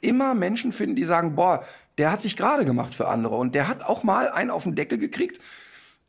immer 0.02 0.34
Menschen 0.34 0.72
finden 0.72 0.96
die 0.96 1.06
sagen 1.06 1.36
boah 1.36 1.64
der 1.98 2.12
hat 2.12 2.22
sich 2.22 2.36
gerade 2.36 2.66
gemacht 2.66 2.96
für 2.96 3.08
andere 3.08 3.36
und 3.36 3.54
der 3.54 3.68
hat 3.68 3.84
auch 3.84 4.04
mal 4.04 4.30
einen 4.30 4.50
auf 4.50 4.64
den 4.64 4.76
Deckel 4.76 4.98
gekriegt 4.98 5.40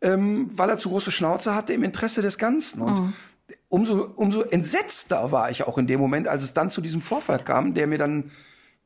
ähm, 0.00 0.50
weil 0.54 0.70
er 0.70 0.78
zu 0.78 0.88
große 0.88 1.10
Schnauze 1.10 1.54
hatte 1.54 1.74
im 1.74 1.82
Interesse 1.82 2.22
des 2.22 2.38
Ganzen 2.38 2.80
und 2.80 3.00
mhm 3.00 3.12
umso, 3.68 4.12
umso 4.16 4.42
entsetzter 4.42 5.32
war 5.32 5.50
ich 5.50 5.66
auch 5.66 5.78
in 5.78 5.86
dem 5.86 5.98
Moment, 5.98 6.28
als 6.28 6.42
es 6.42 6.52
dann 6.52 6.70
zu 6.70 6.82
diesem 6.82 7.00
Vorfall 7.00 7.38
kam, 7.38 7.72
der 7.72 7.86
mir 7.86 7.96
dann 7.98 8.30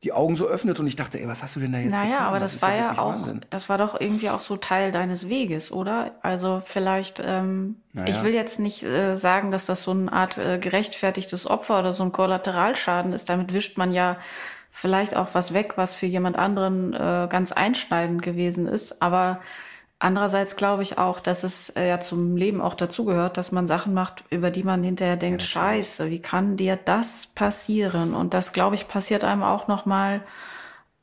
die 0.03 0.13
Augen 0.13 0.35
so 0.35 0.45
öffnet 0.45 0.79
und 0.79 0.85
ich 0.85 0.95
dachte, 0.95 1.19
ey, 1.19 1.27
was 1.27 1.41
hast 1.41 1.55
du 1.55 1.59
denn 1.59 1.71
da 1.71 1.79
jetzt 1.79 1.95
Naja, 1.95 2.09
getan? 2.09 2.25
aber 2.25 2.39
das, 2.39 2.53
das 2.53 2.61
war 2.61 2.75
ja, 2.75 2.91
auch, 2.99 3.15
Wahnsinn. 3.15 3.41
das 3.49 3.67
war 3.67 3.79
doch 3.79 3.99
irgendwie 3.99 4.29
auch 4.29 4.41
so 4.41 4.55
Teil 4.55 4.91
deines 4.91 5.27
Weges, 5.27 5.71
oder? 5.71 6.11
Also 6.21 6.61
vielleicht, 6.63 7.19
ähm, 7.23 7.77
naja. 7.93 8.09
ich 8.09 8.23
will 8.23 8.33
jetzt 8.33 8.59
nicht 8.59 8.83
äh, 8.83 9.15
sagen, 9.15 9.49
dass 9.49 9.65
das 9.65 9.81
so 9.81 9.91
eine 9.91 10.11
Art 10.13 10.37
äh, 10.37 10.59
gerechtfertigtes 10.59 11.47
Opfer 11.47 11.79
oder 11.79 11.93
so 11.93 12.03
ein 12.03 12.11
Kollateralschaden 12.11 13.11
ist. 13.11 13.27
Damit 13.29 13.53
wischt 13.53 13.79
man 13.79 13.91
ja 13.91 14.17
vielleicht 14.69 15.15
auch 15.15 15.29
was 15.33 15.55
weg, 15.55 15.73
was 15.77 15.95
für 15.95 16.05
jemand 16.05 16.37
anderen 16.37 16.93
äh, 16.93 17.27
ganz 17.27 17.51
einschneidend 17.51 18.21
gewesen 18.21 18.67
ist. 18.67 19.01
Aber 19.01 19.39
Andererseits 19.99 20.55
glaube 20.55 20.83
ich 20.83 20.99
auch, 20.99 21.19
dass 21.19 21.43
es 21.43 21.69
äh, 21.71 21.87
ja 21.87 21.99
zum 21.99 22.37
Leben 22.37 22.61
auch 22.61 22.75
dazugehört, 22.75 23.37
dass 23.37 23.51
man 23.51 23.65
Sachen 23.65 23.95
macht, 23.95 24.23
über 24.29 24.51
die 24.51 24.63
man 24.63 24.83
hinterher 24.83 25.17
denkt, 25.17 25.41
ja, 25.41 25.47
scheiße, 25.47 26.09
wie 26.11 26.21
kann 26.21 26.55
dir 26.55 26.75
das 26.75 27.27
passieren? 27.33 28.13
Und 28.13 28.35
das, 28.35 28.53
glaube 28.53 28.75
ich, 28.75 28.87
passiert 28.87 29.23
einem 29.23 29.41
auch 29.41 29.67
noch 29.67 29.87
mal, 29.87 30.21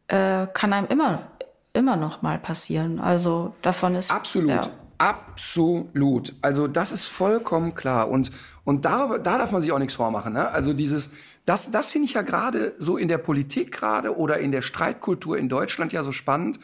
äh, 0.06 0.46
kann 0.46 0.72
einem 0.72 0.86
immer, 0.86 1.26
immer 1.72 1.96
noch 1.96 2.22
mal 2.22 2.38
passieren. 2.38 3.00
Also 3.00 3.54
davon 3.62 3.96
ist... 3.96 4.12
Absolut. 4.12 4.50
Ja. 4.50 4.62
Absolut. 4.96 6.34
Also 6.40 6.68
das 6.68 6.92
ist 6.92 7.06
vollkommen 7.06 7.74
klar. 7.74 8.08
Und, 8.08 8.30
und 8.62 8.84
da, 8.84 9.18
da 9.18 9.38
darf 9.38 9.50
man 9.50 9.60
sich 9.60 9.72
auch 9.72 9.80
nichts 9.80 9.94
vormachen. 9.94 10.32
Ne? 10.32 10.48
Also 10.48 10.72
dieses, 10.72 11.10
das, 11.46 11.72
das 11.72 11.90
finde 11.90 12.06
ich 12.06 12.14
ja 12.14 12.22
gerade 12.22 12.74
so 12.78 12.96
in 12.96 13.08
der 13.08 13.18
Politik 13.18 13.72
gerade 13.72 14.16
oder 14.16 14.38
in 14.38 14.52
der 14.52 14.62
Streitkultur 14.62 15.36
in 15.36 15.48
Deutschland 15.48 15.92
ja 15.92 16.04
so 16.04 16.12
spannend, 16.12 16.60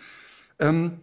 ähm, 0.61 1.01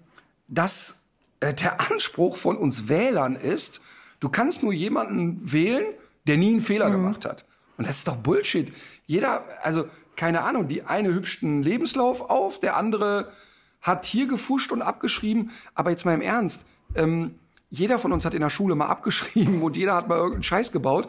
dass 0.48 1.00
äh, 1.40 1.54
der 1.54 1.80
Anspruch 1.92 2.38
von 2.38 2.58
uns 2.58 2.90
Wählern 2.90 3.36
ist, 3.36 3.82
du 4.20 4.30
kannst 4.30 4.64
nur 4.64 4.74
jemanden 4.74 5.52
wählen, 5.52 5.86
der 6.26 6.38
nie 6.38 6.52
einen 6.52 6.62
Fehler 6.62 6.90
mhm. 6.90 6.94
gemacht 6.94 7.26
hat. 7.26 7.46
Und 7.78 7.88
das 7.88 8.00
ist 8.00 8.08
doch 8.08 8.18
Bullshit. 8.18 8.74
Jeder, 9.06 9.46
also 9.62 9.86
keine 10.16 10.42
Ahnung, 10.42 10.68
die 10.68 10.84
eine 10.84 11.14
hübschen 11.14 11.62
Lebenslauf 11.62 12.30
auf, 12.30 12.60
der 12.60 12.76
andere 12.76 13.32
hat 13.82 14.06
hier 14.06 14.28
gefuscht 14.28 14.72
und 14.72 14.82
abgeschrieben. 14.82 15.52
Aber 15.76 15.92
jetzt 15.92 16.06
mal 16.06 16.16
im 16.16 16.22
Ernst, 16.22 16.66
ähm, 16.96 17.36
jeder 17.70 18.00
von 18.00 18.12
uns 18.12 18.26
hat 18.26 18.34
in 18.34 18.42
der 18.42 18.50
Schule 18.50 18.76
mal 18.76 18.88
abgeschrieben 18.88 19.62
und 19.64 19.78
jeder 19.78 19.96
hat 19.96 20.08
mal 20.08 20.18
irgendeinen 20.18 20.44
Scheiß 20.44 20.72
gebaut. 20.72 21.08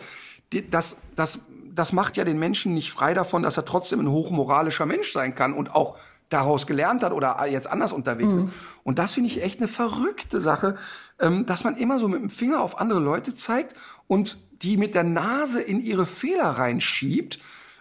Das, 0.70 0.98
das, 1.16 1.40
das 1.74 1.92
macht 1.92 2.16
ja 2.16 2.24
den 2.24 2.38
Menschen 2.38 2.74
nicht 2.74 2.90
frei 2.90 3.14
davon, 3.14 3.42
dass 3.42 3.56
er 3.56 3.64
trotzdem 3.64 4.00
ein 4.00 4.10
hochmoralischer 4.10 4.86
Mensch 4.86 5.12
sein 5.12 5.34
kann 5.34 5.52
und 5.52 5.74
auch 5.74 5.98
daraus 6.28 6.66
gelernt 6.66 7.02
hat 7.02 7.12
oder 7.12 7.46
jetzt 7.46 7.70
anders 7.70 7.92
unterwegs 7.92 8.34
mhm. 8.34 8.38
ist. 8.38 8.48
Und 8.84 8.98
das 8.98 9.14
finde 9.14 9.30
ich 9.30 9.42
echt 9.42 9.60
eine 9.60 9.68
verrückte 9.68 10.40
Sache, 10.40 10.76
ähm, 11.18 11.46
dass 11.46 11.64
man 11.64 11.76
immer 11.76 11.98
so 11.98 12.08
mit 12.08 12.20
dem 12.20 12.30
Finger 12.30 12.60
auf 12.60 12.78
andere 12.78 13.00
Leute 13.00 13.34
zeigt 13.34 13.74
und 14.06 14.38
die 14.62 14.76
mit 14.76 14.94
der 14.94 15.04
Nase 15.04 15.60
in 15.60 15.80
ihre 15.80 16.06
Fehler 16.06 16.50
reinschiebt, 16.50 17.38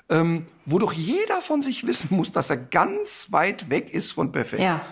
ähm, 0.09 0.45
wo 0.65 0.79
doch 0.79 0.93
jeder 0.93 1.41
von 1.41 1.61
sich 1.61 1.85
wissen 1.85 2.09
muss, 2.11 2.31
dass 2.31 2.49
er 2.49 2.57
ganz 2.57 3.27
weit 3.31 3.69
weg 3.69 3.93
ist 3.93 4.13
von 4.13 4.31
perfekt. 4.31 4.63
Ja. 4.63 4.81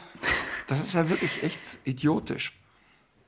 Das 0.68 0.80
ist 0.80 0.96
ja 0.96 1.08
wirklich 1.10 1.44
echt 1.44 1.60
idiotisch. 1.84 2.60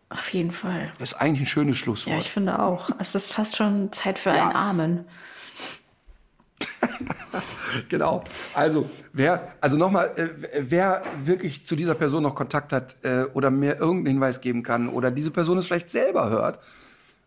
Auf 0.10 0.34
jeden 0.34 0.52
Fall. 0.52 0.92
Das 0.98 1.12
ist 1.12 1.20
eigentlich 1.20 1.42
ein 1.42 1.46
schönes 1.46 1.78
Schlusswort. 1.78 2.16
Ja, 2.16 2.20
ich 2.20 2.32
finde 2.32 2.58
auch. 2.58 2.90
Es 2.98 3.14
ist 3.14 3.32
fast 3.32 3.58
schon 3.58 3.92
Zeit 3.92 4.18
für 4.18 4.32
ja. 4.32 4.48
einen 4.48 4.56
Amen. 4.56 5.06
genau. 7.90 8.24
Also, 8.54 8.90
wer, 9.14 9.54
also 9.62 9.78
nochmal, 9.78 10.14
äh, 10.16 10.62
wer 10.62 11.04
wirklich 11.24 11.66
zu 11.66 11.76
dieser 11.76 11.96
Person 11.96 12.24
noch 12.24 12.36
Kontakt 12.36 12.74
hat 12.74 12.98
äh, 13.04 13.24
oder 13.34 13.52
mir 13.52 13.78
irgendeinen 13.78 14.16
Hinweis 14.16 14.42
geben 14.42 14.64
kann 14.64 14.90
oder 14.90 15.12
diese 15.12 15.32
Person 15.32 15.58
es 15.58 15.68
vielleicht 15.68 15.92
selber 15.92 16.30
hört, 16.30 16.60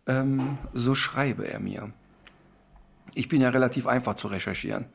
ähm, 0.07 0.57
so 0.73 0.95
schreibe 0.95 1.47
er 1.47 1.59
mir. 1.59 1.91
Ich 3.13 3.27
bin 3.27 3.41
ja 3.41 3.49
relativ 3.49 3.87
einfach 3.87 4.15
zu 4.15 4.27
recherchieren. 4.27 4.85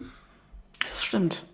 Das 0.89 1.05
stimmt. 1.05 1.45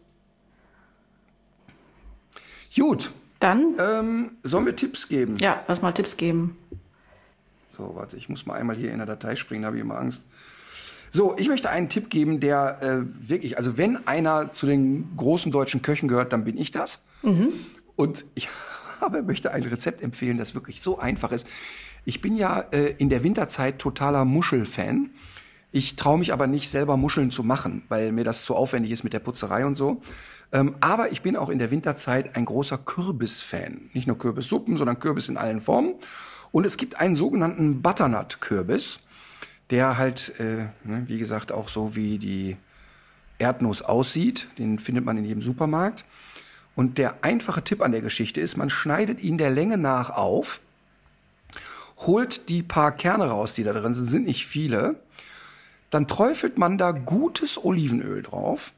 Gut. 2.74 3.12
Dann? 3.40 3.74
Ähm, 3.78 4.36
sollen 4.44 4.66
wir 4.66 4.76
Tipps 4.76 5.08
geben? 5.08 5.36
Ja, 5.38 5.64
lass 5.66 5.82
mal 5.82 5.92
Tipps 5.92 6.16
geben. 6.16 6.56
So, 7.76 7.96
warte, 7.96 8.16
ich 8.16 8.28
muss 8.28 8.46
mal 8.46 8.54
einmal 8.54 8.76
hier 8.76 8.92
in 8.92 8.98
der 8.98 9.06
Datei 9.06 9.34
springen, 9.34 9.62
da 9.62 9.66
habe 9.66 9.76
ich 9.76 9.82
immer 9.82 9.98
Angst. 9.98 10.26
So, 11.14 11.36
ich 11.36 11.46
möchte 11.48 11.68
einen 11.68 11.90
Tipp 11.90 12.08
geben, 12.08 12.40
der 12.40 12.78
äh, 12.80 13.28
wirklich, 13.28 13.58
also 13.58 13.76
wenn 13.76 14.08
einer 14.08 14.54
zu 14.54 14.64
den 14.64 15.14
großen 15.18 15.52
deutschen 15.52 15.82
Köchen 15.82 16.08
gehört, 16.08 16.32
dann 16.32 16.44
bin 16.44 16.56
ich 16.56 16.70
das. 16.70 17.02
Mhm. 17.22 17.50
Und 17.96 18.24
ich 18.34 18.48
habe, 19.00 19.22
möchte 19.22 19.52
ein 19.52 19.62
Rezept 19.62 20.00
empfehlen, 20.02 20.38
das 20.38 20.54
wirklich 20.54 20.80
so 20.80 20.98
einfach 20.98 21.30
ist. 21.30 21.46
Ich 22.06 22.22
bin 22.22 22.34
ja 22.34 22.60
äh, 22.72 22.94
in 22.96 23.10
der 23.10 23.22
Winterzeit 23.22 23.78
totaler 23.78 24.24
Muschelfan. 24.24 25.10
Ich 25.70 25.96
traue 25.96 26.18
mich 26.18 26.32
aber 26.32 26.46
nicht 26.46 26.70
selber 26.70 26.96
Muscheln 26.96 27.30
zu 27.30 27.42
machen, 27.42 27.82
weil 27.90 28.10
mir 28.10 28.24
das 28.24 28.46
zu 28.46 28.56
aufwendig 28.56 28.90
ist 28.90 29.04
mit 29.04 29.12
der 29.12 29.18
Putzerei 29.18 29.66
und 29.66 29.74
so. 29.74 30.00
Ähm, 30.50 30.76
aber 30.80 31.12
ich 31.12 31.20
bin 31.20 31.36
auch 31.36 31.50
in 31.50 31.58
der 31.58 31.70
Winterzeit 31.70 32.36
ein 32.36 32.46
großer 32.46 32.78
Kürbis-Fan. 32.78 33.90
Nicht 33.92 34.06
nur 34.06 34.16
Kürbissuppen, 34.16 34.78
sondern 34.78 34.98
Kürbis 34.98 35.28
in 35.28 35.36
allen 35.36 35.60
Formen. 35.60 35.94
Und 36.52 36.64
es 36.64 36.78
gibt 36.78 36.98
einen 36.98 37.16
sogenannten 37.16 37.82
Butternut-Kürbis 37.82 39.00
der 39.72 39.96
halt, 39.96 40.38
äh, 40.38 40.66
ne, 40.84 41.04
wie 41.06 41.18
gesagt, 41.18 41.50
auch 41.50 41.68
so 41.68 41.96
wie 41.96 42.18
die 42.18 42.56
Erdnuss 43.38 43.80
aussieht. 43.80 44.46
Den 44.58 44.78
findet 44.78 45.04
man 45.04 45.16
in 45.16 45.24
jedem 45.24 45.42
Supermarkt. 45.42 46.04
Und 46.76 46.98
der 46.98 47.24
einfache 47.24 47.64
Tipp 47.64 47.80
an 47.80 47.90
der 47.90 48.02
Geschichte 48.02 48.40
ist, 48.40 48.56
man 48.56 48.70
schneidet 48.70 49.20
ihn 49.20 49.38
der 49.38 49.50
Länge 49.50 49.78
nach 49.78 50.10
auf, 50.10 50.60
holt 51.98 52.50
die 52.50 52.62
paar 52.62 52.92
Kerne 52.92 53.28
raus, 53.28 53.54
die 53.54 53.64
da 53.64 53.72
drin 53.72 53.94
sind, 53.94 54.06
sind 54.06 54.26
nicht 54.26 54.46
viele. 54.46 54.96
Dann 55.90 56.06
träufelt 56.06 56.58
man 56.58 56.76
da 56.76 56.92
gutes 56.92 57.62
Olivenöl 57.62 58.22
drauf, 58.22 58.72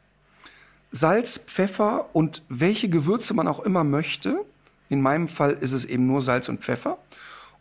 Salz, 0.92 1.38
Pfeffer 1.38 2.08
und 2.12 2.42
welche 2.48 2.88
Gewürze 2.88 3.34
man 3.34 3.48
auch 3.48 3.60
immer 3.60 3.82
möchte. 3.82 4.44
In 4.88 5.00
meinem 5.00 5.26
Fall 5.26 5.56
ist 5.60 5.72
es 5.72 5.84
eben 5.84 6.06
nur 6.06 6.22
Salz 6.22 6.48
und 6.48 6.60
Pfeffer. 6.60 6.98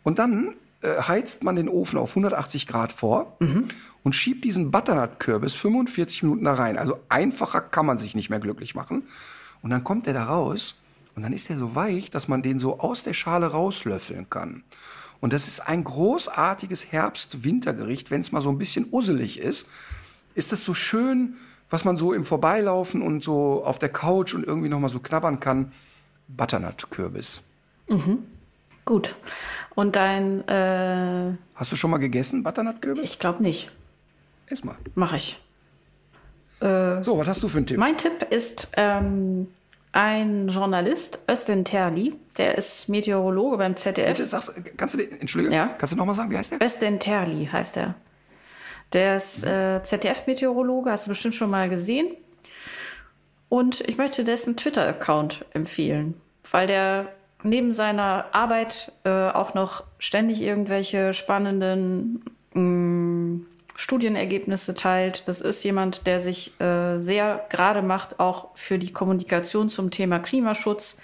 Und 0.04 0.20
dann 0.20 0.54
äh, 0.84 1.02
heizt 1.02 1.44
man 1.44 1.56
den 1.56 1.68
Ofen 1.68 1.98
auf 1.98 2.10
180 2.10 2.66
Grad 2.66 2.92
vor 2.92 3.36
mhm. 3.40 3.68
und 4.02 4.14
schiebt 4.14 4.44
diesen 4.44 4.70
Butternut-Kürbis 4.70 5.54
45 5.54 6.24
Minuten 6.24 6.44
da 6.44 6.52
rein. 6.54 6.76
Also 6.76 6.98
einfacher 7.08 7.62
kann 7.62 7.86
man 7.86 7.96
sich 7.96 8.14
nicht 8.14 8.28
mehr 8.28 8.38
glücklich 8.38 8.74
machen. 8.74 9.04
Und 9.62 9.70
dann 9.70 9.82
kommt 9.82 10.06
der 10.06 10.12
da 10.12 10.24
raus 10.24 10.74
und 11.16 11.22
dann 11.22 11.32
ist 11.32 11.48
der 11.48 11.58
so 11.58 11.74
weich, 11.74 12.10
dass 12.10 12.28
man 12.28 12.42
den 12.42 12.58
so 12.58 12.80
aus 12.80 13.02
der 13.02 13.14
Schale 13.14 13.46
rauslöffeln 13.46 14.28
kann. 14.28 14.62
Und 15.20 15.32
das 15.32 15.48
ist 15.48 15.60
ein 15.60 15.84
großartiges 15.84 16.92
Herbst-Wintergericht, 16.92 18.10
wenn 18.10 18.20
es 18.20 18.30
mal 18.30 18.42
so 18.42 18.50
ein 18.50 18.58
bisschen 18.58 18.86
usselig 18.90 19.38
ist. 19.40 19.66
Ist 20.34 20.52
das 20.52 20.66
so 20.66 20.74
schön, 20.74 21.36
was 21.70 21.86
man 21.86 21.96
so 21.96 22.12
im 22.12 22.24
Vorbeilaufen 22.24 23.00
und 23.00 23.22
so 23.22 23.64
auf 23.64 23.78
der 23.78 23.88
Couch 23.88 24.34
und 24.34 24.44
irgendwie 24.44 24.68
noch 24.68 24.80
mal 24.80 24.90
so 24.90 25.00
knabbern 25.00 25.40
kann? 25.40 25.72
Butternut-Kürbis. 26.28 27.40
Mhm. 27.88 28.18
Gut. 28.84 29.14
Und 29.74 29.96
dein. 29.96 30.46
Äh, 30.48 31.32
Hast 31.54 31.72
du 31.72 31.76
schon 31.76 31.90
mal 31.90 31.98
gegessen, 31.98 32.42
Butternut-Kürbis? 32.42 33.04
Ich 33.04 33.18
glaube 33.18 33.42
nicht. 33.42 33.70
Ess 34.46 34.64
mal. 34.64 34.76
Mach 34.94 35.14
ich. 35.14 35.38
Äh, 36.60 37.02
so, 37.02 37.18
was 37.18 37.28
hast 37.28 37.42
du 37.42 37.48
für 37.48 37.58
einen 37.58 37.66
Tipp? 37.66 37.78
Mein 37.78 37.96
Tipp 37.96 38.26
ist 38.30 38.68
ähm, 38.76 39.48
ein 39.92 40.48
Journalist, 40.48 41.20
Östin 41.28 41.64
Terli. 41.64 42.14
Der 42.36 42.58
ist 42.58 42.88
Meteorologe 42.88 43.58
beim 43.58 43.76
ZDF. 43.76 44.16
Bitte, 44.16 44.26
sagst, 44.26 44.52
kannst 44.76 44.94
du 44.94 44.98
den, 44.98 45.20
Entschuldigung, 45.20 45.56
ja? 45.56 45.74
kannst 45.78 45.92
du 45.94 45.96
nochmal 45.96 46.14
sagen, 46.14 46.30
wie 46.30 46.36
heißt 46.36 46.52
der? 46.52 46.62
Östin 46.62 46.98
Terli 46.98 47.46
heißt 47.50 47.76
er. 47.78 47.94
Der 48.92 49.16
ist 49.16 49.44
äh, 49.44 49.82
ZDF-Meteorologe, 49.82 50.90
hast 50.90 51.06
du 51.06 51.10
bestimmt 51.10 51.34
schon 51.34 51.50
mal 51.50 51.68
gesehen. 51.68 52.14
Und 53.48 53.80
ich 53.82 53.98
möchte 53.98 54.24
dessen 54.24 54.56
Twitter-Account 54.56 55.44
empfehlen, 55.52 56.20
weil 56.50 56.66
der 56.66 57.08
neben 57.44 57.72
seiner 57.72 58.26
Arbeit 58.32 58.92
äh, 59.04 59.10
auch 59.10 59.54
noch 59.54 59.84
ständig 59.98 60.42
irgendwelche 60.42 61.12
spannenden 61.12 62.24
mh, 62.54 62.60
mm, 62.60 63.46
Studienergebnisse 63.76 64.74
teilt. 64.74 65.26
Das 65.28 65.40
ist 65.40 65.62
jemand, 65.64 66.06
der 66.06 66.20
sich 66.20 66.58
äh, 66.60 66.98
sehr 66.98 67.44
gerade 67.50 67.82
macht, 67.82 68.20
auch 68.20 68.48
für 68.54 68.78
die 68.78 68.92
Kommunikation 68.92 69.68
zum 69.68 69.90
Thema 69.90 70.20
Klimaschutz, 70.20 70.98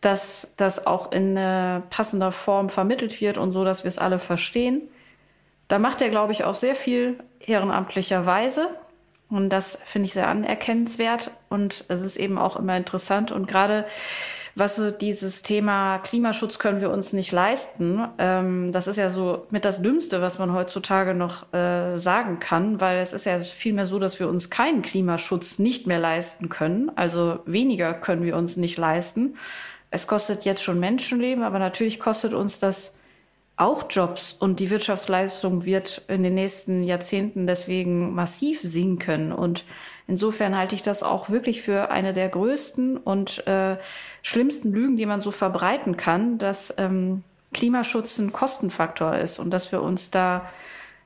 dass 0.00 0.54
das 0.56 0.86
auch 0.86 1.12
in 1.12 1.36
äh, 1.36 1.80
passender 1.90 2.32
Form 2.32 2.68
vermittelt 2.68 3.20
wird 3.20 3.36
und 3.36 3.52
so, 3.52 3.64
dass 3.64 3.84
wir 3.84 3.88
es 3.88 3.98
alle 3.98 4.18
verstehen. 4.18 4.82
Da 5.68 5.78
macht 5.78 6.00
er, 6.02 6.08
glaube 6.08 6.32
ich, 6.32 6.44
auch 6.44 6.54
sehr 6.54 6.74
viel 6.74 7.18
ehrenamtlicherweise. 7.40 8.68
Und 9.28 9.48
das 9.48 9.78
finde 9.86 10.06
ich 10.06 10.12
sehr 10.12 10.28
anerkennenswert. 10.28 11.30
Und 11.48 11.84
es 11.88 12.02
ist 12.02 12.16
eben 12.16 12.38
auch 12.38 12.56
immer 12.56 12.76
interessant. 12.76 13.32
Und 13.32 13.46
gerade 13.46 13.86
was 14.54 14.76
so 14.76 14.90
dieses 14.90 15.42
Thema 15.42 15.98
Klimaschutz 15.98 16.58
können 16.58 16.80
wir 16.80 16.90
uns 16.90 17.12
nicht 17.12 17.32
leisten. 17.32 18.06
Ähm, 18.18 18.72
das 18.72 18.86
ist 18.86 18.96
ja 18.96 19.08
so 19.08 19.46
mit 19.50 19.64
das 19.64 19.82
Dümmste, 19.82 20.20
was 20.20 20.38
man 20.38 20.52
heutzutage 20.52 21.14
noch 21.14 21.52
äh, 21.54 21.98
sagen 21.98 22.38
kann, 22.38 22.80
weil 22.80 22.98
es 22.98 23.12
ist 23.12 23.24
ja 23.24 23.38
vielmehr 23.38 23.86
so, 23.86 23.98
dass 23.98 24.20
wir 24.20 24.28
uns 24.28 24.50
keinen 24.50 24.82
Klimaschutz 24.82 25.58
nicht 25.58 25.86
mehr 25.86 25.98
leisten 25.98 26.48
können. 26.48 26.90
Also 26.96 27.40
weniger 27.46 27.94
können 27.94 28.24
wir 28.24 28.36
uns 28.36 28.56
nicht 28.56 28.76
leisten. 28.76 29.36
Es 29.90 30.06
kostet 30.06 30.44
jetzt 30.44 30.62
schon 30.62 30.80
Menschenleben, 30.80 31.44
aber 31.44 31.58
natürlich 31.58 31.98
kostet 31.98 32.34
uns 32.34 32.58
das 32.58 32.94
auch 33.56 33.84
Jobs 33.90 34.32
und 34.32 34.60
die 34.60 34.70
Wirtschaftsleistung 34.70 35.64
wird 35.64 36.02
in 36.08 36.22
den 36.22 36.34
nächsten 36.34 36.82
Jahrzehnten 36.82 37.46
deswegen 37.46 38.14
massiv 38.14 38.60
sinken. 38.60 39.32
Und 39.32 39.64
insofern 40.06 40.56
halte 40.56 40.74
ich 40.74 40.82
das 40.82 41.02
auch 41.02 41.30
wirklich 41.30 41.62
für 41.62 41.90
eine 41.90 42.12
der 42.12 42.28
größten 42.28 42.96
und 42.96 43.46
äh, 43.46 43.76
schlimmsten 44.22 44.72
Lügen, 44.72 44.96
die 44.96 45.06
man 45.06 45.20
so 45.20 45.30
verbreiten 45.30 45.96
kann, 45.96 46.38
dass 46.38 46.74
ähm, 46.78 47.24
Klimaschutz 47.52 48.18
ein 48.18 48.32
Kostenfaktor 48.32 49.16
ist 49.16 49.38
und 49.38 49.50
dass 49.50 49.72
wir 49.72 49.82
uns 49.82 50.10
da, 50.10 50.48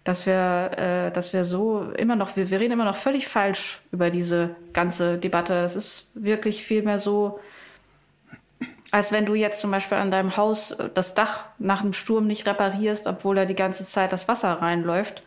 dass 0.05 0.27
wir, 0.27 0.71
äh, 0.77 1.11
dass 1.13 1.33
wir 1.33 1.45
so 1.45 1.91
immer 1.97 2.17
noch, 2.17 2.37
wir, 2.37 2.51
wir 2.51 2.61
reden 2.61 2.75
immer 2.75 2.85
noch 2.85 2.97
völlig 2.97 3.29
falsch 3.29 3.81
über 3.93 4.11
diese 4.11 4.55
ganze 4.73 5.19
Debatte. 5.19 5.55
Es 5.61 5.77
ist 5.77 6.11
wirklich 6.15 6.65
vielmehr 6.65 6.99
so, 6.99 7.41
als 8.93 9.11
wenn 9.11 9.27
du 9.27 9.35
jetzt 9.35 9.61
zum 9.61 9.71
Beispiel 9.71 9.99
an 9.99 10.11
deinem 10.11 10.37
Haus 10.37 10.77
das 10.95 11.15
Dach 11.15 11.45
nach 11.59 11.83
einem 11.83 11.93
Sturm 11.93 12.27
nicht 12.27 12.47
reparierst, 12.47 13.07
obwohl 13.07 13.35
da 13.35 13.45
die 13.45 13.55
ganze 13.55 13.85
Zeit 13.85 14.13
das 14.13 14.29
Wasser 14.29 14.53
reinläuft, 14.53 15.23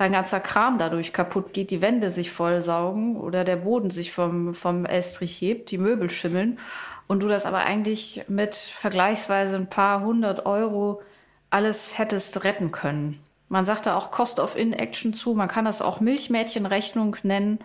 dein 0.00 0.12
ganzer 0.12 0.40
Kram 0.40 0.78
dadurch 0.78 1.12
kaputt 1.12 1.52
geht, 1.52 1.70
die 1.70 1.82
Wände 1.82 2.10
sich 2.10 2.30
vollsaugen 2.30 3.18
oder 3.18 3.44
der 3.44 3.56
Boden 3.56 3.90
sich 3.90 4.12
vom, 4.12 4.54
vom 4.54 4.86
Estrich 4.86 5.38
hebt, 5.42 5.70
die 5.70 5.76
Möbel 5.76 6.08
schimmeln 6.08 6.58
und 7.06 7.22
du 7.22 7.28
das 7.28 7.44
aber 7.44 7.58
eigentlich 7.58 8.24
mit 8.26 8.54
vergleichsweise 8.54 9.56
ein 9.56 9.68
paar 9.68 10.00
hundert 10.00 10.46
Euro 10.46 11.02
alles 11.50 11.98
hättest 11.98 12.44
retten 12.44 12.72
können. 12.72 13.20
Man 13.50 13.66
sagte 13.66 13.94
auch 13.94 14.10
Cost 14.10 14.40
of 14.40 14.56
Inaction 14.56 15.12
zu, 15.12 15.34
man 15.34 15.48
kann 15.48 15.66
das 15.66 15.82
auch 15.82 16.00
Milchmädchenrechnung 16.00 17.18
nennen. 17.22 17.58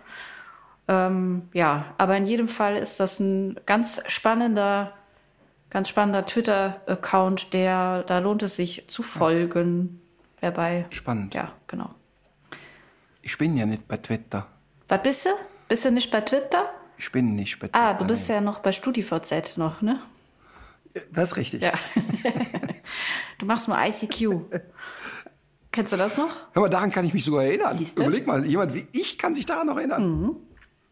Ähm, 0.88 1.48
ja, 1.54 1.86
aber 1.96 2.18
in 2.18 2.26
jedem 2.26 2.48
Fall 2.48 2.76
ist 2.76 3.00
das 3.00 3.18
ein 3.18 3.58
ganz 3.64 4.02
spannender, 4.08 4.92
ganz 5.70 5.88
spannender 5.88 6.26
Twitter-Account, 6.26 7.54
der, 7.54 8.02
da 8.02 8.18
lohnt 8.18 8.42
es 8.42 8.56
sich 8.56 8.88
zu 8.88 9.02
folgen. 9.02 10.02
Wer 10.40 10.50
bei. 10.50 10.84
Spannend. 10.90 11.34
Ja, 11.34 11.52
genau. 11.66 11.88
Ich 13.26 13.38
bin 13.38 13.56
ja 13.56 13.66
nicht 13.66 13.88
bei 13.88 13.96
Twitter. 13.96 14.46
Was 14.86 15.02
bist 15.02 15.26
du? 15.26 15.30
Bist 15.68 15.84
du 15.84 15.90
nicht 15.90 16.12
bei 16.12 16.20
Twitter? 16.20 16.70
Ich 16.96 17.10
bin 17.10 17.34
nicht 17.34 17.58
bei 17.58 17.66
Twitter. 17.66 17.82
Ah, 17.82 17.94
du 17.94 18.04
bist 18.04 18.28
nee. 18.28 18.36
ja 18.36 18.40
noch 18.40 18.60
bei 18.60 18.70
StudiVZ 18.70 19.56
noch, 19.56 19.82
ne? 19.82 20.00
Das 21.10 21.32
ist 21.32 21.36
richtig. 21.36 21.60
Ja. 21.60 21.72
du 23.38 23.46
machst 23.46 23.66
nur 23.66 23.76
ICQ. 23.76 24.42
Kennst 25.72 25.92
du 25.92 25.96
das 25.96 26.16
noch? 26.16 26.30
Hör 26.52 26.62
mal, 26.62 26.68
daran 26.68 26.92
kann 26.92 27.04
ich 27.04 27.14
mich 27.14 27.24
sogar 27.24 27.42
erinnern. 27.42 27.74
Siehste? 27.74 28.04
Überleg 28.04 28.28
mal, 28.28 28.46
jemand 28.46 28.74
wie 28.74 28.86
ich 28.92 29.18
kann 29.18 29.34
sich 29.34 29.44
daran 29.44 29.66
noch 29.66 29.76
erinnern. 29.76 30.36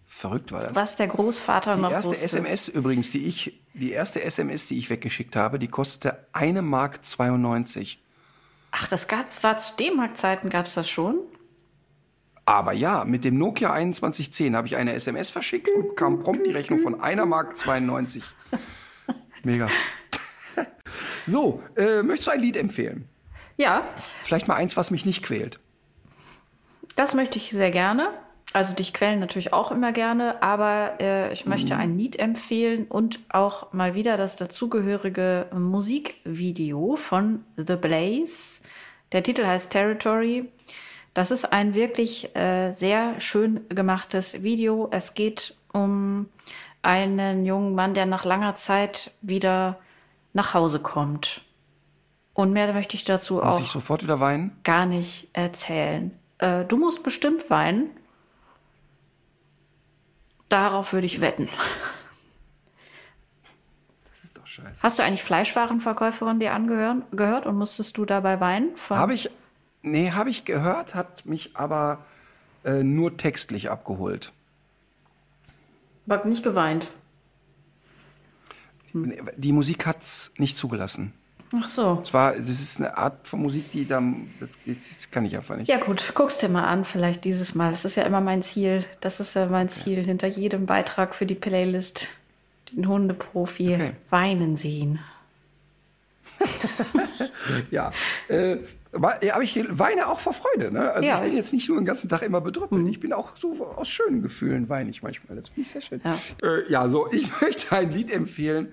Verrückt 0.05 0.51
war 0.51 0.61
das. 0.61 0.75
Was 0.75 0.97
der 0.97 1.07
Großvater 1.07 1.77
Die 1.77 1.83
noch 1.83 1.93
erste 1.93 2.11
wusste. 2.11 2.25
SMS 2.25 2.69
übrigens, 2.69 3.11
die 3.11 3.27
ich, 3.27 3.61
die 3.75 3.93
erste 3.93 4.25
SMS, 4.25 4.67
die 4.67 4.79
ich 4.79 4.91
weggeschickt 4.91 5.37
habe, 5.37 5.61
die 5.61 5.69
kostete 5.69 6.27
eine 6.33 6.63
Mark 6.63 7.05
92. 7.05 8.03
Ach, 8.73 8.89
das 8.89 9.07
gab, 9.07 9.45
war 9.45 9.57
zu 9.57 9.77
D-Mark-Zeiten 9.77 10.51
gab 10.51 10.67
es 10.67 10.75
das 10.75 10.91
schon? 10.91 11.21
Aber 12.47 12.73
ja, 12.73 13.05
mit 13.05 13.25
dem 13.25 13.39
Nokia 13.39 13.71
2110 13.71 14.55
habe 14.55 14.67
ich 14.67 14.77
eine 14.77 14.93
SMS 14.93 15.31
verschickt 15.31 15.69
und 15.69 15.97
kam 15.97 16.19
prompt 16.19 16.47
die 16.47 16.51
Rechnung 16.51 16.79
von 16.79 17.01
einer 17.01 17.25
Mark 17.27 17.57
92. 17.57 18.25
Mega. 19.43 19.69
So, 21.27 21.63
äh, 21.75 22.03
möchtest 22.03 22.27
du 22.27 22.33
ein 22.33 22.41
Lied 22.41 22.59
empfehlen? 22.59 23.09
Ja, 23.57 23.89
Vielleicht 24.21 24.47
mal 24.47 24.57
eins, 24.57 24.77
was 24.77 24.91
mich 24.91 25.07
nicht 25.07 25.23
quält. 25.23 25.59
das 26.97 27.15
möchte 27.15 27.39
ich 27.39 27.49
sehr 27.51 27.71
gerne. 27.71 28.11
Also 28.53 28.75
dich 28.75 28.93
quälen 28.93 29.21
natürlich 29.21 29.53
auch 29.55 29.73
immer 29.73 29.91
gerne, 29.93 30.43
aber 30.43 30.99
äh, 31.01 31.33
ich 31.33 31.47
möchte 31.47 31.77
ein 31.77 31.97
Lied 31.99 32.19
empfehlen 32.19 32.87
und 32.89 33.21
auch 33.31 33.73
mal 33.73 33.95
wieder 33.95 34.17
das 34.19 34.37
dazugehörige 34.37 35.47
Musikvideo 35.53 36.95
von 36.97 37.45
The 37.57 37.77
Blaze. 37.77 38.61
Der 39.13 39.23
Titel 39.23 39.47
heißt 39.47 39.73
Territory. 39.73 40.53
Das 41.15 41.31
ist 41.31 41.53
ein 41.53 41.75
wirklich 41.75 42.35
äh, 42.37 42.73
sehr 42.73 43.21
schön 43.21 43.61
gemachtes 43.69 44.43
Video. 44.43 44.89
Es 44.91 45.15
geht 45.15 45.57
um 45.73 46.29
einen 46.83 47.47
jungen 47.47 47.75
Mann, 47.75 47.95
der 47.95 48.05
nach 48.07 48.25
langer 48.25 48.57
Zeit 48.57 49.13
wieder 49.23 49.79
nach 50.33 50.55
Hause 50.55 50.81
kommt. 50.81 51.41
Und 52.35 52.53
mehr 52.53 52.73
möchte 52.73 52.97
ich 52.97 53.05
dazu 53.05 53.35
Muss 53.35 53.45
auch 53.45 53.61
ich 53.61 53.69
sofort 53.69 54.03
wieder 54.03 54.19
weinen? 54.19 54.59
gar 54.65 54.87
nicht 54.87 55.29
erzählen. 55.33 56.11
Äh, 56.39 56.65
du 56.65 56.77
musst 56.77 57.05
bestimmt 57.05 57.49
weinen. 57.49 57.91
Darauf 60.49 60.93
würde 60.93 61.07
ich 61.07 61.21
wetten. 61.21 61.49
Das 64.05 64.25
ist 64.25 64.37
doch 64.37 64.47
scheiße. 64.47 64.83
Hast 64.83 64.99
du 64.99 65.05
eigentlich 65.05 65.23
Fleischwarenverkäuferin 65.23 66.41
dir 66.41 66.53
angehört 66.53 67.05
gehört 67.13 67.47
und 67.47 67.57
musstest 67.57 67.97
du 67.97 68.05
dabei 68.05 68.41
weinen? 68.41 68.71
Habe 68.91 69.15
ich, 69.15 69.31
nee, 69.85 70.11
habe 70.11 70.31
ich 70.31 70.45
gehört, 70.45 70.95
hat 70.95 71.25
mich 71.27 71.51
aber 71.55 71.99
äh, 72.65 72.83
nur 72.83 73.17
textlich 73.17 73.71
abgeholt. 73.71 74.33
Aber 76.07 76.25
nicht 76.25 76.43
geweint. 76.45 76.91
Die 78.93 79.53
Musik 79.53 79.87
hat's 79.87 80.33
nicht 80.39 80.57
zugelassen. 80.57 81.13
Ach 81.53 81.67
so. 81.69 82.01
Es 82.03 82.13
war, 82.15 82.33
das 82.33 82.49
ist 82.49 82.79
eine 82.79 82.97
Art 82.97 83.27
von 83.29 83.43
Musik, 83.43 83.71
die 83.71 83.87
da, 83.87 84.03
das, 84.41 84.51
das 84.67 85.11
kann 85.11 85.25
ich 85.25 85.37
einfach 85.37 85.57
nicht. 85.57 85.69
Ja 85.69 85.79
gut, 85.79 86.13
guck's 86.15 86.39
dir 86.39 86.49
mal 86.49 86.65
an, 86.65 86.85
vielleicht 86.85 87.25
dieses 87.25 87.55
Mal. 87.55 87.71
Das 87.71 87.85
ist 87.85 87.97
ja 87.97 88.05
immer 88.05 88.21
mein 88.21 88.43
Ziel. 88.43 88.85
Das 89.01 89.21
ist 89.21 89.35
ja 89.35 89.47
mein 89.47 89.69
Ziel 89.69 90.05
hinter 90.05 90.27
jedem 90.27 90.67
Beitrag 90.67 91.15
für 91.15 91.27
die 91.27 91.35
Playlist. 91.35 92.09
Den 92.73 92.89
Hundeprofi 92.89 93.75
Okay. 93.75 93.93
weinen 94.11 94.57
sehen. 94.57 94.99
Ja, 97.71 97.93
äh, 98.29 98.59
aber, 98.93 99.23
ich 99.43 99.61
weine 99.69 100.09
auch 100.09 100.19
vor 100.19 100.33
Freude. 100.33 100.73
Ne? 100.73 100.93
Also 100.93 101.09
Ja. 101.09 101.17
Mhm. 101.17 101.23
ich 101.25 101.29
bin 101.31 101.37
jetzt 101.37 101.53
nicht 101.53 101.69
nur 101.69 101.79
den 101.79 101.85
ganzen 101.85 102.09
Tag 102.09 102.23
immer 102.23 102.41
bedrüppelt. 102.41 102.87
Ich 102.89 103.01
bin 103.01 103.13
auch 103.13 103.33
so 103.39 103.67
aus 103.77 103.89
schönen 103.89 104.23
Gefühlen 104.23 104.69
weine 104.69 104.91
ich 104.91 105.03
manchmal. 105.03 105.37
Das 105.37 105.49
finde 105.49 105.63
ich 105.63 105.71
sehr 105.71 105.81
schön. 105.81 106.01
Ja. 106.05 106.19
Äh, 106.43 106.71
ja, 106.71 106.89
so, 106.89 107.11
ich 107.11 107.29
möchte 107.41 107.77
ein 107.77 107.91
Lied 107.91 108.13
empfehlen. 108.13 108.69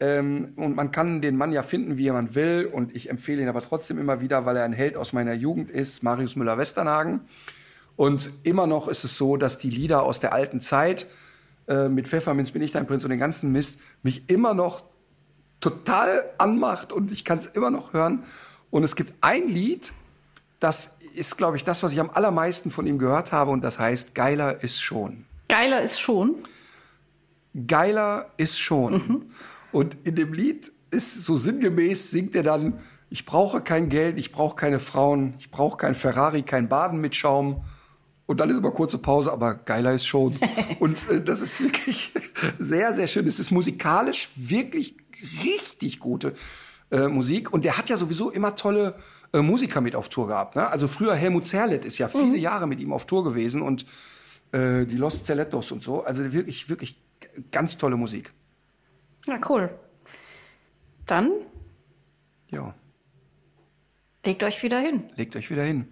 Ähm, 0.00 0.52
und 0.56 0.76
man 0.76 0.90
kann 0.90 1.20
den 1.22 1.36
Mann 1.36 1.52
ja 1.52 1.62
finden, 1.62 1.98
wie 1.98 2.10
man 2.10 2.34
will. 2.34 2.70
Und 2.72 2.94
ich 2.94 3.10
empfehle 3.10 3.42
ihn 3.42 3.48
aber 3.48 3.62
trotzdem 3.62 3.98
immer 3.98 4.20
wieder, 4.20 4.46
weil 4.46 4.56
er 4.56 4.64
ein 4.64 4.72
Held 4.72 4.96
aus 4.96 5.12
meiner 5.12 5.34
Jugend 5.34 5.70
ist, 5.70 6.02
Marius 6.02 6.36
Müller-Westernhagen. 6.36 7.20
Und 7.96 8.30
immer 8.44 8.66
noch 8.66 8.86
ist 8.86 9.04
es 9.04 9.16
so, 9.16 9.36
dass 9.36 9.58
die 9.58 9.70
Lieder 9.70 10.04
aus 10.04 10.20
der 10.20 10.32
alten 10.32 10.60
Zeit 10.60 11.06
äh, 11.66 11.88
mit 11.88 12.06
Pfefferminz 12.06 12.52
bin 12.52 12.62
ich 12.62 12.72
dein 12.72 12.86
Prinz 12.86 13.04
und 13.04 13.10
den 13.10 13.18
ganzen 13.18 13.50
Mist 13.52 13.80
mich 14.02 14.30
immer 14.30 14.54
noch 14.54 14.84
total 15.60 16.24
anmacht 16.38 16.92
und 16.92 17.10
ich 17.10 17.24
kann 17.24 17.38
es 17.38 17.46
immer 17.46 17.70
noch 17.70 17.92
hören. 17.92 18.24
Und 18.70 18.84
es 18.84 18.96
gibt 18.96 19.14
ein 19.20 19.48
Lied, 19.48 19.92
das 20.60 20.96
ist, 21.14 21.36
glaube 21.36 21.56
ich, 21.56 21.64
das, 21.64 21.82
was 21.82 21.92
ich 21.92 22.00
am 22.00 22.10
allermeisten 22.10 22.70
von 22.70 22.86
ihm 22.86 22.98
gehört 22.98 23.32
habe 23.32 23.50
und 23.50 23.62
das 23.62 23.78
heißt 23.78 24.14
Geiler 24.14 24.62
ist 24.62 24.80
schon. 24.80 25.24
Geiler 25.48 25.82
ist 25.82 26.00
schon. 26.00 26.36
Geiler 27.66 28.30
ist 28.36 28.58
schon. 28.58 29.30
Und 29.72 29.96
in 30.04 30.14
dem 30.14 30.32
Lied 30.32 30.70
ist 30.90 31.24
so 31.24 31.36
sinngemäß, 31.36 32.10
singt 32.10 32.34
er 32.34 32.42
dann, 32.42 32.80
ich 33.10 33.24
brauche 33.24 33.60
kein 33.62 33.88
Geld, 33.88 34.18
ich 34.18 34.32
brauche 34.32 34.56
keine 34.56 34.78
Frauen, 34.78 35.34
ich 35.38 35.50
brauche 35.50 35.78
kein 35.78 35.94
Ferrari, 35.94 36.42
kein 36.42 36.68
Baden 36.68 37.00
mit 37.00 37.16
Schaum. 37.16 37.64
Und 38.26 38.40
dann 38.40 38.50
ist 38.50 38.58
immer 38.58 38.70
kurze 38.70 38.98
Pause, 38.98 39.32
aber 39.32 39.54
geiler 39.54 39.94
ist 39.94 40.06
schon. 40.06 40.38
Und 40.80 41.08
äh, 41.08 41.22
das 41.22 41.40
ist 41.40 41.60
wirklich 41.62 42.12
sehr, 42.58 42.92
sehr 42.92 43.06
schön. 43.06 43.26
Es 43.26 43.40
ist 43.40 43.50
musikalisch 43.50 44.28
wirklich 44.36 44.96
richtig 45.44 46.00
gute 46.00 46.34
äh, 46.90 47.08
Musik. 47.08 47.52
Und 47.52 47.64
der 47.64 47.76
hat 47.78 47.88
ja 47.90 47.96
sowieso 47.96 48.30
immer 48.30 48.54
tolle 48.54 48.94
äh, 49.32 49.40
Musiker 49.42 49.80
mit 49.80 49.94
auf 49.94 50.08
Tour 50.08 50.26
gehabt. 50.28 50.56
Ne? 50.56 50.68
Also 50.68 50.88
früher 50.88 51.14
Helmut 51.14 51.46
Zerlett 51.46 51.84
ist 51.84 51.98
ja 51.98 52.08
viele 52.08 52.36
Jahre 52.36 52.66
mit 52.66 52.80
ihm 52.80 52.92
auf 52.92 53.06
Tour 53.06 53.24
gewesen 53.24 53.62
und 53.62 53.86
äh, 54.52 54.86
die 54.86 54.96
Los 54.96 55.24
Zerlettos 55.24 55.70
und 55.72 55.82
so. 55.82 56.04
Also 56.04 56.32
wirklich, 56.32 56.68
wirklich 56.68 57.00
ganz 57.50 57.76
tolle 57.78 57.96
Musik. 57.96 58.32
Ja, 59.26 59.38
cool. 59.48 59.70
Dann 61.06 61.30
Ja, 62.50 62.74
legt 64.24 64.42
euch 64.42 64.62
wieder 64.62 64.78
hin. 64.80 65.04
legt 65.16 65.36
euch 65.36 65.50
wieder 65.50 65.64
hin. 65.64 65.88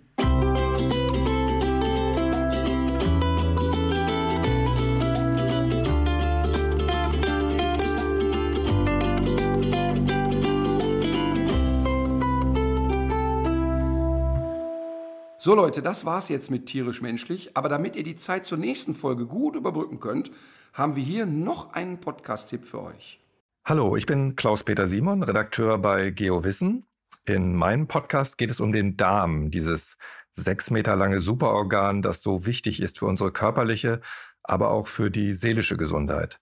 So 15.46 15.54
Leute, 15.54 15.80
das 15.80 16.04
war's 16.04 16.28
jetzt 16.28 16.50
mit 16.50 16.66
tierisch 16.66 17.02
menschlich. 17.02 17.56
Aber 17.56 17.68
damit 17.68 17.94
ihr 17.94 18.02
die 18.02 18.16
Zeit 18.16 18.46
zur 18.46 18.58
nächsten 18.58 18.96
Folge 18.96 19.26
gut 19.26 19.54
überbrücken 19.54 20.00
könnt, 20.00 20.32
haben 20.72 20.96
wir 20.96 21.04
hier 21.04 21.24
noch 21.24 21.72
einen 21.72 22.00
Podcast-Tipp 22.00 22.64
für 22.64 22.82
euch. 22.82 23.20
Hallo, 23.64 23.94
ich 23.94 24.06
bin 24.06 24.34
Klaus-Peter 24.34 24.88
Simon, 24.88 25.22
Redakteur 25.22 25.78
bei 25.78 26.10
GeoWissen. 26.10 26.84
In 27.26 27.54
meinem 27.54 27.86
Podcast 27.86 28.38
geht 28.38 28.50
es 28.50 28.58
um 28.58 28.72
den 28.72 28.96
Darm, 28.96 29.52
dieses 29.52 29.96
sechs 30.32 30.72
Meter 30.72 30.96
lange 30.96 31.20
Superorgan, 31.20 32.02
das 32.02 32.22
so 32.22 32.44
wichtig 32.44 32.82
ist 32.82 32.98
für 32.98 33.06
unsere 33.06 33.30
körperliche, 33.30 34.00
aber 34.42 34.70
auch 34.70 34.88
für 34.88 35.12
die 35.12 35.32
seelische 35.32 35.76
Gesundheit. 35.76 36.40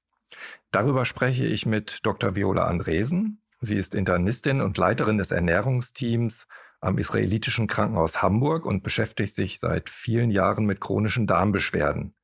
Darüber 0.70 1.04
spreche 1.04 1.44
ich 1.44 1.66
mit 1.66 1.98
Dr. 2.04 2.36
Viola 2.36 2.64
Andresen. 2.64 3.42
Sie 3.60 3.76
ist 3.76 3.94
Internistin 3.94 4.62
und 4.62 4.78
Leiterin 4.78 5.18
des 5.18 5.30
Ernährungsteams 5.30 6.46
am 6.84 6.98
israelitischen 6.98 7.66
Krankenhaus 7.66 8.22
Hamburg 8.22 8.66
und 8.66 8.82
beschäftigt 8.82 9.34
sich 9.34 9.58
seit 9.58 9.90
vielen 9.90 10.30
Jahren 10.30 10.66
mit 10.66 10.80
chronischen 10.80 11.26
Darmbeschwerden. 11.26 12.14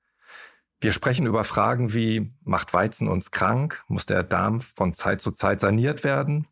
Wir 0.81 0.93
sprechen 0.93 1.27
über 1.27 1.45
Fragen 1.45 1.93
wie, 1.93 2.32
macht 2.43 2.73
Weizen 2.73 3.09
uns 3.09 3.31
krank? 3.31 3.82
Muss 3.89 4.07
der 4.07 4.23
Darm 4.23 4.61
von 4.61 4.95
Zeit 4.95 5.20
zu 5.20 5.31
Zeit 5.31 5.61
saniert 5.61 6.05
werden? 6.05 6.47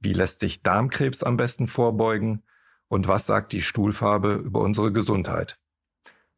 Wie 0.00 0.12
lässt 0.12 0.40
sich 0.40 0.62
Darmkrebs 0.62 1.22
am 1.22 1.36
besten 1.36 1.68
vorbeugen? 1.68 2.44
Und 2.88 3.08
was 3.08 3.26
sagt 3.26 3.52
die 3.52 3.62
Stuhlfarbe 3.62 4.34
über 4.34 4.60
unsere 4.60 4.92
Gesundheit? 4.92 5.58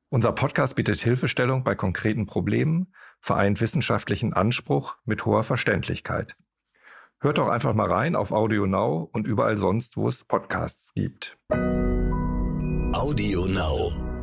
Unser 0.09 0.33
Podcast 0.33 0.75
bietet 0.75 1.01
Hilfestellung 1.01 1.63
bei 1.63 1.77
konkreten 1.77 2.27
Problemen, 2.27 2.93
vereint 3.21 3.61
wissenschaftlichen 3.61 4.33
Anspruch 4.33 4.97
mit 5.05 5.25
hoher 5.25 5.45
Verständlichkeit. 5.45 6.35
Hört 7.23 7.37
doch 7.37 7.49
einfach 7.49 7.75
mal 7.75 7.93
rein 7.93 8.17
auf 8.17 8.33
Audio 8.33 8.65
Now 8.67 9.11
und 9.13 9.27
überall 9.27 9.59
sonst, 9.59 9.99
wo 9.99 10.09
es 10.09 10.25
Podcasts 10.25 10.95
gibt. 10.95 11.37
Audio 12.95 13.45
Now. 13.45 14.20